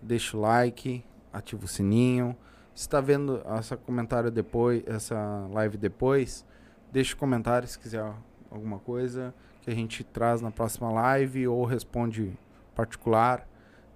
deixa 0.00 0.36
o 0.36 0.40
like, 0.40 1.04
ativa 1.32 1.64
o 1.64 1.68
sininho. 1.68 2.34
Se 2.74 2.82
está 2.82 3.00
vendo 3.00 3.42
essa 3.44 3.76
comentário 3.76 4.30
depois, 4.30 4.82
essa 4.86 5.46
live 5.52 5.76
depois, 5.76 6.46
deixa 6.90 7.14
o 7.14 7.18
comentário 7.18 7.68
se 7.68 7.78
quiser 7.78 8.10
alguma 8.50 8.78
coisa 8.78 9.34
que 9.60 9.70
a 9.70 9.74
gente 9.74 10.02
traz 10.02 10.40
na 10.40 10.50
próxima 10.50 10.90
live 10.90 11.46
ou 11.46 11.64
responde 11.66 12.32
particular, 12.74 13.46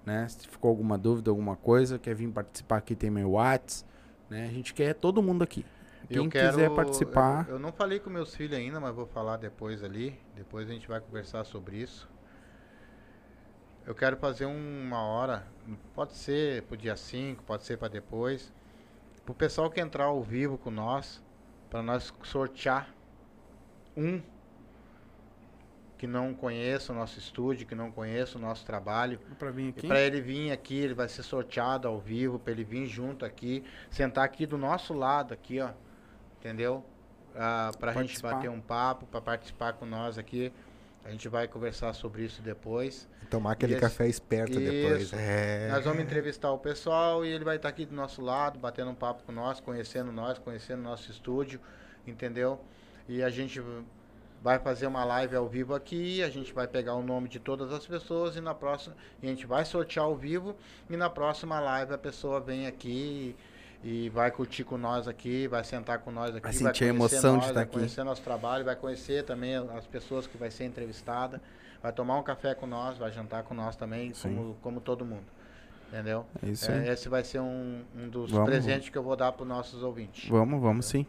né? 0.05 0.27
Se 0.29 0.47
ficou 0.47 0.69
alguma 0.69 0.97
dúvida, 0.97 1.31
alguma 1.31 1.55
coisa, 1.55 1.97
quer 1.97 2.13
vir 2.13 2.29
participar 2.29 2.77
aqui 2.77 2.95
tem 2.95 3.09
meu 3.09 3.31
Whats, 3.31 3.83
né? 4.29 4.47
A 4.47 4.51
gente 4.51 4.73
quer 4.73 4.93
todo 4.93 5.21
mundo 5.23 5.43
aqui. 5.43 5.65
Quem 6.07 6.17
Eu 6.17 6.29
quero- 6.29 6.49
quiser 6.55 6.69
participar, 6.73 7.45
Eu, 7.47 7.55
eu 7.55 7.59
não 7.59 7.71
falei 7.71 7.99
com 7.99 8.09
meus 8.09 8.33
filhos 8.33 8.57
ainda, 8.57 8.79
mas 8.79 8.95
vou 8.95 9.05
falar 9.07 9.37
depois 9.37 9.83
ali. 9.83 10.17
Depois 10.35 10.69
a 10.69 10.73
gente 10.73 10.87
vai 10.87 11.01
conversar 11.01 11.43
sobre 11.43 11.77
isso. 11.77 12.09
Eu 13.85 13.93
quero 13.95 14.17
fazer 14.17 14.45
uma 14.45 15.01
hora, 15.01 15.47
pode 15.93 16.13
ser 16.13 16.63
pro 16.63 16.75
dia 16.75 16.95
5, 16.97 17.43
pode 17.43 17.63
ser 17.63 17.77
para 17.77 17.87
depois, 17.87 18.51
pro 19.25 19.33
pessoal 19.33 19.69
que 19.69 19.79
entrar 19.79 20.05
ao 20.05 20.21
vivo 20.21 20.57
com 20.57 20.69
nós, 20.69 21.23
para 21.69 21.81
nós 21.81 22.13
sortear 22.23 22.93
um 23.95 24.21
que 25.97 26.05
não 26.05 26.33
conheça 26.33 26.93
o 26.93 26.95
nosso 26.95 27.17
estúdio, 27.17 27.65
que 27.65 27.73
não 27.73 27.91
conheça 27.91 28.37
o 28.37 28.41
nosso 28.41 28.65
trabalho. 28.65 29.19
para 29.39 29.49
vir 29.51 29.69
aqui. 29.69 29.87
para 29.87 29.99
ele 29.99 30.21
vir 30.21 30.51
aqui, 30.51 30.75
ele 30.77 30.93
vai 30.93 31.07
ser 31.09 31.23
sorteado 31.23 31.87
ao 31.87 31.99
vivo, 31.99 32.37
para 32.37 32.51
ele 32.51 32.63
vir 32.63 32.85
junto 32.85 33.25
aqui, 33.25 33.63
sentar 33.89 34.23
aqui 34.23 34.45
do 34.45 34.57
nosso 34.57 34.93
lado 34.93 35.33
aqui, 35.33 35.59
ó. 35.59 35.71
Entendeu? 36.39 36.83
Ah, 37.35 37.71
pra 37.79 37.93
gente 37.93 38.21
bater 38.21 38.49
um 38.49 38.61
papo, 38.61 39.05
para 39.05 39.21
participar 39.21 39.73
com 39.73 39.85
nós 39.85 40.17
aqui. 40.17 40.51
A 41.05 41.11
gente 41.11 41.29
vai 41.29 41.47
conversar 41.47 41.93
sobre 41.93 42.23
isso 42.23 42.41
depois. 42.41 43.07
Tomar 43.29 43.53
aquele 43.53 43.73
Esse- 43.73 43.81
café 43.81 44.07
esperto 44.09 44.59
depois. 44.59 45.03
Isso. 45.03 45.15
É. 45.15 45.69
Nós 45.71 45.85
vamos 45.85 46.01
entrevistar 46.03 46.51
o 46.51 46.57
pessoal 46.57 47.23
e 47.23 47.29
ele 47.29 47.45
vai 47.45 47.55
estar 47.55 47.69
aqui 47.69 47.85
do 47.85 47.95
nosso 47.95 48.21
lado, 48.21 48.59
batendo 48.59 48.91
um 48.91 48.95
papo 48.95 49.23
com 49.23 49.31
nós, 49.31 49.59
conhecendo 49.61 50.11
nós, 50.11 50.37
conhecendo 50.37 50.81
nosso 50.81 51.09
estúdio, 51.09 51.61
entendeu? 52.05 52.59
E 53.07 53.23
a 53.23 53.29
gente 53.29 53.61
vai 54.43 54.59
fazer 54.59 54.85
uma 54.87 55.05
live 55.05 55.35
ao 55.35 55.47
vivo 55.47 55.73
aqui, 55.73 56.21
a 56.21 56.29
gente 56.29 56.53
vai 56.53 56.67
pegar 56.67 56.95
o 56.95 57.01
nome 57.01 57.29
de 57.29 57.39
todas 57.39 57.71
as 57.71 57.85
pessoas 57.87 58.35
e 58.35 58.41
na 58.41 58.53
próxima 58.53 58.95
e 59.21 59.27
a 59.27 59.29
gente 59.29 59.45
vai 59.47 59.63
sortear 59.65 60.05
ao 60.05 60.15
vivo 60.15 60.55
e 60.89 60.97
na 60.97 61.09
próxima 61.09 61.59
live 61.59 61.93
a 61.93 61.97
pessoa 61.97 62.39
vem 62.39 62.67
aqui 62.67 63.33
e, 63.33 63.35
e 63.83 64.09
vai 64.09 64.31
curtir 64.31 64.63
com 64.63 64.77
nós 64.77 65.07
aqui, 65.07 65.47
vai 65.47 65.63
sentar 65.63 65.99
com 65.99 66.11
nós 66.11 66.29
aqui, 66.35 66.41
Vai 66.41 66.51
vai 66.51 66.53
sentir 66.53 66.85
a 66.85 66.87
conhecer 66.93 67.15
emoção 67.15 67.31
de 67.33 67.37
nós, 67.37 67.45
estar 67.45 67.53
vai 67.53 67.63
aqui. 67.63 67.73
conhecer 67.73 68.03
nosso 68.03 68.21
trabalho, 68.21 68.65
vai 68.65 68.75
conhecer 68.75 69.23
também 69.23 69.55
as 69.55 69.85
pessoas 69.85 70.25
que 70.27 70.37
vai 70.37 70.49
ser 70.51 70.65
entrevistada, 70.65 71.41
vai 71.81 71.91
tomar 71.91 72.17
um 72.17 72.23
café 72.23 72.55
com 72.55 72.65
nós, 72.67 72.97
vai 72.97 73.11
jantar 73.11 73.43
com 73.43 73.53
nós 73.53 73.75
também, 73.75 74.13
Sim. 74.13 74.35
como, 74.35 74.55
como 74.61 74.81
todo 74.81 75.05
mundo. 75.05 75.25
Entendeu? 75.89 76.25
É 76.43 76.49
isso 76.49 76.69
É, 76.69 76.91
esse 76.91 77.07
vai 77.07 77.23
ser 77.23 77.39
um, 77.39 77.81
um 77.95 78.09
dos 78.09 78.29
Vamos. 78.31 78.49
presentes 78.49 78.89
que 78.89 78.97
eu 78.97 79.03
vou 79.03 79.15
dar 79.15 79.31
para 79.31 79.43
os 79.43 79.47
nossos 79.47 79.81
ouvintes. 79.83 80.27
Vamos, 80.29 80.61
vamos 80.61 80.85
sim. 80.85 81.05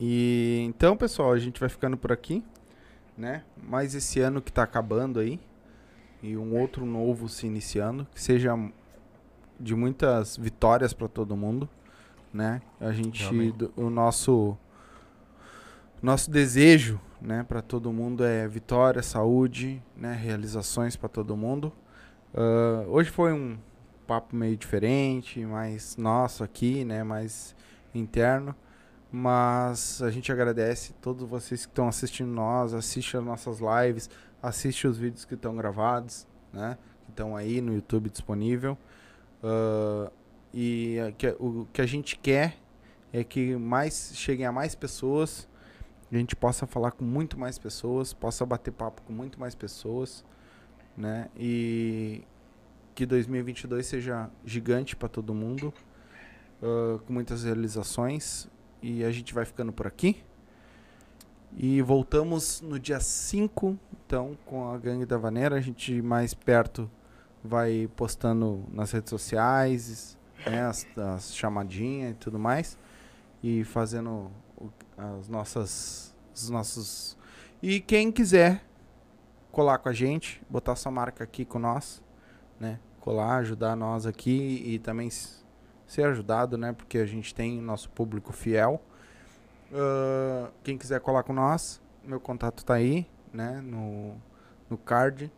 E 0.00 0.64
então, 0.66 0.96
pessoal, 0.96 1.32
a 1.32 1.38
gente 1.38 1.60
vai 1.60 1.68
ficando 1.68 1.96
por 1.96 2.10
aqui, 2.10 2.42
né? 3.18 3.44
Mais 3.62 3.94
esse 3.94 4.18
ano 4.20 4.40
que 4.40 4.50
tá 4.50 4.62
acabando 4.62 5.20
aí 5.20 5.38
e 6.22 6.36
um 6.36 6.58
outro 6.58 6.86
novo 6.86 7.28
se 7.28 7.46
iniciando, 7.46 8.06
que 8.14 8.20
seja 8.22 8.54
de 9.62 9.74
muitas 9.74 10.36
vitórias 10.36 10.92
para 10.92 11.06
todo 11.08 11.36
mundo, 11.36 11.68
né? 12.32 12.60
A 12.80 12.90
gente 12.92 13.22
do- 13.52 13.72
o 13.76 13.88
nosso 13.88 14.56
nosso 16.02 16.30
desejo, 16.30 17.00
né, 17.20 17.44
para 17.44 17.62
todo 17.62 17.92
mundo 17.92 18.24
é 18.24 18.48
vitória, 18.48 19.02
saúde, 19.02 19.80
né, 19.96 20.12
realizações 20.14 20.96
para 20.96 21.08
todo 21.08 21.36
mundo. 21.36 21.72
Ah, 22.34 22.84
hoje 22.88 23.08
foi 23.10 23.32
um 23.32 23.56
papo 24.06 24.34
meio 24.34 24.56
diferente, 24.56 25.44
mais 25.46 25.96
nosso 25.96 26.42
aqui, 26.42 26.84
né, 26.84 27.04
mais 27.04 27.54
interno. 27.94 28.54
Mas 29.14 30.02
a 30.02 30.10
gente 30.10 30.32
agradece 30.32 30.94
todos 30.94 31.28
vocês 31.28 31.66
que 31.66 31.70
estão 31.70 31.86
assistindo 31.86 32.30
nós, 32.32 32.72
assistem 32.74 33.20
as 33.20 33.26
nossas 33.26 33.58
lives, 33.60 34.08
assistem 34.42 34.90
os 34.90 34.96
vídeos 34.98 35.24
que 35.26 35.34
estão 35.34 35.54
gravados, 35.54 36.26
né? 36.52 36.78
Que 37.04 37.10
estão 37.10 37.36
aí 37.36 37.60
no 37.60 37.74
YouTube 37.74 38.08
disponível. 38.08 38.76
Ah, 39.42 40.10
e 40.52 40.98
a- 41.00 41.12
que- 41.12 41.36
o 41.38 41.66
que 41.72 41.80
a 41.80 41.86
gente 41.86 42.16
quer 42.18 42.56
é 43.12 43.24
que 43.24 43.56
mais 43.56 44.12
cheguem 44.14 44.46
a 44.46 44.52
mais 44.52 44.74
pessoas, 44.74 45.48
a 46.10 46.16
gente 46.16 46.36
possa 46.36 46.66
falar 46.66 46.92
com 46.92 47.04
muito 47.04 47.38
mais 47.38 47.58
pessoas, 47.58 48.12
possa 48.12 48.44
bater 48.44 48.70
papo 48.70 49.02
com 49.02 49.12
muito 49.12 49.40
mais 49.40 49.54
pessoas, 49.54 50.24
né? 50.96 51.28
E 51.36 52.22
que 52.94 53.06
2022 53.06 53.86
seja 53.86 54.28
gigante 54.44 54.94
para 54.94 55.08
todo 55.08 55.32
mundo, 55.34 55.72
ah, 56.62 56.98
com 57.06 57.12
muitas 57.12 57.44
realizações. 57.44 58.48
E 58.82 59.04
a 59.04 59.10
gente 59.12 59.32
vai 59.32 59.44
ficando 59.44 59.72
por 59.72 59.86
aqui. 59.86 60.22
E 61.56 61.80
voltamos 61.82 62.60
no 62.62 62.78
dia 62.78 62.98
5, 62.98 63.78
então, 63.92 64.36
com 64.46 64.68
a 64.70 64.78
Gangue 64.78 65.04
da 65.06 65.16
Vaneira. 65.16 65.56
A 65.56 65.60
gente 65.60 66.00
mais 66.02 66.34
perto 66.34 66.90
vai 67.44 67.88
postando 67.96 68.64
nas 68.72 68.92
redes 68.92 69.10
sociais, 69.10 70.18
né, 70.46 70.62
as, 70.62 70.86
as 70.96 71.34
chamadinhas 71.34 72.12
e 72.12 72.14
tudo 72.14 72.38
mais. 72.38 72.78
E 73.42 73.64
fazendo 73.64 74.30
o- 74.56 74.70
as 74.96 75.28
nossas, 75.28 76.14
os 76.34 76.48
nossos... 76.48 77.16
E 77.62 77.80
quem 77.80 78.10
quiser 78.10 78.64
colar 79.50 79.78
com 79.78 79.88
a 79.88 79.92
gente, 79.92 80.42
botar 80.48 80.74
sua 80.76 80.90
marca 80.90 81.22
aqui 81.24 81.44
com 81.44 81.58
nós, 81.58 82.02
né? 82.58 82.78
Colar, 83.00 83.38
ajudar 83.38 83.76
nós 83.76 84.06
aqui 84.06 84.62
e 84.64 84.78
também 84.78 85.10
ser 85.86 86.04
ajudado, 86.04 86.56
né? 86.56 86.72
Porque 86.72 86.98
a 86.98 87.06
gente 87.06 87.34
tem 87.34 87.60
nosso 87.60 87.90
público 87.90 88.32
fiel. 88.32 88.80
Ah, 89.72 90.50
quem 90.62 90.76
quiser 90.78 91.00
colar 91.00 91.22
com 91.22 91.32
nós, 91.32 91.80
meu 92.04 92.20
contato 92.20 92.64
tá 92.64 92.74
aí, 92.74 93.06
né? 93.32 93.60
No, 93.60 94.14
no 94.70 94.76
card. 94.78 95.30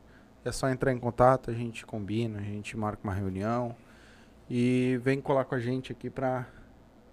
É 0.45 0.53
só 0.53 0.69
entrar 0.69 0.93
em 0.93 0.99
contato, 0.99 1.51
a 1.51 1.55
gente 1.55 1.87
combina, 1.87 2.39
a 2.39 2.43
gente 2.43 2.77
marca 2.77 3.01
uma 3.03 3.15
reunião 3.15 3.75
e 4.49 5.01
vem 5.03 5.21
colar 5.21 5.45
com 5.47 5.55
a 5.55 5.59
gente 5.59 5.91
aqui 5.91 6.11
pra, 6.11 6.47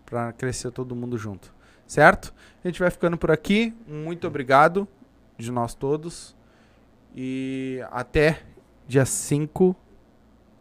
pra 0.05 0.33
crescer 0.33 0.71
todo 0.71 0.95
mundo 0.95 1.17
junto. 1.17 1.53
Certo? 1.87 2.33
A 2.63 2.67
gente 2.67 2.79
vai 2.79 2.89
ficando 2.89 3.17
por 3.17 3.31
aqui. 3.31 3.73
Muito 3.87 4.27
obrigado 4.27 4.87
de 5.37 5.51
nós 5.51 5.73
todos. 5.73 6.35
E 7.15 7.79
até 7.91 8.41
dia 8.87 9.05
5 9.05 9.75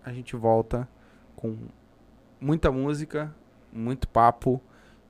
a 0.05 0.13
gente 0.13 0.35
volta 0.37 0.89
com 1.37 1.57
muita 2.41 2.71
música, 2.73 3.35
muito 3.73 4.09
papo 4.09 4.61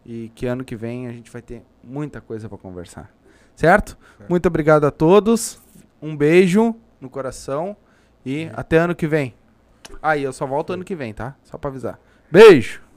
e 0.04 0.30
que 0.34 0.46
ano 0.46 0.64
que 0.64 0.76
vem 0.76 1.06
a 1.06 1.12
gente 1.12 1.30
vai 1.30 1.42
ter 1.42 1.62
muita 1.82 2.20
coisa 2.20 2.48
para 2.48 2.58
conversar. 2.58 3.14
Certo? 3.54 3.98
Certo. 4.16 4.30
Muito 4.30 4.46
obrigado 4.46 4.84
a 4.84 4.90
todos. 4.90 5.60
Um 6.00 6.16
beijo 6.16 6.74
no 7.01 7.09
coração 7.09 7.77
e 8.24 8.51
até 8.55 8.78
ano 8.78 8.94
que 8.94 9.06
vem. 9.06 9.35
Aí, 10.02 10.22
eu 10.22 10.32
só 10.32 10.47
volto 10.47 10.72
ano 10.72 10.85
que 10.85 10.94
vem, 10.94 11.12
tá? 11.12 11.35
Só 11.43 11.59
para 11.59 11.70
avisar. 11.70 11.98
Beijo. 12.31 12.89